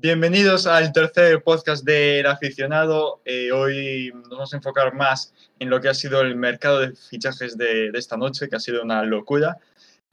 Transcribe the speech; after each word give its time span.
Bienvenidos 0.00 0.68
al 0.68 0.92
tercer 0.92 1.42
podcast 1.42 1.84
del 1.84 2.24
aficionado. 2.26 3.20
Eh, 3.24 3.50
hoy 3.50 4.12
nos 4.14 4.28
vamos 4.28 4.54
a 4.54 4.56
enfocar 4.56 4.94
más 4.94 5.34
en 5.58 5.70
lo 5.70 5.80
que 5.80 5.88
ha 5.88 5.94
sido 5.94 6.20
el 6.20 6.36
mercado 6.36 6.78
de 6.78 6.92
fichajes 6.94 7.58
de, 7.58 7.90
esta 7.94 8.16
noche, 8.16 8.48
que 8.48 8.54
ha 8.54 8.60
sido 8.60 8.80
una 8.84 9.02
locura. 9.02 9.58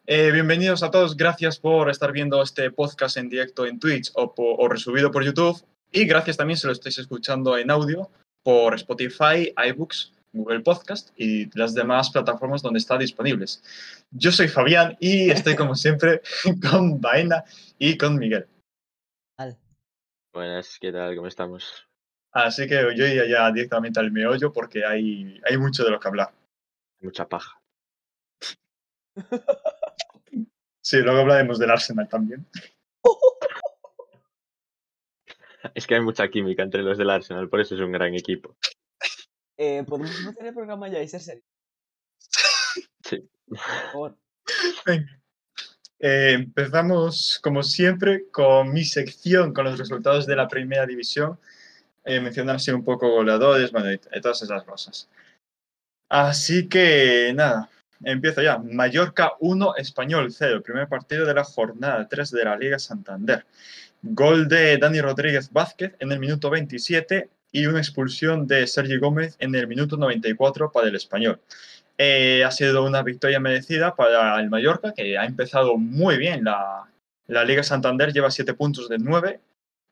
Eh, 0.08 0.32
bienvenidos 0.32 0.82
a 0.82 0.90
todos, 0.90 1.16
gracias 1.16 1.60
por 1.60 1.92
estar 1.92 2.12
viendo 2.12 2.42
este 2.42 2.72
podcast 2.72 3.18
en 3.18 3.30
directo 3.30 3.68
en 3.68 3.80
Twitch 3.80 4.10
o, 4.16 4.34
o 4.36 4.68
resubido 4.68 5.12
por 5.12 5.24
YouTube. 5.24 5.64
Y 5.92 6.06
gracias 6.06 6.36
también 6.36 6.58
si 6.58 6.66
lo 6.66 6.74
estáis 6.74 6.98
escuchando 6.98 7.56
en 7.56 7.70
audio 7.70 8.10
por 8.42 8.74
Spotify, 8.74 9.54
iBooks, 9.68 10.14
Google 10.34 10.62
Podcast 10.62 11.12
y 11.16 11.48
las 11.56 11.76
demás 11.76 12.10
plataformas 12.10 12.64
donde 12.64 12.80
está 12.80 12.98
disponibles. 12.98 13.62
Yo 14.10 14.32
soy 14.32 14.48
Fabián 14.48 14.98
y 15.00 15.30
estoy 15.30 15.56
como 15.56 15.76
siempre 15.76 16.24
con 16.72 17.00
Baena 17.00 17.44
y 17.78 17.96
con 18.00 18.18
Miguel. 18.18 18.48
Buenas, 20.36 20.78
¿qué 20.82 20.92
tal? 20.92 21.16
¿Cómo 21.16 21.28
estamos? 21.28 21.88
Así 22.34 22.68
que 22.68 22.76
yo 22.94 23.06
iría 23.06 23.26
ya 23.26 23.50
directamente 23.54 24.02
al 24.02 24.12
meollo 24.12 24.52
porque 24.52 24.84
hay, 24.84 25.40
hay 25.50 25.58
mucho 25.58 25.86
de 25.86 25.92
lo 25.92 25.98
que 25.98 26.10
hablar. 26.10 26.34
Mucha 27.00 27.26
paja. 27.26 27.62
Sí, 30.82 30.98
luego 30.98 31.22
hablaremos 31.22 31.58
del 31.58 31.72
Arsenal 31.72 32.10
también. 32.10 32.46
Es 35.74 35.88
que 35.88 35.96
hay 35.96 36.02
mucha 36.02 36.28
química 36.28 36.62
entre 36.62 36.84
los 36.84 36.98
del 36.98 37.10
Arsenal, 37.10 37.50
por 37.50 37.62
eso 37.62 37.74
es 37.74 37.82
un 37.82 37.94
gran 37.94 38.14
equipo. 38.14 38.56
Eh, 39.58 39.84
¿Podemos 39.88 40.16
empezar 40.20 40.46
el 40.46 40.54
programa 40.54 40.90
ya 40.90 41.02
y 41.02 41.08
ser 41.08 41.22
serio? 41.22 41.44
Sí. 43.04 43.28
Por 43.48 43.58
favor. 43.58 44.18
Venga. 44.86 45.25
Eh, 46.08 46.34
empezamos, 46.34 47.40
como 47.42 47.64
siempre, 47.64 48.30
con 48.30 48.72
mi 48.72 48.86
sección, 48.86 49.52
con 49.54 49.66
los 49.66 49.80
resultados 49.80 50.28
de 50.28 50.36
la 50.36 50.48
primera 50.48 50.86
división. 50.86 51.40
Eh, 52.04 52.20
mencionar 52.20 52.58
así 52.58 52.70
un 52.70 52.84
poco 52.84 53.10
goleadores, 53.10 53.72
bueno, 53.72 53.90
todas 54.22 54.40
esas 54.44 54.64
cosas. 54.66 55.10
Así 56.08 56.70
que, 56.70 57.34
nada, 57.36 57.72
empiezo 58.04 58.44
ya. 58.44 58.60
Mallorca 58.60 59.34
1, 59.40 59.78
Español 59.78 60.32
0. 60.32 60.62
Primer 60.62 60.88
partido 60.88 61.26
de 61.26 61.34
la 61.34 61.44
jornada 61.44 62.08
3 62.08 62.30
de 62.30 62.46
la 62.46 62.56
Liga 62.56 62.78
Santander. 62.78 63.48
Gol 64.04 64.48
de 64.48 64.78
Dani 64.78 65.02
Rodríguez 65.02 65.52
Vázquez 65.52 65.96
en 65.98 66.12
el 66.12 66.20
minuto 66.20 66.52
27 66.52 67.30
y 67.52 67.66
una 67.66 67.80
expulsión 67.80 68.46
de 68.46 68.68
Sergi 68.68 68.98
Gómez 68.98 69.38
en 69.40 69.56
el 69.56 69.68
minuto 69.68 69.98
94 69.98 70.72
para 70.72 70.88
el 70.88 70.96
Español. 70.96 71.42
Eh, 71.98 72.44
ha 72.44 72.52
sido 72.52 72.84
una 72.84 73.04
victoria 73.04 73.40
merecida 73.40 73.96
para 73.96 74.40
el 74.40 74.50
Mallorca, 74.50 74.94
que 74.94 75.18
ha 75.18 75.26
empezado 75.26 75.78
muy 75.78 76.18
bien 76.18 76.44
la, 76.44 76.90
la 77.28 77.44
Liga 77.46 77.64
Santander, 77.64 78.12
lleva 78.12 78.32
7 78.32 78.54
puntos 78.54 78.90
de 78.90 78.98
9, 78.98 79.40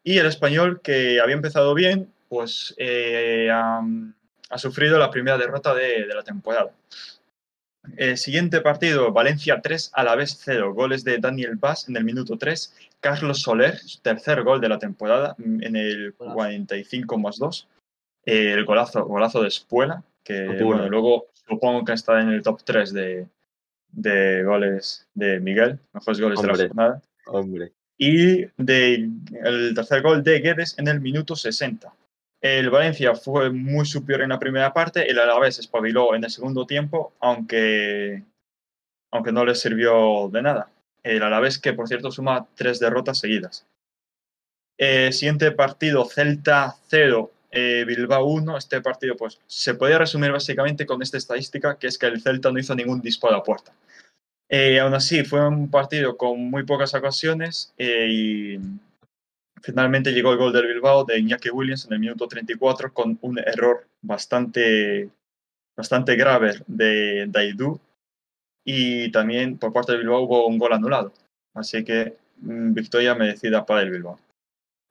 y 0.03 0.17
el 0.17 0.25
Español, 0.25 0.81
que 0.81 1.21
había 1.21 1.35
empezado 1.35 1.73
bien, 1.73 2.11
pues 2.27 2.73
eh, 2.77 3.49
ha, 3.51 3.81
ha 4.49 4.57
sufrido 4.57 4.99
la 4.99 5.11
primera 5.11 5.37
derrota 5.37 5.73
de, 5.73 6.05
de 6.05 6.13
la 6.13 6.23
temporada. 6.23 6.71
El 7.97 8.17
siguiente 8.17 8.61
partido, 8.61 9.11
Valencia 9.11 9.59
3, 9.61 9.91
Alavés 9.93 10.39
0. 10.43 10.73
Goles 10.73 11.03
de 11.03 11.17
Daniel 11.17 11.57
Vaz 11.57 11.89
en 11.89 11.97
el 11.97 12.05
minuto 12.05 12.37
3. 12.37 12.73
Carlos 13.01 13.41
Soler, 13.41 13.77
tercer 14.01 14.43
gol 14.43 14.61
de 14.61 14.69
la 14.69 14.79
temporada 14.79 15.35
en 15.37 15.75
el 15.75 16.13
Golazo. 16.13 16.35
45 16.35 17.17
más 17.17 17.37
2. 17.37 17.67
Eh, 18.25 18.53
el 18.53 18.63
golazo, 18.63 19.03
golazo 19.05 19.41
de 19.41 19.49
Espuela, 19.49 20.01
que 20.23 20.63
bueno, 20.63 20.87
luego 20.87 21.27
supongo 21.47 21.86
que 21.86 21.94
está 21.94 22.22
en 22.22 22.30
el 22.30 22.41
top 22.41 22.61
3 22.63 22.94
de, 22.94 23.27
de 23.94 24.44
goles 24.44 25.08
de 25.13 25.39
Miguel, 25.39 25.80
mejores 25.94 26.19
goles 26.19 26.41
de 26.41 26.47
la 26.47 26.58
jornada. 26.58 27.02
Hombre, 27.27 27.72
Y 27.97 28.45
de, 28.58 29.09
el 29.44 29.73
tercer 29.75 30.02
gol 30.02 30.23
de 30.23 30.39
Guedes 30.39 30.77
en 30.77 30.88
el 30.88 30.99
minuto 30.99 31.36
60. 31.36 31.94
El 32.41 32.69
Valencia 32.69 33.16
fue 33.16 33.49
muy 33.52 33.86
superior 33.86 34.23
en 34.23 34.30
la 34.30 34.39
primera 34.39 34.73
parte, 34.73 35.09
el 35.09 35.17
Alavés 35.17 35.59
espabiló 35.59 36.14
en 36.14 36.25
el 36.25 36.30
segundo 36.30 36.67
tiempo, 36.67 37.14
aunque, 37.21 38.23
aunque 39.11 39.31
no 39.31 39.45
le 39.45 39.55
sirvió 39.55 40.30
de 40.30 40.42
nada. 40.42 40.70
El 41.04 41.23
Alavés 41.23 41.58
que, 41.58 41.71
por 41.71 41.87
cierto, 41.87 42.11
suma 42.11 42.48
tres 42.55 42.80
derrotas 42.80 43.20
seguidas. 43.20 43.65
Eh, 44.77 45.11
siguiente 45.14 45.52
partido, 45.52 46.04
Celta 46.05 46.75
0, 46.87 47.31
eh, 47.53 47.86
Bilbao 47.86 48.25
1. 48.25 48.58
Este 48.58 48.81
partido 48.81 49.15
pues, 49.15 49.39
se 49.47 49.75
podía 49.75 49.99
resumir 49.99 50.31
básicamente 50.31 50.86
con 50.86 51.02
esta 51.02 51.17
estadística, 51.17 51.77
que 51.77 51.87
es 51.87 51.97
que 51.97 52.08
el 52.08 52.21
Celta 52.21 52.52
no 52.52 52.59
hizo 52.59 52.75
ningún 52.75 53.02
disparo 53.02 53.36
a 53.36 53.43
puerta. 53.43 53.71
Eh, 54.49 54.80
aún 54.80 54.93
así, 54.93 55.23
fue 55.23 55.47
un 55.47 55.69
partido 55.69 56.17
con 56.17 56.39
muy 56.49 56.63
pocas 56.63 56.93
ocasiones 56.93 57.73
eh, 57.77 58.08
y 58.09 58.59
finalmente 59.61 60.11
llegó 60.11 60.31
el 60.31 60.37
gol 60.37 60.53
del 60.53 60.67
Bilbao 60.67 61.05
de 61.05 61.19
Iñaki 61.19 61.49
Williams 61.49 61.86
en 61.86 61.93
el 61.93 61.99
minuto 61.99 62.27
34 62.27 62.93
con 62.93 63.17
un 63.21 63.39
error 63.39 63.87
bastante, 64.02 65.09
bastante 65.75 66.15
grave 66.15 66.55
de 66.67 67.25
Daidu 67.30 67.80
y 68.65 69.11
también 69.11 69.58
por 69.58 69.73
parte 69.73 69.93
del 69.93 70.02
Bilbao 70.02 70.21
hubo 70.21 70.47
un 70.47 70.58
gol 70.58 70.73
anulado. 70.73 71.13
Así 71.53 71.83
que 71.83 72.17
mm, 72.42 72.73
victoria 72.73 73.15
merecida 73.15 73.65
para 73.65 73.81
el 73.81 73.92
Bilbao. 73.92 74.19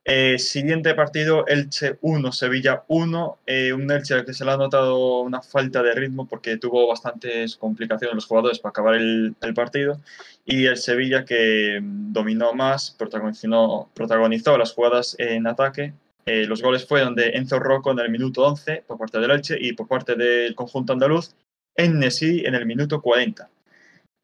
Eh, 0.04 0.36
siguiente 0.40 0.94
partido, 0.94 1.46
Elche 1.46 1.96
1, 2.00 2.32
Sevilla 2.32 2.84
1. 2.88 3.38
Eh, 3.46 3.72
un 3.72 3.90
Elche 3.90 4.14
al 4.14 4.24
que 4.24 4.34
se 4.34 4.44
le 4.44 4.50
ha 4.50 4.56
notado 4.56 5.20
una 5.20 5.42
falta 5.42 5.82
de 5.82 5.94
ritmo 5.94 6.26
porque 6.26 6.56
tuvo 6.56 6.88
bastantes 6.88 7.56
complicaciones 7.56 8.14
los 8.14 8.26
jugadores 8.26 8.58
para 8.58 8.70
acabar 8.70 8.94
el, 8.96 9.36
partido. 9.54 10.00
Y 10.44 10.66
el 10.66 10.76
Sevilla 10.76 11.24
que 11.24 11.80
mm, 11.80 12.12
dominó 12.12 12.52
más, 12.52 12.90
protagonizó, 12.98 13.88
protagonizó 13.94 14.58
las 14.58 14.72
jugadas 14.72 15.14
en 15.18 15.46
ataque. 15.46 15.94
Eh, 16.26 16.46
los 16.46 16.62
goles 16.62 16.86
fueron 16.86 17.14
de 17.14 17.30
Enzo 17.30 17.60
Rocco 17.60 17.92
en 17.92 18.00
el 18.00 18.10
minuto 18.10 18.44
11 18.44 18.84
por 18.86 18.98
parte 18.98 19.18
del 19.20 19.30
Elche 19.30 19.56
y 19.60 19.72
por 19.72 19.88
parte 19.88 20.14
del 20.16 20.54
conjunto 20.54 20.92
andaluz, 20.92 21.34
en 21.76 22.02
en 22.02 22.54
el 22.54 22.66
minuto 22.66 23.00
40. 23.00 23.48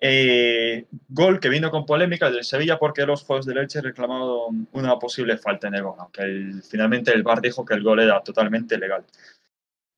Eh, 0.00 0.86
gol 1.08 1.40
que 1.40 1.48
vino 1.48 1.70
con 1.72 1.84
polémica 1.84 2.30
del 2.30 2.44
Sevilla 2.44 2.78
porque 2.78 3.04
los 3.04 3.24
juegos 3.24 3.46
del 3.46 3.58
Elche 3.58 3.80
reclamaron 3.80 4.68
una 4.72 4.96
posible 4.98 5.36
falta 5.38 5.66
en 5.68 5.74
el 5.74 5.82
gol, 5.82 5.96
aunque 5.98 6.22
el- 6.22 6.62
finalmente 6.62 7.12
el 7.12 7.24
VAR 7.24 7.40
dijo 7.40 7.64
que 7.64 7.74
el 7.74 7.82
gol 7.82 7.98
era 8.00 8.22
totalmente 8.22 8.78
legal. 8.78 9.04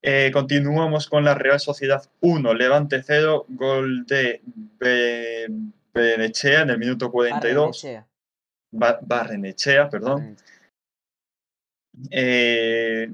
Eh, 0.02 0.30
continuamos 0.32 1.06
con 1.08 1.22
la 1.24 1.34
Real 1.34 1.60
Sociedad 1.60 2.02
1, 2.20 2.54
Levante 2.54 3.02
0, 3.02 3.44
gol 3.48 4.06
de 4.06 4.40
Be- 4.78 5.48
Benechea 5.92 6.62
en 6.62 6.70
el 6.70 6.78
minuto 6.78 7.10
42, 7.12 7.82
Barrenechea. 7.82 8.06
Ba- 8.72 8.98
Barrenechea, 9.02 9.90
perdón. 9.90 10.36
Eh, 12.10 13.12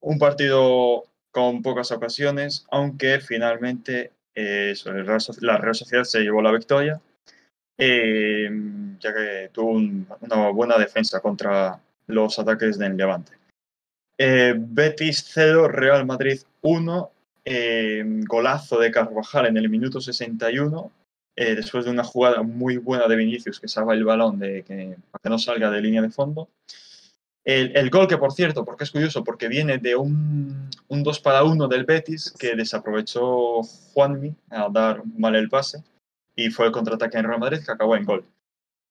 un 0.00 0.18
partido 0.18 1.04
con 1.32 1.62
pocas 1.62 1.90
ocasiones, 1.90 2.64
aunque 2.70 3.18
finalmente 3.20 4.12
eso, 4.36 4.92
Real 4.92 5.20
la 5.40 5.56
Real 5.56 5.74
Sociedad 5.74 6.04
se 6.04 6.20
llevó 6.20 6.42
la 6.42 6.52
victoria, 6.52 7.00
eh, 7.78 8.50
ya 9.00 9.14
que 9.14 9.50
tuvo 9.52 9.70
un- 9.72 10.06
una 10.20 10.50
buena 10.50 10.78
defensa 10.78 11.20
contra 11.20 11.80
los 12.06 12.38
ataques 12.38 12.78
del 12.78 12.96
Levante. 12.96 13.32
Eh, 14.18 14.54
Betis 14.56 15.24
0, 15.32 15.68
Real 15.68 16.06
Madrid 16.06 16.38
1, 16.62 17.10
eh, 17.44 18.02
golazo 18.26 18.78
de 18.78 18.90
Carvajal 18.90 19.46
en 19.46 19.56
el 19.56 19.68
minuto 19.68 20.00
61, 20.00 20.90
eh, 21.36 21.54
después 21.54 21.84
de 21.84 21.90
una 21.90 22.04
jugada 22.04 22.42
muy 22.42 22.78
buena 22.78 23.06
de 23.08 23.16
Vinicius 23.16 23.60
que 23.60 23.68
salva 23.68 23.94
el 23.94 24.04
balón 24.04 24.38
de 24.38 24.62
para 25.10 25.22
que 25.22 25.28
no 25.30 25.38
salga 25.38 25.70
de 25.70 25.80
línea 25.82 26.02
de 26.02 26.10
fondo. 26.10 26.48
El, 27.46 27.90
gol 27.90 28.08
que, 28.08 28.18
por 28.18 28.32
cierto, 28.32 28.64
porque 28.64 28.82
es 28.82 28.90
curioso, 28.90 29.22
porque 29.22 29.46
viene 29.46 29.78
de 29.78 29.94
un, 29.94 30.68
un 30.88 31.02
2 31.04 31.20
para 31.20 31.44
1 31.44 31.68
del 31.68 31.84
Betis 31.84 32.34
que 32.36 32.56
desaprovechó 32.56 33.62
Juanmi 33.62 34.34
a 34.50 34.68
dar 34.68 35.06
mal 35.06 35.36
el 35.36 35.48
pase 35.48 35.84
y 36.34 36.50
fue 36.50 36.66
el 36.66 36.72
contraataque 36.72 37.18
en 37.18 37.24
Real 37.24 37.38
Madrid 37.38 37.60
que 37.64 37.70
acabó 37.70 37.94
en 37.94 38.04
gol. 38.04 38.24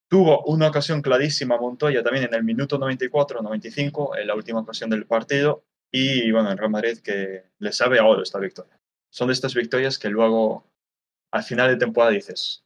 Tuvo 0.07 0.41
una 0.45 0.69
ocasión 0.69 1.01
clarísima 1.01 1.57
Montoya 1.57 2.01
también 2.01 2.27
en 2.27 2.33
el 2.33 2.45
minuto 2.45 2.79
94-95, 2.79 4.17
en 4.19 4.27
la 4.27 4.35
última 4.35 4.61
ocasión 4.61 4.89
del 4.89 5.05
partido, 5.05 5.65
y 5.91 6.31
bueno, 6.31 6.49
en 6.49 6.57
Real 6.57 6.71
Madrid 6.71 6.99
que 6.99 7.43
le 7.59 7.73
sabe 7.73 7.99
a 7.99 8.05
oro 8.05 8.23
esta 8.23 8.39
victoria. 8.39 8.79
Son 9.09 9.27
de 9.27 9.33
estas 9.33 9.53
victorias 9.53 9.99
que 9.99 10.07
luego, 10.07 10.65
al 11.29 11.43
final 11.43 11.71
de 11.71 11.75
temporada, 11.75 12.13
dices, 12.13 12.63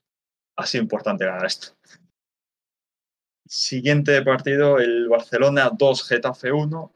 ha 0.56 0.68
sido 0.68 0.84
importante 0.84 1.26
ganar 1.26 1.48
esto. 1.48 1.70
Siguiente 3.52 4.22
partido, 4.22 4.78
el 4.78 5.10
Barcelona 5.10 5.72
2, 5.76 6.08
Getafe 6.08 6.52
1. 6.52 6.92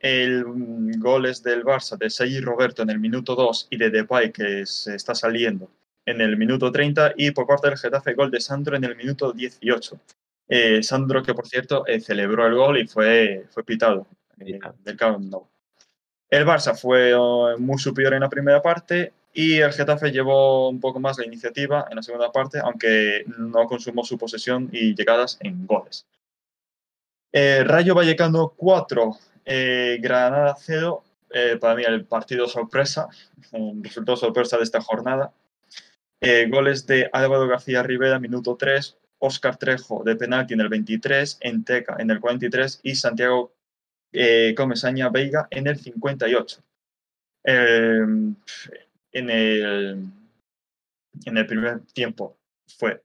El 0.00 0.44
mm, 0.44 0.98
gol 0.98 1.26
es 1.26 1.44
del 1.44 1.62
Barça 1.62 1.96
de 1.96 2.10
Sergi 2.10 2.40
Roberto 2.40 2.82
en 2.82 2.90
el 2.90 2.98
minuto 2.98 3.36
2 3.36 3.68
y 3.70 3.76
de 3.76 3.90
Depay 3.90 4.32
que 4.32 4.66
se 4.66 4.96
está 4.96 5.14
saliendo 5.14 5.70
en 6.04 6.20
el 6.20 6.36
minuto 6.36 6.72
30 6.72 7.14
y 7.16 7.30
por 7.30 7.46
parte 7.46 7.68
del 7.68 7.78
Getafe 7.78 8.14
gol 8.14 8.32
de 8.32 8.40
Sandro 8.40 8.74
en 8.74 8.82
el 8.82 8.96
minuto 8.96 9.32
18. 9.32 10.00
Eh, 10.48 10.82
Sandro 10.82 11.22
que 11.22 11.34
por 11.34 11.46
cierto 11.46 11.86
eh, 11.86 12.00
celebró 12.00 12.48
el 12.48 12.56
gol 12.56 12.78
y 12.78 12.88
fue, 12.88 13.46
fue 13.50 13.62
pitado 13.62 14.08
eh, 14.40 14.58
del 14.82 14.96
Camp 14.96 15.20
Nou. 15.20 15.46
El 16.28 16.44
Barça 16.44 16.76
fue 16.76 17.12
eh, 17.12 17.56
muy 17.58 17.78
superior 17.78 18.14
en 18.14 18.22
la 18.22 18.28
primera 18.28 18.60
parte 18.60 19.12
y 19.38 19.58
el 19.58 19.70
Getafe 19.70 20.10
llevó 20.10 20.70
un 20.70 20.80
poco 20.80 20.98
más 20.98 21.18
la 21.18 21.26
iniciativa 21.26 21.86
en 21.90 21.96
la 21.96 22.02
segunda 22.02 22.32
parte, 22.32 22.58
aunque 22.58 23.22
no 23.36 23.66
consumó 23.66 24.02
su 24.02 24.16
posesión 24.16 24.70
y 24.72 24.94
llegadas 24.94 25.36
en 25.40 25.66
goles. 25.66 26.06
Eh, 27.30 27.62
Rayo 27.62 27.94
Vallecano 27.94 28.54
4, 28.56 29.18
eh, 29.44 29.98
Granada 30.00 30.56
0. 30.58 31.04
Eh, 31.28 31.58
para 31.60 31.74
mí 31.74 31.82
el 31.86 32.06
partido 32.06 32.48
sorpresa, 32.48 33.08
el 33.52 33.84
resultado 33.84 34.16
sorpresa 34.16 34.56
de 34.56 34.62
esta 34.62 34.80
jornada. 34.80 35.34
Goles 36.48 36.86
de 36.86 37.10
Álvaro 37.12 37.46
García 37.46 37.82
Rivera, 37.82 38.18
minuto 38.18 38.56
3, 38.58 38.96
Óscar 39.18 39.58
Trejo 39.58 40.02
de 40.02 40.16
penalti 40.16 40.54
en 40.54 40.62
el 40.62 40.70
23, 40.70 41.36
Enteca 41.42 41.96
en 41.98 42.10
el 42.10 42.20
43 42.20 42.80
y 42.82 42.94
Santiago 42.94 43.52
Comesaña 44.56 45.10
Veiga 45.10 45.46
en 45.50 45.66
el 45.66 45.78
58. 45.78 46.62
Eh, 49.16 49.18
en, 49.18 49.30
el, 49.30 50.12
en 51.24 51.36
el 51.36 51.46
primer 51.46 51.80
tiempo 51.92 52.36
fue 52.78 53.02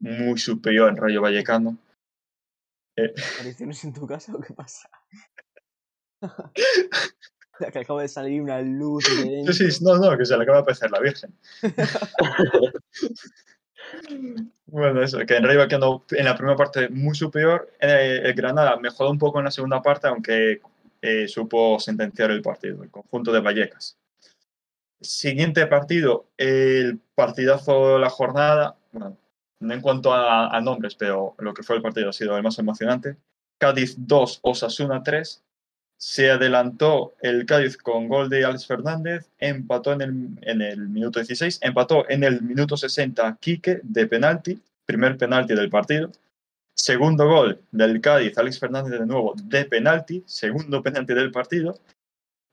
muy 0.00 0.38
superior 0.38 0.90
el 0.90 0.96
Rayo 0.96 1.22
Vallecano. 1.22 1.78
¿Apariciones 3.34 3.84
en 3.84 3.92
tu 3.92 4.06
casa 4.06 4.32
o 4.34 4.40
qué 4.40 4.52
pasa? 4.52 4.90
que 7.72 7.78
acaba 7.78 8.02
de 8.02 8.08
salir 8.08 8.42
una 8.42 8.60
luz 8.60 9.04
de 9.04 9.30
dentro. 9.30 9.52
Sí, 9.52 9.70
sí, 9.70 9.84
no, 9.84 9.96
no, 9.98 10.16
que 10.16 10.24
se 10.24 10.36
le 10.36 10.42
acaba 10.42 10.58
de 10.58 10.62
aparecer 10.62 10.90
la 10.90 11.00
Virgen. 11.00 11.34
Bueno, 14.66 15.02
eso, 15.02 15.18
que 15.26 15.36
en 15.36 15.42
Rayo 15.42 15.58
Vallecano 15.58 16.04
en 16.10 16.24
la 16.24 16.36
primera 16.36 16.56
parte 16.56 16.88
muy 16.90 17.14
superior. 17.14 17.72
Eh, 17.80 18.20
el 18.22 18.34
Granada 18.34 18.76
mejoró 18.76 19.10
un 19.10 19.18
poco 19.18 19.40
en 19.40 19.46
la 19.46 19.50
segunda 19.50 19.82
parte, 19.82 20.06
aunque 20.06 20.60
eh, 21.02 21.26
supo 21.26 21.80
sentenciar 21.80 22.30
el 22.30 22.40
partido, 22.40 22.84
el 22.84 22.90
conjunto 22.90 23.32
de 23.32 23.40
Vallecas. 23.40 23.99
Siguiente 25.00 25.66
partido, 25.66 26.26
el 26.36 27.00
partidazo 27.14 27.94
de 27.94 27.98
la 28.00 28.10
jornada. 28.10 28.76
Bueno, 28.92 29.16
no 29.60 29.74
en 29.74 29.80
cuanto 29.80 30.12
a, 30.12 30.60
nombres, 30.60 30.94
pero 30.94 31.34
lo 31.38 31.54
que 31.54 31.62
fue 31.62 31.76
el 31.76 31.82
partido 31.82 32.10
ha 32.10 32.12
sido 32.12 32.36
el 32.36 32.42
más 32.42 32.58
emocionante. 32.58 33.16
Cádiz 33.58 33.94
2, 33.98 34.40
Osasuna 34.42 35.02
3. 35.02 35.42
Se 35.98 36.30
adelantó 36.30 37.14
el 37.20 37.44
Cádiz 37.44 37.76
con 37.76 38.08
gol 38.08 38.30
de 38.30 38.44
Alex 38.44 38.66
Fernández, 38.66 39.30
empató 39.38 39.92
en 39.92 40.00
el, 40.00 40.38
en 40.42 40.62
el 40.62 40.88
minuto 40.88 41.18
16, 41.18 41.58
empató 41.62 42.08
en 42.08 42.24
el 42.24 42.40
minuto 42.40 42.76
60 42.76 43.36
Quique 43.38 43.80
de 43.82 44.06
penalti, 44.06 44.58
primer 44.86 45.18
penalti 45.18 45.54
del 45.54 45.68
partido. 45.68 46.10
Segundo 46.74 47.28
gol 47.28 47.60
del 47.70 48.00
Cádiz, 48.00 48.38
Alex 48.38 48.58
Fernández 48.58 48.98
de 48.98 49.06
nuevo 49.06 49.34
de 49.36 49.66
penalti, 49.66 50.22
segundo 50.26 50.82
penalti 50.82 51.12
del 51.12 51.30
partido. 51.30 51.78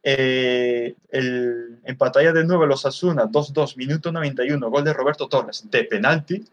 Eh, 0.03 0.95
el, 1.09 1.79
empataría 1.83 2.31
de 2.31 2.45
nuevo 2.45 2.65
los 2.65 2.85
Asuna, 2.85 3.25
2-2, 3.25 3.75
minuto 3.77 4.11
91, 4.11 4.69
gol 4.69 4.83
de 4.83 4.93
Roberto 4.93 5.27
Torres 5.27 5.69
de 5.69 5.83
penalti, 5.83 6.45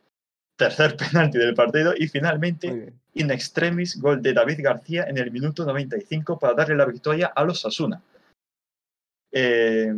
tercer 0.57 0.97
penalti 1.13 1.39
del 1.39 1.55
partido. 1.55 1.95
Y 1.97 2.09
finalmente, 2.09 2.93
in 3.15 3.31
extremis, 3.31 4.01
gol 4.01 4.23
de 4.23 4.33
David 4.33 4.61
García 4.61 5.05
en 5.05 5.19
el 5.19 5.31
minuto 5.31 5.65
95 5.65 6.39
para 6.39 6.55
darle 6.55 6.77
la 6.77 6.87
victoria 6.87 7.33
a 7.35 7.45
los 7.45 7.65
Asuna. 7.65 8.03
Eh, 9.33 9.93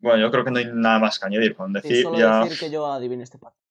bueno, 0.00 0.18
yo 0.20 0.30
creo 0.30 0.44
que 0.44 0.50
no 0.50 0.58
hay 0.58 0.66
nada 0.72 0.98
más 0.98 1.18
que 1.18 1.26
añadir. 1.26 1.54
Con 1.54 1.68
Sí, 1.68 1.74
decir 1.74 2.02
solo 2.02 2.18
ya. 2.18 2.44
decir 2.44 2.58
que 2.58 2.70
yo 2.70 2.86
adiviné 2.86 3.22
este 3.22 3.38
partido. 3.38 3.62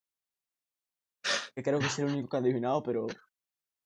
Que 1.55 1.63
creo 1.63 1.79
que 1.79 1.85
es 1.85 1.99
el 1.99 2.05
único 2.05 2.29
que 2.29 2.37
ha 2.37 2.39
adivinado, 2.39 2.81
pero. 2.83 3.07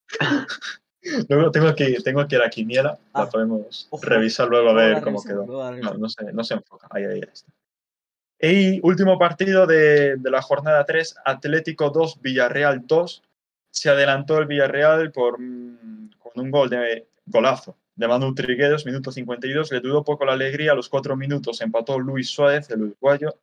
Luego 1.29 1.51
tengo 1.51 1.67
aquí, 1.67 1.95
tengo 2.03 2.21
aquí 2.21 2.35
la 2.35 2.49
quiniela, 2.49 2.97
Ah, 3.13 3.21
la 3.23 3.29
podemos 3.29 3.87
ojo. 3.89 4.03
revisar 4.05 4.47
luego 4.47 4.69
a 4.69 4.73
ver 4.73 5.01
cómo 5.01 5.23
quedó. 5.23 5.45
No, 5.45 5.93
no 5.95 6.09
se, 6.09 6.31
no 6.33 6.43
se 6.43 6.53
enfoca. 6.55 6.87
Ahí, 6.91 7.03
ahí, 7.05 7.13
ahí 7.13 7.29
está. 7.31 7.51
Y 8.39 8.79
último 8.83 9.17
partido 9.17 9.65
de, 9.65 10.15
de 10.17 10.31
la 10.31 10.41
jornada 10.41 10.85
3, 10.85 11.15
Atlético 11.25 11.89
2, 11.89 12.21
Villarreal 12.21 12.85
2. 12.85 13.23
Se 13.71 13.89
adelantó 13.89 14.37
el 14.37 14.45
Villarreal 14.45 15.11
por, 15.11 15.39
mm, 15.39 16.11
con 16.19 16.31
un 16.35 16.51
gol 16.51 16.69
de 16.69 17.07
golazo 17.25 17.75
de 17.95 18.07
Manu 18.07 18.35
Trigueros, 18.35 18.85
minuto 18.85 19.11
52. 19.11 19.71
Le 19.71 19.79
duró 19.79 20.03
poco 20.03 20.23
la 20.25 20.33
alegría. 20.33 20.73
A 20.73 20.75
los 20.75 20.87
cuatro 20.87 21.15
minutos 21.15 21.61
empató 21.61 21.97
Luis 21.99 22.29
Suárez, 22.29 22.69
el 22.69 22.83
uruguayo. 22.83 23.35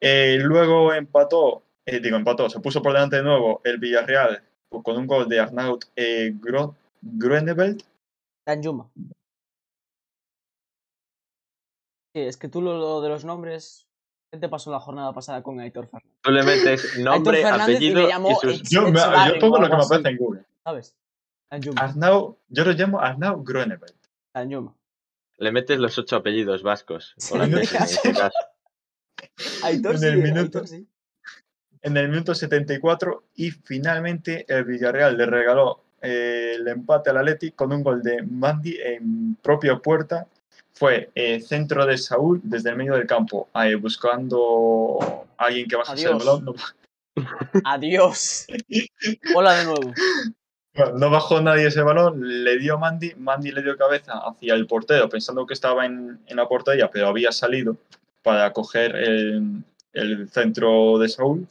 Eh, 0.00 0.38
luego 0.40 0.92
empató, 0.94 1.64
eh, 1.84 1.98
digo, 1.98 2.16
empató, 2.16 2.48
se 2.50 2.60
puso 2.60 2.82
por 2.82 2.92
delante 2.92 3.16
de 3.16 3.22
nuevo 3.22 3.60
el 3.64 3.78
Villarreal 3.78 4.42
con 4.82 4.96
un 4.96 5.06
gol 5.06 5.28
de 5.28 5.40
Arnaut 5.40 5.84
eh, 5.96 6.32
Gro- 6.40 6.74
Groeneveld. 7.02 7.82
Danjuma. 8.46 8.90
Sí, 12.14 12.20
es 12.22 12.36
que 12.36 12.48
tú 12.48 12.60
lo, 12.62 12.76
lo 12.78 13.00
de 13.00 13.08
los 13.08 13.24
nombres. 13.24 13.86
¿Qué 14.32 14.38
te 14.38 14.48
pasó 14.48 14.70
la 14.72 14.80
jornada 14.80 15.12
pasada 15.12 15.42
con 15.42 15.60
Aitor 15.60 15.86
Fernández? 15.86 16.10
Tú 16.22 16.30
le 16.30 16.42
metes 16.42 16.98
nombre, 16.98 17.40
y 17.40 17.44
apellido 17.44 18.00
me 18.00 18.04
y, 18.04 18.08
llamó 18.08 18.34
sus... 18.40 18.60
ex- 18.60 18.70
Yo, 18.70 18.86
yo 18.88 19.38
pongo 19.40 19.58
lo 19.60 19.68
que 19.70 19.76
me 19.76 19.82
aparece 19.84 20.08
en 20.08 20.16
Google. 20.16 20.44
¿Sabes? 20.64 20.96
Danjuma. 21.50 21.80
Arnau, 21.82 22.38
yo 22.48 22.64
lo 22.64 22.72
llamo 22.72 23.00
Arnau 23.00 23.42
Groeneveld. 23.44 23.94
Danjuma. 24.34 24.74
Le 25.38 25.52
metes 25.52 25.78
los 25.78 25.96
ocho 25.98 26.16
apellidos 26.16 26.62
vascos. 26.62 27.14
Sí, 27.16 27.34
en 27.36 27.58
este 27.58 27.76
caso. 27.78 28.00
Aitor 29.64 29.94
En 29.94 30.00
sí, 30.00 30.06
el 30.06 30.16
minuto- 30.18 30.58
Aitor 30.58 30.68
sí. 30.68 30.88
En 31.84 31.98
el 31.98 32.08
minuto 32.08 32.34
74 32.34 33.24
y 33.36 33.50
finalmente 33.50 34.46
el 34.48 34.64
Villarreal 34.64 35.18
le 35.18 35.26
regaló 35.26 35.82
eh, 36.00 36.54
el 36.56 36.66
empate 36.66 37.10
al 37.10 37.18
Atleti 37.18 37.50
con 37.50 37.74
un 37.74 37.82
gol 37.82 38.02
de 38.02 38.22
Mandy 38.22 38.78
en 38.82 39.36
propia 39.42 39.76
puerta. 39.76 40.26
Fue 40.72 41.10
eh, 41.14 41.40
centro 41.40 41.84
de 41.84 41.98
Saúl 41.98 42.40
desde 42.42 42.70
el 42.70 42.76
medio 42.76 42.94
del 42.94 43.06
campo, 43.06 43.48
buscando 43.82 45.26
a 45.36 45.44
alguien 45.44 45.68
que 45.68 45.76
bajase 45.76 46.06
el 46.06 46.14
balón. 46.14 46.46
No, 46.46 46.54
Adiós. 47.64 48.46
Hola 49.34 49.52
de 49.52 49.64
nuevo. 49.66 49.92
Bueno, 50.74 50.98
no 50.98 51.10
bajó 51.10 51.42
nadie 51.42 51.66
ese 51.66 51.82
balón, 51.82 52.44
le 52.44 52.58
dio 52.58 52.78
Mandy, 52.78 53.14
Mandy 53.16 53.52
le 53.52 53.62
dio 53.62 53.76
cabeza 53.76 54.14
hacia 54.26 54.54
el 54.54 54.66
portero 54.66 55.10
pensando 55.10 55.46
que 55.46 55.52
estaba 55.52 55.84
en, 55.84 56.18
en 56.26 56.36
la 56.36 56.48
portería, 56.48 56.90
pero 56.90 57.08
había 57.08 57.30
salido 57.30 57.76
para 58.22 58.54
coger 58.54 58.96
el, 58.96 59.62
el 59.92 60.30
centro 60.30 60.98
de 60.98 61.10
Saúl. 61.10 61.46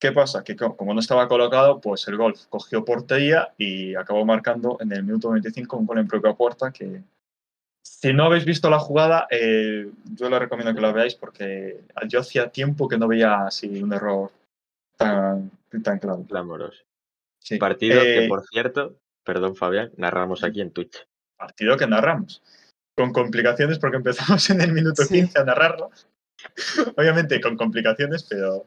¿Qué 0.00 0.12
pasa? 0.12 0.44
Que 0.44 0.54
co- 0.56 0.76
como 0.76 0.94
no 0.94 1.00
estaba 1.00 1.26
colocado, 1.28 1.80
pues 1.80 2.06
el 2.08 2.16
gol 2.16 2.34
cogió 2.48 2.84
portería 2.84 3.52
y 3.58 3.94
acabó 3.96 4.24
marcando 4.24 4.76
en 4.80 4.92
el 4.92 5.02
minuto 5.02 5.30
25 5.30 5.76
un 5.76 5.86
gol 5.86 5.98
en 5.98 6.06
propia 6.08 6.34
puerta 6.34 6.70
que 6.72 7.02
si 7.82 8.12
no 8.12 8.24
habéis 8.24 8.44
visto 8.44 8.70
la 8.70 8.78
jugada, 8.78 9.26
eh, 9.30 9.90
yo 10.14 10.28
les 10.30 10.38
recomiendo 10.38 10.74
que 10.74 10.80
la 10.80 10.92
veáis 10.92 11.14
porque 11.16 11.80
yo 12.06 12.20
hacía 12.20 12.50
tiempo 12.50 12.86
que 12.88 12.98
no 12.98 13.08
veía 13.08 13.46
así 13.46 13.82
un 13.82 13.92
error 13.92 14.30
tan, 14.96 15.50
tan 15.82 15.98
claro. 15.98 16.24
Clamoroso. 16.28 16.84
Sí. 17.40 17.56
Partido 17.58 18.00
Eh, 18.00 18.20
que, 18.22 18.28
por 18.28 18.44
cierto, 18.46 18.96
perdón 19.24 19.56
Fabián, 19.56 19.90
narramos 19.96 20.44
aquí 20.44 20.60
en 20.60 20.70
Twitch. 20.70 21.06
partido 21.36 21.76
que 21.76 21.86
narramos. 21.86 22.42
Con 22.96 23.12
complicaciones 23.12 23.78
porque 23.78 23.96
empezamos 23.96 24.48
en 24.50 24.60
el 24.60 24.72
minuto 24.72 25.02
Sí. 25.02 25.14
15 25.14 25.38
a 25.40 25.44
narrarlo. 25.44 25.90
Obviamente 26.96 27.40
con 27.40 27.56
complicaciones, 27.56 28.24
pero, 28.28 28.66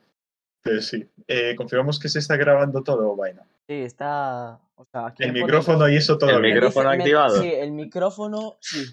sí. 0.82 1.08
Eh, 1.28 1.56
confirmamos 1.56 2.00
que 2.00 2.10
se 2.10 2.20
está 2.20 2.36
grabando 2.38 2.84
todo, 2.84 3.16
vaina. 3.16 3.44
Sí, 3.68 3.76
está. 3.76 4.60
O 4.76 4.86
sea, 4.86 5.08
aquí 5.08 5.24
El 5.24 5.30
pone- 5.32 5.42
micrófono 5.44 5.90
y 5.90 5.96
eso 5.96 6.18
todo. 6.18 6.30
El 6.32 6.42
bien. 6.42 6.56
micrófono 6.56 6.90
dice- 6.90 6.98
me- 6.98 7.04
activado. 7.04 7.42
Sí, 7.42 7.52
el 7.54 7.72
micrófono, 7.72 8.58
sí. 8.60 8.84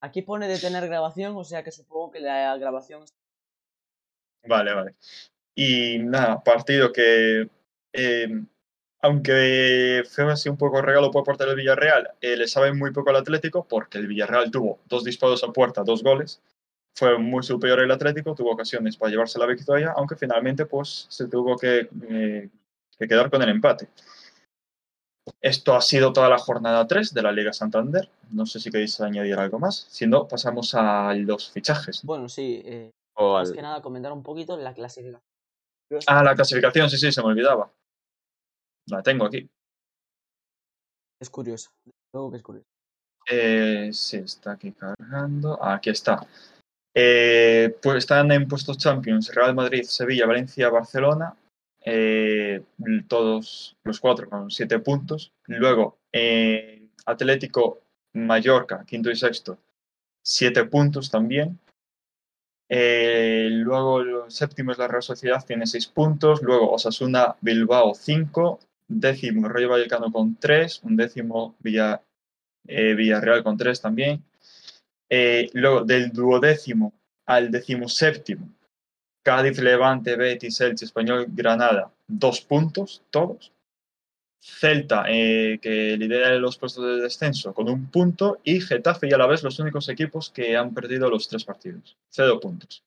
Aquí 0.00 0.22
pone 0.22 0.48
detener 0.48 0.86
grabación, 0.86 1.34
o 1.36 1.44
sea 1.44 1.62
que 1.64 1.70
supongo 1.72 2.10
que 2.10 2.20
la 2.20 2.56
grabación. 2.58 3.04
Vale, 4.46 4.74
vale. 4.74 4.94
Y 5.54 5.98
nada, 6.00 6.42
partido 6.42 6.92
que, 6.92 7.48
eh, 7.92 8.28
aunque 9.00 10.02
fue 10.10 10.30
así 10.30 10.48
un 10.48 10.56
poco 10.58 10.82
regalo 10.82 11.10
por 11.10 11.24
parte 11.24 11.46
del 11.46 11.56
Villarreal, 11.56 12.10
eh, 12.20 12.36
le 12.36 12.46
sabe 12.48 12.72
muy 12.74 12.90
poco 12.92 13.10
al 13.10 13.16
Atlético 13.16 13.66
porque 13.66 13.98
el 13.98 14.06
Villarreal 14.06 14.50
tuvo 14.50 14.80
dos 14.86 15.04
disparos 15.04 15.42
a 15.44 15.52
puerta, 15.52 15.82
dos 15.84 16.02
goles. 16.02 16.42
Fue 16.96 17.18
muy 17.18 17.42
superior 17.42 17.80
el 17.80 17.90
Atlético, 17.90 18.34
tuvo 18.34 18.52
ocasiones 18.52 18.96
para 18.96 19.10
llevarse 19.10 19.38
la 19.38 19.46
victoria, 19.46 19.92
aunque 19.96 20.14
finalmente 20.16 20.64
pues, 20.66 21.06
se 21.08 21.26
tuvo 21.28 21.56
que, 21.56 21.88
eh, 22.08 22.48
que 22.98 23.08
quedar 23.08 23.30
con 23.30 23.42
el 23.42 23.48
empate. 23.48 23.88
Esto 25.40 25.74
ha 25.74 25.80
sido 25.80 26.12
toda 26.12 26.28
la 26.28 26.38
jornada 26.38 26.86
3 26.86 27.12
de 27.12 27.22
la 27.22 27.32
Liga 27.32 27.52
Santander. 27.52 28.08
No 28.30 28.46
sé 28.46 28.60
si 28.60 28.70
queréis 28.70 29.00
añadir 29.00 29.34
algo 29.38 29.58
más. 29.58 29.86
Si 29.90 30.06
no, 30.06 30.28
pasamos 30.28 30.74
a 30.74 31.12
los 31.14 31.50
fichajes. 31.50 32.02
Bueno, 32.04 32.28
sí. 32.28 32.62
eh, 32.64 32.90
O 33.16 33.34
más 33.34 33.48
al- 33.48 33.54
que 33.56 33.62
nada 33.62 33.82
comentar 33.82 34.12
un 34.12 34.22
poquito 34.22 34.56
la 34.56 34.74
clasificación. 34.74 35.22
Ah, 36.06 36.22
la 36.22 36.34
clasificación, 36.34 36.88
sí, 36.90 36.96
sí, 36.98 37.10
se 37.10 37.22
me 37.22 37.28
olvidaba. 37.28 37.70
La 38.88 39.02
tengo 39.02 39.24
aquí. 39.26 39.48
Es 41.20 41.30
curioso. 41.30 41.70
Luego 42.12 42.30
que 42.30 42.36
es 42.36 42.42
curioso. 42.42 42.66
Eh, 43.30 43.90
sí, 43.92 44.18
está 44.18 44.52
aquí 44.52 44.72
cargando. 44.72 45.58
Ah, 45.62 45.74
aquí 45.74 45.90
está. 45.90 46.26
Eh, 46.96 47.76
pues 47.82 47.98
están 47.98 48.30
en 48.30 48.46
puestos 48.46 48.78
Champions 48.78 49.34
Real 49.34 49.54
Madrid, 49.54 49.82
Sevilla, 49.82 50.26
Valencia, 50.26 50.68
Barcelona. 50.70 51.34
eh, 51.86 52.62
todos 53.08 53.76
los 53.84 54.00
cuatro 54.00 54.28
con 54.30 54.50
siete 54.50 54.78
puntos. 54.78 55.32
Luego 55.46 55.98
eh, 56.12 56.88
Atlético, 57.06 57.80
Mallorca, 58.14 58.84
quinto 58.86 59.10
y 59.10 59.16
sexto, 59.16 59.58
siete 60.22 60.64
puntos 60.64 61.10
también. 61.10 61.58
Luego 62.68 64.00
el 64.00 64.30
séptimo 64.30 64.72
es 64.72 64.78
la 64.78 64.88
Real 64.88 65.02
Sociedad, 65.02 65.44
tiene 65.46 65.66
seis 65.66 65.86
puntos. 65.86 66.42
Luego 66.42 66.72
Osasuna, 66.72 67.36
Bilbao, 67.40 67.94
cinco. 67.94 68.60
décimo 68.88 69.48
Rayo 69.48 69.68
Vallecano 69.70 70.10
con 70.12 70.36
3, 70.36 70.82
un 70.84 70.96
décimo 70.96 71.54
Villa, 71.60 72.02
Villarreal 72.64 73.42
con 73.42 73.56
3 73.56 73.80
también. 73.80 74.22
Eh, 75.16 75.48
luego 75.52 75.84
del 75.84 76.10
duodécimo 76.10 76.92
al 77.26 77.48
decimoséptimo, 77.52 78.52
Cádiz, 79.22 79.60
Levante, 79.60 80.16
Betis, 80.16 80.60
Elche, 80.60 80.86
Español, 80.86 81.26
Granada, 81.28 81.92
dos 82.08 82.40
puntos 82.40 83.00
todos. 83.10 83.52
Celta, 84.40 85.04
eh, 85.06 85.60
que 85.62 85.96
lidera 85.96 86.34
los 86.34 86.58
puestos 86.58 86.84
de 86.84 87.02
descenso 87.04 87.54
con 87.54 87.68
un 87.68 87.92
punto, 87.92 88.40
y 88.42 88.60
Getafe 88.60 89.06
y 89.06 89.12
Alavés 89.12 89.44
los 89.44 89.60
únicos 89.60 89.88
equipos 89.88 90.30
que 90.30 90.56
han 90.56 90.74
perdido 90.74 91.08
los 91.08 91.28
tres 91.28 91.44
partidos. 91.44 91.96
Cero 92.10 92.40
puntos. 92.40 92.82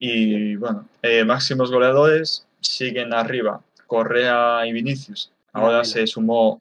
Y 0.00 0.56
bueno, 0.56 0.88
eh, 1.02 1.24
máximos 1.24 1.70
goleadores 1.70 2.48
siguen 2.60 3.14
arriba. 3.14 3.62
Correa 3.86 4.66
y 4.66 4.72
Vinicius. 4.72 5.30
Ahora 5.52 5.84
se 5.84 6.04
sumó 6.08 6.60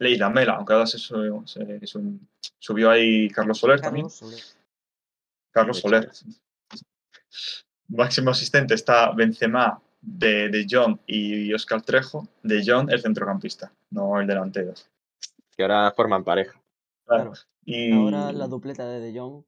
Leila 0.00 0.30
Mela, 0.30 0.54
aunque 0.54 0.72
ahora 0.72 0.86
se, 0.86 0.98
se 0.98 1.86
subió 2.58 2.90
ahí 2.90 3.28
Carlos 3.28 3.58
Soler 3.58 3.80
también. 3.80 4.06
Carlos 4.06 4.18
Soler. 4.18 4.40
Carlos 5.52 5.78
Soler. 5.78 6.10
Máximo 7.88 8.30
asistente 8.30 8.74
está 8.74 9.10
Benzema, 9.12 9.80
de, 10.00 10.48
de 10.48 10.66
John 10.68 10.98
y 11.06 11.52
Oscar 11.52 11.82
Trejo. 11.82 12.26
De 12.42 12.62
John, 12.66 12.90
el 12.90 13.00
centrocampista, 13.02 13.72
no 13.90 14.18
el 14.18 14.26
delantero. 14.26 14.72
Que 15.54 15.62
ahora 15.64 15.92
forman 15.92 16.24
pareja. 16.24 16.58
Claro. 17.04 17.32
Y, 17.66 17.92
Ahora 17.92 18.32
la 18.32 18.46
dupleta 18.46 18.88
de 18.88 19.00
De 19.00 19.18
Jong. 19.18 19.44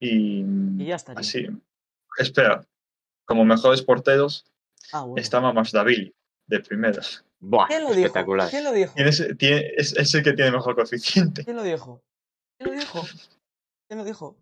y, 0.00 0.40
Y 0.78 0.86
ya 0.86 0.96
estaría. 0.96 1.20
así. 1.20 1.46
Espera, 2.18 2.66
como 3.24 3.44
mejores 3.44 3.82
porteros 3.82 4.44
Ah, 4.92 5.02
bueno. 5.02 5.20
está 5.22 5.40
Mamasdavili, 5.40 6.12
de 6.46 6.60
primeras. 6.60 7.24
Buah, 7.46 7.66
¿Quién 7.66 7.82
lo 7.84 7.88
dijo? 7.90 8.06
espectacular. 8.06 8.48
¿Quién 8.50 8.64
lo 8.64 8.72
dijo? 8.72 8.94
Tiene 8.94 9.10
ese- 9.10 9.34
tiene- 9.34 9.72
es, 9.76 9.92
es 9.96 10.14
el 10.14 10.22
que 10.22 10.32
tiene 10.32 10.50
mejor 10.50 10.74
coeficiente. 10.74 11.44
¿Quién 11.44 11.56
lo 11.56 11.62
dijo? 11.62 12.02
¿Quién 12.58 12.70
lo 12.70 12.80
dijo? 12.80 13.02
¿Quién 13.86 13.98
lo 13.98 14.04
dijo? 14.04 14.36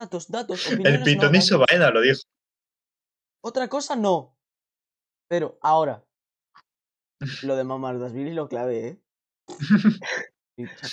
Datos, 0.00 0.28
datos, 0.28 0.66
El 0.72 0.80
opiniones. 1.02 1.50
no. 1.52 1.58
Baena 1.60 1.90
lo 1.90 2.00
dijo. 2.00 2.22
Otra 3.44 3.68
cosa 3.68 3.94
no. 3.94 4.36
Pero 5.28 5.58
ahora. 5.62 6.04
Lo 7.42 7.54
de 7.54 7.64
Mamardasvili 7.64 8.32
lo 8.32 8.48
clave, 8.48 8.88
¿eh? 8.88 9.00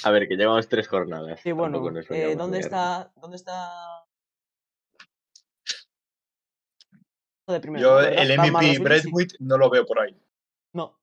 A 0.03 0.12
ver, 0.12 0.27
que 0.27 0.36
llevamos 0.36 0.67
tres 0.70 0.88
jornadas. 0.88 1.39
Sí, 1.41 1.51
bueno, 1.51 1.77
eh, 2.12 2.36
¿dónde 2.36 2.60
está? 2.60 3.12
¿Dónde 3.15 3.38
está? 3.38 3.72
De 7.48 7.60
primero, 7.62 7.82
Yo 7.82 7.96
¿verdad? 7.96 8.13
el 8.24 8.38
MVP. 8.39 8.79
Bradwitt 8.79 9.34
no 9.39 9.58
lo 9.58 9.70
veo 9.70 9.86
por 9.86 10.00
ahí. 10.00 10.15
No. 10.74 11.00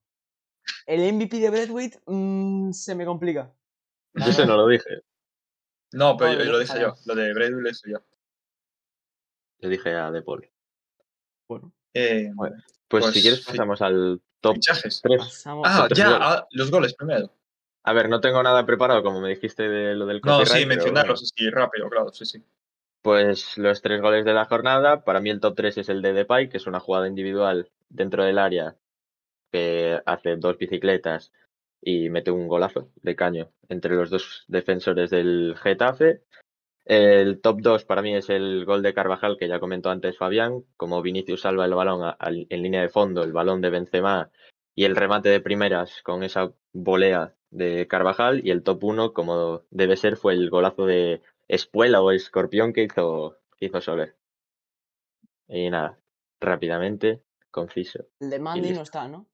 El 0.86 1.12
MVP 1.14 1.38
de 1.38 1.50
Bradwitt 1.50 1.96
mm, 2.06 2.72
se 2.72 2.94
me 2.94 3.04
complica. 3.04 3.52
Yo 4.14 4.26
ese 4.26 4.46
no 4.46 4.56
lo 4.56 4.66
dije. 4.68 5.02
No, 5.92 6.16
pero 6.16 6.32
No, 6.32 6.38
yo- 6.38 6.44
lo 6.46 6.52
lo 6.52 6.58
dije 6.58 6.80
yo. 6.80 6.94
Lo 7.06 7.14
de 7.14 7.34
Bradwitt 7.34 7.60
lo 7.62 7.68
dije 7.68 7.90
yo. 7.90 7.98
Yo 9.60 9.68
dije 9.68 9.94
a 9.94 10.10
De 10.10 10.22
Paul. 10.22 10.48
Bueno, 11.48 11.72
Eh, 11.94 12.30
Bueno, 12.34 12.56
Pues, 12.88 13.04
Pues, 13.04 13.14
si 13.14 13.22
quieres 13.22 13.40
sí. 13.40 13.46
pasamos 13.50 13.80
al 13.82 14.20
top 14.40 14.54
fichajes. 14.54 15.00
3. 15.02 15.18
pasamos. 15.18 15.66
Ah, 15.68 15.88
ya, 15.94 16.04
goles. 16.06 16.18
ah, 16.22 16.46
los 16.50 16.70
goles 16.70 16.94
primero. 16.94 17.30
A 17.84 17.92
ver, 17.92 18.08
no 18.08 18.20
tengo 18.20 18.42
nada 18.42 18.64
preparado, 18.64 19.02
como 19.02 19.20
me 19.20 19.28
dijiste 19.30 19.68
de 19.68 19.94
lo 19.94 20.06
del 20.06 20.20
No, 20.24 20.44
sí, 20.46 20.64
mencionarlos 20.66 21.20
bueno. 21.20 21.30
así 21.34 21.50
rápido, 21.50 21.88
claro, 21.90 22.12
sí, 22.12 22.24
sí. 22.24 22.42
Pues 23.02 23.58
los 23.58 23.82
tres 23.82 24.00
goles 24.00 24.24
de 24.24 24.32
la 24.32 24.46
jornada, 24.46 25.04
para 25.04 25.20
mí 25.20 25.28
el 25.30 25.40
top 25.40 25.54
3 25.56 25.76
es 25.78 25.88
el 25.90 26.00
de 26.00 26.14
Depay, 26.14 26.48
que 26.48 26.56
es 26.56 26.66
una 26.66 26.80
jugada 26.80 27.06
individual 27.08 27.70
dentro 27.90 28.24
del 28.24 28.38
área 28.38 28.76
que 29.54 30.00
hace 30.04 30.34
dos 30.34 30.58
bicicletas 30.58 31.32
y 31.80 32.10
mete 32.10 32.32
un 32.32 32.48
golazo 32.48 32.88
de 32.96 33.14
caño 33.14 33.52
entre 33.68 33.94
los 33.94 34.10
dos 34.10 34.44
defensores 34.48 35.10
del 35.10 35.54
Getafe. 35.56 36.22
El 36.84 37.40
top 37.40 37.60
2 37.60 37.84
para 37.84 38.02
mí 38.02 38.16
es 38.16 38.30
el 38.30 38.64
gol 38.64 38.82
de 38.82 38.92
Carvajal, 38.92 39.36
que 39.38 39.46
ya 39.46 39.60
comentó 39.60 39.90
antes 39.90 40.18
Fabián, 40.18 40.64
como 40.76 41.02
Vinicius 41.02 41.42
salva 41.42 41.66
el 41.66 41.74
balón 41.74 42.02
a- 42.02 42.16
en 42.20 42.62
línea 42.62 42.80
de 42.82 42.88
fondo, 42.88 43.22
el 43.22 43.30
balón 43.30 43.60
de 43.60 43.70
Benzema 43.70 44.28
y 44.74 44.86
el 44.86 44.96
remate 44.96 45.28
de 45.28 45.38
primeras 45.38 46.02
con 46.02 46.24
esa 46.24 46.52
volea 46.72 47.36
de 47.50 47.86
Carvajal. 47.86 48.44
Y 48.44 48.50
el 48.50 48.64
top 48.64 48.82
1, 48.82 49.12
como 49.12 49.62
debe 49.70 49.96
ser, 49.96 50.16
fue 50.16 50.32
el 50.32 50.50
golazo 50.50 50.84
de 50.84 51.22
Espuela 51.46 52.02
o 52.02 52.10
Escorpión 52.10 52.72
que 52.72 52.82
hizo, 52.82 53.38
que 53.56 53.66
hizo 53.66 53.80
Soler. 53.80 54.16
Y 55.46 55.70
nada, 55.70 55.96
rápidamente, 56.40 57.22
conciso. 57.52 58.06
El 58.18 58.30
de 58.30 58.40
Mandy 58.40 58.72
no 58.72 58.82
está, 58.82 59.06
¿no? 59.06 59.26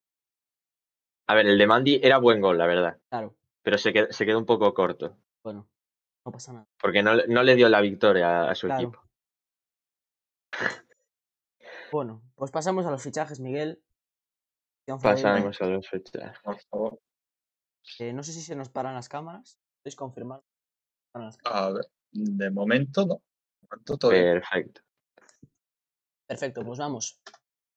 A 1.31 1.35
ver, 1.37 1.47
el 1.47 1.57
de 1.59 1.67
Mandy 1.69 2.01
era 2.03 2.19
buen 2.19 2.41
gol, 2.41 2.59
la 2.59 2.67
verdad, 2.67 2.99
Claro. 3.09 3.37
pero 3.63 3.79
se 3.79 3.93
quedó, 3.93 4.11
se 4.13 4.27
quedó 4.27 4.37
un 4.37 4.47
poco 4.47 4.75
corto, 4.75 5.17
Bueno, 5.45 5.69
no 6.27 6.33
pasa 6.33 6.53
nada. 6.53 6.67
porque 6.81 7.05
no, 7.05 7.15
le- 7.15 7.29
no 7.29 7.45
le 7.45 7.55
dio 7.55 7.69
la 7.69 7.81
victoria 7.81 8.43
a, 8.47 8.51
a 8.51 8.55
su 8.57 8.67
Claro. 8.67 8.83
equipo. 8.89 9.03
Bueno, 11.93 12.21
pues 12.35 12.51
pasamos 12.51 12.85
a 12.87 12.91
los 12.91 13.01
fichajes, 13.03 13.39
Miguel. 13.39 13.81
Pasamos 14.87 15.61
a 15.61 15.67
los 15.67 15.89
fichajes. 15.89 16.39
Por 16.43 16.59
favor. 16.63 17.01
Eh, 18.01 18.13
no 18.13 18.23
sé 18.25 18.33
si 18.33 18.41
se 18.43 18.57
nos 18.57 18.69
paran 18.69 18.95
las 18.95 19.09
cámaras. 19.09 19.59
¿Podéis 19.83 19.95
confirmar? 19.97 20.41
Paran 21.13 21.27
las 21.27 21.37
cámaras. 21.39 21.63
A 21.65 21.73
ver, 21.73 21.85
de 22.11 22.51
momento 22.51 23.07
no. 23.07 23.15
De 23.61 23.69
momento 23.71 23.97
todo 23.99 24.11
bien. 24.11 24.41
Perfecto. 24.41 24.81
Perfecto, 26.29 26.65
pues 26.65 26.79
vamos. 26.81 27.21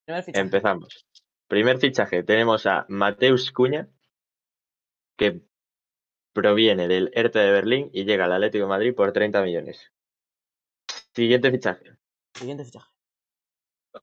Primer 0.05 0.24
fichaje. 0.24 0.41
Empezamos. 0.43 1.07
Primer 1.53 1.77
fichaje, 1.77 2.24
tenemos 2.24 2.65
a 2.65 2.88
Mateus 2.89 3.51
Cuña, 3.51 3.88
que 5.15 5.43
proviene 6.33 6.88
del 6.88 7.12
Hertha 7.13 7.41
de 7.41 7.51
Berlín 7.51 7.91
y 7.93 8.05
llega 8.05 8.25
al 8.25 8.33
Atlético 8.33 8.63
de 8.63 8.69
Madrid 8.69 8.95
por 8.95 9.13
30 9.13 9.43
millones. 9.43 9.91
Siguiente 11.13 11.51
fichaje. 11.51 11.95
Siguiente 12.33 12.65
fichaje. 12.65 12.89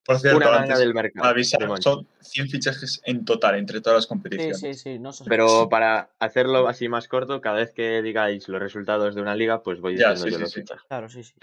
Por 0.04 0.20
cierto, 0.20 0.36
Una 0.36 0.46
ganga 0.46 0.62
antes, 0.62 0.78
del 0.78 0.94
mercado. 0.94 1.28
avisar, 1.28 1.68
de 1.68 1.82
son 1.82 2.06
100 2.20 2.48
fichajes 2.50 3.02
en 3.04 3.24
total 3.24 3.56
entre 3.56 3.80
todas 3.80 3.96
las 3.96 4.04
Sí, 4.04 4.08
competiciones. 4.10 4.60
sí, 4.60 4.74
sí. 4.74 4.98
No 5.00 5.12
se 5.12 5.24
Pero 5.24 5.68
para 5.68 6.14
hacerlo 6.20 6.68
así 6.68 6.88
más 6.88 7.08
corto, 7.08 7.40
cada 7.40 7.56
vez 7.56 7.72
que 7.72 8.00
digáis 8.00 8.48
los 8.48 8.60
resultados 8.60 9.16
de 9.16 9.22
una 9.22 9.34
liga, 9.34 9.64
pues 9.64 9.80
voy 9.80 9.96
Ya, 9.96 10.10
diciendo 10.10 10.24
sí, 10.26 10.30
yo 10.30 10.36
sí, 10.36 10.42
los 10.42 10.52
sí. 10.52 10.60
fichajes. 10.60 10.84
Claro, 10.86 11.08
sí, 11.08 11.24
sí. 11.24 11.34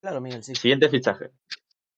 Claro, 0.00 0.20
Miguel, 0.20 0.44
sí. 0.44 0.54
Siguiente 0.54 0.88
fichaje. 0.88 1.32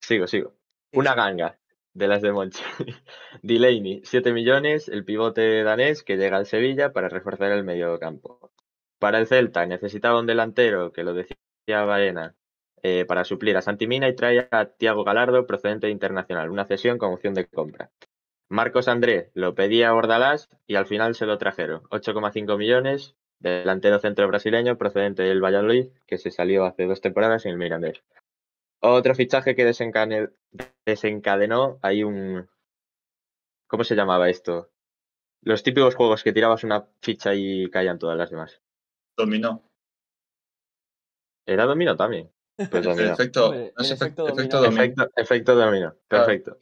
Sigo, 0.00 0.26
sigo. 0.26 0.54
Sí, 0.90 0.98
Una 0.98 1.10
sí. 1.10 1.16
ganga 1.18 1.60
de 1.94 2.08
las 2.08 2.22
de 2.22 2.32
Monchi. 2.32 2.62
Delaney, 3.42 4.02
7 4.04 4.32
millones, 4.32 4.88
el 4.88 5.04
pivote 5.04 5.62
danés 5.62 6.02
que 6.02 6.16
llega 6.16 6.36
al 6.36 6.46
Sevilla 6.46 6.92
para 6.92 7.08
reforzar 7.08 7.52
el 7.52 7.64
medio 7.64 7.98
campo. 7.98 8.52
Para 8.98 9.18
el 9.18 9.26
Celta 9.26 9.66
necesitaba 9.66 10.20
un 10.20 10.26
delantero, 10.26 10.92
que 10.92 11.04
lo 11.04 11.14
decía 11.14 11.36
Baena, 11.84 12.34
eh, 12.82 13.04
para 13.06 13.24
suplir 13.24 13.56
a 13.56 13.62
Santimina 13.62 14.08
y 14.08 14.14
trae 14.14 14.48
a 14.50 14.66
Tiago 14.66 15.04
Galardo 15.04 15.46
procedente 15.46 15.86
de 15.86 15.92
internacional, 15.92 16.50
una 16.50 16.66
cesión 16.66 16.98
con 16.98 17.12
opción 17.12 17.34
de 17.34 17.46
compra. 17.46 17.90
Marcos 18.48 18.88
André 18.88 19.30
lo 19.34 19.54
pedía 19.54 19.90
a 19.90 19.92
Bordalás 19.92 20.48
y 20.66 20.74
al 20.74 20.86
final 20.86 21.14
se 21.14 21.26
lo 21.26 21.38
trajeron. 21.38 21.82
8,5 21.84 22.58
millones, 22.58 23.14
delantero 23.38 23.98
centro 24.00 24.26
brasileño 24.28 24.76
procedente 24.76 25.22
del 25.22 25.42
Valladolid, 25.42 25.88
que 26.06 26.18
se 26.18 26.30
salió 26.30 26.64
hace 26.64 26.86
dos 26.86 27.00
temporadas 27.00 27.46
en 27.46 27.52
el 27.52 27.58
Mirandés. 27.58 28.02
Otro 28.82 29.14
fichaje 29.14 29.54
que 29.54 29.66
desencane- 29.66 30.32
desencadenó, 30.86 31.78
hay 31.82 32.02
un... 32.02 32.48
¿Cómo 33.68 33.84
se 33.84 33.94
llamaba 33.94 34.28
esto? 34.30 34.70
Los 35.42 35.62
típicos 35.62 35.94
juegos 35.94 36.22
que 36.22 36.32
tirabas 36.32 36.64
una 36.64 36.86
ficha 37.02 37.34
y 37.34 37.68
caían 37.70 37.98
todas 37.98 38.16
las 38.16 38.30
demás. 38.30 38.60
Dominó. 39.16 39.62
¿Era 41.46 41.64
dominó 41.66 41.96
también? 41.96 42.30
Pues 42.70 42.84
dominó. 42.84 43.12
efecto, 43.12 43.46
Hombre, 43.46 43.66
efecto 43.78 43.94
efecto, 43.94 44.28
efecto 44.28 44.60
dominó. 44.60 44.82
Efecto, 44.82 45.10
efecto 45.16 45.54
dominó, 45.54 45.96
Claro. 46.08 46.26
perfecto. 46.26 46.58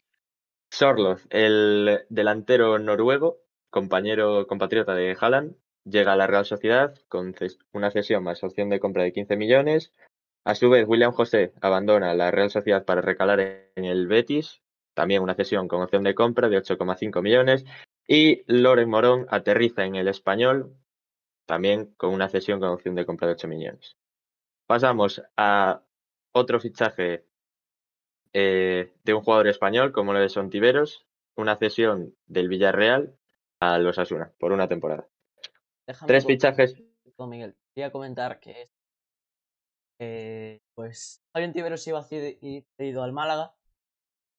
Sorloth, 0.73 1.21
el 1.31 2.05
delantero 2.09 2.79
noruego, 2.79 3.41
compañero 3.71 4.47
compatriota 4.47 4.95
de 4.95 5.17
Haaland, 5.19 5.57
llega 5.85 6.13
a 6.13 6.17
la 6.17 6.27
Real 6.27 6.45
Sociedad 6.45 6.95
con 7.09 7.35
ces- 7.35 7.59
una 7.73 7.91
cesión 7.91 8.23
más 8.23 8.43
opción 8.45 8.69
de 8.69 8.79
compra 8.81 9.03
de 9.03 9.13
15 9.13 9.37
millones. 9.37 9.93
A 10.49 10.55
su 10.55 10.71
vez, 10.71 10.89
William 10.89 11.13
José 11.13 11.53
abandona 11.61 12.15
la 12.15 12.31
Real 12.31 12.51
Sociedad 12.51 12.87
para 12.87 13.03
recalar 13.03 13.39
en 13.39 13.85
el 13.85 14.07
Betis, 14.07 14.63
también 14.95 15.23
una 15.23 15.35
cesión 15.35 15.69
con 15.69 15.83
opción 15.83 16.03
de 16.05 16.15
compra 16.15 16.49
de 16.49 16.57
8,5 16.57 17.21
millones. 17.21 17.67
Y 18.07 18.45
Loren 18.47 18.89
Morón 18.89 19.27
aterriza 19.29 19.85
en 19.85 19.97
el 19.97 20.09
Español, 20.09 20.75
también 21.45 21.93
con 21.99 22.15
una 22.15 22.31
cesión 22.31 22.61
con 22.61 22.71
opción 22.71 22.95
de 22.95 23.05
compra 23.05 23.27
de 23.27 23.35
8 23.35 23.47
millones. 23.47 23.99
Pasamos 24.67 25.23
a 25.37 25.83
otro 26.33 26.61
fichaje 26.61 27.27
eh, 28.33 28.95
de 29.05 29.13
un 29.13 29.21
jugador 29.21 29.49
español 29.49 29.93
como 29.93 30.15
lo 30.15 30.19
de 30.19 30.31
Sontiveros, 30.31 31.07
una 31.37 31.57
cesión 31.57 32.17
del 32.27 32.49
Villarreal 32.49 33.15
a 33.61 33.79
los 33.79 33.99
Asuna 33.99 34.33
por 34.39 34.53
una 34.53 34.67
temporada. 34.67 35.07
Déjame 35.87 36.09
Tres 36.09 36.25
fichajes. 36.25 36.83
Miguel, 37.19 37.55
quería 37.75 37.93
comentar 37.93 38.41
que 38.41 38.71
eh, 40.01 40.61
pues 40.75 41.21
Fabián 41.33 41.53
Tiveros 41.53 41.87
iba 41.87 42.03
cedido 42.05 43.03
al 43.03 43.13
Málaga 43.13 43.55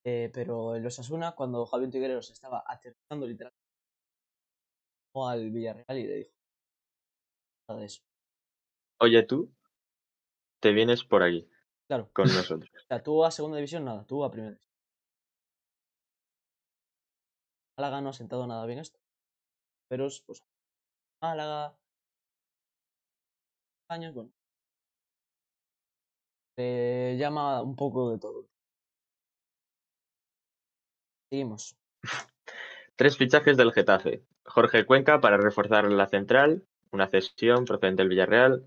Eh, 0.06 0.32
pero 0.34 0.76
en 0.76 0.84
los 0.84 0.98
Asuna, 1.00 1.36
cuando 1.36 1.66
Javier 1.66 1.92
Tigueros 1.92 2.32
estaba 2.32 2.64
aterrizando 2.66 3.28
literalmente 3.28 3.60
al 5.14 5.52
Villarreal 5.52 5.98
y 5.98 6.08
le 6.08 6.16
dijo 6.16 6.32
nada 7.68 7.82
de 7.82 7.86
eso. 7.88 8.02
Oye, 9.02 9.24
tú 9.24 9.52
te 10.62 10.72
vienes 10.72 11.04
por 11.04 11.24
aquí 11.24 11.48
Claro. 11.88 12.10
con 12.14 12.28
nosotros. 12.28 12.70
O 12.84 12.88
sea, 12.88 13.04
tú 13.04 13.26
a 13.26 13.32
segunda 13.32 13.58
división 13.58 13.86
nada, 13.86 14.06
tú 14.06 14.24
a 14.24 14.32
primera 14.32 14.52
división. 14.52 14.70
Málaga 17.78 18.02
no 18.02 18.10
ha 18.10 18.14
sentado 18.14 18.46
nada 18.48 18.66
bien 18.66 18.80
esto. 18.80 19.00
Pero 19.90 20.08
es, 20.08 20.22
pues, 20.26 20.40
Málaga. 21.22 21.76
Años, 23.90 24.14
bueno. 24.14 24.32
Llama 26.60 27.62
un 27.62 27.76
poco 27.76 28.12
de 28.12 28.20
todo. 28.20 28.46
Seguimos. 31.30 31.76
Tres 32.96 33.18
fichajes 33.18 33.56
del 33.56 33.72
Getafe. 33.72 34.24
Jorge 34.44 34.86
Cuenca 34.86 35.22
para 35.22 35.38
reforzar 35.38 35.90
la 35.90 36.08
central, 36.08 36.64
una 36.92 37.08
cesión 37.08 37.66
procedente 37.66 38.02
del 38.02 38.10
Villarreal. 38.10 38.66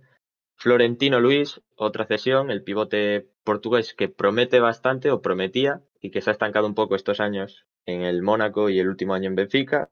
Florentino 0.57 1.21
Luis, 1.21 1.61
otra 1.77 2.07
cesión, 2.07 2.51
el 2.51 2.63
pivote 2.63 3.29
portugués 3.45 3.95
que 3.95 4.09
promete 4.09 4.61
bastante 4.61 5.11
o 5.11 5.21
prometía 5.21 5.83
y 6.01 6.11
que 6.11 6.21
se 6.23 6.31
ha 6.31 6.33
estancado 6.33 6.67
un 6.67 6.75
poco 6.75 6.95
estos 6.95 7.21
años 7.21 7.67
en 7.85 8.03
el 8.03 8.23
Mónaco 8.23 8.71
y 8.71 8.79
el 8.79 8.89
último 8.89 9.15
año 9.15 9.29
en 9.29 9.35
Benfica. 9.35 9.91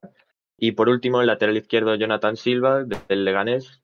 Y 0.57 0.73
por 0.73 0.89
último, 0.89 1.21
el 1.21 1.27
lateral 1.27 1.57
izquierdo 1.57 1.95
Jonathan 1.97 2.37
Silva 2.37 2.85
del 2.85 3.25
Leganés, 3.25 3.83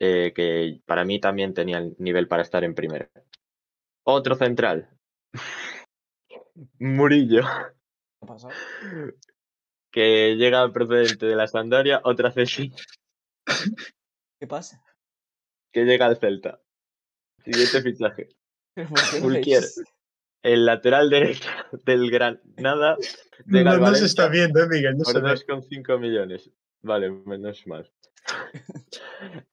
eh, 0.00 0.32
que 0.34 0.80
para 0.86 1.04
mí 1.04 1.20
también 1.20 1.54
tenía 1.54 1.78
el 1.78 1.94
nivel 1.98 2.28
para 2.28 2.42
estar 2.42 2.64
en 2.64 2.74
primera. 2.74 3.08
Otro 4.04 4.34
central. 4.36 4.88
Murillo, 6.78 7.42
¿Qué 7.42 8.22
ha 8.22 8.26
pasado? 8.26 8.54
que 9.90 10.36
llega 10.36 10.70
procedente 10.72 11.26
de 11.26 11.34
la 11.36 11.46
Sampdoria, 11.48 12.00
otra 12.04 12.30
cesión 12.30 12.72
¿Qué 14.38 14.46
pasa? 14.46 14.82
que 15.72 15.84
llega 15.84 16.06
al 16.06 16.16
Celta. 16.18 16.60
Siguiente 17.44 17.82
fichaje. 17.82 18.28
¿Pero 18.74 18.88
por 18.88 18.98
qué 18.98 19.20
Fulquier. 19.20 19.64
El 20.42 20.66
lateral 20.66 21.10
derecho 21.10 21.48
del 21.84 22.10
Granada 22.10 22.96
llega 23.46 23.76
No, 23.76 23.90
no 23.90 23.94
se 23.94 24.04
está 24.04 24.28
viendo, 24.28 24.62
eh, 24.62 24.68
Miguel, 24.68 24.98
no 24.98 25.04
por 25.04 25.14
se 25.14 25.20
ve. 25.20 25.30
2,5 25.30 25.98
millones. 25.98 26.50
Vale, 26.82 27.10
menos 27.10 27.66
mal. 27.66 27.90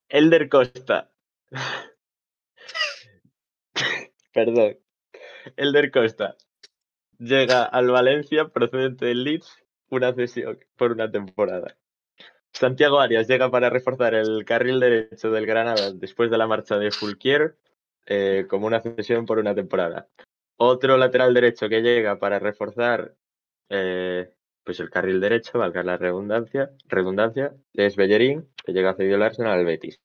Elder 0.09 0.49
Costa. 0.49 1.11
Perdón. 4.33 4.77
Elder 5.57 5.91
Costa 5.91 6.35
llega 7.17 7.63
al 7.63 7.89
Valencia 7.89 8.47
procedente 8.47 9.05
del 9.05 9.23
Leeds, 9.23 9.63
una 9.89 10.13
cesión 10.13 10.59
por 10.75 10.91
una 10.91 11.11
temporada. 11.11 11.77
Santiago 12.53 12.99
Arias 12.99 13.27
llega 13.27 13.49
para 13.49 13.69
reforzar 13.69 14.13
el 14.13 14.43
carril 14.45 14.79
derecho 14.79 15.31
del 15.31 15.45
Granada 15.45 15.91
después 15.93 16.29
de 16.31 16.37
la 16.37 16.47
marcha 16.47 16.77
de 16.77 16.91
Fulquier, 16.91 17.57
eh, 18.05 18.45
como 18.49 18.67
una 18.67 18.81
cesión 18.81 19.25
por 19.25 19.39
una 19.39 19.55
temporada. 19.55 20.07
Otro 20.57 20.97
lateral 20.97 21.33
derecho 21.33 21.69
que 21.69 21.81
llega 21.81 22.19
para 22.19 22.39
reforzar 22.39 23.15
eh, 23.69 24.33
pues 24.63 24.79
el 24.79 24.89
carril 24.89 25.19
derecho, 25.19 25.59
valga 25.59 25.83
la 25.83 25.97
redundancia, 25.97 26.71
redundancia 26.87 27.55
es 27.73 27.95
Bellerín, 27.95 28.49
que 28.63 28.73
llega 28.73 28.95
cedido 28.95 29.15
al 29.15 29.23
Arsenal 29.23 29.59
al 29.59 29.65
Betis. 29.65 29.99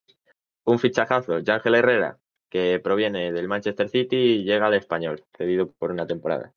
Un 0.65 0.79
fichajazo, 0.79 1.41
Ángel 1.47 1.75
Herrera, 1.75 2.19
que 2.49 2.81
proviene 2.81 3.33
del 3.33 3.49
Manchester 3.49 3.89
City 3.89 4.17
y 4.17 4.45
llega 4.45 4.67
al 4.67 4.75
Español, 4.75 5.25
cedido 5.37 5.71
por 5.73 5.91
una 5.91 6.07
temporada. 6.07 6.55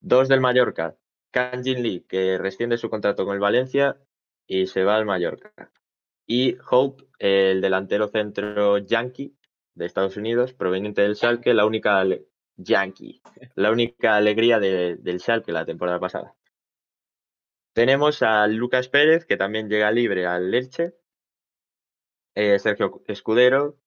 Dos 0.00 0.28
del 0.28 0.40
Mallorca, 0.40 0.96
Kanjin 1.30 1.82
Lee, 1.82 2.04
que 2.08 2.38
rescinde 2.38 2.78
su 2.78 2.88
contrato 2.88 3.24
con 3.24 3.34
el 3.34 3.40
Valencia 3.40 4.00
y 4.46 4.66
se 4.66 4.84
va 4.84 4.96
al 4.96 5.04
Mallorca. 5.06 5.72
Y 6.26 6.56
Hope, 6.70 7.04
el 7.18 7.60
delantero 7.60 8.08
centro 8.08 8.78
yankee 8.78 9.34
de 9.74 9.86
Estados 9.86 10.16
Unidos, 10.16 10.52
proveniente 10.52 11.02
del 11.02 11.16
Schalke, 11.16 11.54
la 11.54 11.66
única 11.66 12.04
yankee, 12.56 13.22
la 13.54 13.70
única 13.70 14.16
alegría 14.16 14.58
de- 14.58 14.96
del 14.96 15.20
Schalke 15.20 15.52
la 15.52 15.64
temporada 15.64 15.98
pasada. 16.00 16.34
Tenemos 17.72 18.22
a 18.22 18.46
Lucas 18.48 18.88
Pérez, 18.88 19.24
que 19.24 19.36
también 19.36 19.68
llega 19.68 19.90
libre 19.92 20.26
al 20.26 20.52
Elche. 20.52 20.94
Eh, 22.34 22.58
Sergio 22.58 23.02
Escudero, 23.06 23.78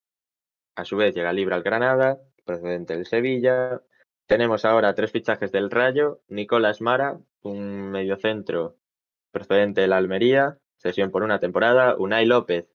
a 0.82 0.86
su 0.86 0.98
vez, 0.98 1.16
llega 1.16 1.32
libre 1.32 1.56
al 1.56 1.64
Granada, 1.64 2.20
procedente 2.44 2.96
del 2.96 3.06
Sevilla. 3.06 3.82
Tenemos 4.26 4.66
ahora 4.66 4.96
tres 4.96 5.12
fichajes 5.12 5.52
del 5.52 5.70
Rayo. 5.70 6.22
Nicolás 6.28 6.82
Mara, 6.82 7.20
un 7.44 7.92
mediocentro 7.92 8.78
procedente 9.32 9.82
de 9.82 9.88
la 9.88 9.98
Almería, 9.98 10.58
cesión 10.78 11.12
por 11.12 11.24
una 11.24 11.40
temporada. 11.40 11.96
Unai 11.98 12.26
López, 12.26 12.68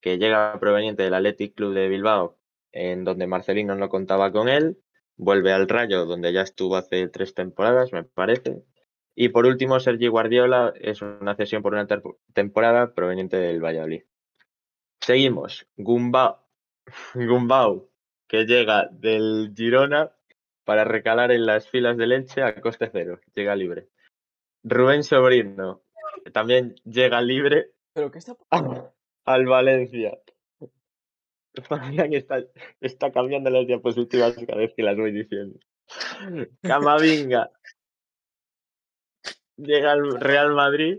que 0.00 0.18
llega 0.18 0.58
proveniente 0.60 1.02
del 1.02 1.14
Athletic 1.14 1.54
Club 1.54 1.74
de 1.74 1.88
Bilbao, 1.88 2.38
en 2.72 3.04
donde 3.04 3.26
Marcelino 3.26 3.74
no 3.74 3.88
contaba 3.88 4.30
con 4.32 4.48
él. 4.48 4.78
Vuelve 5.16 5.52
al 5.52 5.68
Rayo, 5.68 6.04
donde 6.04 6.32
ya 6.32 6.42
estuvo 6.42 6.76
hace 6.76 7.08
tres 7.08 7.34
temporadas, 7.34 7.92
me 7.92 8.04
parece. 8.04 8.62
Y 9.14 9.30
por 9.30 9.46
último, 9.46 9.80
Sergi 9.80 10.08
Guardiola 10.08 10.74
es 10.78 11.00
una 11.00 11.34
cesión 11.36 11.62
por 11.62 11.72
una 11.72 11.86
temporada 12.34 12.92
proveniente 12.92 13.38
del 13.38 13.64
Valladolid. 13.64 14.02
Seguimos. 15.00 15.66
Gumbau, 15.76 16.36
Gumbau, 17.14 17.90
que 18.28 18.44
llega 18.44 18.88
del 18.90 19.52
Girona 19.54 20.12
para 20.64 20.84
recalar 20.84 21.30
en 21.32 21.46
las 21.46 21.68
filas 21.68 21.96
del 21.96 22.12
Elche 22.12 22.42
a 22.42 22.60
coste 22.60 22.88
cero. 22.92 23.20
Llega 23.34 23.54
libre. 23.54 23.88
Rubén 24.62 25.04
Sobrino 25.04 25.86
que 26.24 26.30
también 26.30 26.74
llega 26.84 27.20
libre 27.20 27.72
¿Pero 27.92 28.10
qué 28.10 28.18
está 28.18 28.34
pasando? 28.34 28.92
al 29.24 29.46
Valencia. 29.46 30.18
Está, 32.10 32.44
está 32.82 33.12
cambiando 33.12 33.48
las 33.48 33.66
diapositivas 33.66 34.34
cada 34.34 34.58
vez 34.58 34.74
que 34.74 34.82
las 34.82 34.96
voy 34.96 35.10
diciendo. 35.10 35.58
Camavinga 36.60 37.50
llega 39.56 39.92
al 39.92 40.20
Real 40.20 40.52
Madrid 40.52 40.98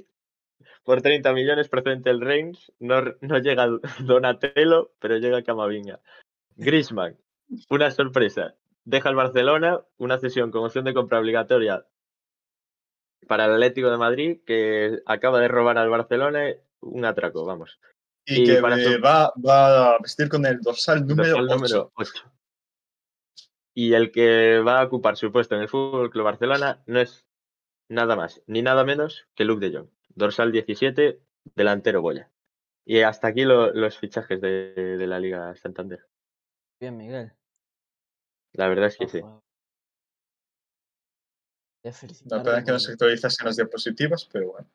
por 0.87 1.01
30 1.01 1.33
millones 1.33 1.67
procedente 1.67 2.09
del 2.09 2.21
Reims. 2.21 2.71
No, 2.79 3.01
no 3.19 3.37
llega 3.39 3.67
Donatello, 3.99 4.93
pero 4.99 5.17
llega 5.17 5.43
Camavinga. 5.43 5.99
Griezmann, 6.55 7.17
una 7.69 7.91
sorpresa. 7.91 8.55
Deja 8.85 9.09
el 9.09 9.15
Barcelona, 9.15 9.81
una 9.97 10.17
cesión 10.17 10.49
con 10.49 10.63
opción 10.63 10.85
de 10.85 10.93
compra 10.93 11.19
obligatoria 11.19 11.85
para 13.27 13.45
el 13.45 13.51
Atlético 13.55 13.89
de 13.91 13.97
Madrid, 13.97 14.39
que 14.45 15.01
acaba 15.05 15.41
de 15.41 15.49
robar 15.49 15.77
al 15.77 15.89
Barcelona 15.89 16.53
un 16.79 17.03
atraco, 17.03 17.43
vamos. 17.43 17.81
Y, 18.25 18.43
Y 18.43 18.45
que 18.45 18.61
para 18.61 18.77
su- 18.77 19.01
va, 19.01 19.33
va 19.45 19.95
a 19.95 19.97
vestir 19.99 20.29
con 20.29 20.45
el 20.45 20.61
dorsal 20.61 21.05
número 21.05 21.29
Dorsal 21.31 21.45
8. 21.47 21.55
número 21.55 21.91
8. 21.95 22.13
Y 23.73 23.93
el 23.93 24.11
que 24.13 24.59
va 24.59 24.79
a 24.79 24.85
ocupar 24.85 25.17
su 25.17 25.33
puesto 25.33 25.55
en 25.55 25.61
el 25.63 25.69
Fútbol 25.69 26.09
Club 26.09 26.23
Barcelona 26.23 26.81
no 26.85 27.01
es 27.01 27.25
nada 27.89 28.15
más 28.15 28.41
ni 28.47 28.61
nada 28.61 28.85
menos 28.85 29.27
que 29.35 29.43
Luke 29.43 29.69
de 29.69 29.77
Jong. 29.77 29.89
Dorsal 30.17 30.51
17, 30.51 31.21
delantero 31.55 32.01
Boya. 32.01 32.31
Y 32.85 33.01
hasta 33.01 33.27
aquí 33.27 33.43
lo- 33.43 33.71
los 33.71 33.97
fichajes 33.99 34.41
de, 34.41 34.73
de 34.97 35.07
la 35.07 35.19
Liga 35.19 35.55
Santander. 35.55 35.99
Bien, 36.79 36.97
Miguel. 36.97 37.31
La 38.53 38.67
verdad 38.67 38.87
es 38.87 38.97
que 38.97 39.07
sí. 39.07 39.21
La 42.25 42.43
pena 42.43 42.57
es 42.59 42.65
que 42.65 42.71
no 42.71 42.79
se 42.79 42.91
actualizasen 42.93 43.45
las 43.45 43.55
diapositivas, 43.55 44.27
pero 44.31 44.51
bueno. 44.53 44.67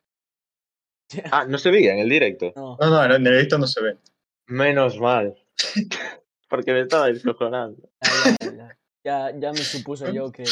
Ah, 1.33 1.45
no 1.47 1.59
se 1.59 1.71
veía 1.71 1.93
en 1.93 1.99
el 1.99 2.09
directo. 2.09 2.53
No, 2.57 2.77
No, 2.81 2.91
no, 2.91 3.05
en 3.15 3.27
el 3.27 3.35
edito 3.35 3.59
no 3.59 3.67
se 3.67 3.83
ve. 3.83 3.99
Menos 4.47 4.99
mal. 4.99 5.37
Porque 6.49 6.73
me 6.73 6.81
estaba 6.83 7.07
descojonando. 7.09 7.91
ya, 8.01 8.37
ya, 8.41 8.53
ya. 8.57 8.79
Ya, 9.05 9.39
ya 9.39 9.51
me 9.53 9.59
supuso 9.59 10.09
yo 10.13 10.31
que, 10.31 10.45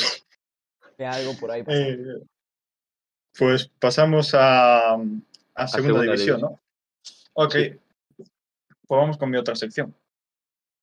que 0.99 1.07
algo 1.07 1.35
por 1.39 1.51
ahí 1.53 1.63
pasaba. 1.63 1.87
Eh, 1.87 2.25
pues 3.41 3.71
pasamos 3.79 4.35
a, 4.35 4.93
a 4.93 4.99
segunda, 4.99 5.69
segunda 5.71 6.03
división, 6.03 6.37
división. 6.37 6.41
¿no? 6.43 6.61
Ok. 7.33 7.53
Sí. 7.55 7.79
Pues 8.17 9.01
vamos 9.01 9.17
con 9.17 9.31
mi 9.31 9.39
otra 9.39 9.57
sección. 9.57 9.95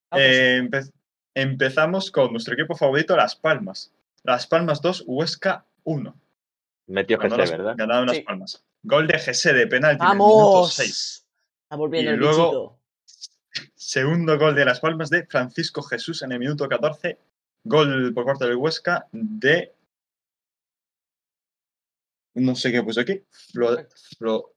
Ah, 0.09 0.15
pues, 0.15 0.25
Eh, 0.25 0.59
empe- 0.63 0.91
empezamos 1.35 2.09
con 2.09 2.31
nuestro 2.31 2.55
equipo 2.55 2.75
favorito, 2.75 3.15
Las 3.15 3.35
Palmas. 3.35 3.91
Las 4.23 4.47
Palmas 4.47 4.81
2, 4.81 5.03
Huesca 5.05 5.65
1. 5.83 6.15
Metió 6.87 7.19
GC, 7.19 7.37
las- 7.37 7.51
¿verdad? 7.51 7.75
Ganaron 7.77 8.07
Las 8.07 8.15
Sí. 8.17 8.21
Palmas. 8.23 8.63
Gol 8.81 9.05
de 9.07 9.19
GC 9.19 9.53
de 9.53 9.67
penalti 9.67 10.03
en 10.03 10.11
el 10.11 10.17
minuto 10.17 10.65
6. 10.67 11.25
¡Vamos! 11.25 11.25
Está 11.63 11.75
volviendo 11.75 12.11
Y 12.11 12.13
el 12.15 12.19
luego- 12.19 12.43
bichito. 12.43 12.77
Segundo 13.75 14.37
gol 14.37 14.55
de 14.55 14.65
Las 14.65 14.79
Palmas 14.79 15.09
de 15.09 15.25
Francisco 15.27 15.81
Jesús 15.83 16.21
en 16.23 16.31
el 16.31 16.39
minuto 16.39 16.67
14. 16.67 17.17
Gol 17.63 18.13
por 18.13 18.25
parte 18.25 18.45
del 18.45 18.55
Huesca 18.55 19.07
de. 19.11 19.73
No 22.37 22.53
sé 22.55 22.71
qué 22.71 22.83
puse 22.83 23.01
aquí. 23.01 23.23
Flo, 23.51 23.75
Flo- 24.19 24.53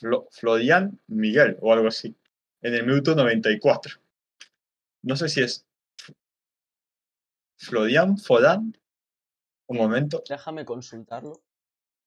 Flo- 0.00 0.26
Florian 0.30 0.98
Miguel 1.08 1.58
o 1.60 1.72
algo 1.72 1.88
así. 1.88 2.16
En 2.62 2.74
el 2.74 2.86
minuto 2.86 3.14
94. 3.14 4.00
No 5.02 5.16
sé 5.16 5.28
si 5.28 5.42
es. 5.42 5.66
Florian, 7.58 8.16
Fodan. 8.16 8.74
Un 9.68 9.76
momento. 9.76 10.22
Déjame 10.28 10.64
consultarlo. 10.64 11.42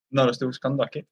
No, 0.10 0.26
lo 0.26 0.32
estoy 0.32 0.48
buscando 0.48 0.84
aquí. 0.84 1.06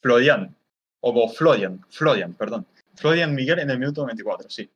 Florian. 0.00 0.56
O 1.00 1.28
Florian. 1.28 1.84
Florian, 1.88 2.34
perdón. 2.34 2.66
Florian 2.94 3.34
Miguel 3.34 3.58
en 3.60 3.70
el 3.70 3.78
minuto 3.78 4.04
24, 4.04 4.48
sí. 4.50 4.70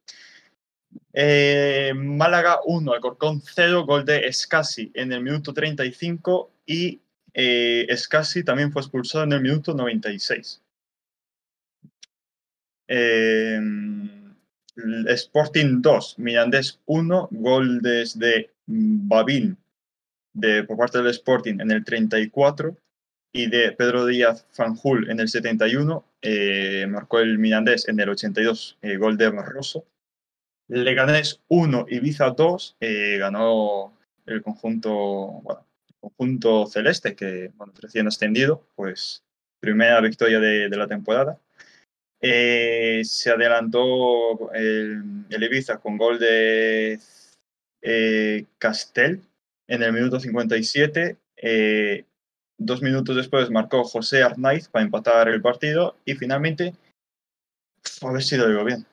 Eh, 1.16 1.92
Málaga 1.94 2.58
1, 2.64 2.92
Alcorcón 2.92 3.40
0, 3.40 3.86
gol 3.86 4.04
de 4.04 4.26
Escasi 4.26 4.90
en 4.94 5.12
el 5.12 5.22
minuto 5.22 5.54
35 5.54 6.50
y 6.66 7.00
eh, 7.32 7.86
Escasi 7.88 8.42
también 8.42 8.72
fue 8.72 8.82
expulsado 8.82 9.22
en 9.22 9.32
el 9.32 9.40
minuto 9.40 9.74
96. 9.74 10.60
Eh, 12.88 13.60
Sporting 15.06 15.80
2, 15.80 16.18
Mirandés 16.18 16.80
1, 16.86 17.28
gol 17.30 17.80
desde 17.80 18.50
Babín 18.66 19.56
de, 20.32 20.64
por 20.64 20.76
parte 20.76 20.98
del 20.98 21.08
Sporting 21.08 21.60
en 21.60 21.70
el 21.70 21.84
34 21.84 22.76
y 23.32 23.46
de 23.48 23.72
Pedro 23.72 24.06
Díaz 24.06 24.46
Fanjul 24.50 25.10
en 25.10 25.20
el 25.20 25.28
71, 25.28 26.04
eh, 26.22 26.86
marcó 26.88 27.20
el 27.20 27.38
Mirandés 27.38 27.88
en 27.88 28.00
el 28.00 28.08
82, 28.08 28.78
eh, 28.82 28.96
gol 28.96 29.16
de 29.16 29.30
Barroso. 29.30 29.86
Leganés 30.68 31.42
1, 31.48 31.86
Ibiza 31.88 32.30
2, 32.30 32.76
eh, 32.80 33.18
ganó 33.18 33.96
el 34.26 34.42
conjunto, 34.42 34.92
bueno, 35.42 35.66
el 35.88 35.94
conjunto 36.00 36.66
celeste, 36.66 37.14
que 37.14 37.50
bueno, 37.54 37.72
recién 37.80 38.06
ascendido, 38.06 38.66
pues 38.74 39.22
primera 39.60 40.00
victoria 40.00 40.40
de, 40.40 40.68
la 40.68 40.86
temporada. 40.86 41.38
Eh, 42.20 43.02
se 43.04 43.30
adelantó 43.30 44.52
el, 44.52 45.26
el, 45.28 45.42
Ibiza 45.42 45.78
con 45.78 45.98
gol 45.98 46.18
de 46.18 46.98
eh, 47.82 48.46
Castel 48.58 49.22
en 49.68 49.82
el 49.82 49.92
minuto 49.92 50.18
57. 50.18 51.16
Eh, 51.36 52.04
dos 52.58 52.82
minutos 52.82 53.16
después 53.16 53.50
marcó 53.50 53.84
José 53.84 54.22
Arnaiz 54.22 54.68
para 54.68 54.84
empatar 54.84 55.28
el 55.28 55.42
partido 55.42 55.96
y 56.04 56.14
finalmente, 56.14 56.74
a 58.00 58.12
ver 58.12 58.22
si 58.22 58.36
lo 58.36 58.48
digo 58.48 58.64
bien, 58.64 58.86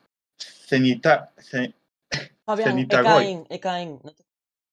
Cenita, 0.76 1.34
Cen, 1.38 1.76
Fabián, 2.46 2.70
Cenita 2.70 3.02
Ekain, 3.02 3.40
Goy. 3.40 3.48
Ekain, 3.50 4.00
no 4.04 4.14
te 4.14 4.24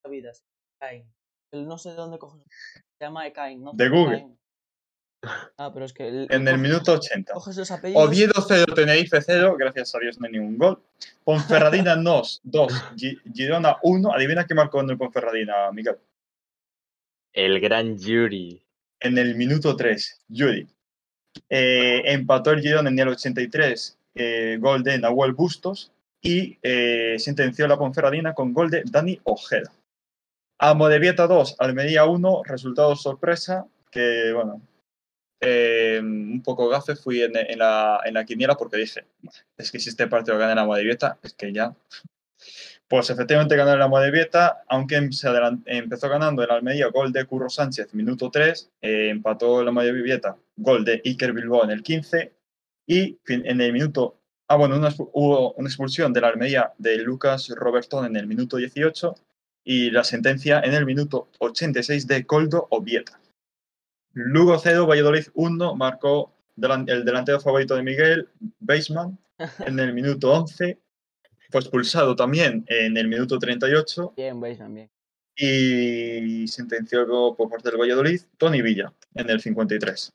vidas. 0.09 0.45
Ekain. 0.81 1.05
El 1.53 1.67
no 1.67 1.77
sé 1.77 1.91
de 1.91 1.97
dónde 1.97 2.19
coges. 2.19 2.41
Se 2.99 3.05
llama 3.05 3.27
Ekain, 3.27 3.63
¿no? 3.65 3.73
De 3.73 3.89
Google. 3.89 4.17
Ekain. 4.19 4.39
Ah, 5.57 5.73
pero 5.75 5.85
es 5.85 5.93
que. 5.93 6.07
el- 6.07 6.29
en 6.31 6.47
el 6.47 6.55
coges- 6.55 6.61
minuto 6.61 6.93
80. 6.93 7.33
Coges 7.35 7.57
los 7.57 7.71
apellidos. 7.73 8.05
Oviedo 8.07 8.33
0, 8.47 8.75
Tenerife 8.77 9.21
0, 9.21 9.57
gracias 9.59 9.93
a 9.93 9.99
Dios 9.99 10.21
no 10.21 10.27
hay 10.27 10.33
ningún 10.35 10.57
gol. 10.57 10.81
Ponferradina 11.25 11.97
2, 12.03 12.41
2, 12.45 12.73
Gi- 12.97 13.19
Girona 13.35 13.77
1. 13.83 14.13
Adivina 14.15 14.47
qué 14.47 14.55
marcó 14.55 14.81
en 14.81 14.91
el 14.91 14.97
Ponferradina, 14.99 15.73
Miguel. 15.73 15.99
El 17.33 17.59
gran 17.61 17.99
Yuri. 17.99 18.63
En 19.01 19.19
el 19.19 19.35
minuto 19.35 19.75
3, 19.75 20.23
Yuri. 20.29 20.69
Eh, 21.49 22.03
empató 22.07 22.53
el 22.53 22.61
Girona 22.61 22.89
en 22.89 22.99
el 23.01 23.09
83, 23.09 23.98
eh, 24.19 24.59
gol 24.61 24.83
de 24.83 24.99
Nahuel 24.99 25.33
Bustos. 25.33 25.93
Y 26.21 26.59
eh, 26.63 27.15
sentenció 27.19 27.69
la 27.69 27.79
Ponferradina 27.79 28.35
con 28.35 28.53
gol 28.53 28.71
de 28.71 28.83
Dani 28.85 29.21
Ojeda. 29.25 29.71
Amodebieta 30.59 31.29
2, 31.29 31.55
Almería 31.61 32.05
1, 32.07 32.43
resultado 32.45 32.97
sorpresa, 32.97 33.67
que 33.93 34.33
bueno, 34.33 34.61
eh, 35.41 36.01
un 36.03 36.43
poco 36.43 36.69
gafe 36.69 36.97
fui 36.97 37.23
en, 37.23 37.33
la, 37.59 38.01
en 38.05 38.15
la 38.15 38.25
quiniela 38.25 38.57
porque 38.57 38.79
dije, 38.79 39.05
es 39.57 39.71
que 39.71 39.79
si 39.79 39.91
este 39.91 40.09
partido 40.09 40.37
gana 40.37 40.53
el 40.55 40.59
Amodebieta, 40.59 41.19
es 41.23 41.35
que 41.35 41.53
ya... 41.53 41.75
Pues 42.89 43.11
efectivamente 43.11 43.55
ganó 43.55 43.75
el 43.75 43.83
Amodebieta, 43.83 44.63
aunque 44.67 45.13
se 45.13 45.29
adelan- 45.29 45.63
empezó 45.67 46.09
ganando 46.09 46.43
el 46.43 46.51
Almería, 46.51 46.87
gol 46.89 47.13
de 47.13 47.27
Curro 47.27 47.51
Sánchez, 47.51 47.93
minuto 47.93 48.31
3, 48.31 48.71
eh, 48.81 49.11
empató 49.11 49.61
el 49.61 49.69
Amodebieta, 49.69 50.37
gol 50.57 50.85
de 50.87 51.03
Iker 51.05 51.35
Bilbao 51.35 51.63
en 51.65 51.71
el 51.71 51.83
15, 51.83 52.33
y 52.89 53.19
en 53.29 53.61
el 53.61 53.73
minuto... 53.73 54.19
Ah, 54.49 54.57
bueno, 54.57 54.77
una 54.77 54.89
hubo 55.13 55.53
una 55.53 55.69
expulsión 55.69 56.13
del 56.15 56.25
Almería 56.25 56.73
de 56.79 56.97
Lucas 56.97 57.49
Robertón 57.51 58.07
en 58.07 58.17
el 58.17 58.27
minuto 58.27 58.57
18 58.57 59.15
y 59.63 59.91
la 59.91 60.03
sentencia 60.03 60.61
en 60.61 60.73
el 60.73 60.87
minuto 60.87 61.29
86 61.39 62.07
de 62.07 62.25
Coldo 62.25 62.67
Obieta. 62.71 63.21
Lugo 64.15 64.59
0, 64.59 64.87
Valladolid 64.87 65.27
1, 65.35 65.77
marcó 65.77 66.33
el 66.57 67.05
delantero 67.05 67.41
favorito 67.41 67.77
de 67.77 67.83
Miguel, 67.83 68.29
Baseman, 68.59 69.19
en 69.67 69.79
el 69.79 69.93
minuto 69.93 70.33
11. 70.33 70.79
Fue 71.51 71.61
expulsado 71.61 72.17
también 72.17 72.65
en 72.69 72.97
el 72.97 73.09
minuto 73.09 73.39
38 73.39 74.15
Bien, 74.17 74.41
veis 74.41 74.59
también. 74.59 74.91
y 75.37 76.49
sentenció 76.49 77.35
por 77.37 77.51
parte 77.51 77.71
del 77.71 77.79
Valladolid 77.79 78.23
Tony 78.39 78.63
Villa 78.63 78.95
en 79.15 79.29
el 79.29 79.41
53. 79.43 80.15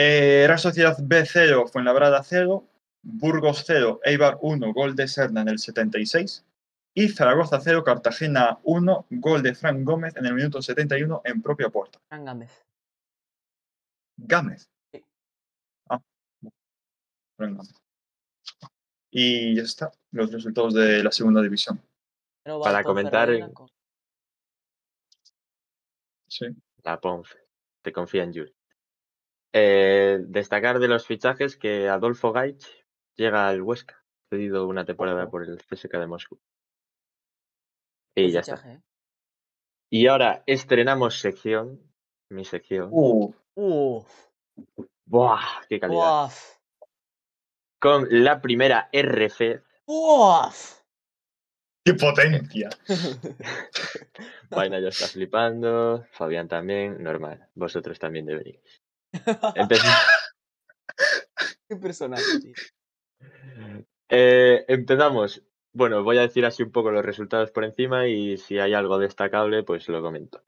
Eh, 0.00 0.44
Real 0.46 0.60
Sociedad 0.60 0.96
B 1.02 1.24
0, 1.26 1.66
Fuenlabrada 1.66 2.22
0, 2.22 2.64
Burgos 3.02 3.64
0, 3.66 3.98
Eibar 4.04 4.38
1, 4.40 4.72
gol 4.72 4.94
de 4.94 5.08
Serna 5.08 5.40
en 5.42 5.48
el 5.48 5.58
76 5.58 6.44
y 6.94 7.08
Zaragoza 7.08 7.58
0, 7.60 7.82
Cartagena 7.82 8.60
1, 8.62 9.06
gol 9.10 9.42
de 9.42 9.56
Frank 9.56 9.82
Gómez 9.82 10.14
en 10.14 10.26
el 10.26 10.34
minuto 10.34 10.62
71 10.62 11.22
en 11.24 11.42
propia 11.42 11.68
puerta. 11.68 11.98
Fran 12.06 12.24
Gámez. 12.24 12.64
Gámez. 14.18 14.70
Sí. 14.92 15.04
Ah, 15.88 16.00
Frank 17.36 17.56
Gámez. 17.56 17.74
Y 19.10 19.56
ya 19.56 19.62
está, 19.62 19.90
los 20.12 20.30
resultados 20.30 20.74
de 20.74 21.02
la 21.02 21.10
segunda 21.10 21.42
división. 21.42 21.82
Pero 22.44 22.60
Para 22.60 22.84
comentar 22.84 23.30
en- 23.30 23.52
Sí. 26.28 26.46
La 26.84 27.00
Ponf. 27.00 27.32
Te 27.82 27.90
confía 27.92 28.22
en 28.22 28.32
Yuri. 28.32 28.54
Eh, 29.60 30.18
destacar 30.28 30.78
de 30.78 30.86
los 30.86 31.04
fichajes 31.04 31.56
que 31.56 31.88
Adolfo 31.88 32.32
Gaich 32.32 32.64
llega 33.16 33.48
al 33.48 33.60
Huesca, 33.60 34.04
cedido 34.30 34.68
una 34.68 34.84
temporada 34.84 35.28
por 35.28 35.42
el 35.42 35.58
CSKA 35.58 35.98
de 35.98 36.06
Moscú. 36.06 36.40
Y 38.14 38.30
ya 38.30 38.40
está. 38.40 38.62
¿eh? 38.72 38.80
Y 39.90 40.06
ahora 40.06 40.44
estrenamos 40.46 41.18
sección, 41.18 41.80
mi 42.30 42.44
sección. 42.44 42.88
Uh, 42.92 43.34
Uf, 43.56 44.28
¡Buah! 45.06 45.66
¡Qué 45.68 45.80
calidad! 45.80 46.26
uf, 46.26 46.58
Con 47.80 48.06
la 48.10 48.40
primera 48.40 48.88
RF. 48.92 49.60
uf. 49.86 50.78
¡Qué 51.84 51.94
potencia! 51.94 52.68
Vaina 54.50 54.78
ya 54.78 54.88
está 54.88 55.08
flipando. 55.08 56.04
Fabián 56.12 56.46
también. 56.46 57.02
Normal. 57.02 57.48
Vosotros 57.54 57.98
también 57.98 58.26
deberíais. 58.26 58.77
Empezamos. 59.54 59.96
Qué 61.68 61.76
personaje, 61.76 62.40
tío. 62.40 62.54
Eh, 64.08 64.64
empezamos. 64.68 65.42
Bueno, 65.72 66.02
voy 66.02 66.18
a 66.18 66.22
decir 66.22 66.44
así 66.46 66.62
un 66.62 66.72
poco 66.72 66.90
los 66.90 67.04
resultados 67.04 67.50
por 67.50 67.64
encima 67.64 68.06
y 68.08 68.36
si 68.38 68.58
hay 68.58 68.74
algo 68.74 68.98
destacable, 68.98 69.62
pues 69.62 69.88
lo 69.88 70.00
comento. 70.00 70.42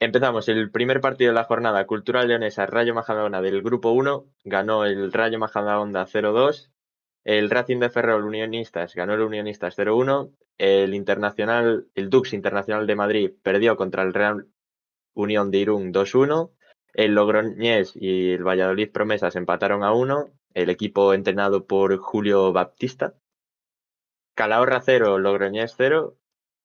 Empezamos 0.00 0.48
el 0.48 0.70
primer 0.70 1.00
partido 1.00 1.30
de 1.30 1.34
la 1.36 1.44
jornada, 1.44 1.86
Cultural 1.86 2.26
Leonesa 2.26 2.66
Rayo 2.66 2.92
Majadahonda 2.92 3.40
del 3.40 3.62
Grupo 3.62 3.92
1, 3.92 4.26
ganó 4.42 4.84
el 4.84 5.12
Rayo 5.12 5.38
Majadahonda 5.38 6.06
0-2, 6.06 6.72
el 7.22 7.50
Racing 7.50 7.78
de 7.78 7.88
Ferrol 7.88 8.24
Unionistas 8.24 8.96
ganó 8.96 9.14
el 9.14 9.20
Unionistas 9.20 9.78
0-1, 9.78 10.32
el 10.58 10.94
Internacional, 10.94 11.86
el 11.94 12.10
Dux 12.10 12.32
Internacional 12.32 12.86
de 12.88 12.96
Madrid 12.96 13.30
perdió 13.44 13.76
contra 13.76 14.02
el 14.02 14.12
Real 14.12 14.48
Unión 15.14 15.52
de 15.52 15.58
Irún 15.58 15.92
2-1, 15.92 16.50
el 16.94 17.14
Logroñés 17.14 17.92
y 17.96 18.32
el 18.32 18.44
Valladolid 18.46 18.90
Promesas 18.90 19.36
empataron 19.36 19.82
a 19.84 19.92
1, 19.92 20.30
el 20.54 20.70
equipo 20.70 21.14
entrenado 21.14 21.66
por 21.66 21.96
Julio 21.98 22.52
Baptista. 22.52 23.14
Calahorra 24.34 24.80
0, 24.80 25.18
Logroñés 25.18 25.74
0, 25.76 26.16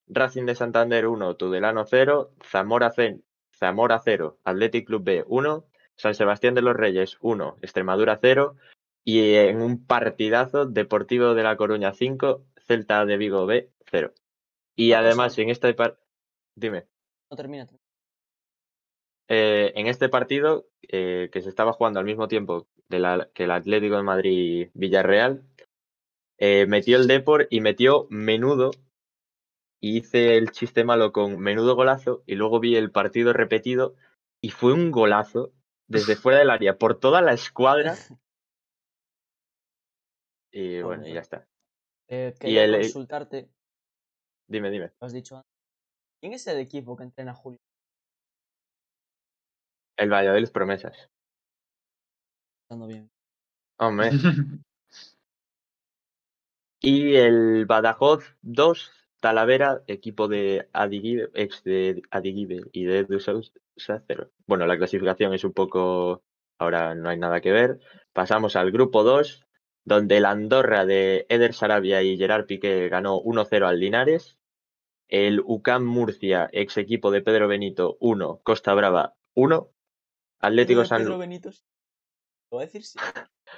Racing 0.07 0.45
de 0.45 0.55
Santander 0.55 1.07
1, 1.07 1.35
Tudelano 1.35 1.85
0, 1.85 2.31
Zamora, 2.43 2.91
C- 2.91 3.21
Zamora 3.53 3.99
0, 4.03 4.39
Athletic 4.43 4.87
Club 4.87 5.03
B 5.03 5.23
1, 5.27 5.65
San 5.95 6.13
Sebastián 6.15 6.53
de 6.53 6.61
los 6.61 6.75
Reyes 6.75 7.17
1, 7.21 7.57
Extremadura 7.61 8.17
0 8.21 8.55
y 9.03 9.33
en 9.35 9.61
un 9.61 9.85
partidazo 9.85 10.65
Deportivo 10.65 11.33
de 11.33 11.43
La 11.43 11.57
Coruña 11.57 11.93
5, 11.93 12.45
Celta 12.57 13.05
de 13.05 13.17
Vigo 13.17 13.45
B 13.45 13.71
0. 13.89 14.13
Y 14.75 14.93
además 14.93 15.37
en 15.39 15.49
este 15.49 15.73
par... 15.73 15.99
Dime. 16.55 16.87
No 17.31 17.37
termina. 17.37 17.67
Eh, 19.29 19.73
en 19.75 19.87
este 19.87 20.09
partido, 20.09 20.67
eh, 20.87 21.29
que 21.31 21.41
se 21.41 21.49
estaba 21.49 21.73
jugando 21.73 21.99
al 21.99 22.05
mismo 22.05 22.27
tiempo 22.27 22.67
de 22.87 22.99
la- 22.99 23.29
que 23.33 23.43
el 23.43 23.51
Atlético 23.51 23.97
de 23.97 24.03
Madrid 24.03 24.69
Villarreal, 24.73 25.43
eh, 26.37 26.65
metió 26.67 26.97
el 26.97 27.07
Depor 27.07 27.47
y 27.49 27.61
metió 27.61 28.07
menudo. 28.09 28.71
Y 29.79 29.97
hice 29.97 30.37
el 30.37 30.51
chiste 30.51 30.83
malo 30.83 31.11
con 31.11 31.39
menudo 31.39 31.75
golazo 31.75 32.23
y 32.25 32.35
luego 32.35 32.59
vi 32.59 32.75
el 32.75 32.89
partido 32.89 33.31
repetido 33.33 33.95
y 34.41 34.49
fue 34.49 34.73
un 34.73 34.91
golazo 34.91 35.51
desde 35.87 36.15
fuera 36.23 36.39
del 36.39 36.49
área 36.49 36.77
por 36.77 36.99
toda 36.99 37.21
la 37.21 37.33
escuadra. 37.33 37.95
Y 40.51 40.81
bueno, 40.81 41.07
y 41.07 41.13
ya 41.13 41.19
está. 41.19 41.47
Y 42.09 42.31
quería 42.39 42.63
el- 42.63 42.81
consultarte 42.81 43.49
Dime, 44.47 44.69
dime. 44.71 44.91
has 45.01 45.11
dicho. 45.11 45.43
¿Quién 46.21 46.33
es 46.33 46.47
el 46.47 46.57
equipo 46.57 46.95
que 46.95 47.03
entrena 47.03 47.33
Julio? 47.33 47.59
El 49.97 50.11
Valladolid 50.11 50.49
Promesas. 50.49 51.09
Estando 52.63 52.87
bien. 52.87 53.09
Hombre. 53.79 54.11
Y 56.79 57.15
el 57.15 57.65
Badajoz 57.65 58.35
2, 58.43 58.91
Talavera, 59.19 59.83
equipo 59.87 60.27
de 60.27 60.69
Adiguibe, 60.73 61.29
ex 61.33 61.63
de 61.63 62.01
Adiguibe 62.11 62.61
y 62.71 62.85
de 62.85 62.99
Edu. 62.99 63.19
Bueno, 64.45 64.67
la 64.67 64.77
clasificación 64.77 65.33
es 65.33 65.43
un 65.43 65.53
poco. 65.53 66.23
Ahora 66.59 66.95
no 66.95 67.09
hay 67.09 67.17
nada 67.17 67.41
que 67.41 67.51
ver. 67.51 67.79
Pasamos 68.13 68.55
al 68.55 68.71
grupo 68.71 69.03
2, 69.03 69.45
donde 69.85 70.17
el 70.17 70.25
Andorra 70.25 70.85
de 70.85 71.25
Eder 71.29 71.53
Sarabia 71.53 72.01
y 72.03 72.17
Gerard 72.17 72.45
Piqué 72.45 72.89
ganó 72.89 73.21
1-0 73.21 73.67
al 73.67 73.79
Linares. 73.79 74.37
El 75.07 75.41
UCAM 75.45 75.83
Murcia, 75.85 76.49
ex 76.51 76.77
equipo 76.77 77.11
de 77.11 77.21
Pedro 77.21 77.47
Benito, 77.47 77.97
1, 77.99 78.41
Costa 78.43 78.73
Brava 78.73 79.15
1. 79.33 79.71
Atlético 80.39 80.85
San 80.85 81.03
sí. 81.03 81.09
Lo 81.09 81.17
voy 81.17 82.63
a 82.63 82.65
decir 82.65 82.83
sí. 82.83 82.99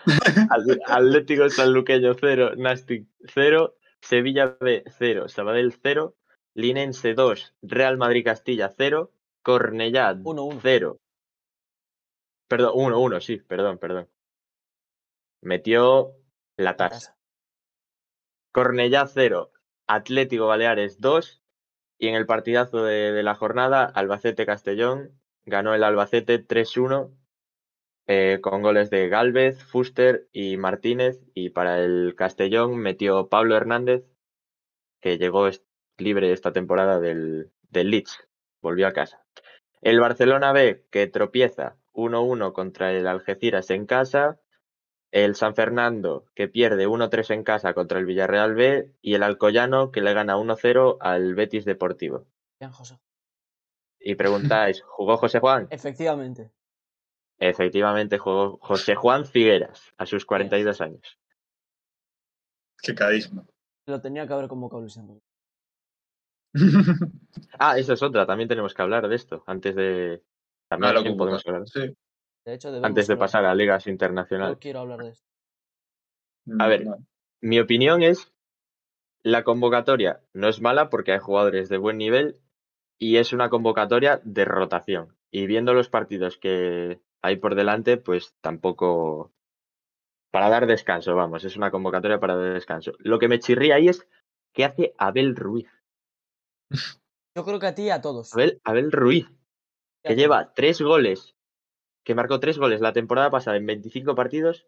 Atlético 0.87 1.49
Sanluqueño 1.49 2.13
0, 2.13 2.53
Nastic 2.57 3.07
0, 3.33 3.75
Sevilla 4.01 4.57
B 4.59 4.83
0, 4.97 5.27
Sabadell 5.27 5.73
0, 5.73 6.15
Linense 6.53 7.13
2, 7.13 7.55
Real 7.61 7.97
Madrid 7.97 8.23
Castilla 8.23 8.69
0, 8.75 9.11
Cornellá 9.41 10.13
1-1. 10.13 10.59
0. 10.61 10.99
Perdón, 12.47 12.73
1-1, 12.75 13.21
sí, 13.21 13.37
perdón, 13.37 13.77
perdón. 13.77 14.09
Metió 15.41 16.15
la 16.57 16.75
tasa. 16.75 17.17
Cornellá 18.51 19.05
0, 19.05 19.51
Atlético 19.87 20.47
Baleares 20.47 20.99
2 20.99 21.43
y 21.99 22.07
en 22.07 22.15
el 22.15 22.25
partidazo 22.25 22.83
de, 22.83 23.11
de 23.11 23.23
la 23.23 23.35
jornada 23.35 23.85
Albacete-Castellón 23.85 25.18
ganó 25.49 25.73
el 25.73 25.83
Albacete 25.83 26.45
3-1 26.45 27.11
eh, 28.07 28.39
con 28.41 28.61
goles 28.61 28.89
de 28.89 29.09
Galvez, 29.09 29.63
Fuster 29.63 30.27
y 30.31 30.57
Martínez 30.57 31.19
y 31.33 31.49
para 31.49 31.79
el 31.79 32.15
Castellón 32.15 32.77
metió 32.77 33.29
Pablo 33.29 33.55
Hernández 33.55 34.05
que 35.01 35.17
llegó 35.17 35.49
libre 35.97 36.31
esta 36.31 36.51
temporada 36.51 36.99
del, 36.99 37.51
del 37.69 37.91
Leeds, 37.91 38.27
volvió 38.61 38.87
a 38.87 38.93
casa. 38.93 39.23
El 39.81 39.99
Barcelona 39.99 40.51
B 40.51 40.85
que 40.91 41.07
tropieza 41.07 41.77
1-1 41.93 42.53
contra 42.53 42.91
el 42.91 43.07
Algeciras 43.07 43.69
en 43.69 43.85
casa 43.85 44.39
el 45.11 45.35
San 45.35 45.55
Fernando, 45.55 46.25
que 46.35 46.47
pierde 46.47 46.87
1-3 46.87 47.31
en 47.31 47.43
casa 47.43 47.73
contra 47.73 47.99
el 47.99 48.05
Villarreal 48.05 48.53
B, 48.53 48.93
y 49.01 49.15
el 49.15 49.23
Alcoyano, 49.23 49.91
que 49.91 50.01
le 50.01 50.13
gana 50.13 50.37
1-0 50.37 50.97
al 50.99 51.35
Betis 51.35 51.65
Deportivo. 51.65 52.25
Bien, 52.59 52.71
José. 52.71 52.99
Y 53.99 54.15
preguntáis, 54.15 54.81
¿jugó 54.83 55.17
José 55.17 55.39
Juan? 55.39 55.67
Efectivamente. 55.69 56.51
Efectivamente, 57.37 58.17
jugó 58.17 58.57
José 58.61 58.95
Juan 58.95 59.25
Figueras, 59.25 59.93
a 59.97 60.05
sus 60.05 60.25
42 60.25 60.81
años. 60.81 61.17
Qué 62.81 62.93
carisma. 62.95 63.45
Lo 63.87 63.99
tenía 64.01 64.27
que 64.27 64.33
haber 64.33 64.47
convocado 64.47 64.81
Luis 64.81 64.97
Enrique. 64.97 65.25
Ah, 67.59 67.77
eso 67.77 67.93
es 67.93 68.01
otra, 68.01 68.25
también 68.25 68.47
tenemos 68.49 68.73
que 68.73 68.81
hablar 68.81 69.07
de 69.07 69.15
esto, 69.15 69.43
antes 69.45 69.75
de... 69.75 70.23
También 70.69 70.95
Ah, 70.97 71.17
podemos 71.17 71.45
hablar, 71.45 71.67
Sí. 71.67 71.95
De 72.45 72.53
hecho, 72.53 72.69
antes 72.83 73.07
de 73.07 73.13
hablar. 73.13 73.25
pasar 73.27 73.45
a 73.45 73.53
ligas 73.53 73.85
internacionales. 73.87 74.57
quiero 74.59 74.79
hablar 74.79 74.99
de 75.03 75.09
esto. 75.09 75.27
A 76.57 76.67
ver. 76.67 76.85
No. 76.85 76.97
Mi 77.41 77.59
opinión 77.59 78.01
es, 78.01 78.31
la 79.23 79.43
convocatoria 79.43 80.21
no 80.33 80.47
es 80.47 80.61
mala 80.61 80.89
porque 80.89 81.11
hay 81.11 81.19
jugadores 81.19 81.69
de 81.69 81.77
buen 81.77 81.97
nivel 81.97 82.39
y 82.99 83.17
es 83.17 83.33
una 83.33 83.49
convocatoria 83.49 84.21
de 84.23 84.45
rotación. 84.45 85.17
Y 85.31 85.47
viendo 85.47 85.73
los 85.73 85.89
partidos 85.89 86.37
que 86.37 86.99
hay 87.21 87.37
por 87.37 87.55
delante, 87.55 87.97
pues 87.97 88.35
tampoco... 88.41 89.31
Para 90.31 90.49
dar 90.49 90.67
descanso, 90.67 91.15
vamos, 91.15 91.43
es 91.43 91.57
una 91.57 91.71
convocatoria 91.71 92.19
para 92.19 92.35
dar 92.35 92.53
descanso. 92.53 92.91
Lo 92.99 93.17
que 93.17 93.27
me 93.27 93.39
chirría 93.39 93.75
ahí 93.75 93.87
es 93.87 94.07
qué 94.53 94.63
hace 94.63 94.93
Abel 94.99 95.35
Ruiz. 95.35 95.67
Yo 97.35 97.43
creo 97.43 97.59
que 97.59 97.65
a 97.65 97.73
ti 97.73 97.83
y 97.83 97.89
a 97.89 98.01
todos. 98.01 98.33
Abel, 98.35 98.61
Abel 98.63 98.91
Ruiz, 98.91 99.27
que 100.03 100.15
lleva 100.15 100.53
tres 100.53 100.81
goles, 100.81 101.35
que 102.03 102.13
marcó 102.13 102.39
tres 102.39 102.59
goles 102.59 102.79
la 102.79 102.93
temporada 102.93 103.31
pasada 103.31 103.57
en 103.57 103.65
25 103.65 104.13
partidos 104.13 104.67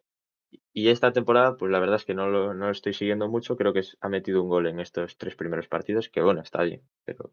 y 0.73 0.89
esta 0.89 1.11
temporada, 1.11 1.57
pues 1.57 1.71
la 1.71 1.79
verdad 1.79 1.97
es 1.97 2.05
que 2.05 2.15
no 2.15 2.27
lo, 2.27 2.55
no 2.55 2.65
lo 2.65 2.71
estoy 2.71 2.93
siguiendo 2.93 3.27
mucho, 3.27 3.55
creo 3.55 3.73
que 3.73 3.83
ha 3.99 4.09
metido 4.09 4.41
un 4.41 4.49
gol 4.49 4.65
en 4.65 4.79
estos 4.79 5.17
tres 5.17 5.35
primeros 5.35 5.67
partidos, 5.67 6.09
que 6.09 6.21
bueno, 6.21 6.41
está 6.41 6.63
bien, 6.63 6.81
pero 7.05 7.31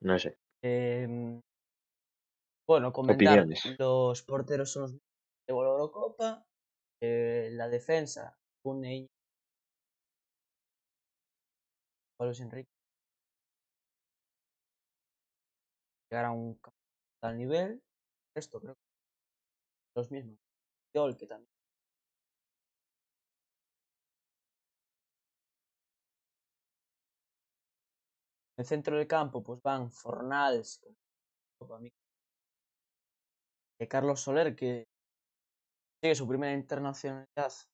no 0.00 0.18
sé. 0.18 0.36
Em, 0.62 1.40
bueno, 2.68 2.92
comentar. 2.92 3.40
Opiniones. 3.40 3.78
Los 3.78 4.22
porteros 4.22 4.72
son 4.72 4.82
los 4.82 4.92
de 4.92 4.98
Eurocopa. 5.48 6.44
eh, 7.02 7.50
la 7.52 7.68
defensa, 7.68 8.36
un 8.64 8.80
Luis 12.26 12.40
Enrique. 12.40 12.70
Llegar 16.10 16.26
a 16.26 16.30
un 16.32 16.58
tal 17.20 17.36
nivel. 17.36 17.82
Esto 18.34 18.60
creo 18.60 18.74
que 18.74 18.80
los 19.96 20.10
mismos. 20.10 20.38
Yol, 20.94 21.16
que 21.16 21.26
también. 21.26 21.55
En 28.56 28.62
el 28.62 28.66
centro 28.66 28.96
del 28.96 29.06
campo, 29.06 29.42
pues 29.42 29.60
van 29.62 29.90
Fornals, 29.90 30.80
de 33.78 33.88
Carlos 33.88 34.20
Soler, 34.20 34.56
que 34.56 34.86
sigue 36.02 36.14
su 36.14 36.26
primera 36.26 36.54
internacionalidad 36.54 37.26
tras 37.34 37.68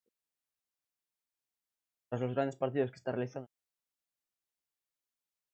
los 2.21 2.35
grandes 2.35 2.57
partidos 2.57 2.90
que 2.90 2.97
está 2.97 3.12
realizando. 3.12 3.49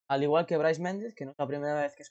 Al 0.09 0.23
igual 0.23 0.47
que 0.47 0.57
Bryce 0.57 0.81
Méndez, 0.81 1.15
que 1.15 1.27
no 1.27 1.33
es 1.33 1.39
la 1.39 1.47
primera 1.47 1.75
vez 1.83 1.95
que 1.95 2.03
es 2.03 2.11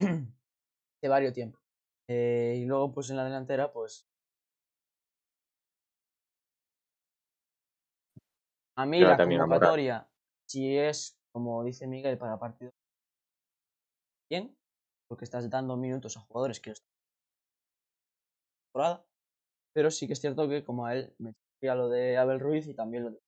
de 1.02 1.08
varios 1.08 1.34
tiempo. 1.34 1.58
Eh, 2.08 2.56
y 2.58 2.64
luego, 2.64 2.92
pues 2.92 3.10
en 3.10 3.16
la 3.16 3.24
delantera, 3.24 3.72
pues. 3.72 4.06
A 8.76 8.86
mí 8.86 9.00
Yo 9.00 9.08
la 9.08 9.16
convocatoria, 9.16 10.08
si 10.48 10.76
es, 10.76 11.16
como 11.32 11.62
dice 11.64 11.86
Miguel, 11.86 12.18
para 12.18 12.38
partido 12.38 12.70
bien, 14.30 14.56
porque 15.08 15.24
estás 15.24 15.48
dando 15.48 15.76
minutos 15.76 16.16
a 16.16 16.20
jugadores 16.20 16.60
que 16.60 16.70
no 16.70 16.74
están 16.74 16.88
en 16.88 18.66
temporada. 18.72 19.04
Pero 19.74 19.90
sí 19.90 20.06
que 20.06 20.14
es 20.14 20.20
cierto 20.20 20.48
que, 20.48 20.64
como 20.64 20.86
a 20.86 20.94
él, 20.94 21.14
me 21.18 21.32
chirría 21.34 21.74
lo 21.74 21.88
de 21.88 22.16
Abel 22.16 22.40
Ruiz 22.40 22.66
y 22.66 22.74
también 22.74 23.04
lo 23.04 23.10
de, 23.10 23.18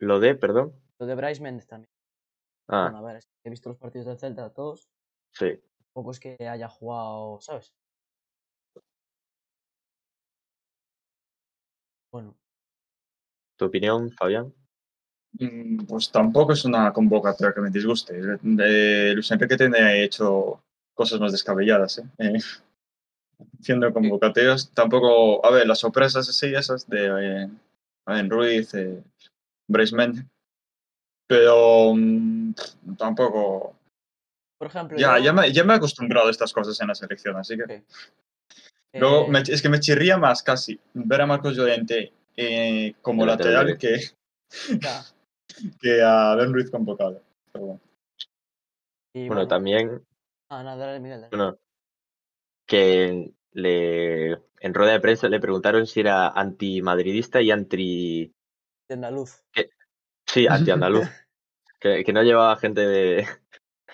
Lo 0.00 0.20
de, 0.20 0.34
perdón. 0.34 0.72
lo 0.98 1.06
de 1.06 1.14
Bryce 1.14 1.42
Méndez 1.42 1.66
también. 1.66 1.90
Ah, 2.68 2.84
Bueno, 2.84 2.98
a 2.98 3.02
ver, 3.02 3.16
es 3.16 3.24
que 3.26 3.48
he 3.48 3.50
visto 3.50 3.68
los 3.70 3.78
partidos 3.78 4.06
del 4.06 4.18
Celta 4.18 4.52
todos. 4.52 4.88
sí. 5.32 5.60
Tampoco 5.94 6.12
es 6.12 6.20
que 6.20 6.36
haya 6.46 6.68
jugado, 6.68 7.40
¿sabes? 7.40 7.72
Bueno, 12.18 12.34
¿Tu 13.56 13.64
opinión, 13.66 14.10
Fabián? 14.10 14.52
Mm, 15.38 15.84
Pues 15.86 16.10
tampoco 16.10 16.52
es 16.52 16.64
una 16.64 16.92
convocatoria 16.92 17.54
que 17.54 17.60
me 17.60 17.70
disguste. 17.70 18.18
Eh, 18.18 19.12
Luis 19.14 19.30
Enrique 19.30 19.56
tiene 19.56 20.02
hecho 20.02 20.60
cosas 20.94 21.20
más 21.20 21.30
descabelladas. 21.30 21.98
¿eh? 21.98 22.04
Eh, 22.18 22.38
haciendo 23.60 23.92
convocatorias, 23.92 24.68
tampoco. 24.74 25.46
A 25.46 25.50
ver, 25.52 25.68
las 25.68 25.78
sorpresas 25.78 26.28
así, 26.28 26.52
esas 26.52 26.88
de 26.88 27.46
eh, 28.08 28.22
Ruiz, 28.28 28.74
eh. 28.74 29.00
Pero 31.28 31.94
mm, 31.94 32.52
tampoco. 32.98 33.76
por 34.58 34.66
ejemplo, 34.66 34.98
Ya, 34.98 35.18
yo- 35.18 35.24
ya, 35.26 35.32
me, 35.32 35.52
ya 35.52 35.62
me 35.62 35.74
he 35.74 35.76
acostumbrado 35.76 36.26
a 36.26 36.30
estas 36.32 36.52
cosas 36.52 36.80
en 36.80 36.88
la 36.88 36.96
selección, 36.96 37.36
así 37.36 37.56
que. 37.56 37.84
Luego, 38.94 39.26
eh, 39.26 39.30
me- 39.30 39.40
es 39.40 39.62
que 39.62 39.68
me 39.68 39.80
chirría 39.80 40.16
más 40.16 40.42
casi 40.42 40.78
ver 40.94 41.20
a 41.20 41.26
Marcos 41.26 41.56
Llorente 41.56 42.12
eh, 42.36 42.94
como 43.02 43.26
lateral 43.26 43.76
que, 43.78 44.00
que 45.80 46.02
a 46.02 46.34
Ben 46.34 46.52
Ruiz 46.52 46.70
convocado. 46.70 47.22
Pero 47.52 47.64
bueno. 47.66 47.80
y 49.14 49.26
Bueno, 49.28 49.46
también, 49.48 50.02
Ah, 50.50 50.62
nada, 50.62 50.86
dale, 50.86 51.00
Miguel, 51.00 51.20
dale. 51.22 51.36
bueno, 51.36 51.58
que 52.66 53.32
le, 53.52 54.30
en 54.60 54.74
rueda 54.74 54.92
de 54.92 55.00
prensa 55.00 55.28
le 55.28 55.40
preguntaron 55.40 55.86
si 55.86 56.00
era 56.00 56.28
antimadridista 56.28 57.40
y 57.42 57.50
anti... 57.50 58.32
De 58.88 58.94
andaluz. 58.94 59.42
Sí, 60.26 60.46
anti-andaluz. 60.46 61.08
que, 61.80 62.04
que 62.04 62.12
no 62.12 62.22
llevaba 62.22 62.56
gente 62.56 62.80
de, 62.86 63.26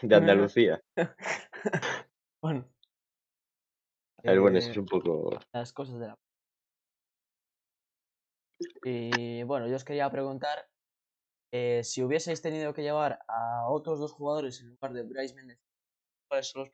de 0.02 0.14
Andalucía. 0.16 0.80
bueno. 2.42 2.68
A 4.24 4.30
ver, 4.30 4.40
bueno, 4.40 4.58
eso 4.58 4.68
eh, 4.68 4.72
es 4.72 4.78
un 4.78 4.86
poco... 4.86 5.38
Las 5.52 5.72
cosas 5.72 5.98
de 6.00 6.06
la. 6.08 6.14
Y 8.84 9.42
bueno, 9.44 9.66
yo 9.68 9.76
os 9.76 9.84
quería 9.84 10.10
preguntar 10.10 10.66
eh, 11.52 11.82
si 11.84 12.02
hubieseis 12.02 12.42
tenido 12.42 12.74
que 12.74 12.82
llevar 12.82 13.20
a 13.28 13.68
otros 13.68 13.98
dos 14.00 14.12
jugadores 14.12 14.60
en 14.60 14.70
lugar 14.70 14.92
de 14.92 15.02
Bryce 15.02 15.34
Méndez, 15.34 15.58
¿cuáles 16.28 16.48
son 16.48 16.62
los 16.62 16.70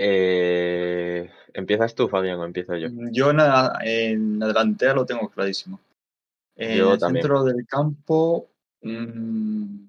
Eh, 0.00 1.28
¿Empiezas 1.52 1.94
tú, 1.94 2.08
Fabián, 2.08 2.38
o 2.38 2.44
empiezo 2.44 2.76
yo? 2.76 2.88
Yo 3.10 3.30
en 3.30 3.38
la, 3.38 3.78
en 3.82 4.38
la 4.38 4.46
delantera 4.46 4.94
lo 4.94 5.04
tengo 5.04 5.28
clarísimo. 5.28 5.80
En 6.56 6.78
Yo 6.78 6.92
el 6.92 6.98
también. 7.00 7.24
centro 7.24 7.44
del 7.44 7.66
campo. 7.66 8.48
mm, 8.82 9.87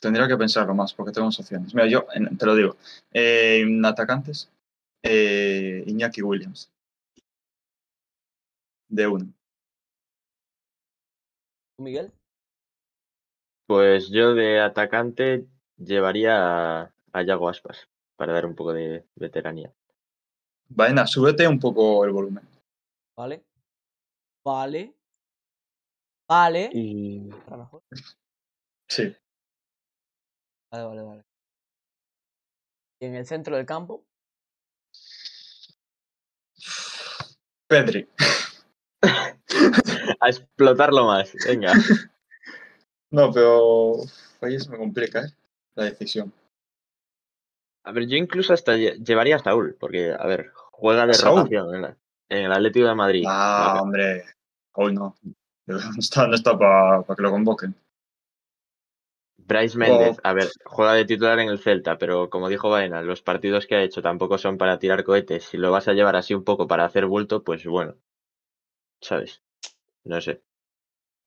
tendría 0.00 0.28
que 0.28 0.36
pensarlo 0.36 0.74
más 0.74 0.92
porque 0.92 1.12
tengo 1.12 1.28
opciones. 1.28 1.74
Mira, 1.74 1.86
yo 1.86 2.06
en- 2.14 2.36
te 2.36 2.46
lo 2.46 2.54
digo. 2.54 2.76
eh, 3.12 3.64
atacantes, 3.84 4.50
eh, 5.02 5.84
Iñaki 5.86 6.22
Williams. 6.22 6.70
De 8.88 9.06
uno. 9.06 9.26
¿Tú, 11.76 11.82
Miguel? 11.82 12.12
Pues 13.66 14.08
yo 14.10 14.34
de 14.34 14.60
atacante 14.60 15.46
llevaría 15.76 16.80
a, 16.82 16.92
a 17.12 17.22
Yago 17.22 17.48
Aspas 17.48 17.88
para 18.16 18.32
dar 18.32 18.46
un 18.46 18.54
poco 18.54 18.72
de 18.72 19.04
veteranía. 19.16 19.72
Vaina, 20.68 21.06
súbete 21.06 21.46
un 21.46 21.58
poco 21.58 22.04
el 22.04 22.12
volumen. 22.12 22.48
Vale. 23.16 23.44
Vale. 24.44 24.94
Vale. 26.28 26.70
Y. 26.72 27.28
Sí. 28.88 29.14
Vale, 30.76 30.88
vale, 30.88 31.02
vale. 31.02 31.24
Y 33.00 33.06
en 33.06 33.14
el 33.14 33.26
centro 33.26 33.56
del 33.56 33.64
campo, 33.66 34.04
Pedri. 37.66 38.08
a 40.20 40.28
explotarlo 40.28 41.06
más, 41.06 41.32
venga. 41.46 41.72
No, 43.10 43.32
pero 43.32 43.94
ahí 44.42 44.58
se 44.60 44.70
me 44.70 44.76
complica, 44.78 45.24
¿eh? 45.24 45.32
La 45.74 45.84
decisión. 45.84 46.32
A 47.84 47.92
ver, 47.92 48.06
yo 48.06 48.16
incluso 48.16 48.52
hasta 48.52 48.76
lle- 48.76 49.02
llevaría 49.02 49.36
a 49.36 49.40
Saúl, 49.40 49.76
porque, 49.78 50.12
a 50.12 50.26
ver, 50.26 50.52
juega 50.72 51.06
de 51.06 51.12
¿A 51.12 51.14
Saúl? 51.14 51.38
rotación 51.40 51.74
en, 51.74 51.82
la- 51.82 51.96
en 52.28 52.38
el 52.44 52.52
Atlético 52.52 52.86
de 52.88 52.94
Madrid. 52.94 53.24
Ah, 53.26 53.80
hombre. 53.82 54.24
Hoy 54.74 54.92
no. 54.94 55.16
No 55.66 55.78
está, 55.98 56.26
no 56.28 56.34
está 56.36 56.56
para 56.56 57.02
que 57.16 57.22
lo 57.22 57.30
convoquen. 57.32 57.74
Bryce 59.46 59.78
Méndez, 59.78 60.16
Oh. 60.18 60.20
a 60.28 60.32
ver, 60.32 60.48
juega 60.64 60.94
de 60.94 61.04
titular 61.04 61.38
en 61.38 61.48
el 61.48 61.60
Celta, 61.60 61.98
pero 61.98 62.28
como 62.30 62.48
dijo 62.48 62.68
Baena, 62.68 63.02
los 63.02 63.22
partidos 63.22 63.66
que 63.66 63.76
ha 63.76 63.82
hecho 63.82 64.02
tampoco 64.02 64.38
son 64.38 64.58
para 64.58 64.78
tirar 64.78 65.04
cohetes. 65.04 65.44
Si 65.44 65.56
lo 65.56 65.70
vas 65.70 65.86
a 65.88 65.92
llevar 65.92 66.16
así 66.16 66.34
un 66.34 66.44
poco 66.44 66.66
para 66.66 66.84
hacer 66.84 67.06
bulto, 67.06 67.44
pues 67.44 67.64
bueno, 67.64 67.94
¿sabes? 69.00 69.42
No 70.04 70.20
sé. 70.20 70.42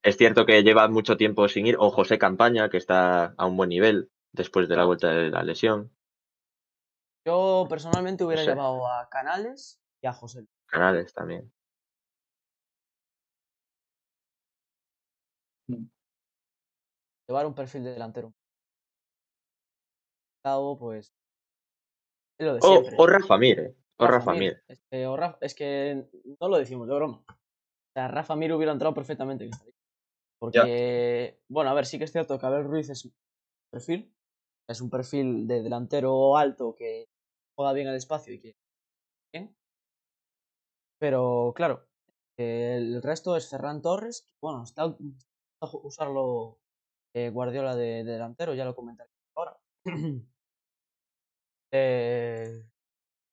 Es 0.03 0.17
cierto 0.17 0.45
que 0.45 0.63
lleva 0.63 0.87
mucho 0.89 1.17
tiempo 1.17 1.47
sin 1.47 1.67
ir, 1.67 1.75
o 1.79 1.91
José 1.91 2.17
Campaña, 2.17 2.69
que 2.69 2.77
está 2.77 3.33
a 3.37 3.45
un 3.45 3.55
buen 3.57 3.69
nivel 3.69 4.09
después 4.33 4.67
de 4.67 4.75
la 4.75 4.85
vuelta 4.85 5.09
de 5.09 5.29
la 5.29 5.43
lesión. 5.43 5.91
yo 7.25 7.67
personalmente 7.69 8.23
hubiera 8.23 8.43
sé. 8.43 8.49
llevado 8.49 8.87
a 8.87 9.07
Canales 9.09 9.79
y 10.01 10.07
a 10.07 10.13
José. 10.13 10.39
Luis. 10.39 10.49
Canales 10.67 11.13
también. 11.13 11.51
Llevar 17.29 17.45
un 17.45 17.53
perfil 17.53 17.83
de 17.83 17.91
delantero. 17.91 18.33
Cabo, 20.43 20.79
pues. 20.79 21.13
Es 22.39 22.47
lo 22.47 22.55
de 22.55 22.59
O, 22.97 23.05
Rafa 23.05 23.37
Mir, 23.37 23.59
¿eh? 23.59 23.75
O 23.99 24.07
Rafa 24.07 24.31
Mir. 24.31 24.39
Mir. 24.39 24.63
Es 24.67 24.81
que, 24.89 25.05
o 25.05 25.15
Rafa- 25.15 25.37
es 25.41 25.53
que 25.53 26.09
no 26.41 26.47
lo 26.47 26.57
decimos 26.57 26.87
de 26.87 26.95
broma. 26.95 27.23
O 27.27 27.91
sea, 27.93 28.07
Rafa 28.07 28.35
Mir 28.35 28.51
hubiera 28.53 28.71
entrado 28.71 28.95
perfectamente. 28.95 29.51
Porque, 30.39 31.39
bueno, 31.49 31.69
a 31.69 31.75
ver, 31.75 31.85
sí 31.85 31.99
que 31.99 32.05
es 32.05 32.11
cierto 32.11 32.39
que 32.39 32.45
Abel 32.47 32.63
Ruiz 32.63 32.89
es 32.89 33.05
un 33.05 33.13
perfil. 33.71 34.11
Es 34.67 34.81
un 34.81 34.89
perfil 34.89 35.47
de 35.47 35.61
delantero 35.61 36.35
alto 36.35 36.73
que 36.75 37.09
juega 37.55 37.73
bien 37.73 37.89
al 37.89 37.95
espacio 37.95 38.33
y 38.33 38.39
que. 38.39 38.55
Bien. 39.31 39.55
Pero, 40.99 41.53
claro, 41.55 41.85
el 42.39 43.03
resto 43.03 43.35
es 43.35 43.47
Ferran 43.47 43.83
Torres. 43.83 44.23
que, 44.23 44.37
Bueno, 44.41 44.63
está 44.63 44.83
a 44.83 44.97
usarlo 45.83 46.57
eh, 47.13 47.29
Guardiola 47.29 47.75
de, 47.75 48.03
de 48.03 48.11
delantero, 48.13 48.53
ya 48.53 48.65
lo 48.65 48.75
comentaré 48.75 49.09
ahora. 49.35 49.57
Eh, 51.71 52.63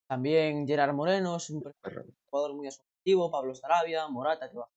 también 0.09 0.67
Gerard 0.67 0.93
Moreno 0.93 1.37
es 1.37 1.49
un 1.49 1.62
jugador 2.31 2.55
muy 2.55 2.67
asociativo, 2.67 3.31
Pablo 3.31 3.55
Sarabia, 3.55 4.07
Morata, 4.09 4.51
que 4.51 4.59
va 4.59 4.65
a 4.65 4.71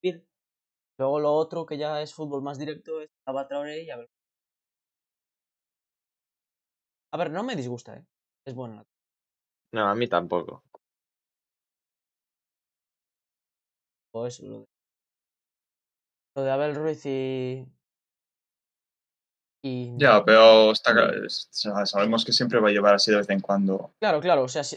subir. 0.00 0.26
Luego 0.98 1.20
lo 1.20 1.32
otro 1.34 1.64
que 1.64 1.78
ya 1.78 2.02
es 2.02 2.12
fútbol 2.12 2.42
más 2.42 2.58
directo 2.58 3.00
es 3.00 3.08
Traoré 3.24 3.84
y 3.84 3.90
a 3.90 3.98
ver. 3.98 4.10
A 7.12 7.16
ver, 7.16 7.30
no 7.30 7.42
me 7.44 7.56
disgusta, 7.56 7.96
¿eh? 7.96 8.04
Es 8.44 8.54
buena. 8.54 8.84
No, 9.72 9.86
a 9.88 9.94
mí 9.94 10.08
tampoco. 10.08 10.62
O 14.12 14.26
eso, 14.26 14.42
lo 14.46 14.58
de, 14.60 14.66
lo 16.34 16.42
de 16.42 16.50
Abel 16.50 16.74
Ruiz 16.74 17.04
y. 17.06 17.66
y 19.62 19.96
Ya, 19.98 20.24
pero 20.24 20.72
está, 20.72 20.92
sabemos 21.86 22.24
que 22.24 22.32
siempre 22.32 22.60
va 22.60 22.68
a 22.68 22.72
llevar 22.72 22.94
así 22.94 23.10
de 23.10 23.16
vez 23.18 23.30
en 23.30 23.40
cuando. 23.40 23.92
Claro, 23.98 24.20
claro, 24.20 24.42
o 24.44 24.48
sea, 24.48 24.62
si, 24.62 24.76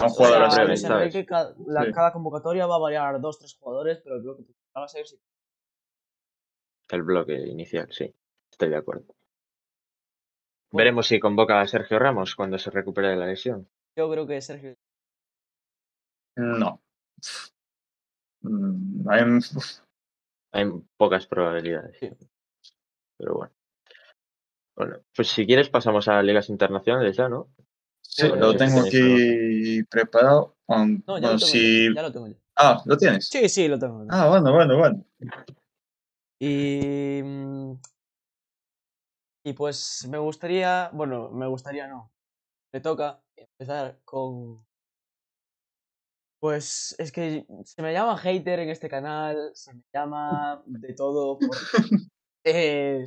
cada 1.94 2.12
convocatoria 2.14 2.66
va 2.66 2.76
a 2.76 2.80
variar 2.80 3.22
dos, 3.22 3.38
tres 3.40 3.56
jugadores, 3.56 4.00
pero 4.04 4.16
el 4.16 4.22
bloque 4.22 4.44
va 4.76 4.86
a 4.86 4.88
ser 4.88 5.06
sí. 5.08 5.20
El 6.90 7.04
bloque 7.04 7.34
inicial, 7.34 7.88
sí. 7.92 8.14
Estoy 8.52 8.70
de 8.70 8.78
acuerdo. 8.78 9.06
Bueno. 9.06 9.18
Veremos 10.74 11.08
si 11.08 11.20
convoca 11.20 11.62
a 11.62 11.68
Sergio 11.68 12.00
Ramos 12.00 12.36
cuando 12.36 12.58
se 12.58 12.70
recupere 12.70 13.10
de 13.10 13.16
la 13.18 13.28
lesión. 13.28 13.70
Yo 13.96 14.10
creo 14.10 14.26
que 14.26 14.42
Sergio. 14.42 14.76
No. 16.36 16.82
Mm, 18.42 19.10
hay- 19.10 19.40
Hay 20.54 20.66
pocas 20.98 21.28
probabilidades. 21.28 21.98
Sí. 22.00 22.10
Pero 23.18 23.36
bueno. 23.36 23.54
Bueno, 24.82 24.98
pues 25.16 25.28
si 25.28 25.46
quieres 25.46 25.70
pasamos 25.70 26.08
a 26.08 26.24
ligas 26.24 26.50
internacionales 26.50 27.16
ya, 27.16 27.30
¿no? 27.30 27.50
sí, 28.02 28.28
lo 28.30 28.58
tengo 28.58 28.82
aquí 28.82 29.84
preparado. 29.84 30.56
No, 30.68 30.76
ya 30.80 31.04
bueno, 31.06 31.28
lo 31.34 31.38
tengo. 31.38 31.38
si- 31.38 31.86
yo, 31.90 31.94
Ya 31.94 32.02
lo 32.02 32.12
tengo 32.12 32.28
yo. 32.30 32.34
Ah, 32.56 32.82
¿lo 32.88 32.98
tienes? 32.98 33.28
Sí, 33.28 33.48
sí, 33.48 33.68
lo 33.68 33.78
tengo. 33.78 34.00
lo 34.00 34.10
tengo. 34.10 34.16
Ah, 34.16 34.28
bueno, 34.28 34.52
bueno, 34.52 34.78
bueno. 34.80 35.06
Y. 36.40 37.22
mm, 37.24 37.74
Y 39.44 39.54
pues 39.54 40.08
me 40.10 40.18
gustaría. 40.18 40.90
Bueno, 40.94 41.30
me 41.30 41.46
gustaría 41.46 41.88
no. 41.88 42.12
Me 42.74 42.82
toca 42.82 43.22
empezar 43.36 44.00
con. 44.04 44.66
Pues 46.40 46.96
es 46.98 47.12
que 47.12 47.46
se 47.66 47.82
me 47.84 47.94
llama 47.94 48.18
hater 48.18 48.62
en 48.62 48.70
este 48.72 48.90
canal, 48.90 49.52
se 49.54 49.76
me 49.76 49.84
llama 49.94 50.64
de 50.66 50.94
todo 50.96 51.38
por, 51.38 51.52
eh, 52.46 53.06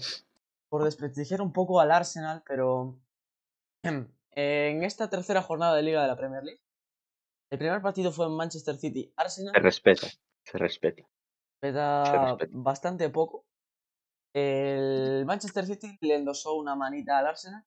por 0.74 0.82
desprestigiar 0.82 1.40
un 1.40 1.52
poco 1.52 1.78
al 1.78 1.92
Arsenal, 1.92 2.42
pero 2.44 2.98
en 3.84 4.82
esta 4.82 5.08
tercera 5.08 5.40
jornada 5.40 5.76
de 5.76 5.84
Liga 5.84 6.02
de 6.02 6.08
la 6.08 6.16
Premier 6.16 6.42
League, 6.42 6.60
el 7.52 7.58
primer 7.60 7.80
partido 7.80 8.10
fue 8.10 8.26
en 8.26 8.32
Manchester 8.32 8.74
City 8.74 9.12
Arsenal. 9.14 9.54
Se 9.54 9.60
respeta, 9.60 10.08
se 10.42 10.58
respeta. 10.58 11.08
respeta 11.62 12.26
respeta. 12.26 12.58
bastante 12.58 13.08
poco. 13.08 13.46
El 14.32 15.24
Manchester 15.24 15.64
City 15.64 15.96
le 16.00 16.16
endosó 16.16 16.54
una 16.54 16.74
manita 16.74 17.18
al 17.20 17.28
Arsenal, 17.28 17.64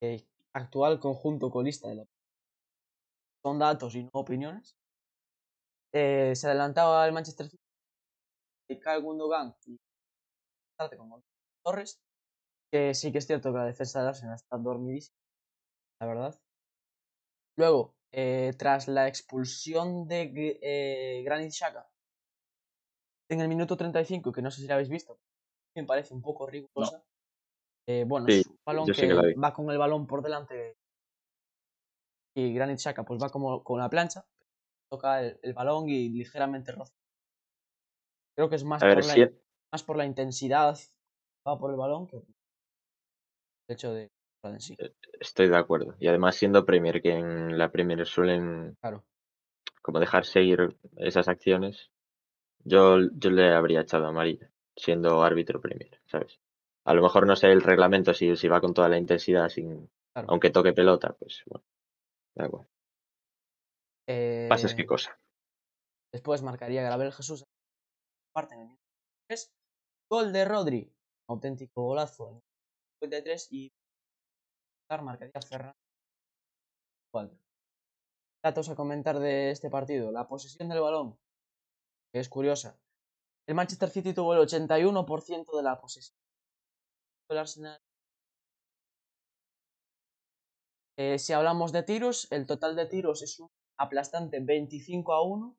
eh, 0.00 0.26
actual 0.54 0.98
conjunto 0.98 1.52
colista 1.52 1.86
de 1.86 1.94
la. 1.94 2.04
Son 3.44 3.60
datos 3.60 3.94
y 3.94 4.02
no 4.02 4.10
opiniones. 4.14 4.76
Eh, 5.92 6.34
se 6.34 6.48
adelantaba 6.48 7.06
el 7.06 7.12
Manchester 7.12 7.48
City. 7.48 7.62
Y 8.68 8.80
Kyle 8.80 9.02
Gundogan 9.02 9.54
y 9.66 9.78
Torres. 11.62 12.00
Que 12.72 12.94
sí 12.94 13.12
que 13.12 13.18
es 13.18 13.26
cierto 13.26 13.52
que 13.52 13.58
la 13.58 13.66
defensa 13.66 14.00
del 14.00 14.08
Arsenal 14.08 14.34
está 14.34 14.56
dormidísima, 14.56 15.16
la 16.00 16.06
verdad. 16.06 16.40
Luego, 17.58 17.94
eh, 18.12 18.52
tras 18.58 18.88
la 18.88 19.08
expulsión 19.08 20.08
de 20.08 20.58
eh, 20.62 21.22
Granit 21.22 21.52
Xhaka 21.52 21.90
en 23.30 23.40
el 23.40 23.48
minuto 23.48 23.76
35, 23.76 24.32
que 24.32 24.42
no 24.42 24.50
sé 24.50 24.62
si 24.62 24.66
la 24.66 24.74
habéis 24.74 24.88
visto, 24.88 25.18
me 25.76 25.84
parece 25.84 26.14
un 26.14 26.22
poco 26.22 26.46
rigurosa. 26.46 27.04
Eh, 27.86 28.04
bueno, 28.06 28.26
Sí, 28.26 28.40
es 28.40 28.46
un 28.46 28.58
balón 28.64 28.86
que, 28.86 29.34
va 29.34 29.52
con 29.52 29.70
el 29.70 29.78
balón 29.78 30.06
por 30.06 30.22
delante 30.22 30.76
y 32.34 32.54
Granit 32.54 32.78
Xhaka 32.78 33.04
pues 33.04 33.22
va 33.22 33.28
como 33.28 33.62
con 33.62 33.78
la 33.78 33.90
plancha, 33.90 34.24
toca 34.90 35.20
el, 35.20 35.38
el 35.42 35.52
balón 35.52 35.88
y 35.88 36.08
ligeramente 36.08 36.72
roza. 36.72 36.94
Creo 38.36 38.48
que 38.48 38.56
es 38.56 38.64
más 38.64 38.82
ver, 38.82 38.94
por, 38.94 39.06
la, 39.06 39.14
si, 39.14 39.20
más 39.72 39.82
por 39.82 39.96
la 39.96 40.06
intensidad 40.06 40.78
va 41.46 41.58
por 41.58 41.70
el 41.70 41.76
balón 41.76 42.06
que 42.06 42.16
el 42.16 42.24
hecho 43.68 43.92
de 43.92 44.10
en 44.44 44.60
sí. 44.60 44.76
Estoy 45.20 45.48
de 45.48 45.56
acuerdo. 45.56 45.94
Y 46.00 46.08
además 46.08 46.34
siendo 46.34 46.64
Premier, 46.64 47.00
que 47.00 47.12
en 47.12 47.56
la 47.58 47.70
Premier 47.70 48.04
suelen 48.06 48.76
Claro. 48.80 49.04
como 49.82 50.00
dejar 50.00 50.24
seguir 50.24 50.76
esas 50.96 51.28
acciones, 51.28 51.90
yo, 52.64 52.98
yo 53.14 53.30
le 53.30 53.52
habría 53.52 53.82
echado 53.82 54.06
amarilla, 54.06 54.50
siendo 54.76 55.22
árbitro 55.22 55.60
Premier, 55.60 56.00
¿sabes? 56.06 56.40
A 56.84 56.94
lo 56.94 57.02
mejor 57.02 57.26
no 57.26 57.36
sé 57.36 57.52
el 57.52 57.62
reglamento 57.62 58.12
si, 58.14 58.34
si 58.36 58.48
va 58.48 58.60
con 58.60 58.74
toda 58.74 58.88
la 58.88 58.98
intensidad, 58.98 59.48
sin, 59.48 59.88
Claro. 60.12 60.28
aunque 60.30 60.50
toque 60.50 60.72
pelota, 60.72 61.14
pues 61.18 61.42
bueno, 61.46 61.64
da 62.34 62.46
igual. 62.46 62.68
Eh, 64.08 64.48
qué 64.76 64.84
cosa. 64.86 65.18
Después 66.12 66.42
marcaría 66.42 66.82
Gabriel 66.82 67.12
Jesús. 67.12 67.44
Parte 68.34 68.54
en 68.54 68.60
el 68.60 68.66
minuto 68.66 68.82
3. 69.28 69.50
Gol 70.10 70.32
de 70.32 70.44
Rodri. 70.44 70.92
Auténtico 71.32 71.82
golazo 71.82 72.28
en 72.28 72.36
el 72.36 72.42
53. 73.00 73.52
Y 73.52 73.72
marcaría 75.02 75.40
Ferran. 75.40 75.74
4. 77.12 77.38
Datos 78.42 78.68
a 78.68 78.74
comentar 78.74 79.18
de 79.18 79.50
este 79.50 79.70
partido. 79.70 80.12
La 80.12 80.28
posesión 80.28 80.68
del 80.68 80.80
balón. 80.80 81.18
Es 82.12 82.28
curiosa. 82.28 82.78
El 83.46 83.54
Manchester 83.54 83.90
City 83.90 84.12
tuvo 84.12 84.34
el 84.34 84.40
81% 84.40 85.56
de 85.56 85.62
la 85.62 85.80
posesión. 85.80 86.18
El 87.28 87.38
Arsenal. 87.38 87.80
Eh, 90.98 91.18
si 91.18 91.32
hablamos 91.32 91.72
de 91.72 91.82
tiros, 91.82 92.30
el 92.30 92.46
total 92.46 92.76
de 92.76 92.86
tiros 92.86 93.22
es 93.22 93.38
un 93.40 93.48
aplastante 93.78 94.40
25 94.40 95.12
a 95.12 95.22
1. 95.22 95.56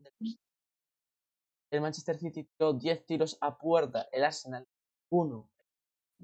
El 1.71 1.81
Manchester 1.81 2.17
City 2.17 2.43
tiró 2.43 2.73
10 2.73 3.05
tiros 3.05 3.37
a 3.41 3.57
puerta, 3.57 4.07
el 4.11 4.23
Arsenal 4.23 4.67
1. 5.09 5.49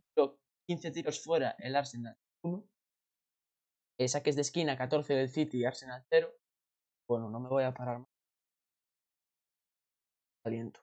Tiró 0.01 0.37
15 0.67 0.91
tiros 0.91 1.23
fuera, 1.23 1.55
el 1.59 1.75
Arsenal 1.75 2.17
1. 2.43 2.63
Eh, 3.99 4.07
saques 4.07 4.35
de 4.35 4.41
esquina 4.41 4.77
14 4.77 5.13
del 5.13 5.29
City, 5.29 5.65
Arsenal 5.65 6.05
0. 6.09 6.31
Bueno, 7.09 7.29
no 7.29 7.39
me 7.39 7.49
voy 7.49 7.63
a 7.63 7.73
parar 7.73 7.99
más. 7.99 8.09
Aliento. 10.45 10.81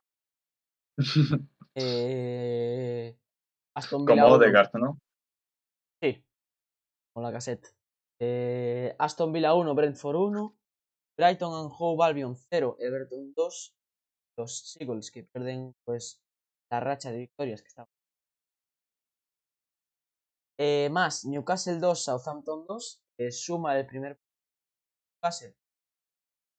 Eh, 1.79 3.15
Aston 3.77 4.07
Villa 4.07 4.23
Como 4.23 4.37
1. 4.37 4.45
Odegaard, 4.47 4.71
¿no? 4.77 4.99
Sí, 6.03 6.25
con 7.15 7.23
la 7.23 7.31
cassette. 7.31 7.77
Eh, 8.19 8.97
Aston 8.99 9.31
Villa 9.31 9.53
1, 9.53 9.75
Brentford 9.75 10.17
1, 10.17 10.57
Brighton 11.19 11.53
and 11.53 11.71
Hove 11.79 12.03
Albion 12.03 12.35
0, 12.35 12.79
Everton 12.81 13.35
2. 13.35 13.75
Los 14.39 14.73
Seagulls 14.73 15.11
que 15.11 15.25
pierden 15.25 15.75
pues 15.85 16.23
la 16.71 16.81
racha 16.81 17.11
de 17.11 17.19
victorias 17.19 17.61
que 17.61 17.69
estaban. 17.69 17.91
Eh, 20.59 20.89
más 20.91 21.25
Newcastle 21.25 21.79
2, 21.79 22.05
Southampton 22.05 22.67
2, 22.67 23.03
que 23.17 23.31
suma 23.31 23.79
el 23.79 23.87
primer 23.87 24.19
Newcastle 25.23 25.57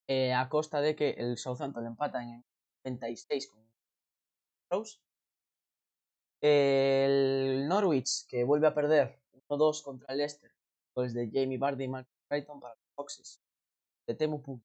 eh, 0.08 0.34
a 0.34 0.48
costa 0.50 0.82
de 0.82 0.96
que 0.96 1.12
el 1.12 1.38
Southampton 1.38 1.86
empata 1.86 2.24
en 2.24 2.30
el 2.36 2.44
96 2.86 3.50
con 3.50 3.68
Rose. 4.72 5.00
El 6.42 7.68
Norwich, 7.68 8.28
que 8.28 8.44
vuelve 8.44 8.68
a 8.68 8.74
perder 8.74 9.20
1-2 9.50 9.84
contra 9.84 10.14
el 10.14 10.20
Leicester, 10.20 10.52
pues 10.94 11.14
de 11.14 11.30
Jamie 11.32 11.58
Vardy 11.58 11.86
y 11.86 11.88
Mark 11.88 12.08
Brighton 12.30 12.60
para 12.60 12.76
los 12.76 12.94
Foxes. 12.96 13.42
De 14.08 14.16
Temu 14.16 14.42
Puk. 14.42 14.62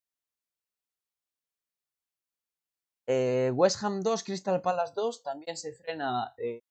Eh, 3.08 3.50
West 3.54 3.82
Ham 3.82 4.02
2, 4.02 4.22
Crystal 4.22 4.62
Palace 4.62 4.92
2, 4.94 5.22
también 5.22 5.56
se 5.56 5.72
frena 5.72 6.34
eh, 6.36 6.62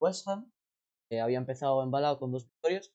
West 0.00 0.26
Ham, 0.26 0.50
que 1.08 1.20
había 1.20 1.38
empezado 1.38 1.82
embalado 1.82 2.18
con 2.18 2.32
dos 2.32 2.44
victorias. 2.46 2.92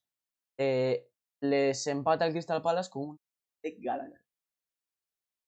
Eh, 0.59 1.09
les 1.41 1.87
empata 1.87 2.25
el 2.25 2.33
Crystal 2.33 2.61
Palace 2.61 2.89
con 2.89 3.03
un 3.09 3.17
de 3.63 3.71
Gallagher. 3.79 4.21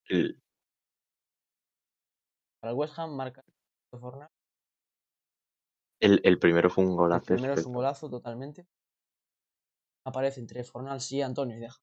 El- 0.09 0.41
Para 2.61 2.71
el 2.71 2.77
West 2.77 2.97
Ham 2.97 3.15
marca. 3.15 3.43
El, 6.01 6.19
el 6.23 6.39
primero 6.39 6.69
fue 6.69 6.83
un 6.83 6.91
El 6.91 6.97
golazo. 6.97 7.25
primero 7.25 7.53
es 7.53 7.65
un 7.65 7.73
golazo 7.73 8.09
totalmente. 8.09 8.67
Aparece 10.05 10.39
entre 10.41 10.63
Fornals 10.63 11.11
y 11.11 11.21
Antonio 11.21 11.57
y 11.57 11.61
deja. 11.61 11.77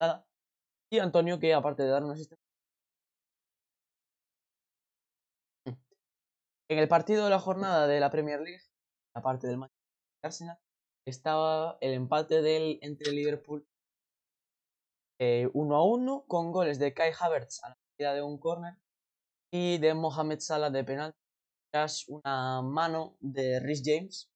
Nada. 0.00 0.26
Y 0.90 0.98
Antonio, 0.98 1.38
que 1.38 1.54
aparte 1.54 1.82
de 1.84 1.90
dar 1.90 2.02
una 2.02 2.14
asistencia. 2.14 2.44
En 6.68 6.78
el 6.78 6.88
partido 6.88 7.24
de 7.24 7.30
la 7.30 7.38
jornada 7.40 7.86
de 7.86 8.00
la 8.00 8.10
Premier 8.10 8.40
League, 8.40 8.62
aparte 9.14 9.46
del 9.46 9.58
Manchester 9.58 9.80
Arsenal, 10.22 10.58
estaba 11.06 11.78
el 11.80 11.94
empate 11.94 12.42
del, 12.42 12.78
entre 12.82 13.12
Liverpool 13.12 13.66
eh, 15.20 15.50
1 15.52 15.76
a 15.76 15.84
1 15.84 16.24
con 16.26 16.52
goles 16.52 16.78
de 16.78 16.94
Kai 16.94 17.12
Havertz 17.18 17.62
a 17.64 17.70
la 17.70 17.76
salida 17.96 18.14
de 18.14 18.22
un 18.22 18.38
córner 18.38 18.74
y 19.52 19.78
de 19.78 19.94
Mohamed 19.94 20.40
Salah 20.40 20.70
de 20.70 20.84
penal 20.84 21.14
tras 21.72 22.08
una 22.08 22.62
mano 22.62 23.16
de 23.20 23.60
Rhys 23.60 23.82
James 23.84 24.30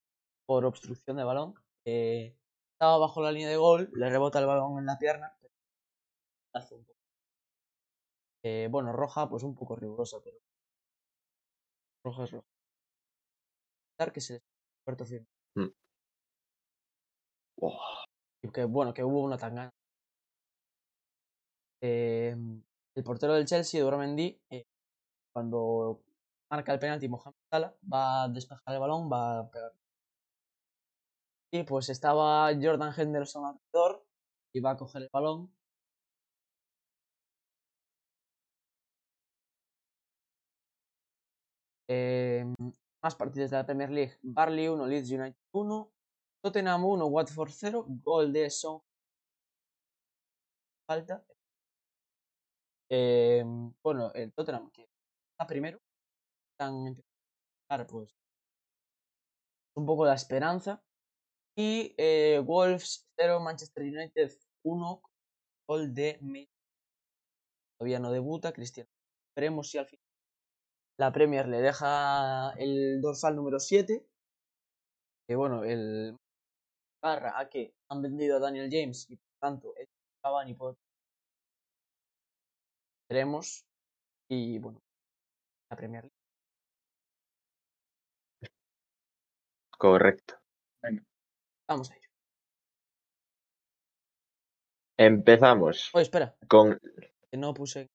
por 0.46 0.64
obstrucción 0.64 1.16
de 1.16 1.24
balón. 1.24 1.54
Eh, 1.86 2.36
estaba 2.74 2.98
bajo 2.98 3.22
la 3.22 3.32
línea 3.32 3.48
de 3.48 3.56
gol, 3.56 3.90
le 3.94 4.10
rebota 4.10 4.38
el 4.40 4.46
balón 4.46 4.78
en 4.78 4.86
la 4.86 4.98
pierna. 4.98 5.36
Eh, 8.44 8.68
bueno, 8.70 8.92
roja, 8.92 9.28
pues 9.28 9.42
un 9.42 9.54
poco 9.54 9.74
rigurosa, 9.76 10.18
pero 10.22 10.36
roja 12.04 12.24
es 12.24 12.30
roja. 12.32 12.46
Que 14.12 14.20
se 14.20 14.34
les 14.34 14.42
puerto 14.84 15.04
firme. 15.06 15.26
Mm. 15.56 15.68
Y 18.42 18.48
que 18.50 18.64
bueno, 18.64 18.92
que 18.94 19.02
hubo 19.04 19.22
una 19.22 19.38
tangana. 19.38 19.70
Eh, 21.82 22.34
el 22.94 23.04
portero 23.04 23.34
del 23.34 23.46
Chelsea, 23.46 23.82
Doramendi, 23.82 24.40
eh, 24.50 24.64
cuando 25.32 26.02
marca 26.50 26.72
el 26.72 26.78
penalti 26.78 27.08
Mohamed 27.08 27.34
Salah, 27.50 27.74
va 27.92 28.24
a 28.24 28.28
despejar 28.28 28.74
el 28.74 28.80
balón, 28.80 29.10
va 29.10 29.40
a 29.40 29.50
pegar. 29.50 29.72
Y 31.52 31.62
pues 31.64 31.88
estaba 31.88 32.50
Jordan 32.60 32.92
Henderson 32.96 33.44
alrededor 33.46 34.04
y 34.52 34.60
va 34.60 34.72
a 34.72 34.76
coger 34.76 35.02
el 35.02 35.08
balón. 35.12 35.50
Eh, 41.88 42.44
más 43.04 43.14
partidos 43.14 43.50
de 43.50 43.58
la 43.58 43.66
Premier 43.66 43.90
League. 43.90 44.18
Barley 44.22 44.66
1, 44.66 44.86
Leeds 44.86 45.10
United 45.10 45.36
1, 45.52 45.92
Tottenham 46.42 46.84
1, 46.86 47.06
Watford 47.06 47.50
0, 47.50 47.84
gol 48.02 48.32
de 48.32 48.48
Son. 48.48 48.80
Falta. 50.88 51.22
Eh, 52.90 53.44
bueno, 53.82 54.10
el 54.14 54.32
Tottenham 54.32 54.70
que 54.70 54.88
está 55.32 55.46
primero. 55.46 55.78
Están 56.52 56.96
pues 57.88 58.16
un 59.76 59.84
poco 59.84 60.06
la 60.06 60.14
esperanza. 60.14 60.82
Y 61.56 61.94
eh, 61.98 62.40
Wolves 62.42 63.06
0, 63.18 63.40
Manchester 63.40 63.82
United 63.82 64.32
1, 64.64 65.02
gol 65.68 65.94
de. 65.94 66.48
Todavía 67.78 67.98
no 67.98 68.10
debuta, 68.10 68.52
Cristiano. 68.52 68.88
Veremos 69.36 69.68
si 69.68 69.76
al 69.76 69.86
final 69.86 70.03
la 70.96 71.12
Premier 71.12 71.48
le 71.48 71.60
deja 71.60 72.52
el 72.58 73.00
dorsal 73.00 73.36
número 73.36 73.58
7. 73.58 74.06
Que 75.26 75.36
bueno, 75.36 75.64
el 75.64 76.16
barra 77.04 77.38
a 77.38 77.48
que 77.50 77.74
han 77.90 78.00
vendido 78.00 78.36
a 78.36 78.40
Daniel 78.40 78.70
James 78.70 79.10
y 79.10 79.16
por 79.16 79.28
tanto 79.38 79.76
el 79.76 79.86
Cavani 80.22 80.54
por 80.54 80.76
veremos 83.10 83.66
y 84.30 84.58
bueno 84.58 84.80
la 85.70 85.76
Premier 85.76 86.04
League 86.04 86.16
Correcto. 89.76 90.40
vamos 91.68 91.90
a 91.90 91.96
ello 91.96 92.08
Empezamos 94.96 95.90
oye 95.92 96.04
espera 96.04 96.34
con 96.48 96.80
que 97.30 97.36
no 97.36 97.52
puse 97.52 97.90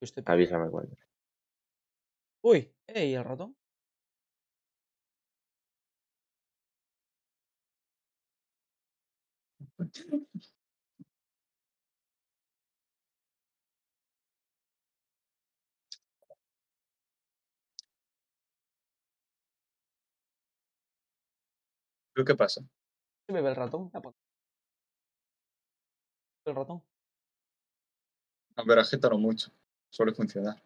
Estoy- 0.00 0.24
Avísame 0.26 0.70
cuando. 0.70 0.96
uy 2.42 2.72
ey 2.86 3.14
el 3.14 3.24
ratón 3.24 3.54
¿Pero 22.14 22.24
qué 22.24 22.34
pasa? 22.34 22.60
¿Se 23.26 23.32
me 23.32 23.40
ve 23.42 23.50
el 23.50 23.56
ratón 23.56 23.90
el 26.46 26.54
ratón 26.54 26.82
A 28.56 28.62
ver, 28.64 28.78
agítalo 28.78 29.16
mucho 29.18 29.50
suele 29.90 30.14
funcionar 30.14 30.56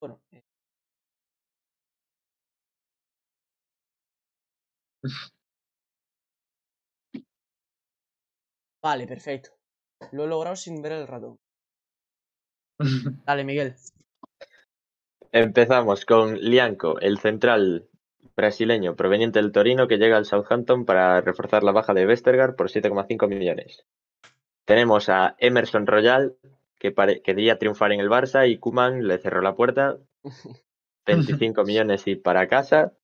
Bueno, 0.00 0.20
eh. 0.32 0.42
Vale, 8.82 9.06
perfecto. 9.06 9.50
Lo 10.12 10.24
he 10.24 10.26
logrado 10.26 10.56
sin 10.56 10.82
ver 10.82 10.92
el 10.92 11.06
ratón. 11.06 11.38
Dale, 13.26 13.44
Miguel. 13.44 13.74
Empezamos 15.32 16.04
con 16.04 16.34
Lianco, 16.38 17.00
el 17.00 17.18
central 17.18 17.88
brasileño 18.36 18.96
proveniente 18.96 19.40
del 19.40 19.52
Torino 19.52 19.88
que 19.88 19.98
llega 19.98 20.16
al 20.16 20.26
Southampton 20.26 20.84
para 20.84 21.20
reforzar 21.20 21.62
la 21.62 21.72
baja 21.72 21.94
de 21.94 22.06
Westergaard 22.06 22.56
por 22.56 22.68
7,5 22.68 23.28
millones. 23.28 23.86
Tenemos 24.64 25.08
a 25.08 25.36
Emerson 25.38 25.86
Royal, 25.86 26.36
que 26.78 26.94
quería 27.22 27.58
triunfar 27.58 27.92
en 27.92 28.00
el 28.00 28.08
Barça 28.08 28.48
y 28.48 28.58
Kuman 28.58 29.06
le 29.06 29.18
cerró 29.18 29.40
la 29.40 29.54
puerta. 29.54 29.98
25 31.06 31.64
millones 31.64 32.06
y 32.06 32.16
para 32.16 32.48
casa. 32.48 32.94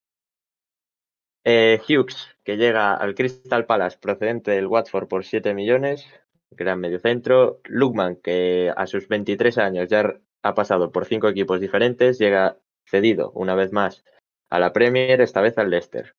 Eh, 1.44 1.80
Hughes, 1.88 2.28
que 2.44 2.56
llega 2.56 2.94
al 2.94 3.14
Crystal 3.14 3.66
Palace 3.66 3.98
procedente 3.98 4.50
del 4.50 4.66
Watford 4.66 5.08
por 5.08 5.24
7 5.24 5.54
millones, 5.54 6.06
gran 6.50 6.80
mediocentro. 6.80 7.60
Lukman, 7.64 8.16
que 8.16 8.72
a 8.74 8.86
sus 8.86 9.08
23 9.08 9.58
años 9.58 9.88
ya 9.88 10.18
ha 10.42 10.54
pasado 10.54 10.90
por 10.92 11.04
cinco 11.04 11.28
equipos 11.28 11.60
diferentes, 11.60 12.18
llega 12.18 12.58
cedido 12.84 13.30
una 13.32 13.54
vez 13.54 13.72
más 13.72 14.04
a 14.50 14.58
la 14.58 14.72
Premier, 14.72 15.20
esta 15.20 15.40
vez 15.40 15.56
al 15.58 15.70
Leicester, 15.70 16.14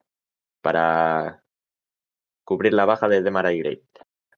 para 0.62 1.44
cubrir 2.46 2.74
la 2.74 2.86
baja 2.86 3.08
de 3.08 3.22
Demarai 3.22 3.60
Gray. 3.60 3.84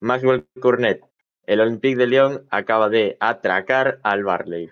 Maxwell 0.02 0.48
Cornet, 0.60 1.02
el 1.46 1.62
Olympique 1.62 1.98
de 1.98 2.08
Lyon 2.08 2.48
acaba 2.50 2.90
de 2.90 3.18
atracar 3.20 4.00
al 4.04 4.24
Barley 4.24 4.70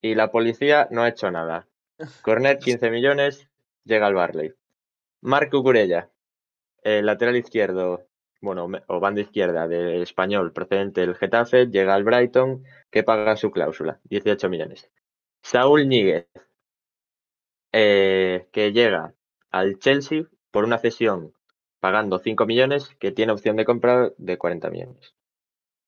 y 0.00 0.14
la 0.14 0.30
policía 0.30 0.86
no 0.90 1.02
ha 1.02 1.08
hecho 1.08 1.30
nada. 1.30 1.66
Cornet, 2.22 2.60
15 2.62 2.90
millones, 2.90 3.48
llega 3.84 4.06
al 4.06 4.14
Barley. 4.14 4.52
Marc 5.22 5.50
Cucurella, 5.50 6.10
el 6.82 7.06
lateral 7.06 7.36
izquierdo, 7.36 8.06
bueno, 8.42 8.68
o 8.88 9.00
banda 9.00 9.22
izquierda 9.22 9.66
del 9.66 10.02
español 10.02 10.52
procedente 10.52 11.00
del 11.00 11.14
Getafe, 11.14 11.68
llega 11.68 11.94
al 11.94 12.04
Brighton, 12.04 12.62
que 12.90 13.02
paga 13.02 13.36
su 13.36 13.50
cláusula, 13.50 14.00
18 14.04 14.50
millones. 14.50 14.90
Saúl 15.42 15.88
Níguez, 15.88 16.28
eh, 17.76 18.46
que 18.52 18.72
llega 18.72 19.14
al 19.50 19.80
Chelsea 19.80 20.26
por 20.52 20.62
una 20.62 20.78
cesión 20.78 21.34
pagando 21.80 22.20
5 22.20 22.46
millones, 22.46 22.94
que 23.00 23.10
tiene 23.10 23.32
opción 23.32 23.56
de 23.56 23.64
compra 23.64 24.12
de 24.16 24.38
40 24.38 24.70
millones. 24.70 25.16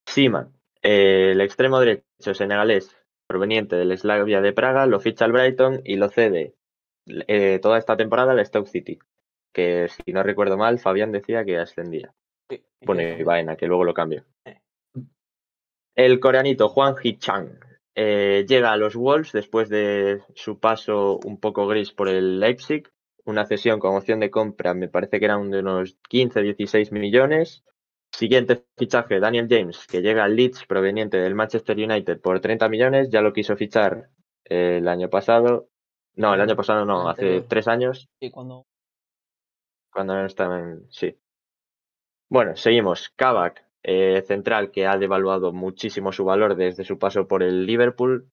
Sima, 0.05 0.51
eh, 0.83 1.31
el 1.31 1.41
extremo 1.41 1.79
derecho 1.79 2.35
senegalés 2.35 2.91
proveniente 3.29 3.77
del 3.77 3.97
Slavia 3.97 4.41
de 4.41 4.53
Praga, 4.53 4.87
lo 4.87 4.99
ficha 4.99 5.27
al 5.27 5.33
Brighton 5.33 5.81
y 5.85 5.95
lo 5.95 6.09
cede 6.09 6.57
eh, 7.07 7.61
toda 7.63 7.79
esta 7.79 7.97
temporada 7.97 8.33
al 8.33 8.45
Stoke 8.45 8.69
City, 8.69 8.99
que 9.55 9.87
si 9.89 10.13
no 10.13 10.25
recuerdo 10.25 10.57
mal, 10.57 10.81
Fabián 10.81 11.13
decía 11.13 11.45
que 11.45 11.59
ascendía. 11.59 12.13
Sí, 12.51 12.65
Bueno, 12.85 13.03
y 13.03 13.23
Baena, 13.23 13.55
que 13.55 13.69
luego 13.69 13.85
lo 13.85 13.95
cambio. 13.95 14.25
Eh. 14.45 14.61
El 15.95 16.19
coreanito 16.19 16.69
Juan 16.69 16.97
Hee-chang 16.97 17.61
eh, 17.97 18.45
llega 18.47 18.73
a 18.73 18.77
los 18.77 18.95
Wolves 18.95 19.33
después 19.33 19.71
de 19.71 20.21
su 20.35 20.61
paso 20.61 21.19
un 21.25 21.41
poco 21.41 21.67
gris 21.67 21.93
por 21.93 22.09
el 22.09 22.39
Leipzig. 22.39 22.93
Una 23.25 23.47
cesión 23.47 23.81
con 23.81 23.97
opción 23.97 24.21
de 24.21 24.31
compra, 24.31 24.75
me 24.75 24.89
parece 24.89 25.19
que 25.19 25.25
eran 25.25 25.51
de 25.51 25.61
unos 25.61 25.99
15-16 26.11 26.93
millones. 26.93 27.65
Siguiente 28.13 28.65
fichaje, 28.77 29.19
Daniel 29.19 29.49
James, 29.51 29.87
que 29.87 30.03
llega 30.03 30.25
al 30.25 30.37
Leeds 30.37 30.67
proveniente 30.67 31.17
del 31.17 31.35
Manchester 31.35 31.77
United 31.77 32.21
por 32.21 32.39
30 32.39 32.69
millones. 32.69 33.09
Ya 33.11 33.23
lo 33.23 33.33
quiso 33.33 33.57
fichar 33.57 34.11
eh, 34.45 34.77
el 34.79 34.89
año 34.89 35.09
pasado. 35.09 35.71
No, 36.15 36.35
el 36.35 36.41
año 36.41 36.55
pasado 36.55 36.85
no, 36.85 37.09
hace 37.09 37.43
tres 37.43 37.67
años 37.67 38.09
Sí, 38.21 38.31
cuando 38.31 38.67
cuando 39.91 40.15
no 40.15 40.27
estaba 40.27 40.59
en. 40.59 40.87
Sí. 40.91 41.19
Bueno, 42.29 42.55
seguimos. 42.57 43.09
Kavak, 43.17 43.66
eh, 43.89 44.23
central, 44.27 44.73
que 44.73 44.85
ha 44.87 44.99
devaluado 44.99 45.53
muchísimo 45.53 46.11
su 46.11 46.25
valor 46.25 46.57
desde 46.57 46.83
su 46.85 46.99
paso 46.99 47.29
por 47.29 47.43
el 47.45 47.67
Liverpool. 47.67 48.29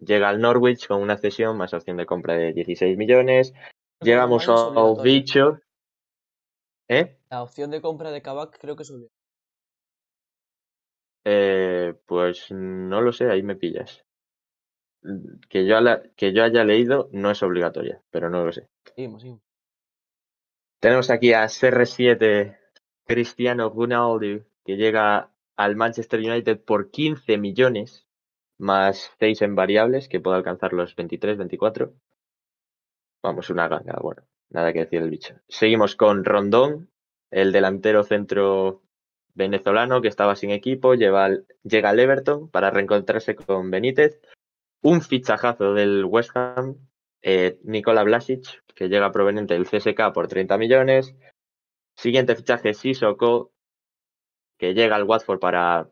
Llega 0.00 0.28
al 0.28 0.40
Norwich 0.40 0.88
con 0.88 1.00
una 1.00 1.16
cesión 1.16 1.56
más 1.56 1.72
opción 1.74 1.96
de 1.96 2.06
compra 2.06 2.34
de 2.34 2.52
16 2.52 2.96
millones. 2.98 3.54
Llegamos 4.02 4.48
a. 4.48 5.02
Bicho. 5.02 5.60
¿Eh? 6.88 7.18
La 7.30 7.42
opción 7.42 7.70
de 7.70 7.80
compra 7.80 8.10
de 8.10 8.20
Kabak 8.20 8.58
creo 8.58 8.74
que 8.76 8.82
es 8.82 8.90
obligatoria. 8.90 9.12
Eh, 11.24 11.94
Pues 12.06 12.50
no 12.50 13.00
lo 13.00 13.12
sé, 13.12 13.30
ahí 13.30 13.42
me 13.42 13.56
pillas. 13.56 14.04
Que 15.48 15.66
yo, 15.66 15.80
la- 15.80 16.02
que 16.16 16.32
yo 16.32 16.42
haya 16.42 16.64
leído 16.64 17.08
no 17.12 17.30
es 17.30 17.42
obligatoria, 17.42 18.02
pero 18.10 18.28
no 18.28 18.44
lo 18.44 18.52
sé. 18.52 18.66
Seguimos, 18.94 19.22
seguimos. 19.22 19.42
Tenemos 20.80 21.10
aquí 21.10 21.32
a 21.32 21.44
CR7 21.48 22.58
Cristiano 23.06 23.70
Ronaldo, 23.70 24.44
que 24.66 24.76
llega 24.76 25.30
al 25.56 25.76
Manchester 25.76 26.18
United 26.20 26.60
por 26.60 26.90
15 26.90 27.38
millones, 27.38 28.04
más 28.58 29.12
6 29.20 29.42
en 29.42 29.54
variables, 29.54 30.08
que 30.08 30.20
puede 30.20 30.36
alcanzar 30.36 30.72
los 30.72 30.96
23, 30.96 31.38
24. 31.38 31.94
Vamos, 33.22 33.48
una 33.48 33.68
ganga, 33.68 33.96
bueno, 34.02 34.24
nada 34.50 34.72
que 34.72 34.80
decir 34.80 35.00
el 35.00 35.10
bicho. 35.10 35.36
Seguimos 35.48 35.94
con 35.94 36.24
Rondón, 36.24 36.90
el 37.30 37.52
delantero 37.52 38.02
centro 38.02 38.82
venezolano 39.34 40.02
que 40.02 40.08
estaba 40.08 40.34
sin 40.34 40.50
equipo, 40.50 40.94
llega 40.94 41.24
al 41.24 42.00
Everton 42.00 42.50
para 42.50 42.70
reencontrarse 42.70 43.36
con 43.36 43.70
Benítez. 43.70 44.20
Un 44.82 45.00
fichajazo 45.00 45.74
del 45.74 46.04
West 46.04 46.30
Ham, 46.34 46.76
eh, 47.22 47.60
Nikola 47.62 48.02
Vlasic, 48.02 48.64
que 48.74 48.88
llega 48.88 49.12
proveniente 49.12 49.54
del 49.54 49.66
CSK 49.66 50.12
por 50.12 50.26
30 50.26 50.58
millones. 50.58 51.14
Siguiente 51.96 52.34
fichaje, 52.34 52.74
Sissoko, 52.74 53.52
que 54.58 54.74
llega 54.74 54.96
al 54.96 55.04
Watford 55.04 55.38
para 55.38 55.90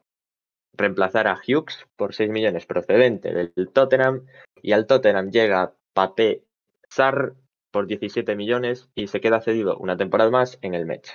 reemplazar 0.77 1.29
a 1.29 1.37
Hughes 1.37 1.87
por 1.97 2.15
6 2.15 2.31
millones 2.31 2.67
procedente 2.67 3.33
del 3.33 3.71
Tottenham. 3.73 4.27
Y 4.63 4.73
al 4.73 4.87
Tottenham 4.87 5.31
llega 5.31 5.75
Pape 5.93 6.45
Sarr 6.89 7.35
por 7.71 7.87
17 7.87 8.37
millones 8.37 8.89
y 8.95 9.09
se 9.09 9.21
queda 9.21 9.41
cedido 9.41 9.77
una 9.79 9.97
temporada 9.97 10.31
más 10.31 10.59
en 10.63 10.75
el 10.75 10.87
Metz. 10.87 11.13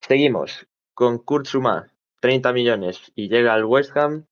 Seguimos 0.00 0.66
con 0.94 1.18
Kurt 1.18 1.46
Suma, 1.46 1.92
30 2.20 2.52
millones 2.52 3.12
y 3.14 3.28
llega 3.28 3.54
al 3.54 3.64
West 3.64 3.96
Ham. 3.96 4.26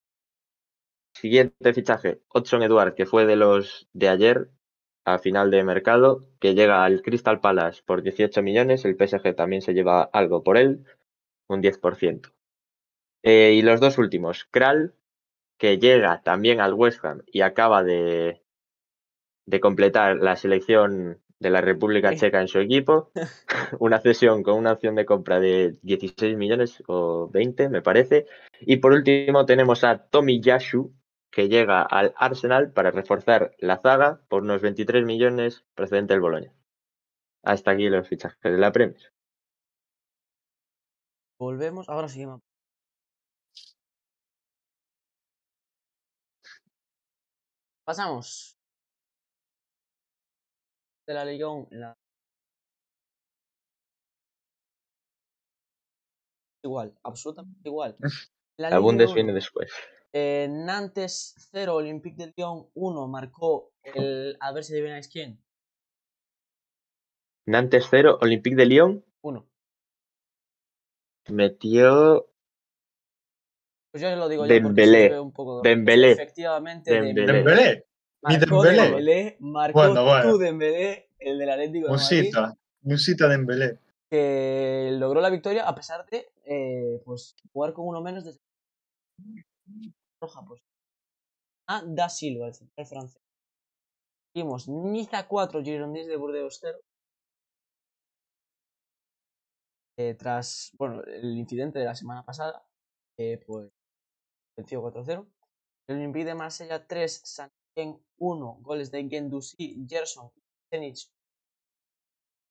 Siguiente 1.12 1.72
fichaje, 1.74 2.20
Hudson 2.32 2.62
Edward, 2.62 2.94
que 2.94 3.06
fue 3.06 3.26
de 3.26 3.36
los 3.36 3.88
de 3.92 4.08
ayer 4.08 4.50
a 5.04 5.18
final 5.18 5.50
de 5.50 5.62
mercado, 5.62 6.22
que 6.40 6.54
llega 6.54 6.84
al 6.84 7.02
Crystal 7.02 7.40
Palace 7.40 7.82
por 7.84 8.02
18 8.02 8.42
millones. 8.42 8.84
El 8.84 8.96
PSG 8.96 9.34
también 9.36 9.62
se 9.62 9.74
lleva 9.74 10.02
algo 10.02 10.42
por 10.42 10.56
él, 10.56 10.84
un 11.48 11.62
10%. 11.62 12.32
Eh, 13.22 13.54
y 13.54 13.62
los 13.62 13.80
dos 13.80 13.98
últimos, 13.98 14.44
Kral, 14.50 14.94
que 15.58 15.78
llega 15.78 16.22
también 16.22 16.60
al 16.60 16.74
West 16.74 17.04
Ham 17.04 17.22
y 17.26 17.40
acaba 17.40 17.82
de, 17.82 18.42
de 19.46 19.60
completar 19.60 20.16
la 20.16 20.36
selección 20.36 21.20
de 21.38 21.50
la 21.50 21.60
República 21.60 22.10
Sí. 22.10 22.18
Checa 22.18 22.40
en 22.40 22.48
su 22.48 22.58
equipo. 22.58 23.10
Una 23.78 24.00
cesión 24.00 24.42
con 24.42 24.54
una 24.54 24.72
opción 24.72 24.94
de 24.94 25.04
compra 25.04 25.40
de 25.40 25.78
16 25.82 26.36
millones 26.36 26.82
o 26.86 27.28
20, 27.30 27.68
me 27.68 27.82
parece. 27.82 28.26
Y 28.60 28.76
por 28.76 28.92
último 28.92 29.46
tenemos 29.46 29.84
a 29.84 29.98
Tommy 29.98 30.40
Yashu, 30.40 30.92
que 31.30 31.48
llega 31.48 31.82
al 31.82 32.14
Arsenal 32.16 32.72
para 32.72 32.90
reforzar 32.90 33.54
la 33.58 33.78
zaga 33.78 34.20
por 34.28 34.42
unos 34.42 34.62
23 34.62 35.04
millones 35.04 35.64
procedente 35.74 36.14
del 36.14 36.20
Boloña. 36.20 36.52
Hasta 37.42 37.72
aquí 37.72 37.88
los 37.88 38.08
fichajes 38.08 38.40
de 38.40 38.58
la 38.58 38.72
Premier. 38.72 39.13
Volvemos. 41.38 41.88
Ahora 41.88 42.08
seguimos. 42.08 42.40
Pasamos. 47.84 48.56
De 51.06 51.12
la 51.14 51.24
1. 51.24 51.68
La... 51.72 51.94
Igual, 56.64 56.94
absolutamente 57.02 57.68
igual. 57.68 57.96
La 58.56 58.70
La 58.70 58.78
Bundes 58.78 59.08
1, 59.08 59.14
viene 59.14 59.32
después. 59.32 59.70
eh, 60.12 60.46
Nantes 60.48 61.34
0, 61.50 61.74
Olympique 61.74 62.16
de 62.16 62.32
Lyon 62.36 62.70
1, 62.74 63.08
marcó 63.08 63.72
el. 63.82 64.36
A 64.40 64.52
ver 64.52 64.64
si 64.64 64.72
adivináis 64.72 65.08
quién. 65.08 65.42
Nantes 67.46 67.86
0, 67.90 68.18
Olympique 68.22 68.56
de 68.56 68.66
Lyon 68.66 69.04
1. 69.22 69.53
Metió 71.32 72.26
Pues 73.92 74.02
yo 74.02 74.14
lo 74.16 74.28
digo 74.28 74.44
yo 74.44 74.48
porque 74.48 74.62
Dembélé. 74.62 75.08
ve 75.10 75.20
un 75.20 75.32
poco. 75.32 75.62
Dembélé. 75.62 76.12
Efectivamente, 76.12 76.92
Dembélé. 76.92 77.32
Dembélé. 77.32 77.86
Mi 78.26 78.34
Marcó 78.38 78.62
Dembélé. 78.62 78.82
Dembélé, 78.88 79.36
marcó 79.40 79.78
Bueno, 79.78 80.04
bueno. 80.04 80.30
tu 80.32 80.38
Dembélé, 80.38 81.08
el 81.18 81.38
del 81.38 81.50
Atlético 81.50 81.86
de 81.88 81.92
Madrid, 81.92 82.16
Musita. 82.18 82.54
Musita 82.82 83.28
Dembélé. 83.28 83.78
que 84.10 84.90
logró 84.92 85.20
la 85.20 85.30
victoria 85.30 85.68
a 85.68 85.74
pesar 85.74 86.04
de 86.06 86.30
eh, 86.46 87.00
pues 87.04 87.34
jugar 87.52 87.72
con 87.72 87.86
uno 87.86 88.00
menos 88.02 88.24
de 88.24 88.32
roja 90.20 90.44
pues 90.46 90.60
a 91.68 91.82
Da 91.86 92.08
Silva, 92.08 92.46
el 92.48 92.54
central 92.54 92.86
francés. 92.86 93.20
Seguimos 94.34 94.68
Niza 94.68 95.26
4, 95.28 95.62
Girondins 95.62 96.06
de 96.08 96.16
Burdeos 96.16 96.58
0. 96.60 96.78
Eh, 99.96 100.14
tras 100.14 100.72
bueno, 100.78 101.02
el 101.04 101.36
incidente 101.36 101.78
de 101.78 101.84
la 101.84 101.94
semana 101.94 102.24
pasada, 102.24 102.66
eh, 103.18 103.38
pues 103.46 103.70
venció 104.56 104.82
4-0. 104.82 105.26
El 105.88 105.96
Olympique 105.96 106.24
de 106.26 106.34
Marsella 106.34 106.86
3, 106.86 107.22
San 107.24 107.50
1, 108.18 108.58
goles 108.62 108.90
de 108.90 109.08
Gendouzi, 109.08 109.86
Gerson, 109.88 110.30
Zenich, 110.70 111.10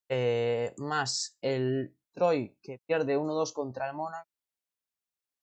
eh, 0.09 0.73
más 0.77 1.37
el 1.41 1.95
Troy 2.13 2.55
que 2.61 2.79
pierde 2.85 3.17
1-2 3.17 3.53
contra 3.53 3.87
el 3.87 3.95
Mónaco, 3.95 4.29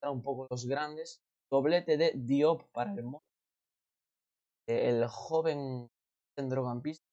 un 0.03 0.23
poco 0.23 0.47
los 0.51 0.67
grandes, 0.67 1.21
doblete 1.51 1.97
de 1.97 2.13
Diop 2.15 2.71
para 2.73 2.93
el 2.93 3.03
Mónaco, 3.03 3.25
el 4.67 5.07
joven 5.09 5.91
centrocampista, 6.39 7.05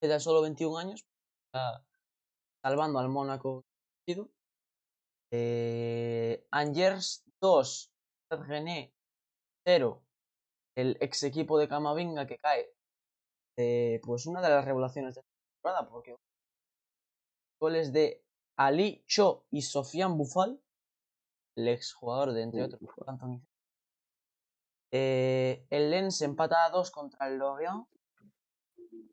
que 0.00 0.08
da 0.08 0.18
solo 0.20 0.42
21 0.42 0.78
años, 0.78 1.06
salvando 2.62 2.98
al 2.98 3.08
Mónaco. 3.08 3.67
Eh, 5.30 6.46
Angers 6.50 7.24
2, 7.40 7.92
René 8.30 8.94
0, 9.66 10.02
el 10.76 10.96
ex 11.00 11.22
equipo 11.24 11.58
de 11.58 11.68
Camavinga 11.68 12.26
que 12.26 12.38
cae. 12.38 12.72
Eh, 13.58 14.00
pues 14.04 14.26
una 14.26 14.40
de 14.40 14.48
las 14.48 14.64
revelaciones 14.64 15.14
de 15.14 15.22
la 15.22 15.28
temporada, 15.52 15.88
porque 15.90 16.16
goles 17.60 17.92
de 17.92 18.24
Ali 18.56 19.04
Cho 19.06 19.44
y 19.50 19.62
Sofian 19.62 20.16
Bufal, 20.16 20.62
el 21.56 21.68
ex 21.68 21.92
jugador 21.92 22.32
de 22.32 22.42
entre 22.42 22.62
otros 22.62 22.80
Anthony. 23.06 23.42
Eh, 24.90 25.66
el 25.68 25.90
Lens 25.90 26.22
empata 26.22 26.64
a 26.64 26.70
2 26.70 26.90
contra 26.90 27.28
el 27.28 27.38
Lorient. 27.38 27.86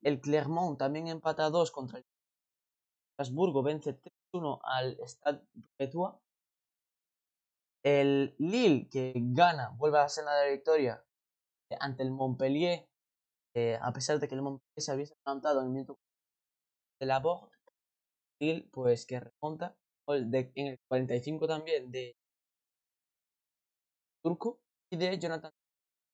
El 0.03 0.21
Clermont 0.21 0.77
también 0.77 1.07
empata 1.07 1.45
a 1.45 1.49
2 1.49 1.71
contra 1.71 1.97
el 1.97 2.05
Strasburgo, 3.13 3.63
vence 3.63 3.97
3-1 4.35 4.59
al 4.63 4.97
Stade 5.07 5.41
Breton. 5.77 6.19
El 7.83 8.35
Lille, 8.39 8.89
que 8.89 9.13
gana, 9.15 9.69
vuelve 9.77 9.99
a 9.99 10.03
la 10.03 10.09
senda 10.09 10.35
de 10.35 10.45
la 10.45 10.51
victoria 10.51 11.05
eh, 11.71 11.77
ante 11.79 12.03
el 12.03 12.11
Montpellier, 12.11 12.87
eh, 13.55 13.77
a 13.81 13.93
pesar 13.93 14.19
de 14.19 14.27
que 14.27 14.35
el 14.35 14.41
Montpellier 14.41 14.83
se 14.83 14.91
había 14.91 15.05
levantado 15.25 15.61
en 15.61 15.67
el 15.67 15.71
minuto 15.71 15.99
de 16.99 17.05
la 17.05 17.19
Borde. 17.19 17.51
Lille, 18.41 18.67
pues 18.71 19.05
que 19.05 19.19
remonta 19.19 19.75
en 20.07 20.67
el 20.67 20.79
45 20.87 21.47
también 21.47 21.91
de 21.91 22.15
Turco 24.23 24.59
y 24.91 24.97
de 24.97 25.17
Jonathan, 25.19 25.51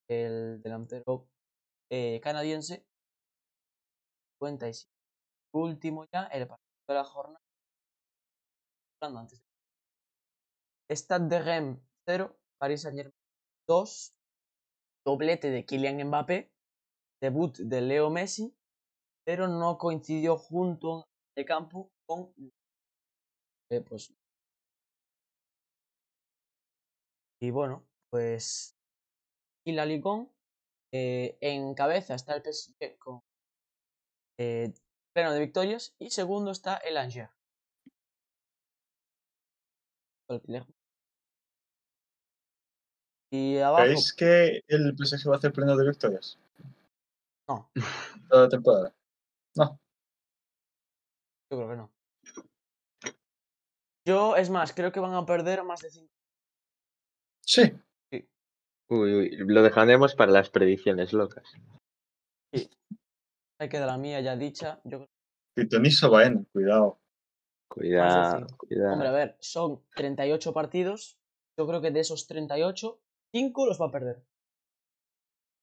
el 0.10 0.62
delantero 0.62 1.28
eh, 1.90 2.20
canadiense. 2.22 2.86
57. 4.40 4.90
Último 5.54 6.06
ya, 6.12 6.24
el 6.26 6.48
partido 6.48 6.68
de 6.88 6.94
la 6.96 7.04
jornada. 7.04 7.41
Hablando 9.02 9.22
antes. 9.22 9.44
Stade 10.92 11.28
de 11.28 11.42
Rennes 11.42 11.80
0, 12.06 12.38
Paris 12.60 12.82
Saint 12.82 12.96
Germain 12.96 13.16
2, 13.68 14.14
doblete 15.06 15.50
de 15.50 15.66
Kylian 15.66 16.08
Mbappé, 16.08 16.52
debut 17.20 17.58
de 17.58 17.82
Leo 17.82 18.12
Messi, 18.12 18.54
pero 19.26 19.48
no 19.48 19.78
coincidió 19.80 20.38
junto 20.38 21.08
de 21.36 21.46
campo 21.46 21.92
con 22.06 22.32
eh, 23.72 23.82
pues 23.82 24.14
y 27.42 27.50
bueno 27.50 27.88
pues 28.12 28.76
y 29.66 29.72
la 29.72 29.86
Ligón 29.86 30.30
en 30.92 31.74
cabeza 31.74 32.16
está 32.16 32.36
el 32.36 32.44
PSG 32.44 32.98
con 33.00 33.22
eh, 34.38 34.74
pleno 35.14 35.32
de 35.32 35.40
victorias 35.40 35.96
y 36.00 36.10
segundo 36.10 36.52
está 36.52 36.76
el 36.78 36.98
Angers 36.98 37.41
y 43.34 43.58
abajo 43.58 43.84
¿Creéis 43.84 44.14
que 44.14 44.64
el 44.68 44.96
PSG 44.98 45.30
va 45.30 45.36
a 45.36 45.38
hacer 45.38 45.54
pleno 45.54 45.76
de 45.78 45.88
victorias? 45.88 46.38
No. 47.48 47.70
Toda 48.30 48.44
la 48.44 48.50
temporada. 48.50 48.94
No. 49.56 49.80
Yo 51.52 51.58
creo 51.58 51.70
que 51.70 51.76
no. 51.76 51.92
Yo, 54.08 54.36
es 54.36 54.50
más, 54.50 54.74
creo 54.74 54.92
que 54.92 55.00
van 55.00 55.14
a 55.14 55.26
perder 55.26 55.64
más 55.64 55.82
de 55.82 55.92
5. 55.92 56.08
Sí. 57.46 57.62
Uy, 58.90 59.14
uy, 59.14 59.38
lo 59.38 59.62
dejaremos 59.62 60.16
para 60.16 60.32
las 60.32 60.50
predicciones 60.50 61.14
locas. 61.14 61.46
Ahí 62.54 63.70
queda 63.70 63.86
la 63.86 63.98
mía 63.98 64.20
ya 64.20 64.36
dicha. 64.36 64.82
Yo 64.84 65.06
Pitoniso 65.56 66.10
Baena, 66.10 66.44
cuidado. 66.52 67.00
Cuidado, 67.72 68.48
cuidado. 68.58 68.94
Hombre, 68.94 69.08
a 69.08 69.12
ver, 69.12 69.38
son 69.40 69.82
38 69.96 70.52
partidos. 70.52 71.18
Yo 71.58 71.66
creo 71.66 71.82
que 71.82 71.92
de 71.92 72.02
esos 72.02 72.28
38, 72.28 73.00
5 73.34 73.66
los 73.66 73.80
va 73.80 73.86
a 73.86 73.92
perder. 73.92 74.22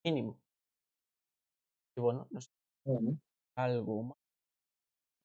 Mínimo. 0.04 0.40
Y 1.96 2.00
bueno, 2.00 2.26
no 2.30 2.40
sé, 2.40 2.48
Bueno, 2.86 3.18
algo 3.56 4.02
más. 4.04 4.16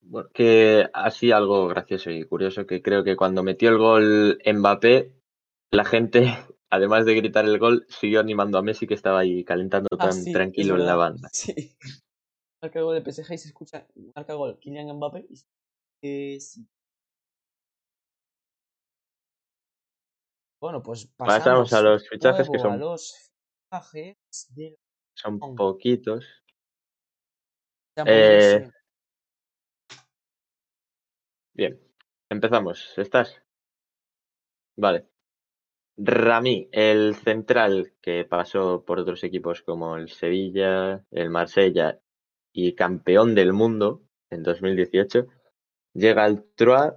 Bueno, 0.01 0.29
que 0.33 0.89
así 0.93 1.31
algo 1.31 1.67
gracioso 1.69 2.11
y 2.11 2.25
curioso, 2.25 2.67
que 2.67 2.81
creo 2.81 3.05
que 3.05 3.15
cuando 3.15 3.43
metió 3.43 3.69
el 3.69 3.77
gol 3.77 4.41
Mbappé, 4.45 5.13
la 5.71 5.85
gente, 5.85 6.25
además 6.69 7.05
de 7.05 7.15
gritar 7.15 7.45
el 7.45 7.59
gol, 7.59 7.85
siguió 7.87 8.19
animando 8.19 8.57
a 8.57 8.61
Messi 8.61 8.87
que 8.87 8.95
estaba 8.95 9.19
ahí 9.19 9.45
calentando 9.45 9.87
Ah, 9.93 10.09
tan 10.09 10.13
sí, 10.13 10.33
tranquilo 10.33 10.75
en 10.75 10.85
la 10.85 10.95
banda. 10.95 11.29
Sí. 11.31 11.77
Marca 12.61 12.79
el 12.79 12.85
gol 12.85 13.01
de 13.01 13.09
PSG 13.09 13.33
y 13.33 13.37
se 13.37 13.47
escucha. 13.47 13.87
Marca 14.13 14.33
gol 14.33 14.59
Kylian 14.59 14.97
Mbappé. 14.97 15.27
Y... 15.29 15.39
Eh, 16.01 16.39
sí. 16.41 16.67
Bueno, 20.63 20.81
pues 20.81 21.07
pasamos, 21.17 21.39
Pasamos 21.43 21.73
a 21.73 21.81
los 21.81 22.07
fichajes 22.07 22.49
que 22.49 22.55
a 22.55 22.61
son, 22.61 22.79
los 22.79 23.33
fichajes 23.69 24.47
del 24.55 24.77
son 25.13 25.37
poquitos. 25.57 26.25
Eh. 28.05 28.71
Bien, 31.53 31.77
empezamos. 32.29 32.97
¿Estás? 32.97 33.43
Vale. 34.77 35.09
Rami, 35.97 36.69
el 36.71 37.15
central 37.15 37.95
que 38.01 38.23
pasó 38.23 38.85
por 38.85 38.99
otros 38.99 39.21
equipos 39.25 39.63
como 39.63 39.97
el 39.97 40.07
Sevilla, 40.07 41.05
el 41.11 41.29
Marsella 41.29 41.99
y 42.53 42.73
campeón 42.73 43.35
del 43.35 43.51
mundo 43.51 44.03
en 44.29 44.43
2018, 44.43 45.27
llega 45.93 46.23
al 46.23 46.45
Troyes. 46.55 46.93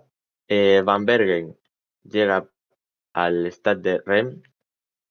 eh, 0.46 0.82
Van 0.84 1.04
Bergen 1.04 1.58
llega 2.04 2.48
al 3.16 3.46
Stade 3.50 3.80
de 3.80 4.02
Rennes 4.04 4.42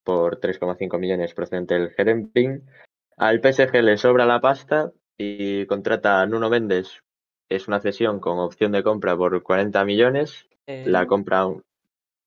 por 0.04 0.40
3,5 0.40 1.00
millones 1.00 1.34
procedente 1.34 1.74
del 1.74 1.92
Herenping. 1.98 2.64
Al 3.18 3.42
PSG 3.42 3.82
le 3.82 3.98
sobra 3.98 4.28
la 4.28 4.40
pasta 4.40 4.92
y 5.18 5.66
contrata 5.66 6.22
a 6.22 6.28
Nuno 6.28 6.50
Méndez. 6.52 7.02
Es 7.50 7.68
una 7.68 7.80
cesión 7.80 8.20
con 8.20 8.38
opción 8.38 8.72
de 8.74 8.84
compra 8.84 9.18
por 9.18 9.42
40 9.42 9.84
millones. 9.86 10.48
Eh, 10.68 10.84
La 10.86 11.08
compra. 11.08 11.48
un- 11.48 11.64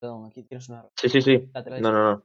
Perdón, 0.00 0.26
aquí 0.26 0.42
tienes 0.42 0.68
una. 0.68 0.84
Sí, 0.96 1.08
sí, 1.08 1.22
sí. 1.22 1.48
lateral 1.54 1.82
No, 1.82 1.92
no, 1.92 2.12
no. 2.12 2.24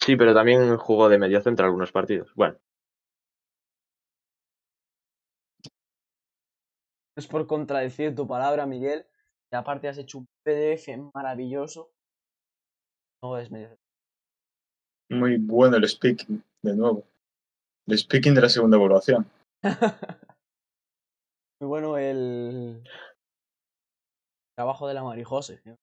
Sí, 0.00 0.16
pero 0.16 0.34
también 0.34 0.76
jugó 0.76 1.08
de 1.08 1.18
medio 1.18 1.40
centro 1.40 1.64
algunos 1.64 1.92
partidos. 1.92 2.32
Bueno, 2.34 2.58
Es 7.16 7.28
por 7.28 7.46
contradecir 7.46 8.14
tu 8.16 8.26
palabra, 8.26 8.66
Miguel. 8.66 9.06
Y 9.52 9.56
aparte 9.56 9.88
has 9.88 9.98
hecho 9.98 10.18
un 10.18 10.26
PDF 10.44 10.88
maravilloso. 11.14 11.90
No 13.22 13.38
es 13.38 13.50
medio. 13.50 13.76
muy 15.10 15.38
bueno 15.38 15.76
el 15.76 15.88
speaking, 15.88 16.42
de 16.62 16.76
nuevo. 16.76 17.04
El 17.86 17.98
speaking 17.98 18.34
de 18.34 18.40
la 18.40 18.48
segunda 18.48 18.76
evaluación. 18.76 19.26
Muy 21.60 21.68
bueno 21.68 21.96
el 21.96 22.82
trabajo 24.56 24.88
de 24.88 24.94
la 24.94 25.02
Marijose. 25.02 25.58
tío. 25.58 25.76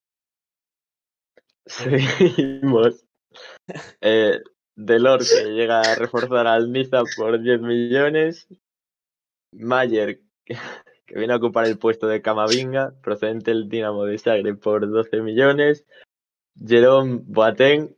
seguimos. 1.66 3.05
Eh, 4.01 4.41
Delor 4.76 5.20
que 5.20 5.45
llega 5.53 5.80
a 5.80 5.95
reforzar 5.95 6.45
al 6.47 6.72
Niza 6.72 7.03
por 7.16 7.41
10 7.41 7.62
millones. 7.62 8.47
Mayer 9.53 10.20
que, 10.45 10.55
que 11.12 11.20
viene 11.20 11.34
a 11.34 11.38
ocupar 11.38 11.66
el 11.66 11.78
puesto 11.78 12.07
de 12.07 12.22
Camavinga, 12.22 12.93
procedente 13.01 13.51
del 13.51 13.68
Dinamo 13.68 14.05
de 14.05 14.18
Zagreb 14.18 14.59
por 14.59 14.89
12 14.89 15.22
millones. 15.22 15.86
Jerome 16.55 17.20
Boateng 17.24 17.97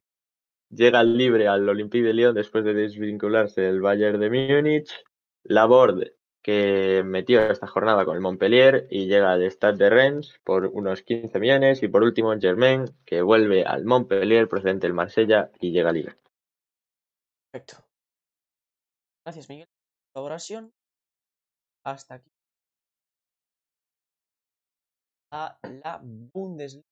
llega 0.69 1.03
libre 1.03 1.47
al 1.47 1.69
Olympique 1.69 2.05
de 2.05 2.13
Lyon 2.13 2.33
después 2.33 2.63
de 2.63 2.73
desvincularse 2.73 3.61
del 3.61 3.81
Bayern 3.81 4.19
de 4.19 4.29
Múnich. 4.29 4.89
Laborde 5.43 6.15
que 6.41 7.03
metió 7.05 7.41
esta 7.49 7.67
jornada 7.67 8.03
con 8.03 8.15
el 8.15 8.21
Montpellier 8.21 8.87
y 8.89 9.05
llega 9.05 9.31
al 9.31 9.43
Stade 9.49 9.77
de 9.77 9.89
Rennes 9.89 10.39
por 10.43 10.65
unos 10.65 11.01
15 11.03 11.39
millones. 11.39 11.83
Y 11.83 11.87
por 11.87 12.03
último, 12.03 12.33
Germain, 12.39 12.85
que 13.05 13.21
vuelve 13.21 13.63
al 13.63 13.85
Montpellier 13.85 14.49
procedente 14.49 14.87
del 14.87 14.93
Marsella 14.93 15.51
y 15.59 15.71
llega 15.71 15.91
libre. 15.91 16.17
Perfecto. 17.51 17.85
Gracias, 19.25 19.47
Miguel. 19.47 19.67
Colaboración. 20.13 20.73
Hasta 21.85 22.15
aquí. 22.15 22.32
A 25.33 25.57
la 25.63 25.99
Bundesliga, 26.03 26.85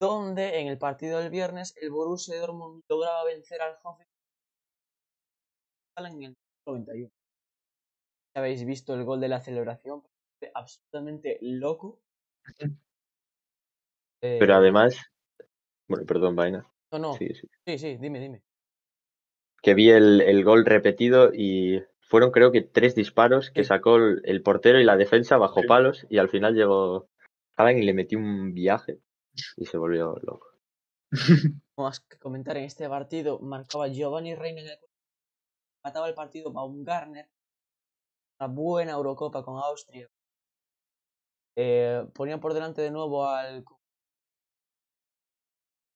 donde 0.00 0.58
en 0.58 0.66
el 0.66 0.78
partido 0.78 1.20
del 1.20 1.30
viernes 1.30 1.74
el 1.80 1.90
Borussia 1.90 2.38
Dortmund 2.40 2.82
lograba 2.88 3.24
vencer 3.24 3.62
al 3.62 3.76
Hoffenheim 3.82 4.10
en 5.96 6.22
el 6.24 6.36
91. 6.66 7.08
Ya 8.34 8.40
habéis 8.40 8.64
visto 8.66 8.94
el 8.94 9.04
gol 9.04 9.20
de 9.20 9.28
la 9.28 9.40
celebración, 9.40 10.02
fue 10.38 10.50
absolutamente 10.54 11.38
loco. 11.40 12.00
Pero 14.20 14.52
Eh, 14.52 14.56
además, 14.56 14.96
bueno, 15.88 16.04
perdón, 16.04 16.34
vaina. 16.34 16.66
No, 16.92 16.98
no, 16.98 17.14
Sí, 17.14 17.28
sí. 17.28 17.48
sí, 17.64 17.78
sí, 17.78 17.96
dime, 17.96 18.18
dime. 18.18 18.42
Que 19.62 19.74
vi 19.74 19.90
el, 19.90 20.20
el 20.20 20.42
gol 20.44 20.66
repetido 20.66 21.32
y 21.32 21.80
fueron 22.00 22.32
creo 22.32 22.50
que 22.50 22.62
tres 22.62 22.94
disparos 22.94 23.50
que 23.50 23.64
sacó 23.64 23.96
el, 23.96 24.42
portero 24.42 24.80
y 24.80 24.84
la 24.84 24.96
defensa 24.96 25.38
bajo 25.38 25.62
palos 25.62 26.06
y 26.08 26.18
al 26.18 26.28
final 26.28 26.54
llegó 26.54 27.08
Y 27.58 27.82
le 27.82 27.94
metió 27.94 28.18
un 28.18 28.52
viaje 28.52 29.00
y 29.56 29.66
se 29.66 29.78
volvió 29.78 30.14
loco. 30.22 30.48
más 31.76 32.00
que 32.00 32.18
comentar 32.18 32.56
en 32.56 32.64
este 32.64 32.88
partido, 32.88 33.38
marcaba 33.40 33.88
Giovanni 33.88 34.34
Reina 34.34 34.60
en 34.60 34.68
el 34.68 34.78
mataba 35.82 36.08
el 36.08 36.14
partido 36.14 36.52
Baumgartner, 36.52 37.28
una 38.40 38.48
buena 38.48 38.92
Eurocopa 38.92 39.44
con 39.44 39.56
Austria. 39.56 40.08
Eh, 41.56 42.04
ponía 42.12 42.38
por 42.38 42.54
delante 42.54 42.82
de 42.82 42.90
nuevo 42.90 43.24
al 43.26 43.64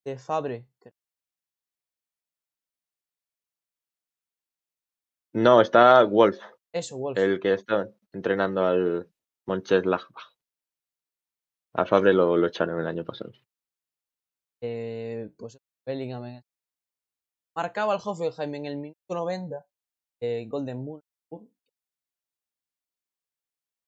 de 0.04 0.16
Fabre, 0.16 0.66
No, 5.32 5.60
está 5.60 6.02
Wolf, 6.04 6.38
eso, 6.72 6.96
Wolf. 6.98 7.18
el 7.18 7.38
que 7.40 7.54
está 7.54 7.88
entrenando 8.12 8.64
al 8.64 9.08
Mönchengladbach. 9.46 10.29
A 11.74 11.84
Fabre 11.84 12.12
lo, 12.12 12.36
lo 12.36 12.46
echaron 12.46 12.80
el 12.80 12.86
año 12.86 13.04
pasado. 13.04 13.32
eh, 14.62 15.30
pues 15.38 15.58
Bellingham 15.86 16.24
en- 16.26 16.44
marcaba 17.56 17.92
al 17.94 18.00
Hoffenheim 18.04 18.54
en 18.56 18.66
el 18.66 18.76
minuto 18.76 19.14
90, 19.14 19.64
eh, 20.20 20.46
Golden 20.48 20.84
Moon. 20.84 21.00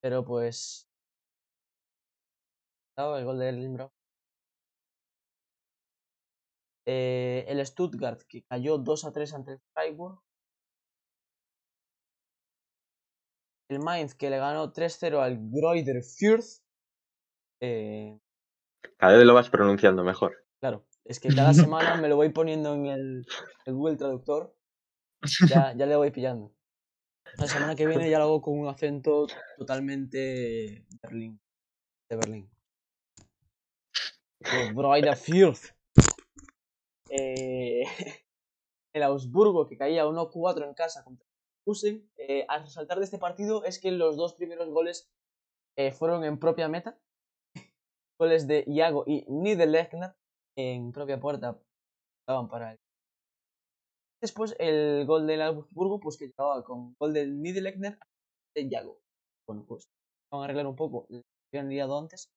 Pero 0.00 0.24
pues 0.24 0.86
el 2.96 3.24
gol 3.24 3.38
de 3.38 3.68
Braut. 3.68 3.92
Eh, 6.86 7.44
el 7.48 7.64
Stuttgart 7.66 8.22
que 8.28 8.42
cayó 8.42 8.78
2 8.78 9.04
a 9.04 9.12
3 9.12 9.32
ante 9.34 9.52
el 9.52 9.60
Freiburg. 9.72 10.20
El 13.68 13.78
Mainz 13.80 14.14
que 14.14 14.30
le 14.30 14.38
ganó 14.38 14.72
3-0 14.72 15.20
al 15.22 15.38
Greuther 15.50 16.02
Fürth. 16.02 16.61
Eh, 17.62 18.18
Cada 18.98 19.16
vez 19.16 19.24
lo 19.24 19.34
vas 19.34 19.48
pronunciando 19.48 20.02
mejor. 20.02 20.44
Claro, 20.60 20.84
es 21.04 21.20
que 21.20 21.28
cada 21.28 21.54
semana 21.54 21.96
me 21.96 22.08
lo 22.08 22.16
voy 22.16 22.30
poniendo 22.30 22.74
en 22.74 22.86
el, 22.86 23.26
el 23.66 23.74
Google 23.74 23.96
Traductor, 23.96 24.56
ya, 25.48 25.72
ya 25.76 25.86
le 25.86 25.94
voy 25.94 26.10
pillando. 26.10 26.52
La 27.38 27.46
semana 27.46 27.76
que 27.76 27.86
viene 27.86 28.10
ya 28.10 28.18
lo 28.18 28.24
hago 28.24 28.42
con 28.42 28.58
un 28.58 28.66
acento 28.66 29.28
totalmente 29.56 30.84
Berlín, 31.00 31.40
de 32.10 32.16
Berlín. 32.16 32.50
Eh, 37.10 37.84
el 38.92 39.02
Augsburgo 39.04 39.68
que 39.68 39.76
caía 39.78 40.04
1-4 40.04 40.66
en 40.66 40.74
casa 40.74 41.04
contra 41.04 41.24
Leverkusen. 41.64 42.10
Eh, 42.16 42.44
al 42.48 42.62
resaltar 42.62 42.98
de 42.98 43.04
este 43.04 43.18
partido 43.18 43.64
es 43.64 43.78
que 43.78 43.92
los 43.92 44.16
dos 44.16 44.34
primeros 44.34 44.68
goles 44.68 45.12
eh, 45.76 45.92
fueron 45.92 46.24
en 46.24 46.40
propia 46.40 46.68
meta. 46.68 46.98
Goles 48.22 48.46
de 48.46 48.62
Iago 48.68 49.02
y 49.04 49.24
Niederlechner 49.28 50.14
en 50.56 50.92
propia 50.92 51.18
puerta 51.18 51.58
daban 52.24 52.48
para 52.48 52.70
él. 52.70 52.78
Después 54.22 54.54
el 54.60 55.04
gol 55.06 55.26
del 55.26 55.42
Augsburgo, 55.42 55.98
pues 55.98 56.16
que 56.16 56.28
llegaba 56.28 56.62
con 56.62 56.94
gol 57.00 57.12
del 57.14 57.42
Niederlechner 57.42 57.98
de 58.54 58.68
Iago. 58.68 59.00
Bueno, 59.44 59.64
pues 59.66 59.88
vamos 60.30 60.42
a 60.42 60.44
arreglar 60.44 60.68
un 60.68 60.76
poco 60.76 61.06
lo 61.08 61.20
que 61.20 61.58
habían 61.58 61.68
liado 61.68 61.98
antes, 61.98 62.30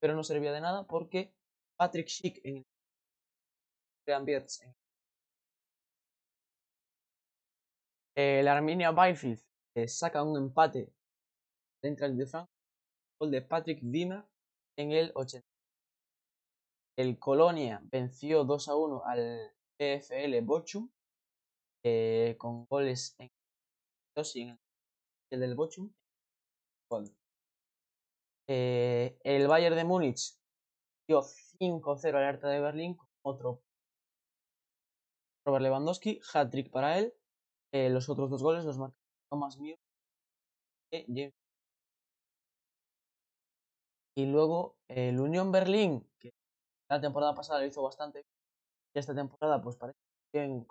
pero 0.00 0.16
no 0.16 0.24
servía 0.24 0.50
de 0.50 0.60
nada 0.60 0.88
porque 0.88 1.32
Patrick 1.78 2.08
Schick 2.08 2.40
en 2.44 2.64
el 4.06 4.74
el 8.16 8.48
Arminia 8.48 8.92
eh, 9.76 9.86
saca 9.86 10.24
un 10.24 10.36
empate 10.36 10.92
de 11.80 11.88
Eintracht 11.88 12.16
de 12.16 12.26
Frankfurt, 12.26 12.50
gol 13.20 13.30
de 13.30 13.42
Patrick 13.42 13.80
Wimmer 13.84 14.24
en 14.78 14.92
el 14.92 15.12
80. 15.14 15.46
El 16.96 17.18
Colonia 17.18 17.80
venció 17.84 18.44
2 18.44 18.68
a 18.68 18.76
1 18.76 19.02
al 19.04 19.52
PFL 19.78 20.40
Bochum 20.42 20.90
eh, 21.84 22.36
con 22.38 22.64
goles 22.66 23.14
en 23.18 23.30
en 24.16 24.58
el 25.30 25.40
del 25.40 25.54
Bochum. 25.54 25.92
Eh, 28.48 29.16
el 29.22 29.46
Bayern 29.46 29.76
de 29.76 29.84
Múnich 29.84 30.34
dio 31.06 31.22
5-0 31.22 32.16
al 32.16 32.22
Hertha 32.24 32.48
de 32.48 32.60
Berlín 32.60 32.94
con 32.94 33.08
otro 33.22 33.62
Robert 35.46 35.62
Lewandowski, 35.62 36.20
hat-trick 36.34 36.70
para 36.70 36.98
él. 36.98 37.14
Eh, 37.72 37.90
los 37.90 38.08
otros 38.08 38.30
dos 38.30 38.42
goles 38.42 38.64
los 38.64 38.78
marcó 38.78 38.96
Thomas 39.30 39.58
Müller 39.58 39.78
y 40.90 41.04
James. 41.06 41.47
Y 44.18 44.26
luego 44.26 44.76
el 44.88 45.20
Unión 45.20 45.52
Berlín, 45.52 46.04
que 46.18 46.32
la 46.90 47.00
temporada 47.00 47.36
pasada 47.36 47.60
lo 47.60 47.66
hizo 47.66 47.84
bastante 47.84 48.26
y 48.92 48.98
esta 48.98 49.14
temporada 49.14 49.62
pues 49.62 49.76
parece 49.76 49.96
bien. 50.34 50.66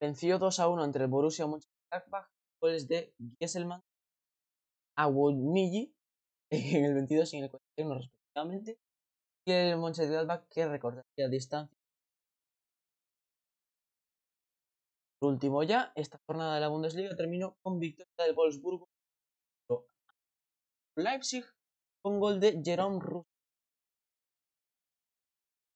Venció 0.00 0.38
2 0.38 0.58
a 0.58 0.68
1 0.68 0.84
entre 0.86 1.04
el 1.04 1.10
Borussia 1.10 1.46
Mönchengladbach, 1.46 2.30
goles 2.62 2.88
de 2.88 3.12
Gieselman, 3.38 3.82
Awoniji 4.96 5.94
en 6.50 6.84
el 6.86 6.94
22 6.94 7.34
y 7.34 7.36
en 7.36 7.44
el 7.44 7.50
41 7.50 7.94
respectivamente, 7.96 8.78
y 9.46 9.52
el 9.52 9.76
Mönchengladbach 9.76 10.48
que 10.48 10.66
recortaría 10.66 11.28
distancia. 11.28 11.76
Por 15.20 15.32
último 15.34 15.62
ya, 15.62 15.92
esta 15.94 16.18
jornada 16.26 16.54
de 16.54 16.60
la 16.62 16.68
Bundesliga 16.68 17.14
terminó 17.14 17.58
con 17.62 17.78
victoria 17.78 18.24
del 18.24 18.34
Wolfsburgo 18.34 18.88
Leipzig 20.96 21.44
con 22.02 22.20
gol 22.20 22.40
de 22.40 22.60
Jerome 22.64 22.98
Rus. 23.00 23.24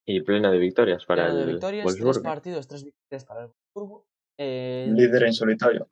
Y 0.05 0.21
plena 0.21 0.51
de 0.51 0.57
victorias 0.57 1.05
para 1.05 1.23
Pleno 1.23 1.37
de 1.37 1.43
el 1.43 1.49
victorias, 1.51 1.95
tres 1.95 2.19
partidos, 2.19 2.67
tres 2.67 2.83
victorias 2.83 3.25
para 3.25 3.41
el 3.43 3.47
Wolfsburgo. 3.75 4.05
Eh, 4.37 4.91
Líder 4.93 5.23
en 5.23 5.33
solitario. 5.33 5.89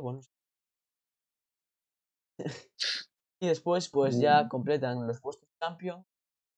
bueno. 0.00 0.20
y 3.40 3.46
después, 3.46 3.88
pues 3.88 4.18
ya 4.20 4.44
Mm. 4.44 4.48
completan 4.48 5.06
los 5.06 5.20
puestos 5.20 5.48
champion 5.62 6.04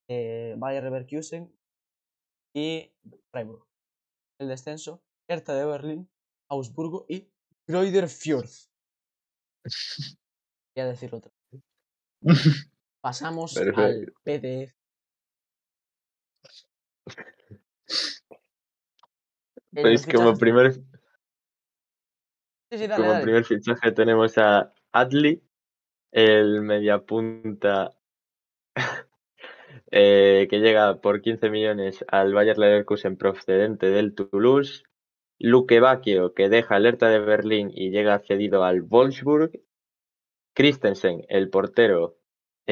eh, 0.08 0.54
Bayer 0.58 0.82
Leverkusen 0.84 1.52
y 2.54 2.92
Freiburg. 3.32 3.64
El 4.40 4.48
descenso, 4.48 5.02
Hertha 5.28 5.54
de 5.54 5.64
Berlín, 5.66 6.10
Augsburgo 6.50 7.06
y 7.08 7.28
Greuther 7.68 8.08
Fürth. 8.08 8.68
Voy 10.74 10.82
a 10.82 10.86
decirlo 10.86 11.18
otra. 11.18 11.30
vez. 11.52 11.62
Pasamos 13.02 13.56
al. 13.56 14.12
PDF. 14.22 14.72
Pues 19.74 20.06
como 20.06 20.36
primer, 20.36 20.72
Sí, 22.70 22.78
sí, 22.78 22.86
dale, 22.86 22.96
como 22.96 23.12
dale. 23.12 23.24
primer 23.24 23.44
fichaje 23.44 23.90
tenemos 23.92 24.38
a 24.38 24.72
Adli, 24.92 25.42
el 26.12 26.62
mediapunta 26.62 27.92
eh, 29.90 30.46
que 30.48 30.58
llega 30.60 31.00
por 31.00 31.22
15 31.22 31.50
millones 31.50 32.04
al 32.06 32.32
Bayer 32.32 32.56
Leverkusen 32.56 33.16
procedente 33.16 33.86
del 33.90 34.14
Toulouse. 34.14 34.84
Luque 35.40 35.80
Bacchio, 35.80 36.34
que 36.34 36.48
deja 36.48 36.76
el 36.76 36.86
Hertha 36.86 37.08
de 37.08 37.18
Berlín 37.18 37.72
y 37.74 37.90
llega 37.90 38.20
cedido 38.20 38.62
al 38.62 38.82
Wolfsburg. 38.82 39.50
Christensen, 40.54 41.24
el 41.28 41.50
portero 41.50 42.21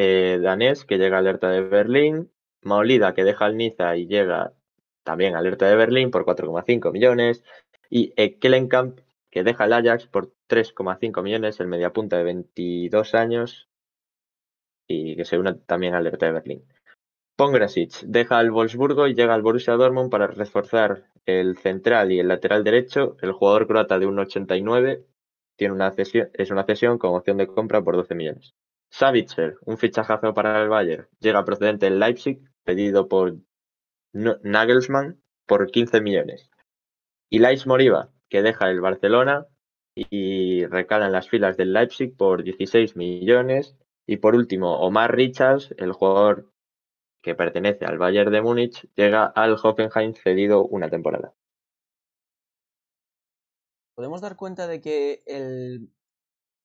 eh, 0.03 0.39
danés, 0.41 0.87
que 0.87 0.97
llega 0.97 1.19
al 1.19 1.27
Hertha 1.27 1.51
de 1.51 1.61
Berlín. 1.61 2.31
Maolida, 2.63 3.15
que 3.15 3.25
deja 3.25 3.45
al 3.45 3.57
Niza 3.57 3.97
y 3.97 4.07
llega 4.07 4.55
también 5.03 5.35
al 5.35 5.47
Hertha 5.47 5.67
de 5.69 5.77
Berlín 5.77 6.11
por 6.11 6.25
4,5 6.25 6.91
millones. 6.91 7.45
Y 7.91 8.15
Ekkelenkamp, 8.17 9.01
que 9.31 9.43
deja 9.45 9.67
el 9.67 9.75
Ajax 9.75 10.07
por 10.07 10.33
3,5 10.49 11.23
millones, 11.23 11.61
el 11.61 11.67
mediapunta 11.67 12.17
de 12.17 12.25
22 12.25 13.15
años 13.15 13.69
y 14.89 15.17
que 15.17 15.25
se 15.25 15.39
une 15.39 15.55
también 15.55 15.95
al 15.95 16.07
Hertha 16.07 16.27
de 16.27 16.33
Berlín. 16.33 16.65
Pongrasic 17.37 18.01
deja 18.03 18.39
al 18.39 18.51
Wolfsburgo 18.51 19.07
y 19.07 19.15
llega 19.15 19.35
al 19.35 19.43
Borussia 19.43 19.75
Dortmund 19.75 20.11
para 20.11 20.29
reforzar 20.29 21.05
el 21.27 21.59
central 21.59 22.11
y 22.13 22.21
el 22.21 22.29
lateral 22.29 22.65
derecho. 22.65 23.17
El 23.21 23.33
jugador 23.33 23.67
croata 23.67 23.99
de 23.99 24.07
1,89 24.07 25.05
tiene 25.57 25.75
una 25.75 25.91
cesión, 25.93 26.31
es 26.33 26.51
una 26.51 26.65
cesión 26.65 26.99
con 26.99 27.15
opción 27.15 27.37
de 27.37 27.47
compra 27.47 27.83
por 27.83 27.97
12 27.97 28.15
millones. 28.15 28.55
Savitzer, 28.91 29.57
un 29.65 29.79
fichajazo 29.79 30.35
para 30.35 30.63
el 30.63 30.69
Bayern, 30.69 31.09
llega 31.21 31.45
procedente 31.45 31.87
del 31.87 31.99
Leipzig, 31.99 32.41
pedido 32.65 33.09
por 33.09 33.37
Nagelsmann 34.13 35.23
por 35.47 35.71
15 35.71 36.01
millones. 36.01 36.51
Y 37.31 37.39
Lais 37.39 37.67
Moriba, 37.67 38.11
que 38.29 38.43
deja 38.43 38.71
el 38.71 38.81
Barcelona 38.81 39.47
y 39.95 40.67
recala 40.67 41.07
en 41.07 41.13
las 41.13 41.29
filas 41.29 41.57
del 41.57 41.73
Leipzig 41.73 42.17
por 42.17 42.43
16 42.43 42.97
millones. 42.97 43.77
Y 44.07 44.17
por 44.17 44.35
último, 44.35 44.81
Omar 44.81 45.15
Richards, 45.15 45.75
el 45.79 45.93
jugador 45.93 46.53
que 47.23 47.35
pertenece 47.35 47.85
al 47.85 47.99
Bayern 47.99 48.33
de 48.33 48.43
Múnich, 48.43 48.89
llega 48.95 49.27
al 49.27 49.57
Hoffenheim 49.63 50.15
cedido 50.15 50.65
una 50.65 50.89
temporada. 50.89 51.35
¿Podemos 53.95 54.21
dar 54.21 54.37
cuenta 54.37 54.67
de 54.67 54.81
que 54.81 55.23
el, 55.27 55.91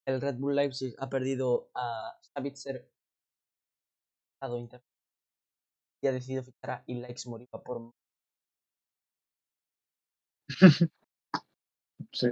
el 0.06 0.20
Red 0.20 0.36
Bull 0.36 0.54
Leipzig 0.54 0.94
ha 0.98 1.08
perdido 1.08 1.70
a 1.74 2.16
Savitzer 2.20 2.88
estado 4.34 4.58
inter 4.58 4.82
y 6.02 6.06
ha 6.08 6.12
decidido 6.12 6.42
fichar 6.44 6.70
a 6.70 6.84
Ilaix 6.86 7.26
Moriba 7.26 7.62
por 7.62 7.92
Sí. 12.12 12.28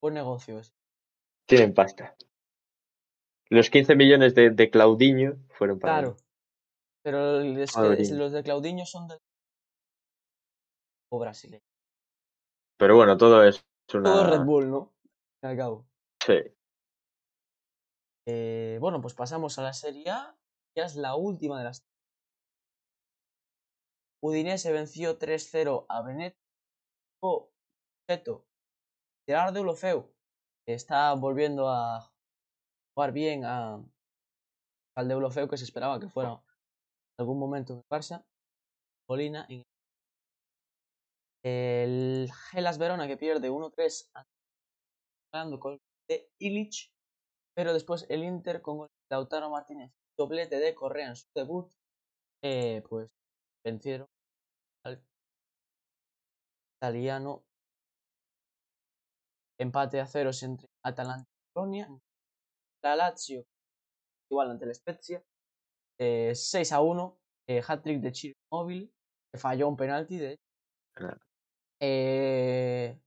buen 0.00 0.14
negocio 0.14 0.58
ese. 0.58 0.72
Tienen 1.46 1.74
pasta. 1.74 2.14
Los 3.50 3.70
15 3.70 3.94
millones 3.96 4.34
de, 4.34 4.50
de 4.50 4.70
Claudinho 4.70 5.36
fueron 5.50 5.78
para 5.78 5.98
Claro. 6.00 6.16
Pero 7.02 7.40
es 7.40 7.72
que 7.72 7.78
Madre 7.80 8.02
es- 8.02 8.10
mía. 8.10 8.18
los 8.18 8.32
de 8.32 8.42
Claudinho 8.42 8.86
son 8.86 9.08
del 9.08 9.18
o 11.10 11.18
brasileño. 11.18 11.62
Pero 12.78 12.96
bueno, 12.96 13.16
todo 13.16 13.42
es 13.44 13.64
una... 13.94 14.04
Todo 14.04 14.30
Red 14.30 14.44
Bull, 14.44 14.70
¿no? 14.70 14.92
Al 15.42 15.56
cabo. 15.56 15.86
Sí. 16.24 16.34
Eh, 18.30 18.76
bueno, 18.80 19.00
pues 19.00 19.14
pasamos 19.14 19.58
a 19.58 19.62
la 19.62 19.72
Serie 19.72 20.10
A. 20.10 20.36
Ya 20.76 20.84
es 20.84 20.96
la 20.96 21.16
última 21.16 21.58
de 21.58 21.64
las. 21.64 21.82
Udinese 24.22 24.70
venció 24.72 25.18
3-0 25.18 25.86
a 25.88 26.02
Veneto. 26.02 26.36
O 27.22 27.50
Cheto. 28.08 28.44
Gerard 29.26 29.54
de 29.54 29.60
Ulofeu, 29.60 30.14
que 30.66 30.74
está 30.74 31.12
volviendo 31.14 31.68
a 31.68 32.10
jugar 32.94 33.12
bien 33.12 33.44
a, 33.44 33.82
al 34.96 35.08
de 35.08 35.14
Ulofeu, 35.16 35.48
que 35.48 35.56
se 35.56 35.64
esperaba 35.64 36.00
que 36.00 36.08
fuera 36.08 36.32
en 36.32 37.20
algún 37.20 37.38
momento 37.38 37.72
en 37.74 37.82
Barça. 37.90 38.24
En... 39.48 39.62
El 41.44 42.30
Gelas 42.50 42.78
Verona, 42.78 43.06
que 43.06 43.16
pierde 43.16 43.50
1-3 43.50 44.10
ante- 45.32 45.58
con 45.60 45.78
de 46.08 46.30
Illich. 46.40 46.90
Pero 47.58 47.72
después 47.72 48.06
el 48.08 48.22
Inter 48.22 48.62
con 48.62 48.82
de 48.82 48.86
Lautaro 49.10 49.50
Martínez, 49.50 49.90
doblete 50.16 50.60
de 50.60 50.76
Correa 50.76 51.08
en 51.08 51.16
su 51.16 51.26
debut, 51.34 51.68
eh, 52.40 52.84
pues 52.88 53.10
vencieron 53.66 54.06
al 54.84 55.02
italiano. 56.76 57.42
Empate 59.58 59.98
a 59.98 60.06
ceros 60.06 60.40
entre 60.44 60.68
Atalanta 60.84 61.28
y 61.28 61.52
Colonia. 61.52 61.88
La 62.84 62.94
Lazio, 62.94 63.44
igual 64.30 64.52
ante 64.52 64.64
la 64.64 64.74
Spezia. 64.74 65.20
eh, 65.98 66.36
6 66.36 66.70
a 66.70 66.80
1. 66.80 67.18
Eh, 67.48 67.60
hat-trick 67.66 68.00
de 68.00 68.12
Chiro 68.12 68.36
Móvil, 68.52 68.88
que 69.32 69.40
falló 69.40 69.66
un 69.66 69.76
penalti 69.76 70.16
de 70.16 70.32
hecho. 70.34 71.18
Eh, 71.80 73.00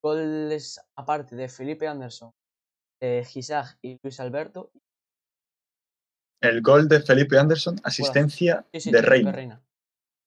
goles 0.00 0.80
aparte 0.96 1.34
de 1.34 1.48
Felipe 1.48 1.88
Anderson, 1.88 2.30
eh, 3.00 3.24
Gisag 3.24 3.78
y 3.82 3.98
Luis 4.02 4.20
Alberto. 4.20 4.70
El 6.40 6.62
gol 6.62 6.88
de 6.88 7.00
Felipe 7.00 7.38
Anderson, 7.38 7.76
asistencia 7.82 8.66
Sí, 8.72 8.80
sí, 8.80 8.90
de 8.90 9.02
Reina. 9.02 9.32
Reina. 9.32 9.64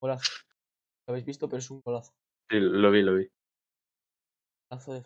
Golazo. 0.02 0.32
Lo 1.08 1.12
habéis 1.14 1.26
visto, 1.26 1.48
pero 1.48 1.60
es 1.60 1.70
un 1.70 1.82
golazo. 1.82 2.14
Sí, 2.50 2.60
lo 2.60 2.92
vi, 2.92 3.02
lo 3.02 3.16
vi. 3.16 3.30
Golazo 4.70 4.94
de 4.94 5.04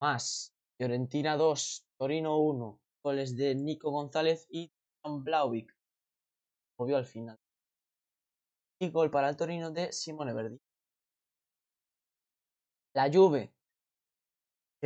Más. 0.00 0.54
Fiorentina 0.76 1.36
2, 1.36 1.86
Torino 1.98 2.38
1. 2.38 2.80
Goles 3.02 3.36
de 3.36 3.54
Nico 3.54 3.90
González 3.90 4.46
y 4.50 4.72
Tom 5.02 5.22
Blauvik. 5.22 5.74
Movió 6.78 6.96
al 6.96 7.04
final. 7.06 7.38
Y 8.80 8.90
gol 8.90 9.10
para 9.10 9.28
el 9.28 9.36
Torino 9.36 9.70
de 9.70 9.92
Simone 9.92 10.34
Verdi. 10.34 10.60
La 12.94 13.10
Juve. 13.12 13.52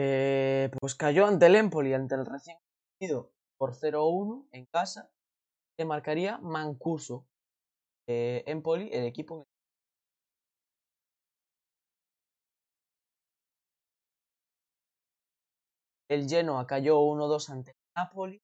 Eh, 0.00 0.70
pues 0.80 0.94
cayó 0.94 1.26
ante 1.26 1.46
el 1.46 1.56
Empoli, 1.56 1.92
ante 1.92 2.14
el 2.14 2.24
recién 2.24 2.56
conocido 3.00 3.32
por 3.58 3.74
0-1 3.74 4.46
en 4.52 4.66
casa. 4.66 5.10
Que 5.76 5.84
marcaría 5.84 6.38
Mancuso. 6.38 7.26
Eh, 8.08 8.44
Empoli, 8.46 8.90
el 8.92 9.06
equipo 9.06 9.48
el 16.08 16.28
Genoa 16.28 16.66
cayó 16.66 17.00
1-2 17.00 17.50
ante 17.50 17.74
Napoli. 17.96 18.40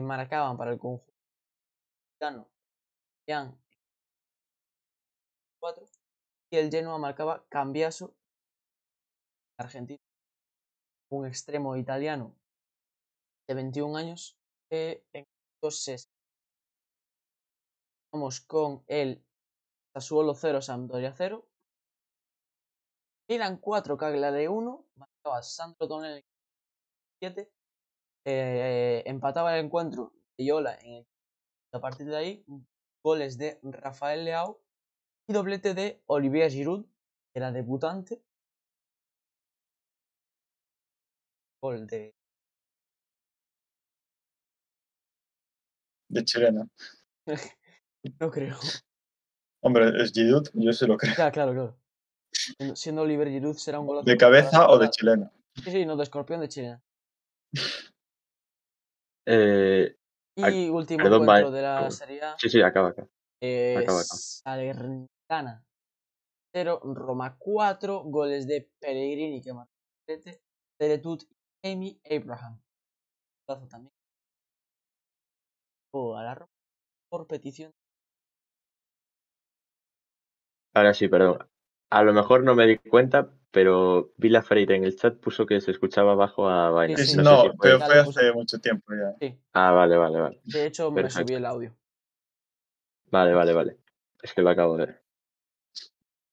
Marcaban 0.00 0.56
para 0.56 0.70
el 0.72 0.78
conjunto 0.78 1.12
4 5.60 5.86
y 6.50 6.56
el 6.56 6.70
Genoa 6.70 6.98
marcaba 6.98 7.44
Cambiaso 7.48 8.14
argentino 9.58 10.11
un 11.12 11.26
extremo 11.26 11.76
italiano 11.76 12.34
de 13.46 13.54
21 13.54 13.96
años 13.96 14.38
que 14.70 15.04
en 15.12 15.26
2 15.62 16.08
Vamos 18.12 18.40
con 18.40 18.82
el 18.86 19.22
Sassuolo 19.94 20.34
0 20.34 20.62
Sampdoria 20.62 21.12
0 21.14 21.46
Milan 23.28 23.58
4 23.58 23.96
Cagliari 23.96 24.46
1 24.46 24.86
marcaba 24.96 25.42
Sandro 25.42 25.86
Tonelli 25.86 26.24
7 27.20 27.52
eh, 28.24 29.02
empataba 29.06 29.58
el 29.58 29.66
encuentro 29.66 30.12
Viola 30.38 30.78
en 30.80 30.94
el 30.94 31.06
a 31.74 31.80
partir 31.80 32.06
de 32.06 32.16
ahí 32.16 32.46
goles 33.04 33.38
de 33.38 33.58
Rafael 33.62 34.24
Leao 34.24 34.60
y 35.26 35.32
doblete 35.32 35.74
de 35.74 36.02
Olivier 36.06 36.50
Giroud 36.50 36.84
que 36.84 37.38
era 37.38 37.52
debutante 37.52 38.22
gol 41.62 41.86
de 41.86 42.14
De 46.10 46.24
chilena. 46.24 46.68
no 48.20 48.30
creo 48.30 48.56
Hombre, 49.62 50.02
es 50.02 50.12
Giroud, 50.12 50.48
yo 50.54 50.72
se 50.72 50.86
lo 50.86 50.96
creo. 50.98 51.14
claro 51.14 51.32
claro 51.32 51.52
claro 51.52 51.78
Siendo- 52.32 52.76
siendo 52.76 53.02
Olivier 53.02 53.28
Giroud 53.28 53.56
será 53.56 53.78
un 53.80 53.86
golazo 53.86 54.04
¿De 54.06 54.16
cabeza 54.16 54.68
o 54.68 54.78
de 54.78 54.90
chilena? 54.90 55.30
sí 55.62 55.70
sí 55.70 55.86
no 55.86 55.96
de 55.96 56.02
escorpión 56.02 56.40
de 56.40 56.48
Chile 56.48 56.80
Eh, 59.24 59.94
y 60.34 60.68
último 60.68 61.04
perdón, 61.04 61.22
encuentro 61.22 61.52
de 61.52 61.62
la. 61.62 61.88
Serie 61.92 62.22
A 62.22 62.36
sí, 62.36 62.48
sí, 62.48 62.60
acaba 62.60 62.88
acá. 62.88 63.06
Eh, 63.40 63.76
Acaba. 63.78 64.02
Salernitana 64.02 65.64
0, 66.52 66.80
Roma 66.82 67.36
4, 67.38 68.00
goles 68.02 68.48
de 68.48 68.68
Pellegrini 68.80 69.40
que 69.40 69.52
marcó 69.52 69.70
y 70.08 70.12
Amy 71.64 71.98
Abraham. 72.10 72.60
Golazo 73.46 73.68
también. 73.68 73.92
O 75.92 76.16
a 76.16 76.22
la 76.22 76.34
Roma 76.34 76.50
por 77.10 77.26
petición. 77.26 77.72
Ahora 80.74 80.94
sí, 80.94 81.08
perdón. 81.08 81.38
A 81.90 82.02
lo 82.02 82.12
mejor 82.14 82.42
no 82.44 82.54
me 82.54 82.66
di 82.66 82.78
cuenta, 82.78 83.30
pero 83.50 84.12
Vila 84.16 84.42
Freire 84.42 84.76
en 84.76 84.84
el 84.84 84.96
chat 84.96 85.18
puso 85.18 85.44
que 85.44 85.60
se 85.60 85.70
escuchaba 85.70 86.14
bajo 86.14 86.48
a 86.48 86.70
vaina. 86.70 86.96
Sí, 86.96 87.04
Sí, 87.04 87.10
sí, 87.12 87.16
no, 87.18 87.22
no, 87.24 87.42
sé 87.42 87.50
si 87.50 87.56
fue- 87.56 87.58
pero 87.58 87.78
fue 87.80 88.00
hace 88.00 88.32
mucho 88.32 88.58
tiempo 88.58 88.92
ya. 88.94 89.14
Sí, 89.20 89.38
Ah, 89.52 89.72
vale, 89.72 89.96
vale, 89.96 90.20
vale. 90.20 90.40
de 90.44 90.66
hecho 90.66 90.90
me 90.90 91.02
Perfecto. 91.02 91.24
subí 91.24 91.34
el 91.34 91.44
audio. 91.44 91.76
Vale, 93.10 93.34
vale, 93.34 93.52
vale. 93.52 93.76
Es 94.22 94.32
que 94.32 94.40
lo 94.40 94.48
acabo 94.50 94.76
de 94.78 94.86
ver. 94.86 95.02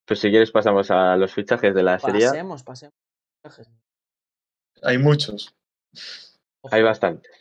Pues 0.06 0.20
si 0.20 0.30
quieres 0.30 0.52
pasamos 0.52 0.90
a 0.92 1.18
los 1.18 1.34
fichajes 1.34 1.76
de 1.76 1.84
la 1.84 2.00
serie. 2.00 2.26
A. 2.26 2.30
Pasemos, 2.30 2.64
pasemos. 2.64 2.94
Hay 4.82 4.98
muchos. 4.98 5.56
Hay 6.72 6.84
bastantes. 6.84 7.32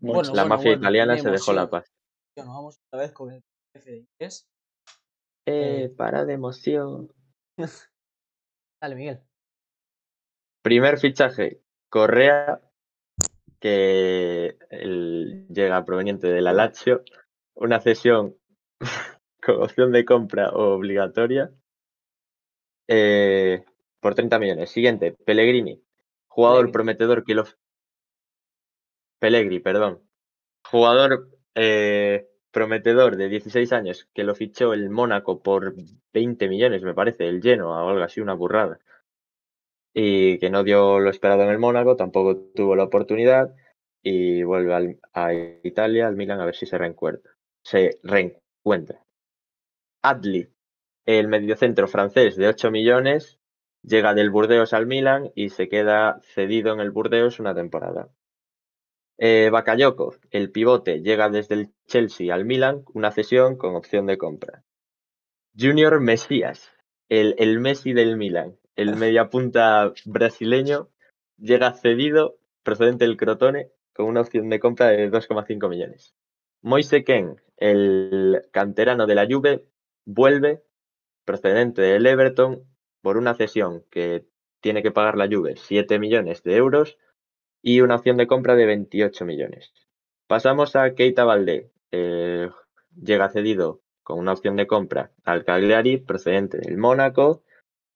muchos. 0.00 0.28
Bueno, 0.28 0.34
la 0.34 0.42
bueno, 0.42 0.56
mafia 0.56 0.70
bueno, 0.72 0.82
italiana 0.82 1.18
se 1.18 1.30
dejó 1.30 1.52
la 1.52 1.68
paz. 1.70 1.86
Vamos 2.36 2.78
otra 2.88 3.00
vez 3.02 3.12
con 3.12 3.30
el 3.32 3.42
jefe 3.74 3.90
de 3.90 3.96
inglés. 3.98 4.46
Eh, 5.46 5.92
para 5.96 6.24
de 6.24 6.32
emoción. 6.34 7.12
Dale, 8.82 8.94
Miguel. 8.96 9.20
Primer 10.62 10.98
fichaje, 10.98 11.60
Correa, 11.90 12.60
que 13.60 14.56
el- 14.70 15.46
llega 15.48 15.84
proveniente 15.84 16.26
de 16.28 16.40
la 16.40 16.52
Lazio. 16.52 17.04
Una 17.54 17.80
cesión 17.80 18.36
con 19.42 19.62
opción 19.62 19.92
de 19.92 20.04
compra 20.04 20.50
obligatoria 20.50 21.52
eh, 22.88 23.64
por 24.00 24.14
30 24.14 24.38
millones. 24.38 24.70
Siguiente, 24.70 25.12
Pellegrini, 25.12 25.82
jugador 26.34 26.66
Pellegrini. 26.66 26.72
prometedor 26.72 27.24
que 27.24 27.34
lo... 27.34 27.44
Pellegri, 29.20 29.60
perdón. 29.60 30.02
Jugador 30.70 31.28
eh, 31.54 32.28
prometedor 32.50 33.16
de 33.16 33.28
16 33.28 33.72
años 33.72 34.08
que 34.14 34.24
lo 34.24 34.34
fichó 34.34 34.72
el 34.74 34.90
Mónaco 34.90 35.42
por 35.42 35.74
20 36.12 36.48
millones, 36.48 36.82
me 36.82 36.94
parece, 36.94 37.28
el 37.28 37.42
Genoa 37.42 37.84
o 37.84 37.90
algo 37.90 38.02
así, 38.04 38.20
una 38.20 38.34
burrada. 38.34 38.78
Y 39.94 40.38
que 40.38 40.50
no 40.50 40.64
dio 40.64 40.98
lo 41.00 41.10
esperado 41.10 41.42
en 41.44 41.50
el 41.50 41.58
Mónaco, 41.58 41.96
tampoco 41.96 42.36
tuvo 42.54 42.74
la 42.76 42.84
oportunidad 42.84 43.54
y 44.02 44.42
vuelve 44.42 44.74
al- 44.74 45.00
a 45.12 45.32
Italia, 45.32 46.08
al 46.08 46.16
Milan, 46.16 46.40
a 46.40 46.46
ver 46.46 46.54
si 46.56 46.66
se 46.66 46.78
reencuentra. 46.78 47.32
Se 47.62 47.98
reencuentra. 48.02 49.04
Adli, 50.02 50.48
el 51.06 51.28
mediocentro 51.28 51.88
francés 51.88 52.36
de 52.36 52.48
8 52.48 52.70
millones, 52.70 53.38
llega 53.84 54.14
del 54.14 54.30
Burdeos 54.30 54.72
al 54.72 54.86
Milan 54.86 55.30
y 55.34 55.50
se 55.50 55.68
queda 55.68 56.20
cedido 56.22 56.72
en 56.72 56.80
el 56.80 56.90
Burdeos 56.90 57.38
una 57.38 57.54
temporada. 57.54 58.08
Eh, 59.18 59.50
Bakayoko, 59.52 60.16
el 60.30 60.50
pivote, 60.50 61.00
llega 61.00 61.28
desde 61.28 61.54
el 61.54 61.70
Chelsea 61.86 62.34
al 62.34 62.44
Milan, 62.44 62.84
una 62.94 63.12
cesión 63.12 63.56
con 63.56 63.76
opción 63.76 64.06
de 64.06 64.18
compra. 64.18 64.64
Junior 65.56 66.00
Mesías, 66.00 66.72
el, 67.08 67.36
el 67.38 67.60
Messi 67.60 67.92
del 67.92 68.16
Milan, 68.16 68.56
el 68.74 68.96
mediapunta 68.96 69.92
brasileño, 70.04 70.88
llega 71.38 71.74
cedido 71.74 72.38
procedente 72.64 73.04
del 73.04 73.16
Crotone 73.16 73.70
con 73.92 74.06
una 74.06 74.22
opción 74.22 74.48
de 74.48 74.58
compra 74.58 74.88
de 74.88 75.10
2,5 75.10 75.68
millones. 75.68 76.16
Moise 76.62 77.04
Ken, 77.04 77.36
el 77.56 78.42
canterano 78.50 79.06
de 79.06 79.14
la 79.14 79.26
Juve, 79.30 79.64
vuelve 80.04 80.64
procedente 81.24 81.82
del 81.82 82.06
Everton 82.06 82.64
por 83.04 83.18
una 83.18 83.34
cesión 83.34 83.84
que 83.90 84.24
tiene 84.62 84.82
que 84.82 84.90
pagar 84.90 85.18
la 85.18 85.28
Juve 85.30 85.56
7 85.56 85.98
millones 85.98 86.42
de 86.42 86.56
euros 86.56 86.96
y 87.62 87.82
una 87.82 87.96
opción 87.96 88.16
de 88.16 88.26
compra 88.26 88.56
de 88.56 88.64
28 88.64 89.26
millones. 89.26 89.74
Pasamos 90.26 90.74
a 90.74 90.94
Keita 90.94 91.24
Valdé. 91.24 91.70
eh, 91.92 92.48
llega 92.96 93.28
cedido 93.28 93.82
con 94.02 94.18
una 94.18 94.32
opción 94.32 94.56
de 94.56 94.66
compra 94.66 95.12
al 95.22 95.44
Cagliari 95.44 95.98
procedente 95.98 96.56
del 96.56 96.78
Mónaco. 96.78 97.42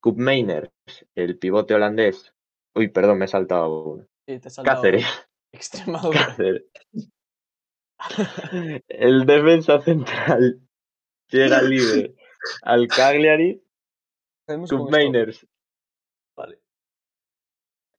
Cup 0.01 0.19
Mainers, 0.19 0.71
el 1.15 1.39
pivote 1.39 1.75
holandés. 1.75 2.35
Uy, 2.75 2.89
perdón, 2.89 3.19
me 3.19 3.25
he 3.25 3.29
saltado 3.29 3.83
uno. 3.85 4.07
Sí, 4.27 4.39
te 4.39 4.49
he 4.49 4.51
saltado 4.51 4.77
Cáceres. 4.77 5.07
Extremadura. 5.53 6.27
Cáceres. 6.27 6.65
El 8.89 9.25
defensa 9.25 9.81
central 9.81 10.61
llega 11.31 11.63
libre 11.63 12.15
al 12.63 12.89
Cagliari. 12.89 13.63
Hacemos 14.49 14.71
con 14.71 14.79
Cup 14.79 14.89
esto. 14.89 14.97
Mainers, 14.97 15.47
Vale. 16.35 16.59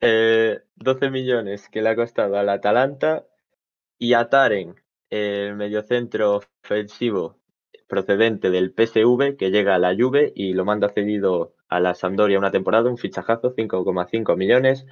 eh, 0.02 0.60
12 0.76 1.12
millones 1.12 1.70
que 1.70 1.84
le 1.84 1.90
ha 1.90 1.96
costado 1.96 2.38
al 2.38 2.50
Atalanta. 2.50 3.28
Y 4.00 4.14
a 4.14 4.30
Taren, 4.30 4.76
el 5.10 5.56
mediocentro 5.56 6.40
ofensivo 6.64 7.38
procedente 7.88 8.50
del 8.50 8.74
PSV, 8.74 9.36
que 9.38 9.52
llega 9.52 9.76
a 9.76 9.80
la 9.80 9.94
Juve 9.94 10.32
y 10.36 10.54
lo 10.54 10.66
manda 10.66 10.90
cedido 10.90 11.54
a 11.68 11.80
la 11.80 11.94
Sampdoria 11.94 12.40
una 12.40 12.50
temporada, 12.52 12.90
un 12.90 12.98
fichajazo, 12.98 13.54
5,5 13.54 14.36
millones. 14.36 14.88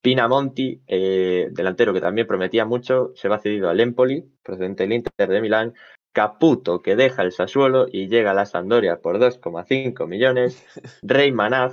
Pinamonti, 0.00 0.82
eh, 0.86 1.48
delantero 1.50 1.92
que 1.92 2.00
también 2.00 2.26
prometía 2.26 2.64
mucho, 2.64 3.12
se 3.14 3.28
va 3.28 3.38
cedido 3.38 3.68
al 3.68 3.80
Empoli, 3.80 4.24
procedente 4.42 4.84
del 4.84 4.94
Inter 4.94 5.28
de 5.28 5.40
Milán. 5.40 5.74
Caputo, 6.12 6.82
que 6.82 6.94
deja 6.96 7.22
el 7.22 7.32
Sassuolo 7.32 7.86
y 7.90 8.08
llega 8.08 8.32
a 8.32 8.34
la 8.34 8.46
Sampdoria 8.46 9.00
por 9.00 9.18
2,5 9.18 10.06
millones. 10.06 10.64
Rey 11.02 11.32
Manaj, 11.32 11.72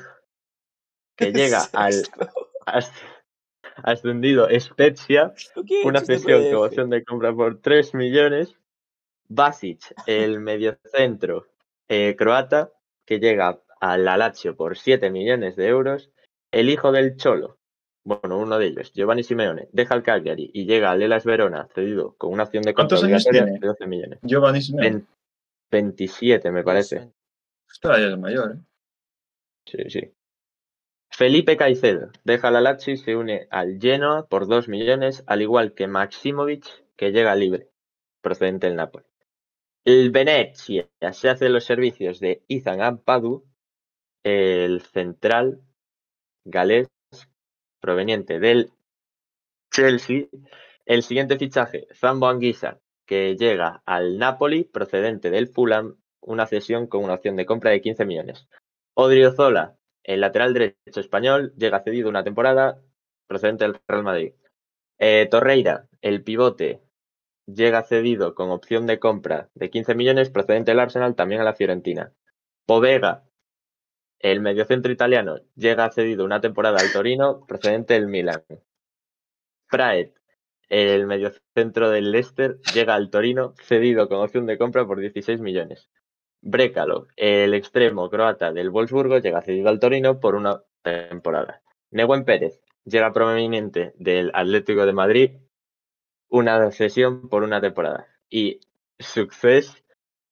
que 1.18 1.32
llega 1.34 1.64
al 1.74 1.94
as- 2.66 2.92
ascendido 3.84 4.48
Spezia, 4.60 5.34
¿Lo 5.56 5.64
que 5.64 5.82
he 5.82 5.86
una 5.86 6.00
cesión 6.00 6.44
con 6.52 6.66
opción 6.66 6.90
de 6.90 7.04
compra 7.04 7.34
por 7.34 7.60
3 7.62 7.94
millones. 7.94 8.56
Basic, 9.28 9.80
el 10.08 10.40
mediocentro 10.42 11.48
eh, 11.88 12.16
croata, 12.18 12.72
que 13.06 13.20
llega 13.20 13.62
al 13.80 14.06
Lazio 14.06 14.56
por 14.56 14.78
7 14.78 15.10
millones 15.12 15.56
de 15.56 15.68
euros. 15.68 16.12
El 16.52 16.70
hijo 16.70 16.92
del 16.92 17.16
Cholo, 17.16 17.59
bueno, 18.10 18.38
uno 18.40 18.58
de 18.58 18.68
ellos, 18.68 18.92
Giovanni 18.94 19.24
Simeone, 19.24 19.70
deja 19.72 19.94
el 19.96 20.04
Cagliari 20.04 20.50
y 20.54 20.66
llega 20.66 20.92
al 20.92 21.02
Elas 21.02 21.24
Verona, 21.26 21.68
cedido 21.74 22.16
con 22.18 22.34
una 22.34 22.44
opción 22.44 22.64
de 22.64 22.74
compra 22.74 22.98
¿Cuántos 22.98 23.04
años 23.04 23.26
tiene? 23.26 23.60
de 23.60 23.68
12 23.68 23.88
millones. 23.88 24.20
Giovanni 24.24 24.62
Simeone. 24.62 24.90
Ven- 24.90 25.08
27, 25.72 26.52
me 26.52 26.64
parece. 26.64 27.12
Ostras, 27.70 28.00
ya 28.00 28.08
es 28.08 28.18
mayor, 28.18 28.56
¿eh? 28.56 28.60
Sí, 29.66 29.78
sí. 29.90 30.14
Felipe 31.12 31.58
Caicedo 31.58 32.12
deja 32.24 32.50
la 32.50 32.62
Lazio 32.62 32.94
y 32.94 32.98
se 32.98 33.16
une 33.16 33.48
al 33.52 33.78
Genoa 33.80 34.28
por 34.28 34.48
2 34.48 34.68
millones, 34.68 35.24
al 35.28 35.42
igual 35.44 35.74
que 35.74 35.88
Maximovic, 35.88 36.66
que 36.96 37.12
llega 37.12 37.36
libre, 37.36 37.70
procedente 38.22 38.68
del 38.68 38.78
Napoli. 38.78 39.06
El 39.86 40.10
Venezia 40.12 40.88
se 41.12 41.30
hace 41.30 41.50
los 41.50 41.66
servicios 41.66 42.20
de 42.20 42.44
Ethan 42.48 42.82
Ampadu, 42.82 43.46
el 44.24 44.82
central 44.82 45.62
galés 46.46 46.88
proveniente 47.80 48.40
del 48.40 48.72
Chelsea. 49.72 50.28
El 50.86 51.04
siguiente 51.04 51.38
fichaje, 51.38 51.88
Zambo 51.94 52.28
Anguissa, 52.28 52.80
que 53.06 53.36
llega 53.36 53.82
al 53.86 54.18
Napoli, 54.18 54.64
procedente 54.64 55.30
del 55.30 55.48
Fulham, 55.48 55.98
una 56.22 56.46
cesión 56.48 56.88
con 56.88 57.04
una 57.04 57.16
opción 57.16 57.36
de 57.36 57.46
compra 57.46 57.72
de 57.72 57.82
15 57.82 58.06
millones. 58.06 58.48
Odriozola, 58.94 59.78
el 60.04 60.22
lateral 60.22 60.54
derecho 60.54 61.00
español, 61.00 61.54
llega 61.58 61.84
cedido 61.84 62.10
una 62.10 62.24
temporada, 62.24 62.82
procedente 63.28 63.66
del 63.66 63.80
Real 63.88 64.04
Madrid. 64.04 64.34
Eh, 64.98 65.28
Torreira, 65.30 65.88
el 66.02 66.24
pivote, 66.24 66.82
llega 67.46 67.84
cedido 67.84 68.36
con 68.36 68.52
opción 68.52 68.86
de 68.86 69.00
compra 69.00 69.50
de 69.54 69.70
15 69.70 69.96
millones, 69.96 70.30
procedente 70.30 70.72
del 70.72 70.80
Arsenal, 70.80 71.16
también 71.16 71.42
a 71.42 71.46
la 71.46 71.54
Fiorentina. 71.54 72.14
Povega, 72.66 73.24
el 74.20 74.42
mediocentro 74.42 74.92
italiano, 74.92 75.38
llega 75.56 75.92
cedido 75.92 76.26
una 76.26 76.42
temporada 76.42 76.80
al 76.80 76.92
Torino, 76.92 77.46
procedente 77.46 77.94
del 77.94 78.08
Milan. 78.08 78.44
Praet, 79.70 80.14
el 80.68 81.08
mediocentro 81.08 81.90
del 81.90 82.12
Leicester, 82.12 82.60
llega 82.74 82.96
al 82.96 83.10
Torino, 83.10 83.54
cedido 83.64 84.08
con 84.08 84.20
opción 84.20 84.46
de 84.46 84.58
compra 84.58 84.86
por 84.86 85.00
16 85.00 85.40
millones. 85.40 85.90
Brekalo, 86.42 87.08
el 87.16 87.54
extremo 87.54 88.10
croata 88.10 88.52
del 88.52 88.70
Wolfsburgo, 88.70 89.20
llega 89.20 89.42
cedido 89.42 89.70
al 89.70 89.80
Torino 89.80 90.20
por 90.20 90.36
una 90.36 90.62
temporada. 90.82 91.62
Neguen 91.92 92.26
Pérez, 92.26 92.62
llega 92.86 93.14
proveniente 93.14 93.94
del 93.98 94.32
Atlético 94.34 94.86
de 94.86 94.94
Madrid, 94.94 95.32
una 96.30 96.72
cesión 96.72 97.30
por 97.30 97.44
una 97.44 97.62
temporada. 97.62 98.08
Y 98.30 98.60
Success, 99.00 99.84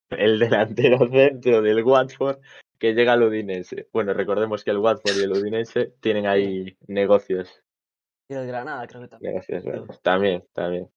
el 0.10 0.40
delantero 0.40 1.08
centro 1.10 1.62
del 1.62 1.84
Watford, 1.84 2.40
que 2.80 2.94
llega 2.94 3.14
al 3.14 3.24
Udinese. 3.24 3.88
Bueno, 3.92 4.14
recordemos 4.14 4.64
que 4.64 4.72
el 4.72 4.78
Watford 4.78 5.18
y 5.18 5.24
el 5.24 5.32
Udinese 5.32 5.94
tienen 6.00 6.28
ahí 6.28 6.78
negocios. 6.88 7.64
Y 8.30 8.36
el 8.36 8.48
Granada, 8.48 8.86
creo 8.88 9.02
que 9.02 9.08
también. 9.08 9.34
negocios 9.34 9.64
buenos. 9.64 10.02
También, 10.02 10.46
también. 10.54 10.90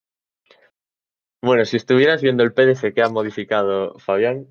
Bueno, 1.42 1.64
si 1.64 1.76
estuvieras 1.76 2.20
viendo 2.22 2.42
el 2.42 2.52
PDF 2.52 2.92
que 2.94 3.02
ha 3.02 3.08
modificado 3.08 3.98
Fabián, 3.98 4.46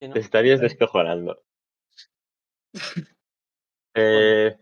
Sí, 0.00 0.08
¿no? 0.08 0.14
te 0.14 0.20
estarías 0.20 0.60
descojonando. 0.60 1.42
Eh, 3.96 4.56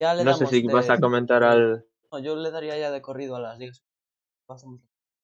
no 0.00 0.34
sé 0.34 0.46
si 0.46 0.64
vas 0.68 0.90
a 0.90 1.00
comentar 1.00 1.42
al. 1.42 1.84
No, 2.12 2.20
yo 2.20 2.36
le 2.36 2.52
daría 2.52 2.78
ya 2.78 2.92
de 2.92 3.02
corrido 3.02 3.34
a 3.34 3.40
las 3.40 3.58
ligas. 3.58 3.82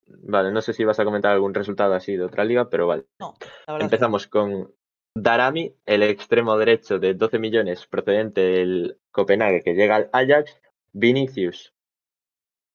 Vale, 0.07 0.51
no 0.51 0.61
sé 0.61 0.73
si 0.73 0.85
vas 0.85 0.99
a 0.99 1.05
comentar 1.05 1.31
algún 1.31 1.55
resultado 1.55 1.95
así 1.95 2.17
de 2.17 2.25
otra 2.25 2.45
liga, 2.45 2.69
pero 2.69 2.89
vale. 2.89 3.07
No, 3.21 3.35
que 3.39 3.47
Empezamos 3.85 4.27
con 4.27 4.75
Darami, 5.15 5.75
el 5.85 6.03
extremo 6.03 6.57
derecho 6.57 6.99
de 6.99 7.15
12 7.15 7.39
millones 7.39 7.87
procedente 7.87 8.41
del 8.41 8.99
Copenhague 9.11 9.63
que 9.63 9.75
llega 9.75 9.97
al 9.97 10.11
Ajax. 10.13 10.61
Vinicius, 10.95 11.73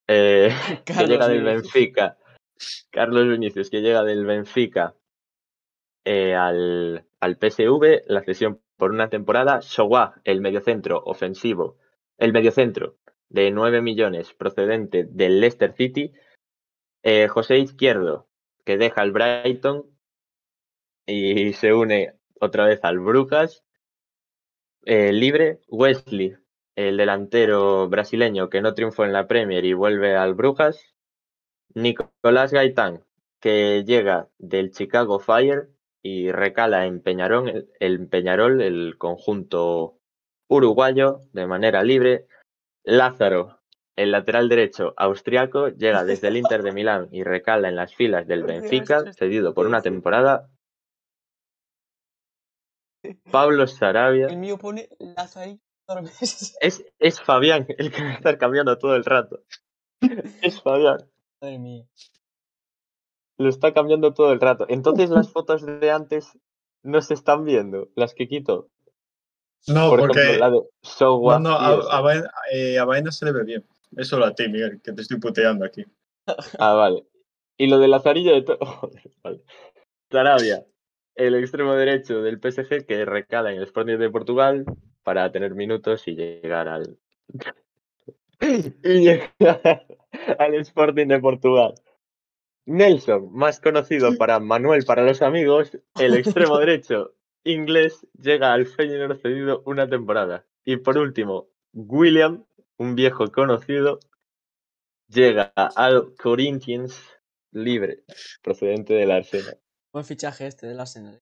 eh, 0.08 0.50
que 0.84 0.92
llega 1.06 1.28
del. 1.28 1.44
Benfica. 1.44 2.18
Carlos 2.90 3.28
Vinicius, 3.28 3.70
que 3.70 3.80
llega 3.80 4.02
del 4.02 4.26
Benfica 4.26 4.96
eh, 6.04 6.34
al, 6.34 7.06
al 7.20 7.36
PSV, 7.36 8.02
la 8.08 8.22
cesión 8.22 8.60
por 8.76 8.90
una 8.90 9.08
temporada. 9.08 9.60
Showa, 9.62 10.20
el 10.24 10.40
mediocentro 10.40 11.00
ofensivo, 11.04 11.78
el 12.16 12.32
mediocentro 12.32 12.96
de 13.28 13.50
9 13.52 13.82
millones 13.82 14.34
procedente 14.34 15.04
del 15.04 15.40
Leicester 15.40 15.74
City. 15.74 16.12
Eh, 17.04 17.28
José 17.28 17.58
Izquierdo, 17.58 18.28
que 18.64 18.76
deja 18.76 19.02
el 19.02 19.12
Brighton 19.12 19.86
y 21.06 21.52
se 21.52 21.72
une 21.72 22.17
otra 22.40 22.66
vez 22.66 22.80
al 22.82 22.98
Brujas. 23.00 23.64
Eh, 24.84 25.12
libre, 25.12 25.60
Wesley, 25.68 26.36
el 26.76 26.96
delantero 26.96 27.88
brasileño 27.88 28.48
que 28.48 28.60
no 28.62 28.74
triunfó 28.74 29.04
en 29.04 29.12
la 29.12 29.26
Premier 29.26 29.64
y 29.64 29.72
vuelve 29.74 30.16
al 30.16 30.34
Brujas. 30.34 30.80
Nicolás 31.74 32.52
Gaitán, 32.52 33.04
que 33.40 33.84
llega 33.86 34.28
del 34.38 34.70
Chicago 34.72 35.18
Fire 35.18 35.70
y 36.02 36.32
recala 36.32 36.86
en 36.86 37.00
Peñarol, 37.02 37.48
el, 37.48 37.70
el 37.80 38.08
Peñarol, 38.08 38.60
el 38.62 38.96
conjunto 38.98 39.98
uruguayo, 40.48 41.22
de 41.32 41.46
manera 41.46 41.82
libre. 41.82 42.26
Lázaro, 42.84 43.60
El 43.96 44.12
lateral 44.12 44.48
derecho 44.48 44.94
austriaco 44.96 45.68
llega 45.68 46.04
desde 46.04 46.28
el 46.28 46.36
Inter 46.38 46.62
de 46.62 46.72
Milán 46.72 47.08
y 47.12 47.24
recala 47.24 47.68
en 47.68 47.76
las 47.76 47.94
filas 47.94 48.26
del 48.26 48.44
Benfica, 48.44 49.12
cedido 49.12 49.54
por 49.54 49.66
una 49.66 49.82
temporada. 49.82 50.48
Pablo 53.32 53.62
El 53.62 53.68
Sarabia. 53.68 54.28
mío 54.28 54.58
pone 54.58 54.88
Lazarillo 54.98 55.60
Tormes. 55.86 56.56
Es, 56.60 56.84
es 56.98 57.20
Fabián 57.20 57.66
el 57.78 57.90
que 57.90 58.02
va 58.02 58.10
a 58.10 58.14
estar 58.14 58.38
cambiando 58.38 58.76
todo 58.78 58.94
el 58.94 59.04
rato. 59.04 59.42
Es 60.42 60.62
Fabián. 60.62 60.98
Madre 61.40 61.58
mía. 61.58 61.86
Lo 63.38 63.48
está 63.48 63.72
cambiando 63.72 64.12
todo 64.14 64.32
el 64.32 64.40
rato. 64.40 64.66
Entonces 64.68 65.10
las 65.10 65.30
fotos 65.30 65.64
de 65.64 65.90
antes 65.90 66.36
no 66.82 67.00
se 67.02 67.14
están 67.14 67.44
viendo, 67.44 67.88
las 67.94 68.14
que 68.14 68.28
quito. 68.28 68.68
No, 69.66 69.90
Por 69.90 70.00
porque 70.00 70.20
ejemplo, 70.20 70.38
la 70.40 70.50
de 70.50 70.62
So 70.82 71.20
no, 71.20 71.38
no, 71.38 71.50
a, 71.50 71.98
a, 71.98 72.00
Baena, 72.00 72.30
eh, 72.52 72.78
a 72.78 73.12
se 73.12 73.24
le 73.24 73.32
ve 73.32 73.44
bien. 73.44 73.66
Es 73.96 74.08
solo 74.08 74.24
a 74.26 74.34
ti, 74.34 74.48
Miguel, 74.48 74.80
que 74.82 74.92
te 74.92 75.02
estoy 75.02 75.18
puteando 75.18 75.64
aquí. 75.64 75.84
Ah, 76.58 76.74
vale. 76.74 77.06
Y 77.56 77.66
lo 77.66 77.78
de 77.78 77.88
Lazarillo 77.88 78.34
de 78.34 78.42
todo. 78.42 78.58
vale. 79.22 79.42
Sarabia, 80.10 80.64
el 81.18 81.34
extremo 81.34 81.74
derecho 81.74 82.22
del 82.22 82.38
PSG 82.40 82.86
que 82.86 83.04
recala 83.04 83.50
en 83.50 83.58
el 83.58 83.64
Sporting 83.64 83.98
de 83.98 84.08
Portugal 84.08 84.64
para 85.02 85.30
tener 85.32 85.54
minutos 85.54 86.06
y 86.06 86.14
llegar 86.14 86.68
al. 86.68 86.96
y 88.40 89.00
llegar 89.00 89.86
al 90.38 90.54
Sporting 90.54 91.08
de 91.08 91.18
Portugal. 91.18 91.74
Nelson, 92.66 93.32
más 93.32 93.60
conocido 93.60 94.16
para 94.16 94.38
Manuel 94.38 94.84
para 94.84 95.02
los 95.02 95.20
amigos, 95.20 95.76
el 95.98 96.14
extremo 96.16 96.58
derecho 96.60 97.14
inglés 97.42 98.06
llega 98.20 98.52
al 98.52 98.66
Feyenoord 98.66 99.20
cedido 99.20 99.62
una 99.66 99.88
temporada. 99.88 100.46
Y 100.64 100.76
por 100.76 100.98
último, 100.98 101.48
William, 101.72 102.44
un 102.76 102.94
viejo 102.94 103.26
conocido, 103.32 103.98
llega 105.08 105.52
al 105.56 106.14
Corinthians 106.14 107.02
libre, 107.50 108.04
procedente 108.42 108.94
del 108.94 109.10
Arsenal. 109.10 109.58
Buen 109.92 110.04
fichaje 110.04 110.46
este 110.46 110.66
del 110.66 110.80
Arsenal. 110.80 111.18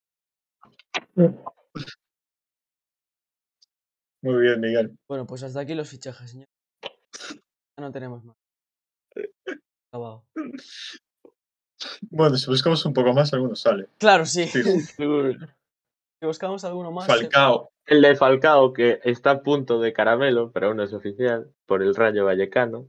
Muy 4.22 4.42
bien, 4.42 4.60
Miguel. 4.60 4.96
Bueno, 5.08 5.26
pues 5.26 5.42
hasta 5.42 5.60
aquí 5.60 5.74
los 5.74 5.88
fichajes, 5.88 6.30
señor. 6.30 6.46
Ya 6.82 7.84
no 7.84 7.92
tenemos 7.92 8.24
más. 8.24 8.36
Acabado. 9.92 10.24
Bueno, 12.10 12.36
si 12.36 12.46
buscamos 12.46 12.84
un 12.86 12.92
poco 12.92 13.12
más, 13.12 13.32
alguno 13.32 13.54
sale. 13.54 13.88
Claro, 13.98 14.26
sí. 14.26 14.46
Fijo. 14.46 14.70
Si 16.18 16.24
buscamos 16.24 16.64
alguno 16.64 16.90
más. 16.90 17.06
eh, 17.10 17.12
Falcao. 17.12 17.72
El 17.84 18.00
de 18.00 18.16
Falcao, 18.16 18.72
que 18.72 19.00
está 19.04 19.32
a 19.32 19.42
punto 19.42 19.78
de 19.80 19.92
caramelo, 19.92 20.50
pero 20.50 20.68
aún 20.68 20.78
no 20.78 20.82
es 20.82 20.94
oficial, 20.94 21.52
por 21.66 21.82
el 21.82 21.94
Rayo 21.94 22.24
Vallecano. 22.24 22.88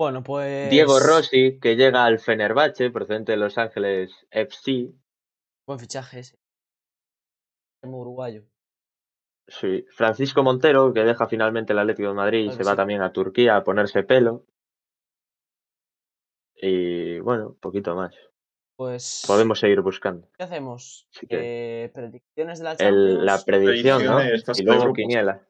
Bueno, 0.00 0.22
pues. 0.22 0.70
Diego 0.70 0.98
Rossi, 0.98 1.60
que 1.60 1.76
llega 1.76 2.06
al 2.06 2.18
Fenerbahce, 2.18 2.90
procedente 2.90 3.32
de 3.32 3.36
Los 3.36 3.58
Ángeles 3.58 4.10
FC. 4.30 4.94
Buen 5.66 5.78
fichaje 5.78 6.20
ese. 6.20 6.38
Como 7.82 8.00
uruguayo. 8.00 8.44
Sí. 9.46 9.84
Francisco 9.94 10.42
Montero, 10.42 10.94
que 10.94 11.04
deja 11.04 11.28
finalmente 11.28 11.74
el 11.74 11.80
Atlético 11.80 12.08
de 12.08 12.14
Madrid 12.14 12.50
y 12.50 12.50
se 12.50 12.64
va 12.64 12.74
también 12.74 13.02
a 13.02 13.12
Turquía 13.12 13.56
a 13.56 13.62
ponerse 13.62 14.02
pelo. 14.02 14.46
Y 16.54 17.18
bueno, 17.18 17.58
poquito 17.60 17.94
más. 17.94 18.14
Pues. 18.76 19.24
Podemos 19.26 19.60
seguir 19.60 19.82
buscando. 19.82 20.30
¿Qué 20.38 20.44
hacemos? 20.44 21.08
Eh, 21.28 21.90
predicciones 21.92 22.58
de 22.60 22.64
la 22.64 22.70
El- 22.72 22.78
Champions. 22.78 23.22
la 23.24 23.44
predicción, 23.44 24.04
¿no? 24.06 24.20
Y 24.22 24.62
luego 24.62 24.80
grupos. 24.80 24.96
Quiniela. 24.96 25.46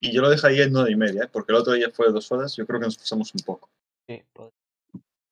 Y 0.00 0.12
yo 0.12 0.20
lo 0.22 0.28
dejaría 0.30 0.64
en 0.64 0.72
nueve 0.72 0.90
y 0.92 0.96
media, 0.96 1.24
¿eh? 1.24 1.28
porque 1.32 1.52
el 1.52 1.58
otro 1.58 1.72
día 1.72 1.90
fue 1.90 2.06
de 2.06 2.12
dos 2.12 2.30
horas. 2.30 2.54
Yo 2.56 2.66
creo 2.66 2.80
que 2.80 2.86
nos 2.86 2.98
pasamos 2.98 3.32
un 3.34 3.40
poco. 3.44 3.70
Sí, 4.08 4.22
pod- 4.34 4.52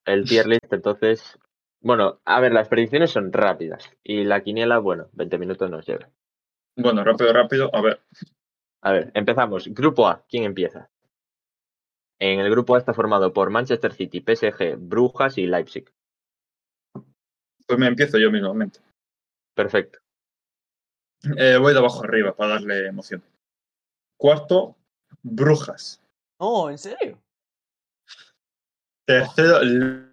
El 0.05 0.25
tier 0.27 0.47
list, 0.47 0.71
entonces. 0.71 1.37
Bueno, 1.81 2.19
a 2.25 2.39
ver, 2.39 2.51
las 2.51 2.67
predicciones 2.67 3.11
son 3.11 3.31
rápidas. 3.31 3.89
Y 4.03 4.23
la 4.23 4.41
quiniela, 4.41 4.79
bueno, 4.79 5.07
20 5.13 5.37
minutos 5.37 5.69
nos 5.69 5.85
lleva. 5.85 6.09
Bueno, 6.75 7.03
rápido, 7.03 7.31
rápido. 7.31 7.69
A 7.75 7.81
ver, 7.81 8.01
A 8.81 8.91
ver, 8.91 9.11
empezamos. 9.13 9.67
Grupo 9.67 10.07
A, 10.07 10.25
¿quién 10.27 10.43
empieza? 10.43 10.89
En 12.19 12.39
el 12.39 12.49
grupo 12.49 12.75
A 12.75 12.79
está 12.79 12.93
formado 12.93 13.33
por 13.33 13.49
Manchester 13.51 13.93
City, 13.93 14.21
PSG, 14.21 14.77
Brujas 14.77 15.37
y 15.37 15.45
Leipzig. 15.47 15.85
pues 17.67 17.79
me 17.79 17.87
empiezo 17.87 18.17
yo 18.17 18.31
mismamente. 18.31 18.79
Perfecto. 19.55 19.99
Eh, 21.37 21.57
voy 21.57 21.73
de 21.73 21.79
abajo 21.79 22.03
arriba 22.03 22.35
para 22.35 22.53
darle 22.53 22.87
emoción. 22.87 23.23
Cuarto, 24.17 24.75
Brujas. 25.21 26.01
No, 26.39 26.69
¿en 26.69 26.77
serio? 26.77 27.21
Tercero, 29.05 29.61
L- 29.61 30.05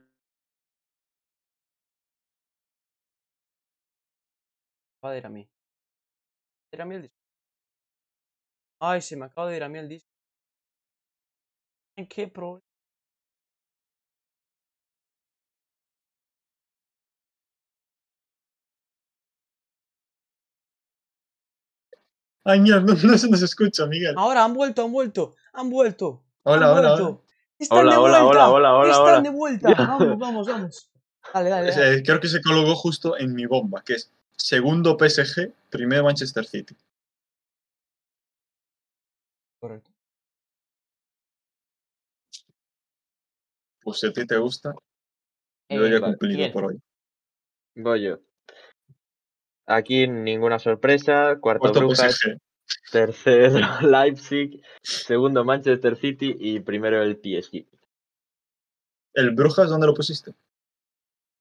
Va 5.05 5.11
a 5.11 5.17
ir 5.17 5.27
a 5.27 5.29
mí. 5.29 5.49
Ir 6.73 6.83
a 6.83 6.85
mí 6.85 6.95
el 6.95 7.03
disco. 7.03 7.17
Ay, 8.81 9.01
se 9.03 9.17
me 9.17 9.27
acaba 9.27 9.49
de 9.51 9.57
ir 9.57 9.65
a 9.65 9.69
mí 9.69 9.79
el 9.79 9.89
disco. 9.89 10.09
¿En 11.97 12.07
qué 12.07 12.29
problema? 12.29 12.63
Ay, 22.45 22.61
mierda, 22.61 22.81
no, 22.83 22.95
no 22.95 23.19
se 23.19 23.29
nos 23.29 23.43
escucha, 23.43 23.87
Miguel. 23.87 24.15
Ahora 24.17 24.45
han 24.45 24.55
vuelto, 24.55 24.85
han 24.85 24.93
vuelto, 24.93 25.35
han 25.53 25.71
vuelto. 25.71 26.23
Hola, 26.43 26.67
han 26.67 26.79
hola, 26.79 26.89
vuelto. 26.89 27.07
hola. 27.09 27.19
Están 27.59 27.79
Hola, 27.79 27.93
de 27.93 27.99
hola, 27.99 28.23
vuelta. 28.25 28.27
hola, 28.27 28.51
hola, 28.51 28.75
hola, 28.75 28.91
Están 28.91 29.05
hola. 29.07 29.21
de 29.21 29.31
vuelta. 29.31 29.69
Ya. 29.71 29.87
Vamos, 29.87 30.19
vamos, 30.19 30.49
vamos. 30.49 30.91
Dale, 31.33 31.51
dale, 31.51 31.71
dale. 31.71 31.97
Eh, 31.99 32.03
creo 32.05 32.19
que 32.21 32.29
se 32.29 32.43
colocó 32.43 32.75
justo 32.75 33.17
en 33.17 33.33
mi 33.35 33.47
bomba, 33.47 33.83
que 33.85 33.95
es 33.95 34.11
segundo 34.37 34.97
PSG, 34.99 35.53
primero 35.71 36.03
Manchester 36.05 36.45
City. 36.45 36.77
Correcto. 39.61 39.91
Pues 43.85 44.01
si 44.01 44.07
a 44.09 44.13
ti 44.13 44.27
te 44.27 44.37
gusta, 44.39 44.75
yo 45.69 45.87
ya 45.87 45.95
he 45.95 45.97
Eh, 45.97 46.01
cumplido 46.01 46.37
Miguel, 46.39 46.53
por 46.53 46.65
hoy. 46.67 46.83
Voy 47.77 48.03
yo. 48.03 48.19
Aquí 49.67 50.07
ninguna 50.07 50.59
sorpresa. 50.59 51.39
Cuarto 51.41 51.61
Cuarto 51.61 51.81
Brujas, 51.81 52.19
PSG. 52.19 52.39
tercero 52.91 53.59
Leipzig, 53.83 54.63
segundo 54.83 55.45
Manchester 55.45 55.97
City 55.97 56.37
y 56.39 56.61
primero 56.61 57.03
el 57.03 57.17
PSG, 57.17 57.67
¿El 59.15 59.31
Brujas 59.33 59.69
dónde 59.69 59.87
lo 59.87 59.95
pusiste? 59.95 60.35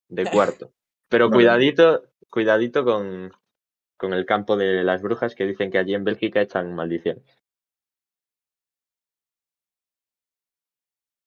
de 0.09 0.29
cuarto. 0.29 0.71
Pero 1.09 1.29
Vale. 1.29 1.37
cuidadito, 1.37 2.03
cuidadito 2.29 2.83
con, 2.83 3.31
con 3.97 4.13
el 4.13 4.25
campo 4.25 4.57
de 4.57 4.83
las 4.83 5.01
brujas 5.01 5.35
que 5.35 5.45
dicen 5.45 5.71
que 5.71 5.77
allí 5.77 5.93
en 5.93 6.03
Bélgica 6.03 6.41
echan 6.41 6.75
maldiciones. 6.75 7.23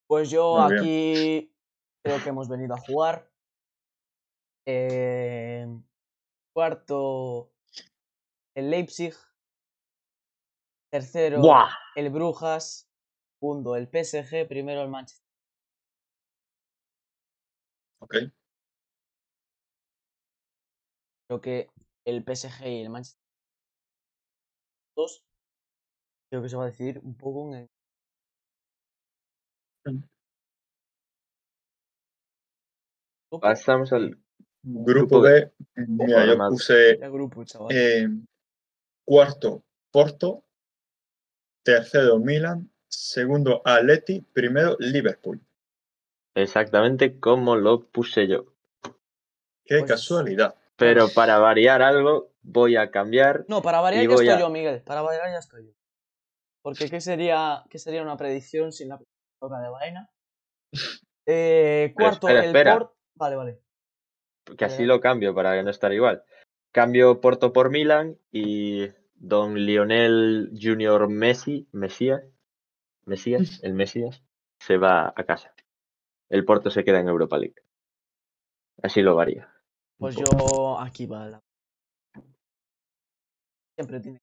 Pues 0.06 0.30
yo 0.30 0.58
Muy 0.58 0.72
bien. 0.72 0.82
aquí 0.82 1.52
creo 2.02 2.22
que 2.22 2.28
hemos 2.28 2.48
venido 2.48 2.74
a 2.74 2.78
jugar. 2.78 3.26
Eh, 4.66 5.33
cuarto, 6.54 7.50
el 8.54 8.70
Leipzig. 8.70 9.12
Tercero, 10.90 11.40
¡Buah! 11.40 11.68
el 11.96 12.10
Brujas. 12.10 12.88
Segundo, 13.40 13.76
el 13.76 13.88
PSG. 13.88 14.46
Primero, 14.48 14.82
el 14.82 14.88
Manchester. 14.88 15.24
Ok. 18.00 18.14
Creo 21.26 21.40
que 21.40 21.68
el 22.06 22.22
PSG 22.24 22.66
y 22.68 22.82
el 22.82 22.90
Manchester. 22.90 23.20
Dos. 24.96 25.22
Creo 26.30 26.42
que 26.42 26.48
se 26.48 26.56
va 26.56 26.64
a 26.64 26.66
decidir 26.66 27.00
un 27.02 27.16
poco 27.16 27.48
en 27.48 27.54
el. 27.54 27.68
grupo. 29.84 30.08
Pasamos 33.40 33.92
al 33.92 34.23
Grupo 34.66 35.20
B. 35.20 35.52
Mira, 35.76 36.24
yo 36.26 36.38
puse 36.48 36.92
El 36.92 37.10
grupo, 37.12 37.44
chaval. 37.44 37.68
eh, 37.76 38.08
cuarto 39.04 39.62
Porto, 39.90 40.44
tercero 41.62 42.18
Milan, 42.18 42.70
segundo 42.88 43.60
Atleti, 43.64 44.20
primero 44.22 44.76
Liverpool. 44.78 45.40
exactamente 46.34 47.20
como 47.20 47.56
lo 47.56 47.86
puse 47.88 48.26
yo. 48.26 48.46
Qué 49.64 49.78
Pues- 49.80 49.84
casualidad. 49.90 50.54
Pero 50.76 51.08
para 51.14 51.38
variar 51.38 51.80
algo, 51.82 52.32
voy 52.42 52.74
a 52.76 52.90
cambiar. 52.90 53.44
No, 53.48 53.62
para 53.62 53.80
variar 53.80 54.04
ya 54.04 54.10
estoy 54.10 54.28
a- 54.28 54.40
yo, 54.40 54.50
Miguel. 54.50 54.82
Para 54.82 55.02
variar 55.02 55.30
ya 55.30 55.38
estoy 55.38 55.66
yo. 55.66 55.72
Porque 56.62 56.88
¿qué 56.90 57.00
sería, 57.00 57.62
qué 57.70 57.78
sería 57.78 58.02
una 58.02 58.16
predicción 58.16 58.72
sin 58.72 58.88
la 58.88 58.98
toca 59.40 59.60
de 59.60 59.68
vaina? 59.68 60.10
Eh, 61.26 61.94
cuarto, 61.96 62.26
espera, 62.28 62.40
el 62.40 62.46
espera. 62.46 62.78
Port. 62.78 62.92
Vale, 63.14 63.36
vale. 63.36 63.60
Que 64.56 64.64
así 64.64 64.84
lo 64.84 65.00
cambio 65.00 65.34
para 65.34 65.60
no 65.62 65.70
estar 65.70 65.92
igual. 65.92 66.24
Cambio 66.72 67.20
Porto 67.20 67.52
por 67.52 67.70
Milan 67.70 68.18
y 68.32 68.88
Don 69.14 69.54
Lionel 69.54 70.50
Junior 70.60 71.08
Messi, 71.08 71.68
Mesías, 71.72 72.24
Mesías, 73.04 73.60
el 73.62 73.74
Mesías, 73.74 74.22
se 74.58 74.76
va 74.76 75.12
a 75.14 75.24
casa. 75.24 75.54
El 76.28 76.44
Porto 76.44 76.70
se 76.70 76.84
queda 76.84 77.00
en 77.00 77.08
Europa 77.08 77.38
League. 77.38 77.62
Así 78.82 79.02
lo 79.02 79.14
varía. 79.14 79.48
Pues 79.98 80.16
yo 80.16 80.78
aquí 80.80 81.06
va 81.06 81.28
la. 81.28 81.40
Siempre 83.76 84.00
tiene 84.00 84.18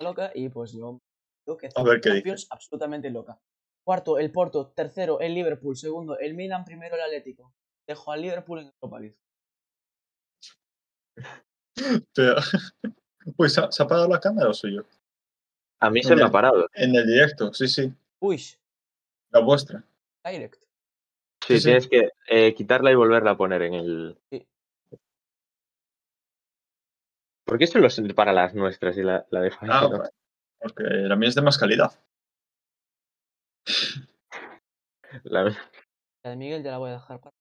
loca 0.00 0.30
y 0.34 0.48
pues 0.48 0.72
yo 0.72 0.98
digo 1.46 1.56
que 1.56 1.68
A 1.74 1.82
ver 1.82 2.00
qué 2.00 2.10
Champions 2.10 2.46
absolutamente 2.50 3.10
loca. 3.10 3.40
Cuarto, 3.84 4.18
el 4.18 4.32
Porto. 4.32 4.68
Tercero, 4.68 5.20
el 5.20 5.34
Liverpool. 5.34 5.76
Segundo, 5.76 6.18
el 6.18 6.34
Milan. 6.34 6.64
Primero, 6.64 6.96
el 6.96 7.02
Atlético. 7.02 7.52
Dejo 7.86 8.12
al 8.12 8.22
Liverpool 8.22 8.60
en 8.60 8.66
Europa 8.66 9.00
League. 9.00 9.16
Pero, 12.14 12.36
pues 13.36 13.52
¿se 13.54 13.60
ha, 13.60 13.70
se 13.70 13.82
ha 13.82 13.86
parado 13.86 14.08
la 14.08 14.20
cámara 14.20 14.48
o 14.48 14.54
soy 14.54 14.76
yo? 14.76 14.82
A 15.80 15.90
mí 15.90 16.02
se 16.02 16.16
me 16.16 16.22
ha 16.22 16.30
parado. 16.30 16.68
En 16.74 16.94
el 16.94 17.06
directo, 17.06 17.52
sí, 17.52 17.68
sí. 17.68 17.92
Uy, 18.20 18.42
La 19.30 19.40
vuestra. 19.40 19.84
Direct. 20.24 20.62
Sí, 21.46 21.58
sí. 21.58 21.64
tienes 21.64 21.86
que 21.88 22.10
eh, 22.28 22.54
quitarla 22.54 22.90
y 22.90 22.94
volverla 22.94 23.32
a 23.32 23.36
poner 23.36 23.62
en 23.62 23.74
el. 23.74 24.18
Sí. 24.30 24.46
¿Por 27.44 27.58
qué 27.58 27.66
solo 27.66 27.86
para 28.14 28.32
las 28.32 28.54
nuestras 28.54 28.96
y 28.96 29.02
la, 29.02 29.24
la 29.30 29.40
de 29.42 29.52
Ah, 29.60 29.88
no? 29.90 30.02
porque 30.58 30.82
la 30.84 31.14
mía 31.14 31.28
es 31.28 31.34
de 31.36 31.42
más 31.42 31.58
calidad. 31.58 31.92
La- 35.22 35.54
La 36.24 36.30
de 36.30 36.36
Miguel 36.36 36.62
ya 36.64 36.72
la 36.72 36.78
voy 36.78 36.90
a 36.90 36.94
dejar 36.94 37.20
para. 37.20 37.36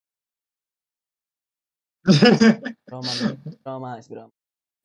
Broma, 2.88 3.10
no, 3.22 3.38
broma, 3.64 4.00
es 4.00 4.10
broma. 4.10 4.32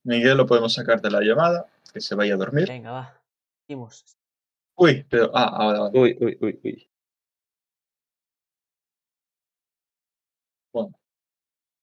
Miguel 0.05 0.37
lo 0.39 0.47
podemos 0.47 0.73
sacar 0.73 1.01
de 1.03 1.11
la 1.11 1.21
llamada, 1.21 1.67
que 1.93 2.01
se 2.01 2.15
vaya 2.15 2.35
a 2.35 2.37
dormir. 2.39 2.67
Venga, 2.69 2.91
va. 2.93 3.23
Seguimos. 3.67 4.05
Uy, 4.77 5.05
pero. 5.09 5.31
Ah, 5.35 5.45
ahora, 5.53 5.79
ahora. 5.81 5.99
Uy, 6.01 6.17
uy, 6.21 6.39
uy, 6.41 6.61
uy. 6.65 6.87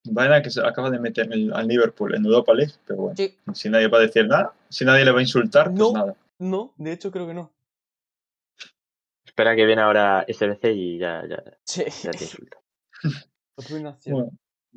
Vaina 0.09 0.41
que 0.41 0.49
se 0.49 0.65
acaba 0.65 0.89
de 0.89 0.99
meter 0.99 1.31
en- 1.33 1.53
al 1.53 1.67
Liverpool 1.67 2.15
en 2.15 2.25
Europa 2.25 2.53
League, 2.53 2.73
pero 2.85 3.01
bueno. 3.01 3.17
Sí. 3.17 3.37
Si 3.53 3.69
nadie 3.69 3.87
va 3.89 3.97
a 3.97 4.01
decir 4.01 4.25
nada, 4.25 4.53
si 4.69 4.85
nadie 4.85 5.03
le 5.03 5.11
va 5.11 5.19
a 5.19 5.21
insultar, 5.21 5.65
pues 5.67 5.79
No. 5.79 5.91
nada. 5.91 6.15
No, 6.39 6.73
de 6.77 6.93
hecho 6.93 7.11
creo 7.11 7.27
que 7.27 7.33
no. 7.33 7.51
Espera 9.25 9.53
que 9.55 9.65
viene 9.65 9.81
ahora 9.81 10.23
SBC 10.27 10.71
y 10.73 10.97
ya, 10.97 11.23
ya, 11.27 11.43
Sí. 11.65 11.83
ya 12.03 12.11
te 12.11 12.23
insulta. 12.23 12.57
Bueno, 13.69 13.97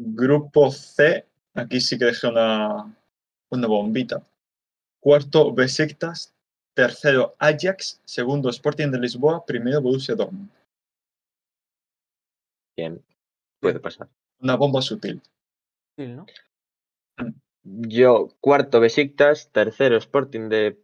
grupo 0.00 0.70
C, 0.70 1.26
aquí 1.54 1.80
sí 1.80 1.98
que 1.98 2.06
dejé 2.06 2.28
una, 2.28 2.96
una 3.50 3.66
bombita. 3.66 4.26
Cuarto, 5.00 5.52
Besiktas. 5.52 6.34
Tercero, 6.74 7.34
Ajax. 7.38 8.00
Segundo, 8.04 8.48
Sporting 8.48 8.90
de 8.90 9.00
Lisboa. 9.00 9.44
Primero, 9.44 9.82
Borussia 9.82 10.14
Dortmund. 10.14 10.50
Bien, 12.76 13.04
puede 13.60 13.80
pasar. 13.80 14.08
Una 14.40 14.56
bomba 14.56 14.80
sutil. 14.80 15.20
Sí, 15.98 16.06
¿no? 16.06 16.26
Yo, 17.62 18.28
cuarto 18.40 18.80
Besiktas, 18.80 19.50
tercero 19.52 19.98
Sporting 19.98 20.48
de 20.48 20.82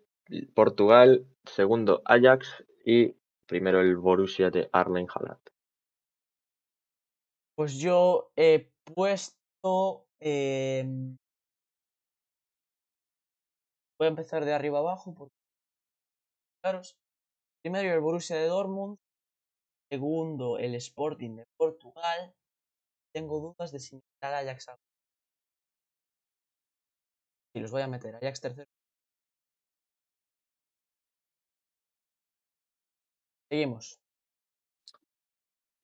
Portugal, 0.55 1.27
segundo 1.47 2.03
Ajax 2.05 2.65
y 2.85 3.15
primero 3.47 3.81
el 3.81 3.97
Borussia 3.97 4.51
de 4.51 4.69
Arlen 4.73 5.07
Haaland. 5.09 5.41
Pues 7.55 7.79
yo 7.79 8.31
he 8.37 8.71
puesto. 8.95 10.07
em, 10.21 11.17
Voy 13.99 14.07
a 14.07 14.11
empezar 14.11 14.45
de 14.45 14.53
arriba 14.53 14.79
abajo. 14.79 15.15
Porque... 15.15 15.35
Claros. 16.63 16.97
Primero 17.63 17.93
el 17.93 18.01
Borussia 18.01 18.37
de 18.37 18.47
Dortmund. 18.47 18.99
Segundo 19.91 20.59
el 20.59 20.75
Sporting 20.75 21.37
de 21.37 21.45
Portugal. 21.59 22.35
Tengo 23.15 23.41
dudas 23.41 23.73
de 23.73 23.79
si 23.81 23.97
meter 23.97 24.05
al 24.23 24.49
Ajax. 24.49 24.67
Y 27.55 27.61
los 27.61 27.71
voy 27.71 27.83
a 27.83 27.89
meter. 27.89 28.17
Ajax 28.17 28.41
tercero. 28.41 28.69
Seguimos. 33.51 33.99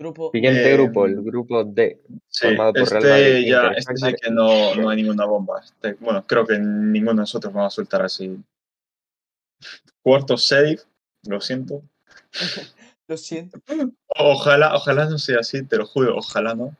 Grupo 0.03 0.31
Siguiente 0.33 0.69
Eh, 0.69 0.77
grupo, 0.77 1.07
el 1.07 1.23
grupo 1.23 1.62
D. 1.62 2.03
Sí, 2.27 2.47
Formado 2.49 2.73
por 2.73 2.91
Real 2.91 3.05
este 3.05 3.09
Madrid, 3.09 3.49
ya 3.49 3.69
este 3.69 3.97
sí 3.97 4.15
que 4.20 4.31
no, 4.33 4.74
no 4.74 4.89
hay 4.89 4.97
ninguna 4.97 5.24
bomba. 5.27 5.61
Este- 5.65 5.95
bueno, 5.95 6.24
creo 6.27 6.45
que 6.45 6.59
ninguno 6.59 7.12
de 7.12 7.16
nosotros 7.19 7.55
va 7.57 7.66
a 7.66 7.70
soltar 7.70 8.03
así. 8.03 8.37
Cuarto, 10.03 10.37
save. 10.37 10.81
Lo 11.29 11.41
siento. 11.41 11.83
Lo 13.07 13.16
siento. 13.16 13.61
Ojalá, 14.09 14.74
ojalá 14.74 15.09
no 15.09 15.19
sea 15.19 15.39
así, 15.41 15.65
te 15.65 15.77
lo 15.77 15.87
juro, 15.87 16.16
ojalá 16.16 16.55
no. 16.55 16.74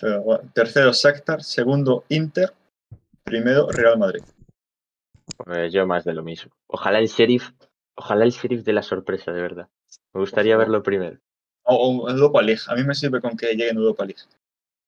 Pero 0.00 0.22
bueno, 0.22 0.50
tercero, 0.54 0.92
Shakhtar. 0.92 1.42
Segundo, 1.42 2.04
Inter. 2.08 2.52
Primero, 3.24 3.68
Real 3.70 3.98
Madrid. 3.98 4.22
Pues 5.36 5.72
yo 5.72 5.86
más 5.86 6.04
de 6.04 6.14
lo 6.14 6.22
mismo. 6.22 6.52
Ojalá 6.66 6.98
el 6.98 7.08
sheriff, 7.08 7.50
ojalá 7.94 8.24
el 8.24 8.30
sheriff 8.30 8.62
de 8.64 8.72
la 8.72 8.82
sorpresa, 8.82 9.32
de 9.32 9.42
verdad. 9.42 9.68
Me 10.14 10.20
gustaría 10.20 10.56
verlo 10.56 10.82
primero. 10.82 11.18
O, 11.68 11.74
o 12.04 12.08
Europa 12.10 12.42
League. 12.42 12.60
A 12.68 12.74
mí 12.74 12.84
me 12.84 12.94
sirve 12.94 13.20
con 13.20 13.36
que 13.36 13.48
llegue 13.54 13.70
en 13.70 13.76
Europa 13.76 14.04
League. 14.04 14.22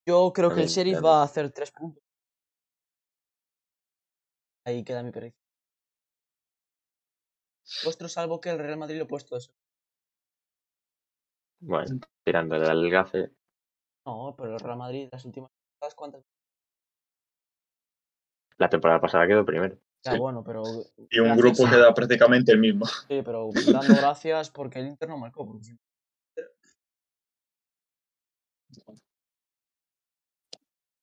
Yo 0.07 0.33
creo 0.33 0.55
que 0.55 0.63
el 0.63 0.69
Sheriff 0.69 1.05
va 1.05 1.21
a 1.21 1.25
hacer 1.25 1.51
tres 1.51 1.71
puntos. 1.71 2.03
Ahí 4.65 4.85
queda 4.85 5.03
mi 5.03 5.11
predicción. 5.11 5.43
Vuestro 7.85 8.09
salvo 8.09 8.41
que 8.41 8.51
el 8.51 8.59
Real 8.59 8.79
Madrid 8.79 8.97
lo 8.99 9.05
he 9.05 9.09
puesto 9.09 9.37
eso. 9.37 9.51
Bueno, 11.61 12.01
tirando 12.25 12.55
al 12.55 12.91
gafe. 12.91 13.31
No, 14.07 14.35
pero 14.37 14.55
el 14.55 14.61
Real 14.61 14.79
Madrid, 14.79 15.09
las 15.13 15.25
últimas 15.25 15.51
temporadas, 15.51 15.95
¿cuántas? 15.95 16.23
La 18.57 18.69
temporada 18.69 19.01
pasada 19.01 19.27
quedó 19.27 19.45
primero. 19.45 19.77
Ya, 20.05 20.13
Sí. 20.13 20.19
bueno, 20.19 20.43
pero. 20.45 20.63
Y 21.11 21.19
un 21.19 21.27
gracias- 21.27 21.37
grupo 21.39 21.71
queda 21.71 21.93
prácticamente 21.93 22.53
el 22.53 22.59
mismo. 22.61 22.87
Sí, 22.87 23.21
pero 23.23 23.51
dando 23.53 23.95
gracias 23.97 24.51
porque 24.51 24.79
el 24.79 24.87
Inter 24.89 25.09
no 25.09 25.19
marcó. 25.19 25.45
porque 25.47 25.77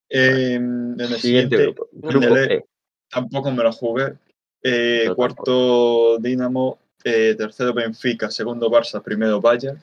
Eh, 0.10 0.54
en 0.54 0.96
el 1.00 1.08
Siguiente 1.16 1.58
siguiente, 1.58 1.76
grupo. 1.92 2.38
E. 2.38 2.54
E. 2.56 2.66
tampoco 3.10 3.52
me 3.52 3.64
la 3.64 3.72
jugué. 3.72 4.18
Eh, 4.64 5.10
cuarto, 5.16 6.18
Dinamo. 6.20 6.80
Eh, 7.04 7.36
tercero, 7.36 7.74
Benfica. 7.74 8.32
Segundo, 8.32 8.70
Barça. 8.70 9.02
Primero, 9.04 9.40
Bayern. 9.42 9.80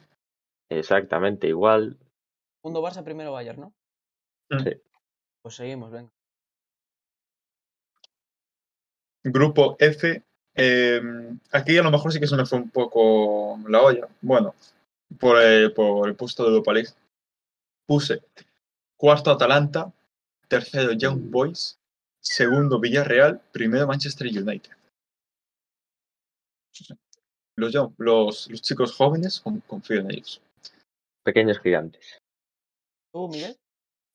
Exactamente 0.69 1.47
igual. 1.48 1.97
Segundo 2.62 2.81
Barça, 2.82 3.02
primero 3.05 3.32
Bayern, 3.32 3.60
¿no? 3.60 3.73
Mm. 4.51 4.62
Sí. 4.64 4.70
Pues 5.43 5.55
seguimos, 5.56 5.90
venga. 5.90 6.10
Grupo 9.24 9.77
F. 9.78 10.23
eh, 10.55 11.01
aquí 11.52 11.78
a 11.78 11.82
lo 11.82 11.90
mejor 11.90 12.12
sí 12.12 12.20
que 12.20 12.27
se 12.27 12.36
me 12.36 12.47
fue 12.47 12.59
un 12.59 12.70
poco 12.70 13.59
la 13.69 13.82
olla. 13.82 14.09
Bueno, 14.20 14.55
por, 15.19 15.36
eh, 15.40 15.70
por 15.70 16.09
el 16.09 16.16
puesto 16.16 16.43
de 16.44 16.51
Europa 16.51 16.73
League. 16.73 16.90
Puse 17.86 18.22
cuarto 18.96 19.30
Atalanta, 19.30 19.92
tercero 20.48 20.92
Young 20.92 21.30
Boys, 21.30 21.78
segundo 22.20 22.78
Villarreal, 22.80 23.40
primero 23.52 23.86
Manchester 23.86 24.26
United. 24.28 24.70
Los, 27.56 27.74
los, 27.98 28.48
los 28.50 28.62
chicos 28.62 28.94
jóvenes, 28.96 29.40
con- 29.40 29.60
confío 29.60 30.00
en 30.00 30.10
ellos. 30.10 30.40
Pequeños 31.24 31.60
gigantes. 31.60 32.18
¿Tú, 33.12 33.28
Miguel? 33.28 33.56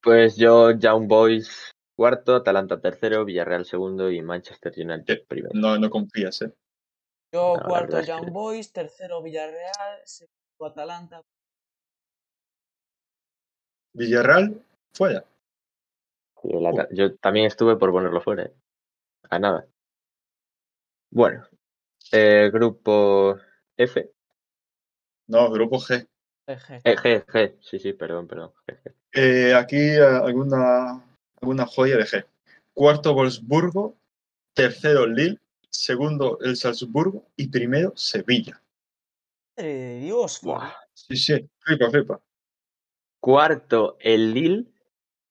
Pues 0.01 0.37
yo, 0.37 0.71
Young 0.71 1.07
Boys 1.07 1.71
cuarto, 1.95 2.35
Atalanta 2.35 2.79
tercero, 2.79 3.25
Villarreal 3.25 3.65
segundo 3.65 4.09
y 4.11 4.21
Manchester 4.21 4.73
United 4.75 5.25
primero. 5.27 5.53
No, 5.53 5.77
no 5.77 5.89
confías, 5.89 6.41
¿eh? 6.41 6.53
Yo, 7.33 7.55
cuarto 7.65 8.01
Young 8.01 8.25
que- 8.25 8.31
Boys, 8.31 8.71
tercero 8.71 9.21
Villarreal, 9.21 10.01
segundo 10.05 10.65
Atalanta. 10.65 11.21
Villarreal, 13.97 14.61
fuera. 14.93 15.25
Y 16.43 16.55
el 16.55 16.65
Ata- 16.67 16.87
Yo 16.91 17.15
también 17.15 17.47
estuve 17.47 17.75
por 17.77 17.91
ponerlo 17.91 18.21
fuera. 18.21 18.43
¿eh? 18.43 18.53
A 19.29 19.39
nada. 19.39 19.67
Bueno, 21.09 21.45
eh, 22.11 22.49
grupo 22.53 23.37
F. 23.75 24.11
No, 25.27 25.49
grupo 25.51 25.79
G. 25.79 26.07
Eh, 26.47 26.57
G, 26.95 27.25
G. 27.25 27.57
Sí, 27.59 27.79
sí, 27.79 27.93
perdón, 27.93 28.27
perdón. 28.27 28.53
G, 28.67 28.77
G. 28.83 28.93
Eh, 29.13 29.53
aquí 29.55 29.95
alguna, 29.97 31.03
alguna 31.41 31.65
joya 31.65 31.97
de 31.97 32.03
G. 32.05 32.25
Cuarto 32.73 33.15
Wolfsburgo, 33.15 33.95
tercero 34.53 35.07
Lille, 35.07 35.39
segundo 35.69 36.37
el 36.41 36.55
Salzburgo 36.55 37.25
y 37.35 37.47
primero 37.47 37.93
Sevilla. 37.95 38.61
Dios, 39.57 40.39
Buah. 40.43 40.71
Sí, 40.93 41.17
sí, 41.17 41.49
flipa, 41.61 41.89
flipa. 41.89 42.21
Cuarto 43.19 43.97
el 43.99 44.33
Lille, 44.33 44.65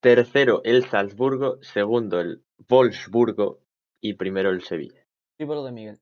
tercero 0.01 0.61
el 0.65 0.85
Salzburgo, 0.89 1.63
segundo 1.63 2.21
el 2.21 2.43
Wolfsburgo 2.69 3.61
y 4.01 4.15
primero 4.15 4.51
el 4.51 4.63
Sevilla. 4.63 5.07
Libro 5.39 5.65
de 5.65 5.73
Miguel. 5.73 6.01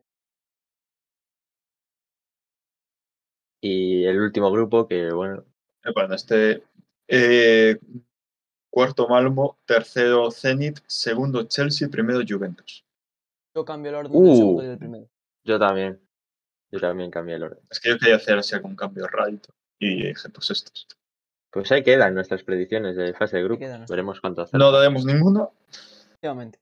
Y 3.60 4.04
el 4.04 4.20
último 4.20 4.50
grupo 4.50 4.86
que, 4.86 5.10
bueno, 5.12 5.44
Eh, 5.84 5.90
Bueno, 5.94 6.14
este. 6.14 6.62
eh, 7.08 7.78
cuarto 8.70 9.06
Malmo, 9.08 9.58
tercero 9.66 10.30
Zenit, 10.30 10.78
segundo 10.86 11.44
Chelsea, 11.44 11.88
primero 11.88 12.20
Juventus. 12.26 12.84
Yo 13.54 13.64
cambio 13.64 13.90
el 13.90 13.96
orden 13.96 14.12
del 14.12 14.20
Uh. 14.22 14.36
segundo 14.36 14.62
y 14.64 14.66
del 14.66 14.78
primero. 14.78 15.08
yo 15.44 15.58
también. 15.58 16.00
Yo 16.72 16.80
también 16.80 17.10
cambié 17.10 17.36
el 17.36 17.44
orden. 17.44 17.60
Es 17.70 17.78
que 17.78 17.90
yo 17.90 17.98
quería 17.98 18.16
hacer 18.16 18.38
así 18.38 18.54
algún 18.54 18.74
cambio 18.74 19.06
rarito. 19.06 19.54
Y 19.78 20.06
dije, 20.08 20.28
pues 20.30 20.50
estos. 20.50 20.88
Pues 21.54 21.70
ahí 21.70 21.84
quedan 21.84 22.14
nuestras 22.14 22.42
predicciones 22.42 22.96
de 22.96 23.14
fase 23.14 23.36
de 23.36 23.44
nuestras- 23.48 23.88
Veremos 23.88 24.20
cuánto 24.20 24.42
hacemos. 24.42 24.58
No 24.66 24.72
daremos 24.72 25.04
ninguno. 25.04 25.52
Efectivamente. 25.70 26.58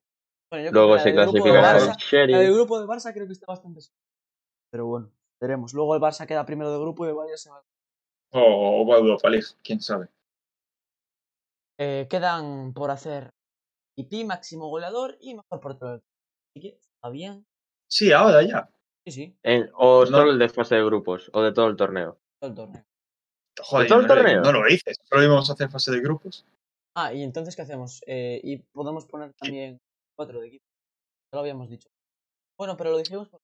Bueno, 0.50 0.66
yo 0.66 0.70
creo 0.70 0.82
Luego 0.82 0.96
que 0.96 1.02
se 1.02 1.14
la 1.14 1.22
del 1.22 1.30
grupo 1.32 1.46
de 1.48 1.52
clasifica 1.54 1.78
Barça- 1.78 1.90
el 1.90 1.96
Sheriff. 1.96 2.36
La 2.36 2.42
del 2.42 2.52
grupo 2.54 2.80
de 2.80 2.86
Barça 2.86 3.12
creo 3.14 3.26
que 3.26 3.32
está 3.32 3.46
bastante. 3.48 3.80
Pero 4.70 4.86
bueno, 4.86 5.10
veremos. 5.40 5.72
Luego 5.72 5.94
el 5.94 6.02
Barça 6.02 6.26
queda 6.26 6.44
primero 6.44 6.70
de 6.70 6.78
grupo 6.78 7.06
y 7.06 7.08
el 7.08 7.14
Bayern 7.14 7.38
se 7.38 7.48
va. 7.50 7.62
O 8.34 8.86
va 8.86 8.96
a 8.96 8.98
Europa 8.98 9.30
League, 9.30 9.46
quién 9.64 9.80
sabe. 9.80 10.08
Eh, 11.80 12.06
quedan 12.10 12.74
por 12.74 12.90
hacer 12.90 13.30
IP, 13.96 14.24
máximo 14.26 14.68
goleador 14.68 15.16
y 15.20 15.34
mejor 15.34 15.60
portero. 15.60 15.92
Así 15.94 16.60
que 16.60 16.68
está 16.78 17.08
bien. 17.08 17.46
Sí, 17.90 18.12
ahora 18.12 18.42
ya. 18.42 18.68
Sí, 19.06 19.10
sí, 19.12 19.36
En- 19.42 19.70
o 19.74 20.00
No. 20.04 20.06
solo 20.06 20.30
el 20.32 20.38
de 20.38 20.48
fase 20.50 20.76
de 20.76 20.84
grupos, 20.84 21.30
o 21.32 21.42
de 21.42 21.52
todo 21.52 21.66
el 21.68 21.76
torneo. 21.76 22.18
todo 22.40 22.50
el 22.50 22.56
torneo. 22.56 22.84
Joder, 23.60 23.88
todo 23.88 24.00
el 24.00 24.06
no, 24.06 24.14
lo- 24.14 24.22
torneo? 24.22 24.42
no 24.42 24.52
lo 24.52 24.66
dices. 24.66 24.96
Solo 25.02 25.22
íbamos 25.24 25.48
a 25.50 25.52
hacer 25.52 25.68
fase 25.70 25.90
de 25.92 26.00
grupos. 26.00 26.44
Ah, 26.94 27.12
y 27.12 27.22
entonces, 27.22 27.56
¿qué 27.56 27.62
hacemos? 27.62 28.02
Eh, 28.06 28.40
y 28.42 28.58
podemos 28.58 29.06
poner 29.06 29.32
también 29.34 29.78
cuatro 30.16 30.40
de 30.40 30.48
equipo. 30.48 30.64
Ya 31.32 31.36
lo 31.36 31.40
habíamos 31.40 31.68
dicho. 31.70 31.88
Bueno, 32.58 32.76
pero 32.76 32.90
lo 32.90 32.98
dijimos 32.98 33.28
por- 33.28 33.40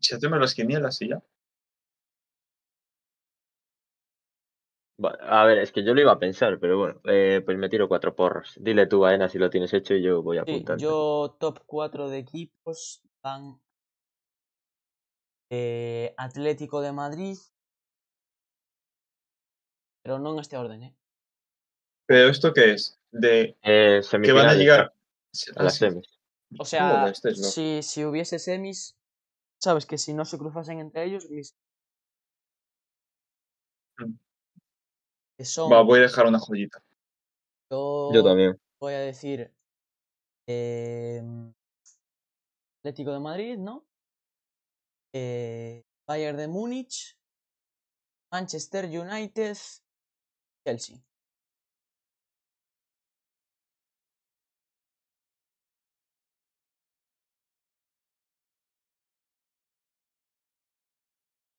Si 0.00 0.14
hacemos 0.14 0.38
las 0.38 0.54
quinielas 0.54 1.00
y 1.02 1.08
ya. 1.08 1.22
A 5.20 5.44
ver, 5.44 5.58
es 5.58 5.70
que 5.70 5.84
yo 5.84 5.94
lo 5.94 6.00
iba 6.00 6.10
a 6.12 6.18
pensar, 6.18 6.58
pero 6.58 6.76
bueno, 6.78 7.00
eh, 7.04 7.40
pues 7.44 7.56
me 7.56 7.68
tiro 7.68 7.86
cuatro 7.88 8.16
porros. 8.16 8.54
Dile 8.60 8.86
tú, 8.86 9.06
Aena, 9.06 9.28
si 9.28 9.38
lo 9.38 9.48
tienes 9.48 9.72
hecho 9.72 9.94
y 9.94 10.02
yo 10.02 10.22
voy 10.22 10.38
Sí, 10.38 10.40
apuntando. 10.42 10.82
yo 10.82 11.36
top 11.38 11.60
4 11.66 12.08
de 12.08 12.18
equipos 12.18 13.02
van 13.22 13.60
eh, 15.50 16.14
Atlético 16.16 16.80
de 16.80 16.92
Madrid. 16.92 17.36
Pero 20.08 20.18
no 20.20 20.32
en 20.32 20.38
este 20.38 20.56
orden, 20.56 20.82
¿eh? 20.84 20.94
Pero 22.06 22.30
¿esto 22.30 22.54
qué 22.54 22.72
es? 22.72 22.98
De 23.12 23.58
Eh, 23.62 24.00
que 24.22 24.32
van 24.32 24.48
a 24.48 24.54
llegar 24.54 24.94
a 25.54 25.62
las 25.62 25.76
semis. 25.76 26.08
O 26.58 26.64
sea, 26.64 27.12
si, 27.12 27.82
si 27.82 28.06
hubiese 28.06 28.38
semis, 28.38 28.96
sabes 29.60 29.84
que 29.84 29.98
si 29.98 30.14
no 30.14 30.24
se 30.24 30.38
cruzasen 30.38 30.78
entre 30.78 31.04
ellos, 31.04 31.28
mis... 31.28 31.54
Mm. 33.98 34.14
que 35.36 35.44
son, 35.44 35.70
Va, 35.70 35.82
voy 35.82 35.98
a 35.98 36.02
dejar 36.04 36.24
una 36.24 36.38
joyita. 36.38 36.82
yo, 37.70 38.10
Yo 38.14 38.24
también. 38.24 38.58
voy 38.80 38.94
a 38.94 39.00
decir 39.00 39.52
em, 40.46 41.52
Atlético 42.80 43.12
de 43.12 43.20
Madrid, 43.20 43.58
¿no? 43.58 43.84
Eh, 45.12 45.84
Bayern 46.06 46.38
de 46.38 46.48
Múnich, 46.48 47.14
Manchester 48.32 48.86
United, 48.86 49.58
Chelsea. 50.68 50.96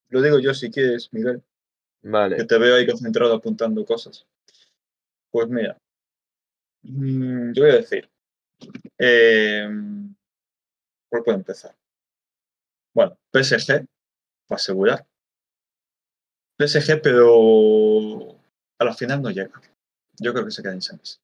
Lo 0.09 0.21
digo 0.21 0.39
yo 0.39 0.53
si 0.53 0.69
quieres, 0.69 1.11
Miguel. 1.11 1.41
Que 2.01 2.09
Vale. 2.09 2.45
te 2.45 2.57
veo 2.57 2.75
ahí 2.75 2.87
concentrado 2.87 3.33
apuntando 3.33 3.83
cosas. 3.85 4.27
Pues 5.31 5.47
mira. 5.49 5.77
mm, 6.83 7.53
yo 7.53 7.63
voy 7.63 7.71
a 7.71 7.75
decir. 7.75 8.09
Eh, 8.97 9.67
¿Cuál 11.09 11.23
puedo 11.23 11.37
empezar? 11.37 11.75
Bueno, 12.93 13.17
PSG, 13.31 13.85
para 14.47 14.57
asegurar. 14.57 15.07
PSG, 16.57 17.01
pero 17.01 18.38
a 18.79 18.85
la 18.85 18.93
final 18.93 19.21
no 19.21 19.29
llega. 19.29 19.61
Yo 20.19 20.33
creo 20.33 20.45
que 20.45 20.51
se 20.51 20.61
queda 20.61 20.73
en 20.73 20.81
semis. 20.81 21.19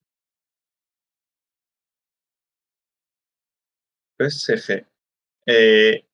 PSG. 4.17 4.85
Eh, 5.45 6.05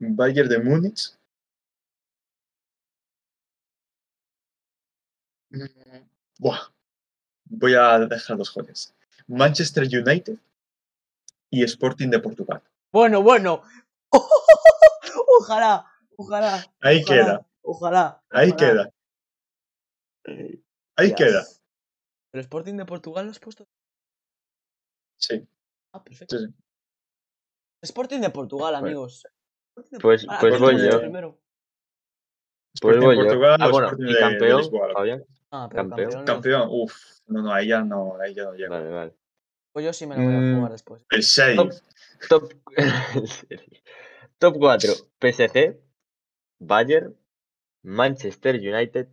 Bayern 0.00 0.48
de 0.48 0.58
Múnich. 0.58 1.14
Mm, 5.50 5.64
Buah. 6.38 6.60
Voy 7.50 7.74
a 7.74 7.98
dejar 8.00 8.36
los 8.36 8.50
joyas. 8.50 8.94
Manchester 9.26 9.84
United 9.84 10.36
y 11.50 11.64
Sporting 11.64 12.08
de 12.10 12.18
Portugal. 12.20 12.62
Bueno, 12.92 13.22
bueno. 13.22 13.62
ojalá, 15.40 15.86
ojalá. 16.16 16.64
Ahí 16.80 17.02
ojalá, 17.02 17.22
queda, 17.24 17.46
Ojalá. 17.62 18.22
ahí 18.30 18.50
ojalá. 18.50 18.56
queda, 18.56 18.92
ahí 20.96 21.06
Dios. 21.08 21.16
queda. 21.18 21.44
¿El 22.32 22.40
Sporting 22.40 22.74
de 22.74 22.84
Portugal 22.84 23.24
lo 23.26 23.30
has 23.30 23.38
puesto? 23.38 23.66
Sí, 25.18 25.46
Ah, 25.92 26.02
perfecto. 26.04 26.38
sí, 26.38 26.46
sí. 26.46 26.54
Sporting 27.82 28.20
de 28.20 28.30
Portugal, 28.30 28.72
Pues- 28.74 28.82
amigos. 28.82 29.22
De 29.90 29.98
pues- 30.00 30.24
Portugal. 30.24 30.38
pues 30.40 30.50
¿Quién 30.56 30.62
voy 30.62 30.90
yo. 30.90 31.00
primero? 31.00 31.30
Pues 32.80 32.96
Sporting 32.96 33.00
voy 33.06 33.16
yo. 33.16 33.22
Portugal 33.24 33.56
Ah, 33.60 33.68
o 33.68 33.70
bueno, 33.70 33.90
y 33.98 34.12
de- 34.12 34.18
campeón. 34.20 34.70
Fabián. 34.94 35.24
Ah, 35.50 35.66
pero 35.70 35.82
Campeón. 35.88 36.10
campeón. 36.10 36.20
no. 36.20 36.24
Campeón, 36.26 36.68
uff, 36.70 37.20
no, 37.26 37.42
no, 37.42 37.52
ahí 37.52 37.68
ya 37.68 37.82
no, 37.82 38.16
ahí 38.20 38.34
ya 38.34 38.44
no 38.44 38.52
llega. 38.54 38.68
Vale, 38.68 38.90
vale. 38.90 39.14
Pues 39.72 39.84
yo 39.86 39.92
sí 39.92 40.06
me 40.06 40.16
lo 40.16 40.22
voy 40.22 40.34
a 40.34 40.38
Mm. 40.38 40.56
jugar 40.56 40.72
después. 40.72 41.06
El 41.10 41.22
6. 41.22 41.56
Top, 41.56 41.72
top, 42.28 42.52
top 44.38 44.56
4, 44.58 44.92
PSG, 45.20 45.80
Bayern, 46.60 47.16
Manchester 47.84 48.56
United 48.56 49.08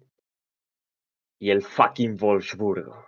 y 1.40 1.52
el 1.52 1.62
fucking 1.64 2.18
Wolfsburgo. 2.18 3.06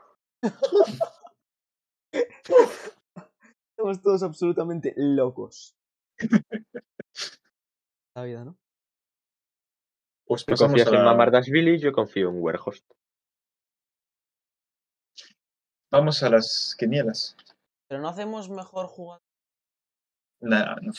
Estamos 3.72 4.02
todos 4.02 4.24
absolutamente 4.24 4.94
locos. 4.98 5.76
La 8.16 8.24
vida, 8.24 8.44
¿no? 8.44 8.58
Pues 10.26 10.46
Tú 10.46 10.56
confías 10.56 10.88
a 10.88 10.90
en 10.92 10.98
la- 10.98 11.04
Mamardashvili, 11.12 11.80
yo 11.80 11.94
confío 11.94 12.30
en 12.30 12.42
Werhost. 12.42 12.84
Vamos 15.92 16.22
a 16.24 16.30
las 16.30 16.76
quinielas. 16.78 17.38
Pero 17.88 18.02
no 18.02 18.10
hacemos 18.10 18.50
mejor 18.50 18.88
jugador 18.88 19.22
Nah, 20.42 20.76
no, 20.82 20.92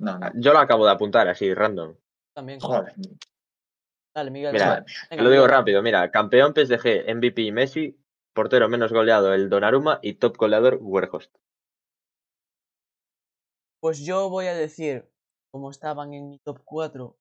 no, 0.00 0.18
no. 0.18 0.30
Yo 0.36 0.52
lo 0.52 0.58
acabo 0.58 0.86
de 0.86 0.92
apuntar 0.92 1.28
así, 1.28 1.52
random. 1.52 1.94
también. 2.34 2.58
Joder, 2.60 2.94
Dale, 4.14 4.30
Miguel. 4.30 4.52
Mira, 4.52 4.66
dale. 4.66 4.86
Venga, 5.10 5.22
lo 5.22 5.30
digo 5.30 5.42
Miguel. 5.42 5.56
rápido, 5.56 5.82
mira, 5.82 6.10
campeón 6.10 6.54
PSG, 6.54 7.14
MVP 7.14 7.50
Messi, 7.52 7.98
portero 8.32 8.68
menos 8.68 8.92
goleado 8.92 9.32
el 9.32 9.48
Donnarumma 9.48 9.98
y 10.02 10.14
top 10.14 10.36
goleador 10.36 10.78
Werhost. 10.80 11.34
Pues 13.80 14.00
yo 14.00 14.30
voy 14.30 14.46
a 14.46 14.54
decir, 14.54 15.10
como 15.52 15.70
estaban 15.70 16.14
en 16.14 16.30
mi 16.30 16.38
top 16.38 16.62
4, 16.64 17.18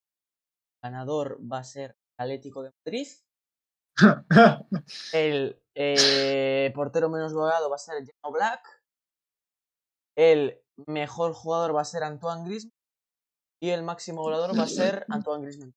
ganador 0.81 1.39
va 1.41 1.59
a 1.59 1.63
ser 1.63 1.97
Atlético 2.17 2.63
de 2.63 2.71
Madrid. 2.85 3.07
El 5.13 5.61
eh, 5.75 6.71
portero 6.73 7.09
menos 7.09 7.33
goleado 7.33 7.69
va 7.69 7.75
a 7.75 7.79
ser 7.79 7.95
Jano 7.95 8.33
Black. 8.33 8.65
El 10.15 10.61
mejor 10.87 11.33
jugador 11.33 11.75
va 11.75 11.81
a 11.81 11.85
ser 11.85 12.03
Antoine 12.03 12.45
Griezmann. 12.45 12.71
Y 13.61 13.69
el 13.69 13.83
máximo 13.83 14.23
goleador 14.23 14.57
va 14.57 14.63
a 14.63 14.67
ser 14.67 15.05
Antoine 15.09 15.43
Griezmann. 15.43 15.73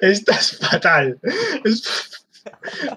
Estás 0.00 0.56
fatal. 0.58 1.18
Es- 1.64 2.18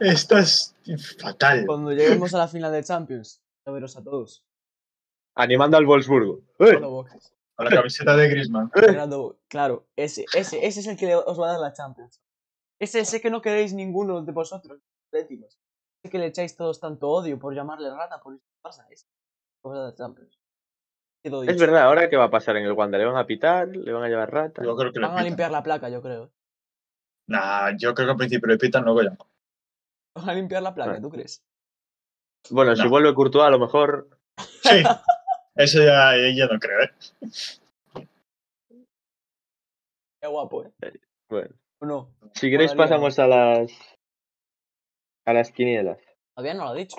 Estás 0.02 0.76
fatal. 1.22 1.66
Cuando 1.68 1.92
lleguemos 1.92 2.34
a 2.34 2.40
la 2.40 2.48
final 2.48 2.72
de 2.72 2.84
Champions, 2.84 3.42
a 3.66 3.72
veros 3.72 3.96
a 3.96 4.04
todos. 4.04 4.44
Animando 5.36 5.78
al 5.78 5.86
Wolfsburgo. 5.86 6.42
Bocas. 6.58 7.32
A 7.58 7.64
la 7.64 7.70
camiseta 7.70 8.16
de 8.18 8.28
Griezmann. 8.28 8.70
Fernando, 8.72 9.40
Claro, 9.48 9.88
ese, 9.96 10.26
ese, 10.34 10.66
ese 10.66 10.80
es 10.82 10.88
el 10.88 10.98
que 10.98 11.16
os 11.16 11.40
va 11.40 11.48
a 11.50 11.52
dar 11.54 11.60
la 11.60 11.74
Champions. 11.74 12.20
Ese 12.80 13.06
sé 13.06 13.22
que 13.22 13.30
no 13.30 13.42
queréis 13.42 13.74
ninguno 13.74 14.22
de 14.24 14.32
vosotros, 14.34 14.82
atléticos. 15.08 15.58
Sé 16.04 16.10
que 16.12 16.18
le 16.20 16.26
echáis 16.28 16.56
todos 16.58 16.80
tanto 16.82 17.08
odio 17.10 17.40
por 17.40 17.54
llamarle 17.56 17.90
rata, 17.92 18.20
por 18.20 18.34
eso 18.34 18.44
pasa. 18.62 18.86
Ese 18.90 19.06
os 19.64 19.72
va 19.72 19.76
a 19.78 19.80
dar 19.84 19.90
la 19.92 19.96
Champions. 19.96 20.38
Quedó 21.26 21.42
Es 21.42 21.60
verdad, 21.60 21.82
ahora 21.82 22.08
qué 22.08 22.18
va 22.18 22.26
a 22.26 22.30
pasar 22.30 22.56
en 22.58 22.66
el 22.66 22.74
Wanda, 22.74 23.00
le 23.00 23.06
van 23.06 23.18
a 23.18 23.26
pitar, 23.26 23.68
le 23.70 23.92
van 23.92 24.04
a 24.04 24.08
llevar 24.10 24.32
rata. 24.32 24.64
Yo 24.64 24.76
creo 24.76 24.92
que 24.94 25.00
le 25.00 25.08
Van 25.08 25.14
a 25.14 25.16
pitan. 25.16 25.26
limpiar 25.30 25.50
la 25.52 25.64
placa, 25.64 25.90
yo 25.90 26.00
creo. 26.00 26.32
Nah, 27.28 27.72
yo 27.76 27.96
creo 27.96 28.06
que 28.06 28.12
al 28.12 28.18
principio 28.18 28.48
le 28.48 28.60
pitan, 28.60 28.84
luego 28.84 29.02
ya 29.02 29.10
no. 29.10 29.28
Van 30.14 30.30
a 30.30 30.34
limpiar 30.36 30.62
la 30.62 30.76
placa, 30.76 30.92
Ah. 30.92 31.02
¿tú 31.02 31.10
crees? 31.10 31.44
Bueno, 32.52 32.76
si 32.76 32.84
No. 32.84 32.90
vuelve 32.92 33.16
Courtois, 33.16 33.44
a 33.48 33.50
lo 33.50 33.58
mejor. 33.58 34.08
Sí, 34.38 34.84
Eso 35.56 35.80
ya, 35.84 36.12
ya 36.36 36.46
no 36.46 36.60
creo, 36.60 36.84
¿eh? 36.84 36.92
Qué 40.22 40.28
guapo, 40.28 40.64
¿eh? 40.64 41.00
Bueno, 41.28 41.56
¿O 41.80 41.86
no? 41.88 42.10
si 42.36 42.52
queréis 42.52 42.76
pasamos 42.76 43.18
a 43.18 43.26
las 43.26 43.72
a 45.26 45.34
las 45.34 45.52
quinielas. 45.52 45.98
Todavía 46.36 46.54
no 46.54 46.66
lo 46.66 46.70
ha 46.70 46.76
dicho. 46.76 46.98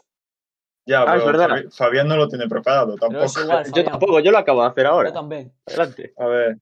Ya, 0.87 1.03
Ah, 1.03 1.21
pero. 1.21 1.33
Fabi- 1.39 1.71
Fabián 1.73 2.07
no 2.09 2.17
lo 2.17 2.29
tiene 2.29 2.49
preparado 2.49 2.97
tampoco. 2.97 3.41
igual, 3.41 3.73
Yo 3.73 3.85
tampoco, 3.85 4.21
yo 4.21 4.31
lo 4.31 4.39
acabo 4.39 4.63
de 4.63 4.69
hacer 4.69 4.87
ahora. 4.87 5.09
Yo 5.11 5.15
también. 5.15 5.53
Adelante. 5.67 6.15
A 6.17 6.27
ver. 6.27 6.59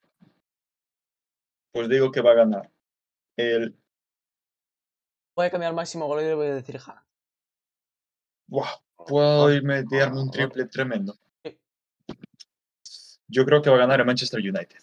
Pues 1.73 1.89
digo 1.89 2.11
que 2.11 2.23
va 2.23 2.31
a 2.33 2.35
ganar. 2.35 2.71
El. 3.37 3.77
Voy 5.37 5.47
a 5.47 5.51
cambiar 5.51 5.75
máximo 5.75 6.07
golero 6.07 6.31
y 6.31 6.35
voy 6.35 6.47
a 6.47 6.55
decir 6.55 6.77
Haaland. 6.79 7.05
Buah, 8.47 8.69
puedo 8.97 9.53
ir 9.53 9.63
meterme 9.63 10.21
un 10.23 10.31
triple 10.31 10.67
tremendo. 10.67 11.17
Yo 13.27 13.45
creo 13.45 13.61
que 13.61 13.71
va 13.71 13.77
a 13.77 13.81
ganar 13.81 14.01
el 14.01 14.07
Manchester 14.07 14.39
United. 14.41 14.81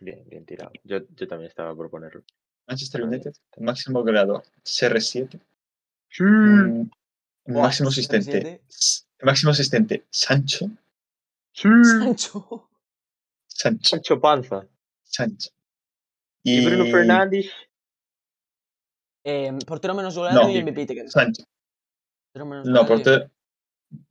Bien, 0.00 0.24
bien 0.28 0.44
tirado. 0.44 0.72
Yo, 0.82 0.98
yo 1.14 1.28
también 1.28 1.48
estaba 1.48 1.74
por 1.74 1.88
ponerlo. 1.88 2.22
Manchester 2.66 3.02
United, 3.04 3.32
el 3.56 3.64
máximo 3.64 4.02
goleador, 4.02 4.42
CR7. 4.64 5.38
Sí. 6.08 6.24
Mm, 6.24 6.90
Buah, 7.46 7.62
máximo 7.64 7.88
asistente. 7.88 8.30
CR7. 8.42 8.60
S- 8.68 9.02
Máximo 9.22 9.50
asistente, 9.52 10.04
Sancho. 10.10 10.66
Sí. 11.52 11.68
Sancho. 11.84 12.68
Sancho. 13.46 13.88
Sancho 13.88 14.20
Panza. 14.20 14.66
Sancho. 15.04 15.50
Y 16.44 16.64
Bruno 16.66 16.84
Fernández. 16.86 17.46
Eh, 19.24 19.52
portero 19.66 19.94
menos 19.94 20.16
goleado 20.16 20.42
No. 20.42 20.50
y 20.50 20.58
MVP 20.62 20.86
te 20.86 20.94
quedas. 20.94 21.12
Sancho. 21.12 21.44
Portero 22.32 22.46
menos 22.46 22.66
No, 22.66 22.86
portero. 22.86 23.30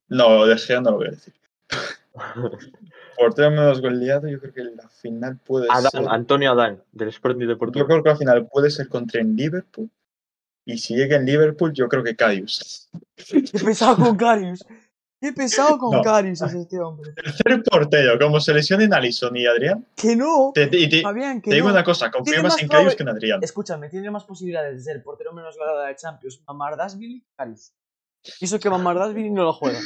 No, 0.08 0.46
de 0.46 0.58
Gea 0.58 0.80
no 0.82 0.92
lo 0.92 0.98
voy 0.98 1.08
a 1.08 1.12
decir. 1.12 1.34
Portero 3.18 3.52
menos 3.52 3.82
goleado, 3.82 4.28
yo 4.28 4.40
creo 4.40 4.54
que 4.54 4.64
la 4.64 4.88
final 4.90 5.38
puede 5.46 5.68
Adán, 5.70 5.92
ser. 5.92 6.06
Antonio 6.10 6.52
Adán, 6.52 6.84
del 6.92 7.10
Sporting 7.10 7.40
de 7.40 7.48
Yo 7.54 7.58
Portugal. 7.58 7.88
creo 7.88 8.04
que 8.04 8.10
la 8.10 8.16
final 8.18 8.48
puede 8.48 8.70
ser 8.72 8.88
contra 8.88 9.22
el 9.22 9.36
Liverpool. 9.36 9.90
Y 10.72 10.78
si 10.78 10.96
llega 10.96 11.18
en 11.18 11.26
Liverpool, 11.26 11.74
yo 11.74 11.88
creo 11.88 12.04
que 12.04 12.16
Carius. 12.16 12.90
Qué 13.16 13.60
pesado 13.64 13.98
con 13.98 14.16
Carius. 14.16 14.66
Qué 15.20 15.34
pesado 15.34 15.78
con 15.78 15.98
No. 15.98 16.02
Carius 16.02 16.42
es 16.42 16.54
este 16.54 16.80
hombre. 16.80 17.12
Tercer 17.14 17.62
portero, 17.64 18.18
como 18.18 18.40
se 18.40 18.54
lesionen 18.54 18.92
Alison 18.92 19.36
y 19.38 19.46
Adrián. 19.46 19.86
Que 19.96 20.16
no. 20.16 20.52
Te, 20.54 20.68
Fabián, 21.02 21.42
que 21.42 21.52
te 21.52 21.56
digo 21.58 21.68
no. 21.68 21.74
una 21.76 21.84
cosa, 21.84 22.10
confío 22.10 22.42
más 22.42 22.54
más 22.54 22.62
en 22.62 22.68
Carius 22.68 22.96
que 22.96 23.04
en 23.04 23.10
Adrián. 23.10 23.40
Escúchame, 23.44 23.90
tiene 23.90 24.10
más 24.10 24.24
posibilidades 24.24 24.78
de 24.78 24.82
ser 24.82 25.04
portero 25.04 25.32
menos 25.32 25.56
goleado 25.56 25.82
de 25.82 25.96
Champions 25.96 26.42
Mamardashvili 26.48 27.22
que 27.22 27.28
Carius. 27.38 27.72
Y 28.40 28.46
eso 28.46 28.60
que 28.60 28.70
Mamardashvili 28.70 29.30
no 29.30 29.44
lo 29.44 29.54
juega. 29.54 29.80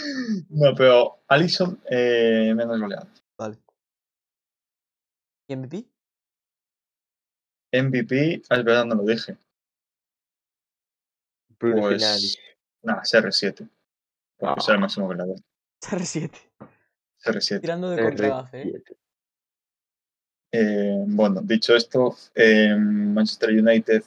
No, 0.50 0.74
pero 0.74 1.20
Alison 1.28 1.82
eh, 1.90 2.54
menos 2.56 2.80
goleado. 2.80 3.08
Vale. 3.38 3.58
¿Y 5.50 5.56
MVP? 5.58 5.86
MVP, 7.74 8.36
es 8.36 8.64
verdad, 8.64 8.86
no 8.86 8.96
lo 8.96 9.04
dije. 9.04 9.36
Bruno 11.60 11.82
Pues. 11.82 12.38
Nada, 12.84 13.02
CR7. 13.04 13.68
Porque 14.38 14.54
Ah. 14.54 14.56
es 14.58 14.70
el 14.70 14.80
máximo 14.80 15.08
goleador. 15.08 15.38
CR7. 15.82 16.32
CR7. 17.24 17.62
Tirando 17.62 17.90
de 17.90 18.04
contragafe, 18.04 18.62
¿eh? 18.62 18.66
R7. 18.74 18.96
Eh, 20.54 21.04
bueno, 21.08 21.42
dicho 21.44 21.76
esto, 21.76 22.16
eh, 22.34 22.76
Manchester 22.78 23.50
United 23.50 24.04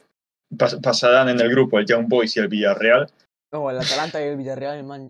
pas- 0.50 0.80
pasarán 0.80 1.28
en 1.28 1.40
el 1.40 1.50
grupo 1.50 1.78
el 1.78 1.84
Young 1.86 2.08
Boys 2.08 2.36
y 2.36 2.40
el 2.40 2.48
Villarreal. 2.48 3.10
No, 3.52 3.68
el 3.70 3.78
Atalanta 3.78 4.20
y 4.20 4.28
el 4.28 4.36
Villarreal, 4.36 4.78
el 4.78 4.84
Man. 4.84 5.08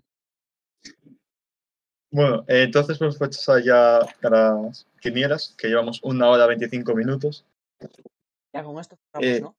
Bueno, 2.11 2.43
eh, 2.47 2.63
entonces 2.63 2.97
vamos 2.97 3.15
a 3.17 3.19
pasar 3.19 3.61
ya 3.63 3.97
a 3.99 4.29
las 4.29 4.87
quinielas, 4.99 5.53
que 5.57 5.67
llevamos 5.67 6.01
una 6.03 6.27
hora 6.27 6.47
25 6.47 6.95
minutos. 6.95 7.45
Ya 8.53 8.63
con 8.63 8.79
esto 8.79 8.97
cerramos, 9.13 9.37
Eh, 9.37 9.41
¿no? 9.41 9.55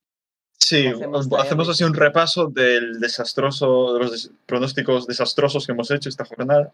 Sí, 0.63 0.87
Hacemos 1.39 1.69
así 1.69 1.85
un 1.85 1.95
repaso 1.95 2.47
del 2.47 3.01
desastroso, 3.01 3.95
de 3.95 3.99
los 4.01 4.11
des- 4.13 4.31
pronósticos 4.47 5.07
desastrosos 5.07 5.67
que 5.67 5.73
hemos 5.73 5.91
hecho 5.91 6.09
esta 6.09 6.25
jornada. 6.25 6.73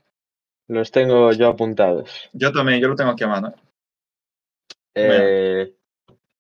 Los 0.68 0.90
tengo 0.90 1.32
yo 1.32 1.48
apuntados. 1.48 2.10
Yo 2.32 2.52
también, 2.52 2.80
yo 2.80 2.88
lo 2.88 2.96
tengo 2.96 3.10
aquí 3.12 3.24
a 3.24 3.28
mano. 3.28 3.54
¿eh? 4.94 5.74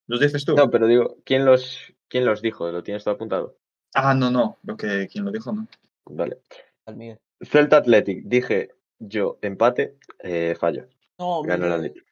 ¿Los 0.08 0.20
dices 0.20 0.44
tú? 0.44 0.54
no, 0.54 0.70
pero 0.70 0.86
digo, 0.86 1.16
¿quién 1.24 1.44
los, 1.44 1.78
¿quién 2.08 2.24
los 2.24 2.42
dijo? 2.42 2.70
¿Lo 2.70 2.82
tienes 2.82 3.04
todo 3.04 3.14
apuntado? 3.14 3.56
Ah, 3.94 4.14
no, 4.14 4.30
no, 4.30 4.58
lo 4.64 4.76
que 4.76 5.08
quien 5.10 5.24
lo 5.24 5.30
dijo, 5.30 5.52
no. 5.52 5.66
Vale. 6.06 6.38
Al 6.86 6.96
Miguel. 6.96 7.18
Celta 7.42 7.78
Athletic, 7.78 8.24
dije 8.24 8.70
yo 8.98 9.38
empate, 9.42 9.96
eh, 10.20 10.54
fallo. 10.58 10.88
No, 11.18 11.42
Ganó 11.42 11.66
el. 11.66 11.72
Athletic. 11.72 12.04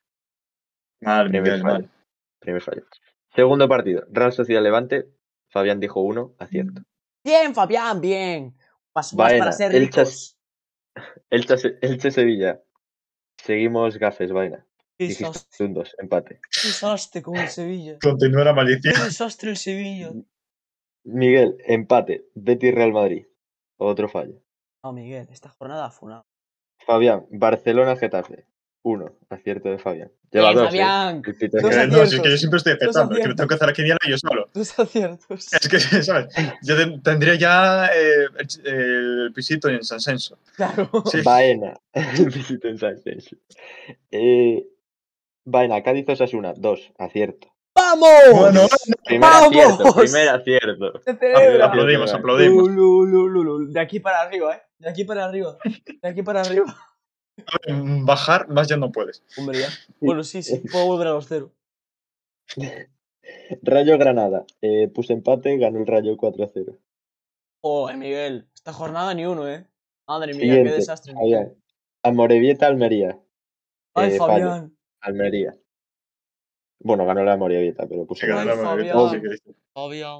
Mal, 1.03 1.29
Primer 1.29 1.43
Miguel, 1.43 1.63
fallo. 1.63 1.75
mal. 1.75 1.91
Primer 2.41 2.63
fallo. 2.63 2.83
Segundo 3.35 3.69
partido, 3.69 4.05
Real 4.11 4.33
Sociedad 4.33 4.63
Levante. 4.63 5.09
Fabián 5.55 5.79
dijo 5.79 6.01
uno, 6.01 6.35
acierto. 6.41 6.83
Bien, 7.25 7.55
Fabián, 7.55 8.01
bien. 8.01 8.57
Más, 8.93 9.15
más 9.15 9.15
Baena, 9.15 9.39
para 9.45 9.53
ser 9.53 9.73
el 9.73 9.83
ricos. 9.83 10.37
Elche, 11.31 11.79
Elche 11.81 12.11
Sevilla. 12.11 12.61
Seguimos 13.41 13.97
gafes, 13.97 14.33
vaina. 14.33 14.67
Dijiste 14.99 15.63
un 15.63 15.75
dos, 15.75 15.95
empate. 15.99 16.41
qué 16.51 16.69
desastre 16.69 17.23
con 17.23 17.37
el 17.37 17.49
Sevilla. 17.49 17.99
Continúa 18.03 18.43
la 18.43 18.51
Qué 18.51 18.57
malicia. 18.57 19.05
desastre 19.05 19.51
el 19.51 19.57
Sevilla. 19.57 20.11
Miguel, 21.05 21.57
empate. 21.67 22.27
Betis 22.35 22.75
Real 22.75 22.93
Madrid. 22.93 23.25
Otro 23.77 24.09
fallo. 24.09 24.43
No, 24.83 24.93
Miguel, 24.93 25.29
esta 25.31 25.51
jornada 25.51 25.89
fue 25.93 26.09
una. 26.09 26.23
Fabián, 26.85 27.27
Barcelona 27.31 27.95
Getafe. 27.95 28.49
Uno, 28.87 29.17
acierto 29.31 29.71
de 29.71 29.79
Fabián. 29.79 30.13
Lleva 30.31 30.53
dos. 30.53 30.65
¿eh? 30.65 30.67
Fabián. 30.67 31.23
El 31.41 31.51
Dos 31.51 31.63
no, 31.89 32.07
si 32.07 32.17
es 32.17 32.21
que 32.21 32.31
yo 32.31 32.37
siempre 32.37 32.59
estoy 32.59 32.75
acertando, 32.75 33.15
es 33.17 33.23
que 33.23 33.29
me 33.29 33.35
tengo 33.35 33.49
que 33.49 33.55
hacer 33.55 33.67
la 33.67 33.73
quiniela 33.73 33.99
yo 34.07 34.19
solo. 34.19 34.51
Dos 34.53 34.79
aciertos. 34.79 35.53
Es 35.55 35.69
que, 35.69 35.81
¿sabes? 36.03 36.27
Yo 36.63 36.77
ten- 36.77 37.03
tendría 37.03 37.35
ya 37.37 37.87
eh, 37.87 38.27
el, 38.39 38.75
el 38.75 39.33
pisito 39.33 39.71
en 39.71 39.83
San 39.83 40.01
Censo. 40.01 40.39
Claro. 40.55 40.91
Sí. 41.11 41.23
Baena. 41.23 41.73
Visita 42.27 42.69
en 42.69 42.79
Sánchez. 42.79 43.35
Eh, 44.11 44.67
Baena, 45.47 45.83
Cádiz 45.83 46.07
Osasuna. 46.11 46.53
Dos, 46.55 46.93
acierto. 46.99 47.49
¡Vamos! 47.75 48.09
Bueno, 48.33 48.61
Primer 49.05 49.21
¡Vamos! 49.31 49.57
acierto, 49.57 49.95
primer 49.95 50.29
acierto. 50.29 50.93
Aplaudimos, 51.65 52.13
Lu, 52.13 52.19
aplaudimos. 52.19 52.69
Lu, 52.71 53.05
lu, 53.07 53.29
lu, 53.29 53.43
lu. 53.45 53.73
De 53.73 53.81
aquí 53.81 53.99
para 53.99 54.21
arriba, 54.21 54.55
¿eh? 54.57 54.63
De 54.79 54.91
aquí 54.91 55.05
para 55.05 55.25
arriba. 55.25 55.57
De 56.03 56.09
aquí 56.09 56.23
para 56.23 56.43
arriba. 56.43 56.67
Bajar 58.05 58.49
más 58.49 58.69
ya 58.69 58.77
no 58.77 58.93
puedes. 58.93 59.23
Hombre, 59.37 59.61
ya. 59.61 59.69
Bueno, 60.01 60.23
sí, 60.25 60.43
sí. 60.43 60.59
Puedo 60.73 60.87
volver 60.87 61.09
a 61.09 61.13
los 61.13 61.27
cero. 61.27 61.53
Rayo 63.63 63.99
Granada. 63.99 64.45
Eh, 64.61 64.89
puse 64.89 65.13
empate, 65.13 65.57
ganó 65.59 65.79
el 65.79 65.87
Rayo 65.87 66.17
4-0. 66.17 66.79
Oh, 67.63 67.91
Miguel. 67.95 68.49
Esta 68.55 68.73
jornada 68.73 69.15
ni 69.15 69.25
uno, 69.25 69.49
¿eh? 69.49 69.67
Madre 70.07 70.33
mía, 70.35 70.41
Siguiente, 70.43 70.71
qué 70.71 70.77
desastre. 70.77 71.15
Miguel. 71.15 71.39
Fabián. 71.47 71.63
Amorebieta 72.03 72.67
Almería. 72.67 73.19
Ay, 73.95 74.13
Eh, 74.13 74.19
fallo. 74.19 74.49
Fabián. 74.51 74.77
Almería. 75.01 75.57
Bueno, 76.81 77.07
ganó 77.07 77.25
la 77.25 77.33
Amorebieta, 77.33 77.87
pero 77.87 78.07
Ay, 78.21 78.29
ganó 78.29 78.45
la 78.45 78.57
Fabián. 78.57 78.97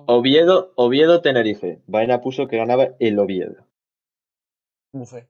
Oviedo, 0.07 0.73
Oviedo 0.77 1.21
Tenerife. 1.21 1.83
Baena 1.87 2.23
puso 2.23 2.49
que 2.49 2.57
ganaba 2.57 2.89
el 2.99 3.19
Oviedo. 3.19 3.67
Bufé. 4.93 5.29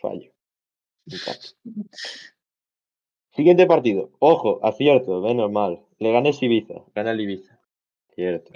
Fallo. 0.00 0.33
Siguiente 3.34 3.66
partido. 3.66 4.10
Ojo, 4.20 4.64
acierto, 4.64 5.20
menos 5.20 5.50
mal. 5.50 5.80
Le 5.98 6.12
gané 6.12 6.30
Ibiza. 6.40 6.74
Gana 6.94 7.12
el 7.12 7.20
Ibiza. 7.20 7.60
Cierto, 8.14 8.52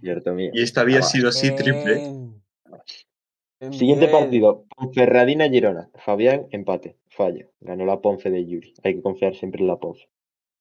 cierto 0.00 0.32
mío. 0.34 0.50
Y 0.52 0.62
esta 0.62 0.82
había 0.82 0.98
Ah, 0.98 1.02
sido 1.02 1.30
así 1.30 1.54
triple. 1.56 2.04
En. 2.04 2.42
En 3.60 3.72
Siguiente 3.72 4.08
partido. 4.08 4.66
Ponferradina 4.76 5.48
Girona. 5.48 5.88
Fabián, 5.94 6.46
empate. 6.50 6.98
Fallo. 7.08 7.50
Ganó 7.60 7.86
la 7.86 8.00
Ponfe 8.02 8.30
de 8.30 8.44
Yuri. 8.44 8.74
Hay 8.84 8.96
que 8.96 9.02
confiar 9.02 9.34
siempre 9.34 9.62
en 9.62 9.68
la 9.68 9.78
Ponfe. 9.78 10.10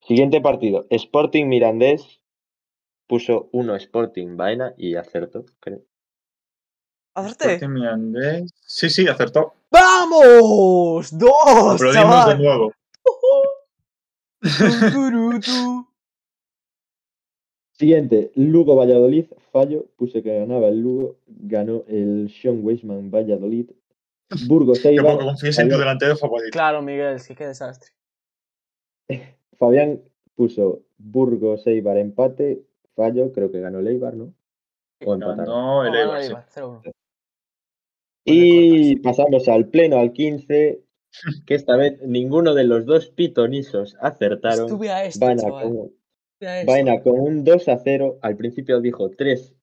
Siguiente 0.01 0.39
partido. 0.39 0.85
Sporting 0.89 1.45
Mirandés. 1.47 2.21
Puso 3.07 3.49
uno 3.51 3.75
Sporting 3.75 4.35
Vaina 4.37 4.73
y 4.77 4.95
acertó, 4.95 5.45
creo. 5.59 5.81
¿Acerté? 7.13 7.53
Sporting 7.55 7.73
Mirandés. 7.73 8.51
Sí, 8.61 8.89
sí, 8.89 9.07
acertó. 9.07 9.53
¡Vamos! 9.75 11.17
¡Dos! 11.17 11.81
Aplaudimos 11.81 12.27
de 12.27 12.37
nuevo. 12.37 12.71
Siguiente, 17.73 18.31
Lugo 18.35 18.77
Valladolid, 18.77 19.25
fallo, 19.51 19.87
puse 19.97 20.23
que 20.23 20.39
ganaba 20.39 20.69
el 20.69 20.79
Lugo, 20.79 21.17
ganó 21.27 21.83
el 21.89 22.31
Sean 22.31 22.63
Weisman 22.63 23.11
Valladolid. 23.11 23.71
Burgos 24.47 24.85
Eibar, 24.85 25.17
confíes 25.19 25.59
en 25.59 25.67
tu 25.69 25.77
delantero 25.77 26.15
favorito. 26.15 26.51
Claro, 26.53 26.81
Miguel, 26.81 27.21
que 27.27 27.35
qué 27.35 27.47
desastre. 27.47 27.91
Fabián 29.59 30.01
puso 30.35 30.83
Burgos 30.97 31.67
Eibar 31.67 31.97
empate, 31.97 32.65
fallo, 32.95 33.33
creo 33.33 33.51
que 33.51 33.59
ganó 33.59 33.79
el 33.79 33.87
Eibar, 33.87 34.15
¿no? 34.15 34.33
O 35.05 35.15
empataron. 35.15 35.45
Ganó 35.45 35.85
el 35.85 35.91
No, 35.91 36.17
Eibar, 36.17 36.45
sí. 36.49 36.61
Eibar, 38.25 38.77
0-1. 38.79 38.91
Y 38.91 38.95
pasamos 38.97 39.47
al 39.47 39.69
pleno, 39.69 39.99
al 39.99 40.11
15, 40.13 40.81
que 41.45 41.55
esta 41.55 41.75
vez 41.77 42.01
ninguno 42.01 42.53
de 42.53 42.63
los 42.65 42.85
dos 42.85 43.09
pitonisos 43.09 43.95
acertaron. 44.01 44.65
Estuve 44.65 44.89
a 44.89 45.05
esto, 45.05 45.25
Vaina 45.25 45.41
chaval. 45.43 45.63
con, 45.63 45.75
Estuve 46.33 46.49
a 46.49 46.59
esto. 46.61 46.71
Vaina 46.71 47.01
con 47.01 47.19
un 47.19 47.43
2 47.43 47.67
a 47.69 47.77
0. 47.77 48.19
Al 48.21 48.35
principio 48.37 48.81
dijo 48.81 49.09
3. 49.11 49.55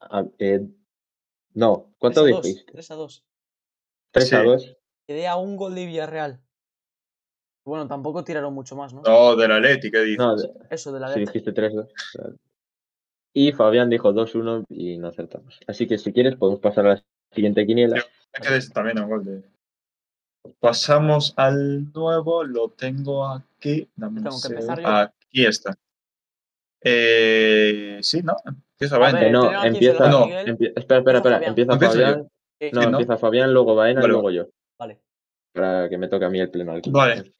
a- 0.00 0.24
eh, 0.38 0.60
no, 1.54 1.92
¿cuánto 1.98 2.22
3 2.22 2.32
a 2.34 2.36
2, 2.36 2.44
dijiste? 2.46 2.72
3 2.72 2.90
a 2.92 2.94
2. 2.94 3.24
3 4.12 4.32
a 4.32 4.40
Sí. 4.40 4.46
2. 4.46 4.76
Quedé 5.08 5.26
a 5.26 5.36
un 5.36 5.56
gol 5.56 5.74
de 5.74 5.86
Villarreal. 5.86 6.40
Bueno, 7.64 7.88
tampoco 7.88 8.22
tiraron 8.24 8.54
mucho 8.54 8.76
más, 8.76 8.94
¿no? 8.94 9.02
No, 9.02 9.34
del 9.36 9.50
Atleti, 9.52 9.90
¿qué 9.90 9.98
dices? 10.00 10.18
No, 10.18 10.36
de- 10.36 10.50
Eso 10.70 10.92
de 10.92 11.00
la 11.00 11.12
si 11.12 11.20
dijiste 11.20 11.52
3 11.52 11.74
2. 11.74 11.88
Y 13.34 13.52
Fabián 13.52 13.90
dijo 13.90 14.12
2-1 14.12 14.64
y 14.68 14.98
no 14.98 15.08
acertamos. 15.08 15.58
Así 15.66 15.86
que 15.86 15.98
si 15.98 16.12
quieres 16.12 16.36
podemos 16.36 16.60
pasar 16.60 16.86
a 16.86 16.88
la 16.94 17.04
siguiente 17.32 17.66
quiniela. 17.66 18.02
Quedé 18.40 18.60
también 18.68 18.98
a 18.98 19.02
un 19.04 19.10
gol 19.10 19.24
de. 19.24 19.42
Pasamos 20.60 21.34
al 21.36 21.92
nuevo, 21.92 22.44
lo 22.44 22.70
tengo 22.70 23.26
aquí. 23.26 23.88
Dame 23.96 24.22
Tengo 24.22 24.40
que 24.40 24.48
empezar 24.48 24.80
yo. 24.80 24.88
Aquí 24.88 25.44
está. 25.46 25.76
Eh, 26.80 27.98
sí, 28.02 28.22
¿no? 28.22 28.36
Empieza 28.72 28.96
A 28.96 28.98
Vaina. 28.98 29.18
ver, 29.18 29.28
Eh, 29.28 29.32
no, 29.32 29.64
empieza. 29.64 30.08
No. 30.08 30.26
Empie- 30.26 30.72
espera, 30.76 30.98
espera, 31.00 31.18
espera. 31.18 31.46
Empieza 31.46 31.72
yo. 31.74 31.78
Fabián. 31.88 32.28
Sí, 32.60 32.70
No, 32.72 32.82
empieza 32.82 33.16
Fabián, 33.18 33.52
luego 33.52 33.74
Baena 33.74 34.00
Vale, 34.00 34.10
y 34.10 34.12
luego 34.12 34.30
yo. 34.30 34.48
Vale. 34.78 35.00
Para 35.52 35.88
que 35.88 35.98
me 35.98 36.08
toque 36.08 36.24
a 36.24 36.30
mí 36.30 36.40
el 36.40 36.50
pleno 36.50 36.72
aquí. 36.74 36.90
Vale. 36.90 37.32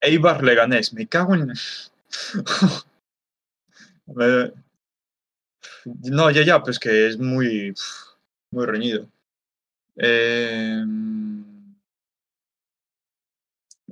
Eibar 0.00 0.42
Leganés, 0.42 0.92
me 0.92 1.06
cago 1.06 1.34
en. 1.34 1.52
Me- 4.06 4.52
No, 5.84 6.30
ya, 6.30 6.42
ya, 6.42 6.62
pues 6.62 6.78
que 6.78 7.06
es 7.08 7.18
muy. 7.18 7.74
Muy 8.52 8.66
reñido. 8.66 9.08
Eh, 9.96 10.84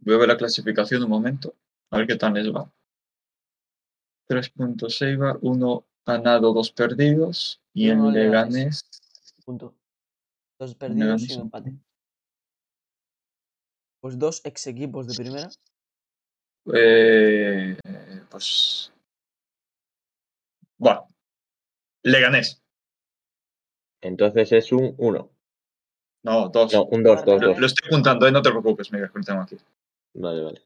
Voy 0.03 0.15
a 0.15 0.19
ver 0.19 0.29
la 0.29 0.37
clasificación 0.37 1.03
un 1.03 1.11
momento. 1.11 1.55
A 1.91 1.99
ver 1.99 2.07
qué 2.07 2.17
tal 2.17 2.33
les 2.35 2.51
va. 2.53 2.71
Tres 4.27 4.49
puntos 4.51 5.01
Eibar, 5.03 5.39
uno 5.43 5.87
ganado, 6.07 6.53
dos 6.53 6.73
perdidos. 6.73 7.61
Y 7.75 7.91
en 7.91 8.13
Leganés. 8.13 8.53
Leganés. 8.55 8.91
Punto. 9.45 9.75
Dos 10.59 10.75
perdidos 10.75 11.29
y 11.29 11.35
un 11.35 11.41
empate. 11.43 11.75
Pues 14.01 14.19
dos 14.19 14.41
ex 14.45 14.67
equipos 14.67 15.07
de 15.07 15.15
primera. 15.15 15.51
Eh, 16.73 17.77
pues. 18.31 18.93
Bueno. 20.79 21.07
Leganés. 22.03 22.63
Entonces 24.01 24.53
es 24.53 24.73
un 24.73 24.95
1. 24.99 25.31
No, 26.23 26.49
dos. 26.49 26.73
No, 26.73 26.85
un 26.85 27.03
2, 27.03 27.25
2, 27.25 27.41
Lo, 27.41 27.49
2. 27.49 27.59
lo 27.59 27.67
estoy 27.67 27.89
apuntando, 27.89 28.27
eh, 28.27 28.33
no 28.33 28.43
te 28.43 28.51
preocupes, 28.51 28.93
Miguel, 28.93 29.11
que 29.13 29.21
tengo 29.21 29.41
aquí. 29.41 29.57
Vale, 30.15 30.43
vale. 30.43 30.63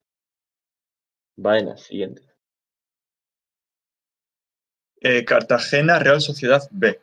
Baena, 1.36 1.77
siguiente. 1.77 2.23
Eh, 5.01 5.24
Cartagena, 5.24 5.98
Real 5.98 6.20
Sociedad 6.20 6.62
B. 6.70 7.01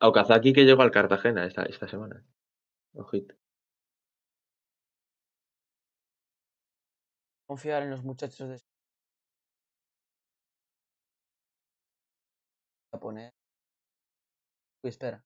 Okazaki 0.00 0.52
que 0.52 0.64
llegó 0.64 0.82
al 0.82 0.90
Cartagena 0.90 1.44
esta, 1.44 1.62
esta 1.64 1.86
semana. 1.88 2.24
Ojito. 2.94 3.34
Confiar 7.46 7.82
en 7.82 7.90
los 7.90 8.02
muchachos 8.04 8.48
de. 8.48 8.69
Poner. 13.00 13.32
Uy, 14.84 14.90
espera. 14.90 15.22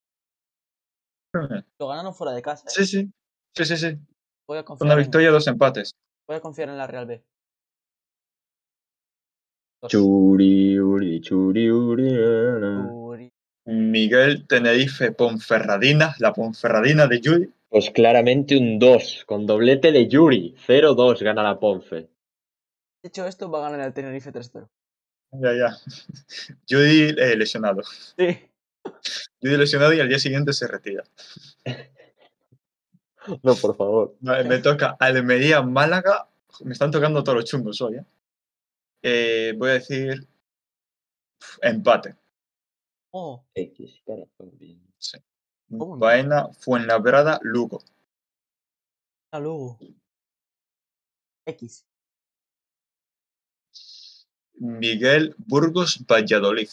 Lo 1.79 1.89
ganaron 1.89 2.15
fuera 2.15 2.33
de 2.33 2.43
casa. 2.43 2.65
¿eh? 2.69 2.71
Sí, 2.71 2.87
sí. 2.87 3.13
Sí, 3.57 3.65
sí, 3.65 3.77
sí. 3.77 3.99
Voy 4.49 4.59
a 4.59 4.65
confiar 4.65 4.87
Una 4.87 4.95
en- 4.95 5.01
victoria, 5.01 5.31
dos 5.31 5.47
empates. 5.47 5.93
Voy 6.29 6.37
a 6.37 6.41
confiar 6.41 6.69
en 6.69 6.79
la 6.79 6.87
Real 6.87 7.07
B. 7.07 7.23
Dos. 9.83 9.91
Churi, 9.93 10.79
uri, 10.79 11.21
churi, 11.21 11.71
uri, 11.71 12.13
na. 12.13 12.89
Uri. 12.93 13.31
Miguel, 13.67 14.47
Tenerife, 14.47 15.13
Ponferradina. 15.13 16.15
La 16.19 16.33
Ponferradina 16.33 17.07
de 17.07 17.21
Yuri. 17.21 17.53
Pues 17.69 17.91
claramente 17.91 18.57
un 18.57 18.79
2, 18.79 19.25
con 19.27 19.47
doblete 19.47 19.91
de 19.91 20.07
Yuri. 20.09 20.55
0-2 20.67 21.23
gana 21.23 21.43
la 21.43 21.59
Ponfe. 21.59 22.09
Dicho 23.03 23.27
esto, 23.27 23.51
va 23.51 23.59
a 23.67 23.71
ganar 23.71 23.87
el 23.87 23.93
Tenerife 23.93 24.31
3-0. 24.33 24.69
Ya, 25.41 25.53
ya. 25.53 25.77
Yuri 26.67 27.15
eh, 27.19 27.37
lesionado. 27.37 27.83
Sí. 28.17 28.51
Yuri 29.41 29.57
lesionado 29.57 29.93
y 29.93 30.01
al 30.01 30.09
día 30.09 30.19
siguiente 30.19 30.53
se 30.53 30.67
retira. 30.67 31.05
No, 33.43 33.55
por 33.57 33.77
favor. 33.77 34.17
Vale, 34.21 34.45
me 34.45 34.59
toca 34.59 34.97
Almería, 35.01 35.63
Málaga. 35.63 36.29
Me 36.63 36.73
están 36.73 36.91
tocando 36.91 37.25
todos 37.25 37.37
los 37.37 37.45
chungos 37.47 37.81
hoy, 37.81 37.97
¿eh? 37.97 38.05
Eh, 39.03 39.55
voy 39.57 39.71
a 39.71 39.75
decir 39.75 40.27
empate. 41.63 42.15
Oh, 43.11 43.45
X 43.55 44.03
para 44.05 44.25
Fabián. 44.37 44.81
¿Cómo 45.71 45.95
no? 45.95 45.99
Baena, 45.99 46.49
Fuenlabrada, 46.53 47.39
Lugo. 47.43 47.83
a 49.33 49.39
luego. 49.41 49.79
X. 51.47 51.87
Miguel, 54.57 55.35
Burgos, 55.39 56.05
Valladolid. 56.07 56.69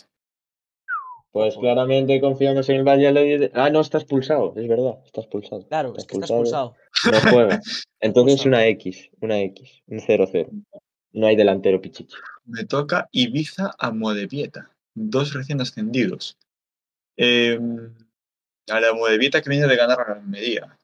Pues 1.31 1.55
claramente 1.55 2.19
confiamos 2.19 2.67
en 2.69 2.75
el 2.77 2.83
Valladolid. 2.83 3.49
Ah, 3.53 3.69
no, 3.69 3.79
está 3.79 3.99
expulsado, 3.99 4.53
es 4.57 4.67
verdad, 4.67 4.99
está 5.05 5.21
expulsado. 5.21 5.65
Claro, 5.67 5.93
es 5.97 6.05
que 6.05 6.15
está 6.15 6.25
expulsado. 6.25 6.75
No 7.05 7.31
juega. 7.31 7.61
Entonces 8.01 8.45
una 8.45 8.65
X, 8.67 9.09
una 9.21 9.39
X, 9.39 9.81
un 9.87 9.99
0-0. 9.99 10.49
No 11.13 11.27
hay 11.27 11.35
delantero 11.35 11.79
pichichi. 11.79 12.15
Me 12.45 12.65
toca 12.65 13.07
Ibiza, 13.11 13.71
Amodebieta. 13.79 14.71
Dos 14.93 15.33
recién 15.33 15.61
ascendidos. 15.61 16.37
Eh, 17.15 17.59
a 18.69 18.79
la 18.79 18.89
Amodebieta 18.89 19.41
que 19.41 19.49
viene 19.49 19.67
de 19.67 19.75
ganar 19.77 20.01
a 20.01 20.09
la 20.09 20.15
Almería. 20.15 20.77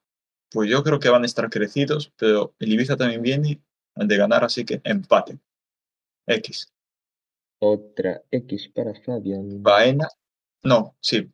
Pues 0.49 0.69
yo 0.69 0.82
creo 0.82 0.99
que 0.99 1.10
van 1.10 1.24
a 1.24 1.26
estar 1.26 1.49
crecidos, 1.49 2.14
pero 2.18 2.53
el 2.60 2.72
Ibiza 2.72 2.95
también 2.95 3.22
viene 3.22 3.61
de 3.95 4.18
ganar, 4.18 4.45
así 4.45 4.64
que 4.64 4.80
empate. 4.86 5.40
X. 6.26 6.72
Otra 7.60 8.22
X 8.32 8.70
para 8.70 8.94
Fabián. 9.02 9.64
Baena. 9.64 10.08
No, 10.64 10.96
sí. 11.00 11.32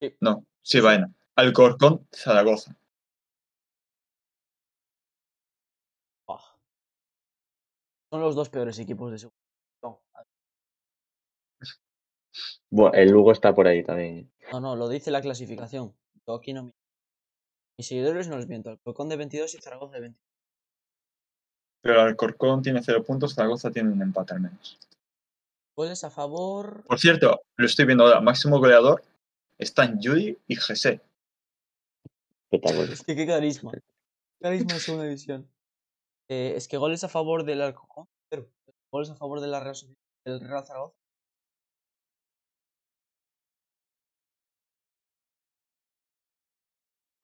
Sí. 0.00 0.14
No, 0.20 0.44
sí, 0.62 0.80
Baena. 0.80 1.12
Alcorcón, 1.36 2.06
Zaragoza. 2.12 2.76
Ah. 6.28 6.56
Son 8.10 8.20
los 8.20 8.36
dos 8.36 8.48
peores 8.50 8.78
equipos 8.78 9.10
de 9.10 9.18
segunda. 9.18 9.38
No, 9.82 10.02
Bueno, 12.70 12.94
el 12.94 13.10
Lugo 13.10 13.32
está 13.32 13.54
por 13.54 13.66
ahí 13.66 13.82
también. 13.82 14.30
No, 14.52 14.60
no, 14.60 14.76
lo 14.76 14.88
dice 14.88 15.10
la 15.10 15.20
clasificación. 15.20 15.94
Yo 16.26 16.34
aquí 16.34 16.52
no 16.52 16.62
miento. 16.64 16.78
Mis 17.76 17.88
seguidores 17.88 18.28
no 18.28 18.36
les 18.36 18.46
miento. 18.46 18.70
Alcorcón 18.70 19.08
de 19.08 19.16
22 19.16 19.54
y 19.54 19.58
Zaragoza 19.58 19.94
de 19.94 20.00
20. 20.02 20.20
Pero 21.82 22.00
Alcorcón 22.00 22.62
tiene 22.62 22.80
cero 22.82 23.02
puntos, 23.02 23.34
Zaragoza 23.34 23.70
tiene 23.70 23.90
un 23.90 24.00
empate 24.00 24.34
al 24.34 24.40
menos. 24.40 24.78
Goles 25.76 26.04
a 26.04 26.10
favor. 26.10 26.84
Por 26.86 27.00
cierto, 27.00 27.42
lo 27.56 27.66
estoy 27.66 27.84
viendo 27.84 28.04
ahora. 28.04 28.20
Máximo 28.20 28.58
goleador 28.58 29.02
están 29.58 30.00
Yuri 30.00 30.38
y 30.46 30.56
Jesse. 30.56 31.00
Es 32.50 33.02
que 33.04 33.16
qué 33.16 33.26
carisma. 33.26 33.72
Carisma 34.40 34.74
de 34.74 34.80
segunda 34.80 35.04
división. 35.04 35.50
Eh, 36.28 36.54
es 36.56 36.68
que 36.68 36.76
goles 36.76 37.02
a 37.02 37.08
favor 37.08 37.44
del 37.44 37.60
Alcorcón. 37.62 38.06
Cero. 38.30 38.48
Goles 38.92 39.10
a 39.10 39.16
favor 39.16 39.40
de 39.40 39.48
la 39.48 39.60
Real, 39.60 39.74
del 40.24 40.40
Real 40.40 40.64
Zaragoza. 40.64 40.94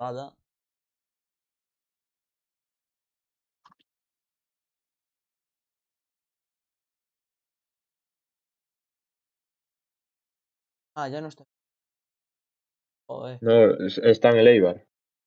Nada. 0.01 0.40
Ah, 10.95 11.09
ya 11.09 11.21
no 11.21 11.29
está. 11.29 11.45
Joder, 13.07 13.39
No, 13.41 13.87
es- 13.87 13.99
está 13.99 14.31
en 14.31 14.39
el 14.39 14.49
Eibar. 14.49 14.87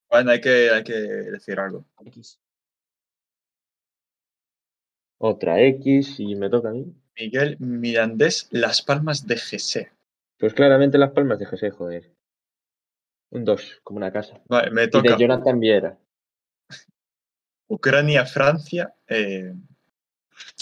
Bueno, 0.10 0.32
hay 0.32 0.42
que, 0.42 0.70
hay 0.72 0.84
que 0.84 0.94
decir 0.94 1.60
algo. 1.60 1.86
X. 2.06 2.40
Otra 5.20 5.62
X 5.62 6.20
y 6.20 6.36
me 6.36 6.50
toca 6.50 6.70
a 6.70 6.74
mí. 6.74 6.94
Miguel 7.18 7.58
Mirandés, 7.60 8.48
Las 8.52 8.82
Palmas 8.82 9.26
de 9.28 9.38
Gese. 9.38 9.92
Pues 10.38 10.54
claramente 10.54 10.98
las 10.98 11.12
palmas 11.12 11.40
de 11.40 11.46
José, 11.46 11.70
joder. 11.72 12.12
Un 13.32 13.46
2, 13.46 13.80
como 13.84 13.98
una 13.98 14.12
casa. 14.12 14.42
Vale, 14.48 14.72
me 14.72 14.84
Y 14.84 14.86
de 14.86 14.92
toca 14.92 15.18
Jonathan 15.18 15.60
Viera. 15.60 15.98
Ucrania, 17.68 18.26
Francia. 18.26 18.94
eh, 19.08 19.54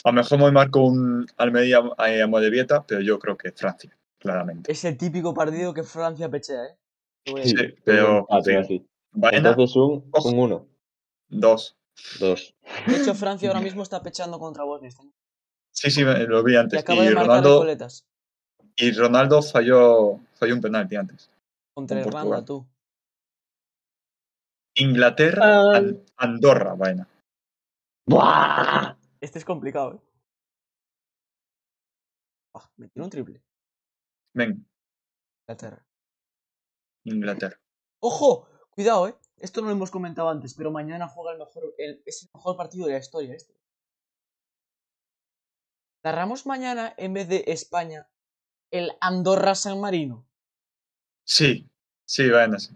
a 0.04 0.10
lo 0.10 0.14
mejor 0.14 0.40
me 0.40 0.52
marco 0.52 0.84
un 0.86 1.26
Almería 1.38 1.80
eh, 2.08 2.22
a 2.22 2.28
Modevieta, 2.28 2.86
pero 2.86 3.02
yo 3.02 3.18
creo 3.20 3.38
que 3.38 3.52
Francia, 3.52 3.98
claramente. 4.26 4.72
Es 4.72 4.86
el 4.86 4.98
típico 4.98 5.34
partido 5.34 5.74
que 5.74 5.84
Francia 5.84 6.30
pechea, 6.30 6.64
¿eh? 6.66 6.78
Sí, 7.44 7.54
pero 7.84 8.26
sí. 8.68 8.88
Baena, 9.14 9.50
Entonces 9.50 9.76
un 9.76 10.08
ojo. 10.12 10.30
1. 10.30 10.68
dos. 11.30 11.76
Dos. 12.20 12.56
De 12.88 12.96
hecho, 13.02 13.14
Francia 13.16 13.50
ahora 13.50 13.60
mismo 13.76 13.84
está 13.84 14.02
pechando 14.02 14.40
contra 14.40 14.64
Bosnia. 14.64 14.88
está- 14.90 15.04
Sí, 15.74 15.90
sí, 15.92 16.04
lo 16.04 16.44
vi 16.44 16.54
Y 16.54 16.58
antes. 16.58 16.80
acaba 16.80 17.04
Y 17.04 17.10
de 17.10 17.16
marcar 17.16 17.44
Ronaldo, 17.44 17.66
y 18.76 18.92
Ronaldo 18.92 19.42
falló, 19.42 20.20
falló 20.36 20.56
un 20.56 20.62
penalti 20.62 20.96
antes. 20.96 21.30
contra 21.74 21.98
con 21.98 22.08
Irlanda, 22.08 22.38
Portugal. 22.38 22.46
tú. 22.46 22.68
Inglaterra. 24.76 25.76
An- 25.78 26.04
Andorra, 26.18 26.74
vaina. 26.76 27.08
¡Buah! 28.08 28.96
Este 29.20 29.40
es 29.40 29.46
complicado, 29.46 29.96
¿eh? 29.96 30.00
Ah, 32.56 32.70
me 32.78 32.88
tiró 32.90 33.06
un 33.06 33.12
triple. 33.12 33.42
Ven, 34.34 34.66
Inglaterra. 35.48 35.86
Inglaterra. 37.04 37.60
¡Ojo! 38.00 38.48
Cuidado, 38.72 39.08
¿eh? 39.08 39.16
Esto 39.38 39.62
no 39.62 39.68
lo 39.68 39.74
hemos 39.74 39.92
comentado 39.92 40.30
antes, 40.30 40.54
pero 40.54 40.72
mañana 40.72 41.08
juega 41.08 41.34
el 41.34 41.40
mejor, 41.40 41.74
el, 41.78 42.02
es 42.06 42.24
el 42.24 42.30
mejor 42.34 42.56
partido 42.56 42.86
de 42.88 42.94
la 42.94 43.00
historia 43.00 43.36
este. 43.36 43.54
Narramos 46.04 46.46
mañana, 46.46 46.94
en 46.98 47.14
vez 47.14 47.28
de 47.28 47.44
España, 47.48 48.10
el 48.72 48.92
Andorra-San 49.02 49.80
Marino. 49.80 50.26
Sí, 51.24 51.70
sí, 52.06 52.30
vaina, 52.30 52.60
sí. 52.60 52.76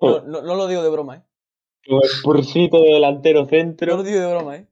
No, 0.00 0.20
no- 0.22 0.42
no 0.42 0.54
lo 0.54 0.66
digo 0.66 0.82
de 0.82 0.90
broma, 0.90 1.16
¿eh? 1.16 1.22
Un 1.88 1.98
expursito 2.02 2.82
de 2.82 2.94
delantero 2.94 3.40
No 3.40 3.44
lo 3.44 3.50
centro. 3.50 4.02
digo 4.02 4.20
de 4.20 4.26
broma, 4.34 4.56
¿eh? 4.56 4.68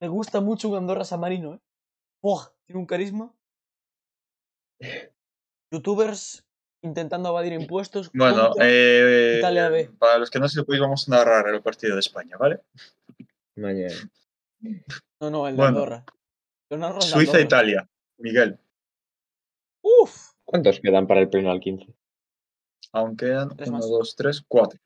Me 0.00 0.08
gusta 0.08 0.40
mucho 0.40 0.68
un 0.68 0.76
Andorra-San 0.76 1.20
Marino, 1.20 1.54
¿eh? 1.54 1.60
¡Buah! 2.22 2.48
Tiene 2.66 2.80
un 2.80 2.86
carisma. 2.86 3.32
Youtubers 5.70 6.44
intentando 6.82 7.30
evadir 7.30 7.52
impuestos. 7.52 8.10
Bueno, 8.12 8.52
eh, 8.60 9.36
Italia 9.38 9.68
B. 9.68 9.90
para 9.98 10.18
los 10.18 10.30
que 10.30 10.38
no 10.38 10.48
sepáis, 10.48 10.80
vamos 10.80 11.08
a 11.08 11.12
narrar 11.12 11.48
el 11.48 11.62
partido 11.62 11.94
de 11.94 12.00
España, 12.00 12.36
¿vale? 12.36 12.60
Mañana. 13.56 13.94
No, 15.20 15.30
no, 15.30 15.48
el 15.48 15.54
de 15.54 15.62
bueno. 15.62 15.78
Andorra. 15.78 16.04
Lo 16.70 16.78
narro 16.78 16.94
el 16.94 17.00
de 17.00 17.06
Andorra. 17.06 17.24
Suiza-Italia. 17.24 17.88
Miguel, 18.18 18.58
¡Uf! 19.82 20.32
¿Cuántos 20.44 20.80
quedan 20.80 21.06
para 21.06 21.20
el 21.20 21.28
pleno 21.28 21.50
al 21.50 21.60
15? 21.60 21.94
aún 22.92 23.16
quedan 23.16 23.54
Tres 23.56 23.68
1, 23.68 23.78
más. 23.78 23.88
2, 23.88 24.16
3, 24.16 24.44
4. 24.48 24.80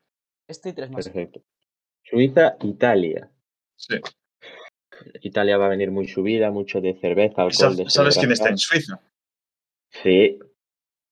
Este 0.47 0.69
y 0.69 0.73
tres 0.73 0.91
más. 0.91 1.05
Perfecto. 1.05 1.41
Suiza, 2.03 2.57
Italia. 2.61 3.31
Sí. 3.77 3.95
Italia 5.21 5.57
va 5.57 5.67
a 5.67 5.69
venir 5.69 5.89
muy 5.91 6.07
subida, 6.07 6.51
mucho 6.51 6.81
de 6.81 6.93
cerveza, 6.99 7.41
alcohol, 7.41 7.53
¿Sabes, 7.53 7.77
de 7.77 7.89
sabes 7.89 8.17
quién 8.17 8.31
está 8.31 8.49
en 8.49 8.57
Suiza? 8.57 8.99
Sí, 9.91 10.39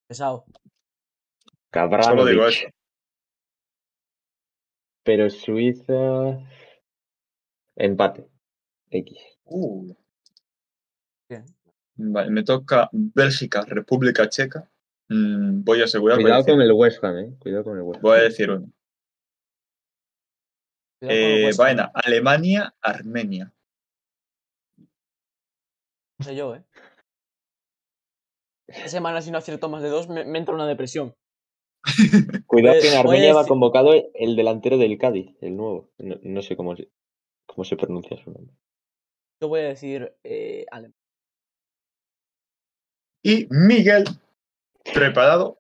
Pesado. 0.08 0.46
Cabrón. 1.72 2.04
Solo 2.04 2.26
digo 2.26 2.48
eso. 2.48 2.68
Pero 5.04 5.30
Suiza. 5.30 6.40
Empate. 7.76 8.28
X. 8.90 9.18
Uh, 9.46 9.94
Bien. 11.30 11.46
vale, 11.96 12.32
me 12.32 12.44
toca 12.44 12.90
Bélgica, 12.92 13.64
República 13.66 14.28
Checa. 14.30 14.70
Mm, 15.10 15.64
voy 15.64 15.82
a 15.82 15.86
asegurar. 15.86 16.18
voy 16.18 16.24
a 16.24 16.26
Cuidado 16.26 16.42
decir- 16.44 16.54
con 16.54 16.62
el 16.62 16.72
West 16.72 17.04
Ham, 17.04 17.18
eh. 17.18 17.36
Cuidado 17.40 17.64
con 17.64 17.78
el 17.78 17.84
West 17.84 17.98
Ham. 17.98 18.02
Voy 18.02 18.18
a 18.18 18.22
decir 18.24 18.50
uno. 18.52 18.72
Eh, 21.02 21.52
vaina, 21.58 21.92
Alemania, 21.94 22.76
Armenia. 22.82 23.54
No 26.18 26.26
sé 26.26 26.36
yo, 26.36 26.56
¿eh? 26.56 26.64
Esta 28.70 28.90
semana 28.90 29.22
si 29.22 29.32
no 29.32 29.38
acierto 29.38 29.70
más 29.70 29.82
de 29.82 29.90
dos 29.90 30.10
me, 30.10 30.26
me 30.26 30.40
entra 30.40 30.56
una 30.56 30.68
depresión. 30.68 31.16
Cuidado 32.48 32.82
que 32.82 32.92
en 32.92 32.98
Armenia 32.98 33.34
va 33.34 33.48
convocado 33.48 33.94
el 34.14 34.36
delantero 34.36 34.78
del 34.78 34.98
Cádiz, 34.98 35.36
el 35.42 35.56
nuevo. 35.56 35.90
No, 35.98 36.18
no 36.22 36.42
sé 36.42 36.56
cómo 36.56 36.76
se, 36.76 36.90
cómo 37.46 37.64
se 37.64 37.78
pronuncia 37.78 38.18
su 38.18 38.32
nombre. 38.32 38.56
Yo 39.42 39.48
voy 39.48 39.62
a 39.62 39.70
decir 39.70 40.14
eh, 40.24 40.66
Alemania. 40.72 40.98
Y 43.24 43.48
Miguel, 43.50 44.06
preparado. 44.94 45.60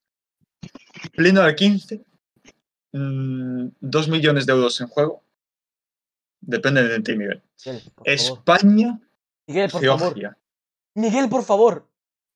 Pleno 1.14 1.42
al 1.42 1.56
15. 1.56 2.04
2 2.92 4.08
millones 4.10 4.46
de 4.46 4.54
euros 4.54 4.80
en 4.82 4.88
juego. 4.88 5.24
Depende 6.42 6.84
de 6.84 7.00
ti, 7.02 7.16
Miguel. 7.16 7.42
España, 8.06 9.00
Miguel, 9.48 9.70
por 9.70 9.86
favor. 9.86 10.38
Miguel, 10.96 11.30
por 11.30 11.44
favor. 11.44 11.89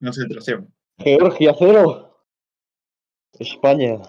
Concentración. 0.04 0.74
Georgia 0.98 1.56
0. 1.58 2.28
España. 3.40 4.02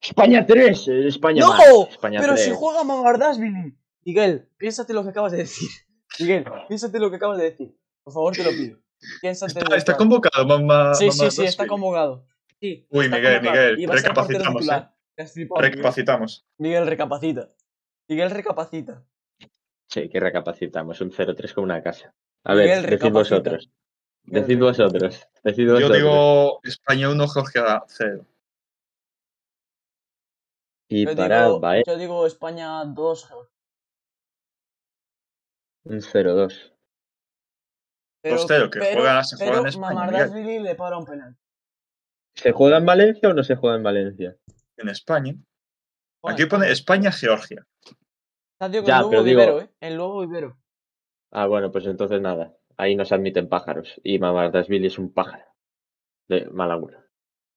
España 0.00 0.46
3. 0.46 0.88
España 0.88 1.44
¡No! 1.44 1.86
España 1.88 2.20
Pero 2.20 2.36
si 2.36 2.46
3. 2.46 2.56
juega 2.56 2.84
Mamardashvili. 2.84 3.76
Miguel, 4.04 4.48
piénsate 4.56 4.94
lo 4.94 5.02
que 5.02 5.10
acabas 5.10 5.32
de 5.32 5.38
decir. 5.38 5.68
Miguel, 6.18 6.44
piénsate 6.68 6.98
lo 6.98 7.10
que 7.10 7.16
acabas 7.16 7.38
de 7.38 7.44
decir. 7.44 7.76
Por 8.02 8.14
favor, 8.14 8.34
te 8.34 8.44
lo 8.44 8.50
pido. 8.50 8.78
Piénsate 9.20 9.52
Está, 9.52 9.68
lo 9.70 9.76
está 9.76 9.96
convocado, 9.96 10.46
mamá. 10.46 10.94
Sí, 10.94 11.10
sí, 11.10 11.18
mamá 11.18 11.30
sí, 11.30 11.44
está 11.44 11.66
convocado. 11.66 12.26
Sí, 12.60 12.86
Uy, 12.90 13.04
está 13.04 13.16
Miguel, 13.16 13.36
convocado. 13.36 13.72
Miguel, 13.76 13.88
recapacitamos, 13.90 14.64
flipado, 14.64 14.92
Miguel. 15.16 15.70
Recapacitamos. 15.72 16.46
Miguel 16.58 16.86
recapacita. 16.86 17.50
Miguel 18.08 18.30
recapacita. 18.30 19.04
Sí, 19.86 20.08
que 20.08 20.20
recapacitamos. 20.20 21.00
Un 21.00 21.10
0-3 21.10 21.52
con 21.52 21.64
una 21.64 21.82
casa. 21.82 22.14
A 22.44 22.54
Miguel, 22.54 22.82
ver, 22.82 22.98
decid 22.98 23.12
vosotros. 23.12 23.70
Decid 24.30 24.58
vosotros. 24.58 25.28
Decid 25.42 25.66
Yo 25.66 25.74
vosotros. 25.74 25.96
digo 25.98 26.60
España 26.62 27.10
1, 27.10 27.28
Georgia 27.28 27.84
0. 27.88 28.26
Y 30.88 31.04
Yo 31.06 31.16
para 31.16 31.44
digo, 31.46 31.60
Bae, 31.60 31.82
yo 31.86 31.96
digo 31.96 32.26
España 32.26 32.84
2. 32.84 33.28
un 35.84 36.00
0-2. 36.02 36.72
Pero, 38.22 38.36
Costero, 38.36 38.70
que 38.70 38.78
pero, 38.80 39.00
juega- 39.00 39.24
se 39.24 39.36
juega 39.36 39.60
en 39.60 39.66
España, 39.66 40.26
le 40.60 40.74
para 40.74 40.98
un 40.98 41.04
penal. 41.06 41.36
¿Se 42.34 42.52
juega 42.52 42.76
en 42.78 42.86
Valencia 42.86 43.28
o 43.30 43.34
no 43.34 43.42
se 43.42 43.56
juega 43.56 43.76
en 43.76 43.82
Valencia? 43.82 44.36
En 44.76 44.88
España. 44.88 45.34
Juega 46.20 46.34
Aquí 46.34 46.44
pone 46.46 46.70
España. 46.70 47.08
España-Georgia. 47.08 47.66
Con 48.58 48.72
Ya, 48.72 48.98
Lugo 48.98 49.10
pero 49.10 49.22
digo- 49.22 49.40
Vivero, 49.40 49.60
¿eh? 49.62 49.74
En 49.80 49.96
Lugo 49.96 50.20
Vivero. 50.20 50.58
Ah, 51.32 51.46
bueno, 51.46 51.72
pues 51.72 51.86
entonces 51.86 52.20
nada. 52.20 52.54
Ahí 52.80 52.96
no 52.96 53.04
se 53.04 53.14
admiten 53.14 53.48
pájaros. 53.48 54.00
Y 54.02 54.18
Mamardashvili 54.18 54.86
es 54.86 54.98
un 54.98 55.12
pájaro. 55.12 55.44
De 56.28 56.46
mal 56.46 56.70
agüero. 56.70 57.04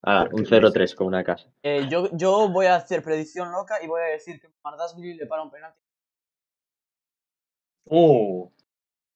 Ah, 0.02 0.26
¿Por 0.30 0.42
un 0.42 0.46
qué 0.46 0.58
0-3 0.58 0.96
con 0.96 1.08
una 1.08 1.24
casa. 1.24 1.50
Eh, 1.62 1.88
yo, 1.90 2.10
yo 2.12 2.50
voy 2.50 2.66
a 2.66 2.76
hacer 2.76 3.02
predicción 3.02 3.52
loca 3.52 3.82
y 3.82 3.88
voy 3.88 4.02
a 4.02 4.06
decir 4.06 4.42
que 4.42 4.50
Mamardashvili 4.64 5.14
le 5.14 5.26
para 5.28 5.44
un 5.44 5.52
penal. 5.52 5.74
Uh, 7.86 8.50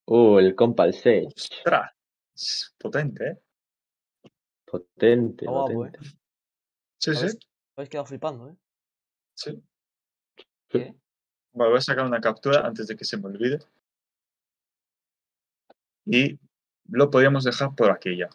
Uh, 0.09 0.39
el 0.39 0.55
compa, 0.55 0.85
el 0.85 0.93
6. 0.93 1.27
ostras. 1.35 1.91
Potente, 2.77 3.27
¿eh? 3.27 3.37
Potente, 4.65 5.43
Está 5.43 5.51
guapo, 5.51 5.73
potente. 5.73 5.99
Sí, 6.97 7.11
sí. 7.11 7.15
¿Sabes? 7.15 7.39
Habéis 7.75 7.89
quedado 7.89 8.05
flipando, 8.05 8.49
¿eh? 8.49 8.55
sí. 9.35 9.61
¿Qué? 10.69 10.95
Bueno, 11.51 11.71
voy 11.71 11.79
a 11.79 11.81
sacar 11.81 12.05
una 12.05 12.21
captura 12.21 12.65
antes 12.65 12.87
de 12.87 12.95
que 12.95 13.03
se 13.03 13.17
me 13.17 13.25
olvide. 13.25 13.59
Y 16.09 16.39
lo 16.89 17.09
podríamos 17.09 17.43
dejar 17.43 17.75
por 17.75 17.91
aquí 17.91 18.17
ya. 18.17 18.29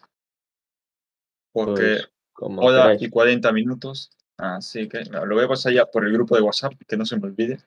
Porque 1.51 1.81
Pues, 1.81 2.11
como 2.33 2.61
hora 2.61 2.83
queráis. 2.83 3.01
y 3.01 3.09
40 3.09 3.51
minutos. 3.51 4.11
Así 4.37 4.87
que 4.89 5.05
lo 5.05 5.35
voy 5.35 5.45
a 5.45 5.47
pasar 5.47 5.73
ya 5.73 5.85
por 5.85 6.05
el 6.05 6.13
grupo 6.13 6.35
de 6.35 6.41
WhatsApp, 6.41 6.73
que 6.87 6.97
no 6.97 7.05
se 7.05 7.17
me 7.17 7.27
olvide. 7.27 7.59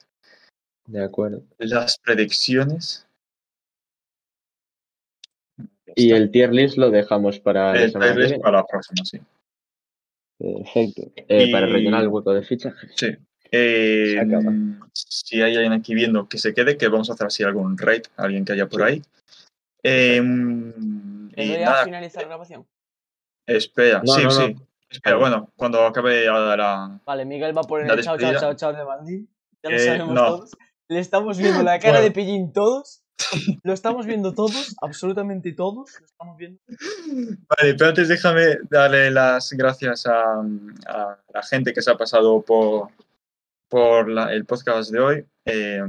De 0.86 1.02
acuerdo. 1.02 1.42
Las 1.58 1.98
predicciones. 1.98 3.06
Y 5.94 6.12
el 6.12 6.30
tier 6.30 6.52
list 6.52 6.76
lo 6.76 6.90
dejamos 6.90 7.38
para 7.40 7.72
la 7.72 7.82
El 7.82 7.92
que 7.92 7.98
tier 7.98 8.16
list 8.16 8.42
para 8.42 8.58
la 8.58 8.66
próxima, 8.66 9.04
sí. 9.04 9.20
Perfecto. 10.38 11.02
Eh, 11.16 11.50
Para 11.50 11.66
rellenar 11.66 12.02
el 12.02 12.08
hueco 12.08 12.34
de 12.34 12.42
fichajes. 12.42 12.92
Sí. 12.96 13.08
Eh, 13.52 14.20
si 14.92 15.40
hay 15.40 15.54
alguien 15.54 15.72
aquí 15.72 15.94
viendo 15.94 16.28
que 16.28 16.36
se 16.36 16.52
quede, 16.52 16.76
que 16.76 16.88
vamos 16.88 17.08
a 17.08 17.12
hacer 17.12 17.28
así 17.28 17.44
algún 17.44 17.78
raid, 17.78 18.02
alguien 18.16 18.44
que 18.44 18.52
haya 18.52 18.68
por 18.68 18.82
ahí. 18.82 19.00
Eh, 19.82 20.20
¿Le 21.36 21.44
y 21.46 21.62
a 21.62 21.84
finalizar 21.84 22.22
la 22.22 22.28
grabación? 22.28 22.66
espera, 23.46 24.02
No, 24.04 24.12
sí, 24.12 24.22
no, 24.22 24.28
no. 24.28 24.30
sí. 24.32 24.56
Espera, 24.88 25.16
bueno, 25.16 25.50
cuando 25.56 25.84
acabe 25.84 26.28
ahora 26.28 26.56
la. 26.56 27.00
Vale, 27.04 27.24
Miguel 27.24 27.56
va 27.56 27.60
a 27.62 27.64
poner 27.64 27.90
el 27.90 28.02
chao, 28.04 28.16
chao, 28.18 28.34
chao, 28.38 28.54
chao 28.54 28.72
de 28.72 28.84
Bandín. 28.84 29.28
Ya 29.62 29.70
lo 29.70 29.76
Eh, 29.76 29.80
sabemos 29.80 30.14
no. 30.14 30.24
todos. 30.26 30.56
Le 30.88 31.00
estamos 31.00 31.38
viendo 31.38 31.62
la 31.62 31.78
cara 31.80 31.94
Bueno. 31.98 32.04
de 32.04 32.10
Pillín 32.12 32.52
todos. 32.52 33.02
Lo 33.64 33.72
estamos 33.72 34.04
viendo 34.06 34.34
todos, 34.34 34.76
absolutamente 34.82 35.52
todos. 35.54 35.98
Lo 36.00 36.06
estamos 36.06 36.36
viendo. 36.36 36.60
Vale, 37.48 37.74
pero 37.74 37.88
antes 37.88 38.08
déjame 38.08 38.58
darle 38.70 39.10
las 39.10 39.52
gracias 39.52 40.06
a, 40.06 40.40
a 40.86 41.18
la 41.32 41.42
gente 41.42 41.72
que 41.72 41.80
se 41.80 41.90
ha 41.90 41.96
pasado 41.96 42.42
por, 42.42 42.90
por 43.68 44.08
la- 44.10 44.32
el 44.34 44.44
podcast 44.44 44.90
de 44.92 45.00
hoy. 45.00 45.26
eh, 45.46 45.82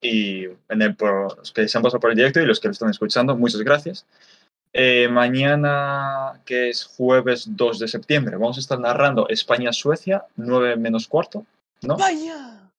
y 0.00 0.44
en 0.44 0.82
el- 0.82 0.94
por 0.96 1.36
los 1.38 1.52
que 1.52 1.66
se 1.68 1.78
han 1.78 1.82
pasado 1.82 2.00
por 2.00 2.10
el 2.10 2.16
directo 2.16 2.40
y 2.40 2.46
los 2.46 2.60
que 2.60 2.68
lo 2.68 2.72
están 2.72 2.90
escuchando, 2.90 3.36
muchas 3.36 3.60
gracias. 3.62 4.06
Eh, 4.74 5.08
mañana, 5.08 6.40
que 6.46 6.70
es 6.70 6.84
jueves 6.84 7.44
2 7.56 7.78
de 7.78 7.88
septiembre, 7.88 8.36
vamos 8.36 8.56
a 8.56 8.60
estar 8.60 8.78
narrando 8.80 9.28
España-Suecia, 9.28 10.26
9 10.36 10.76
menos 10.76 11.06
cuarto, 11.06 11.44
¿no? 11.82 11.96
¡Vaya! 11.96 12.70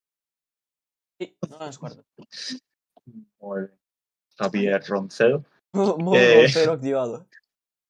Sí, 1.20 1.36
no 1.50 1.60
las 1.60 1.78
cuarto. 1.78 2.04
Muy 3.40 3.60
bien. 3.62 3.72
Javier 4.38 4.84
Roncedo. 4.88 5.44
Modo 5.74 6.16
Eh. 6.16 6.48
activado. 6.70 7.26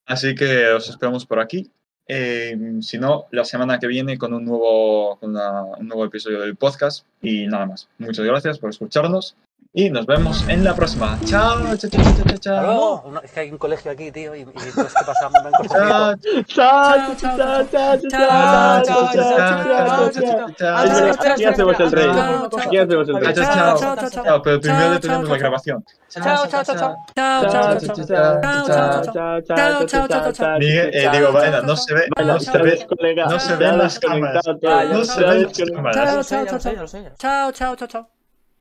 Así 0.06 0.36
que 0.36 0.68
os 0.68 0.90
esperamos 0.90 1.26
por 1.26 1.40
aquí. 1.40 1.72
Eh, 2.08 2.58
si 2.82 2.98
no, 2.98 3.26
la 3.32 3.46
semana 3.46 3.80
que 3.80 3.88
viene 3.88 4.18
con 4.18 4.34
un 4.34 4.46
nuevo, 4.46 5.18
con 5.20 5.36
un 5.36 5.88
nuevo 5.88 6.06
episodio 6.06 6.42
del 6.42 6.56
podcast. 6.56 7.06
Y 7.22 7.48
nada 7.48 7.66
más. 7.66 7.90
Muchas 7.98 8.26
gracias 8.26 8.60
por 8.60 8.70
escucharnos. 8.70 9.36
Y 9.76 9.90
nos 9.90 10.06
vemos 10.06 10.48
en 10.50 10.64
la 10.64 10.76
próxima. 10.76 11.18
Chao, 11.26 11.58
chao, 11.76 11.90
chao, 11.90 11.90
chao, 11.90 12.14
chao, 12.28 12.38
chao. 12.38 13.04
No, 13.10 13.22
es 13.22 13.32
que 13.32 13.40
hay 13.40 13.52
un 13.52 13.58
colegio 13.58 13.90
aquí, 13.90 14.12
tío, 14.12 14.36
y, 14.36 14.42
y 14.42 14.46
todos 14.46 14.94
que 14.94 15.04
pasamos 15.04 15.34
han 15.44 15.52
cogido. 15.52 15.76
Chao, 15.76 16.16
Chao, 16.46 17.16
chao, 17.16 17.38
chao, 17.38 17.66
chao, 17.72 17.98
chao, 17.98 18.84
chao, 18.84 18.84
chao, 18.84 19.14
chao, 19.14 20.12
chao, 20.12 20.12
chao, 20.12 20.50
chao. 20.52 21.32
Aquí 21.34 21.44
hacemos 21.46 21.80
el 21.80 21.92
rey. 21.92 22.06
Chao, 22.06 22.50
chao, 22.50 22.60
Aquí 22.60 22.78
hacemos 22.78 23.10
el 23.10 23.16
rey. 23.16 23.34
Chao, 23.34 23.44
chao, 23.44 23.78
chao, 23.80 24.10
chao, 24.12 24.24
chao. 24.24 24.42
Pero 24.44 24.62
primero 24.62 24.92
detenemos 24.92 25.30
la 25.30 25.38
grabación. 25.40 25.84
Chao, 26.08 26.48
chao, 26.48 26.64
chao, 26.64 26.76
chao. 26.78 26.96
Chao, 27.16 27.42
Chao, 27.42 27.52
chao, 27.52 27.80
chao, 27.80 28.06
chao. 28.06 28.06
chao, 28.06 28.42
Chao, 28.44 28.68
chao, 28.68 29.02
chao, 29.02 29.42
chao, 29.42 29.88
chao, 29.88 29.88
chao, 29.88 30.08
chao, 30.08 30.32
chao. 30.34 30.60
Miguel, 30.60 30.92
eh, 30.94 31.10
digo, 31.12 31.32
Vaina, 31.32 31.62
no 31.62 31.76
se 31.76 31.96
ve, 31.96 32.06
no 32.24 32.40
se 32.40 32.58
ve, 32.60 32.86
colega. 32.86 33.26
no 33.26 33.40
se 33.40 33.56
ven 33.56 33.78
las 33.80 33.98
cámaras. 34.00 34.46
Ah, 34.68 34.84
no 34.92 35.04
se 35.04 35.24
ven 35.24 35.42
las 35.44 35.58
cámaras. 35.58 35.96
Chao, 36.28 36.46
chao. 36.60 36.74
lo 36.76 36.88
sé. 36.88 37.02
ya. 37.02 37.16
Chao, 37.18 37.52
chao, 37.52 37.76
chao, 37.76 38.08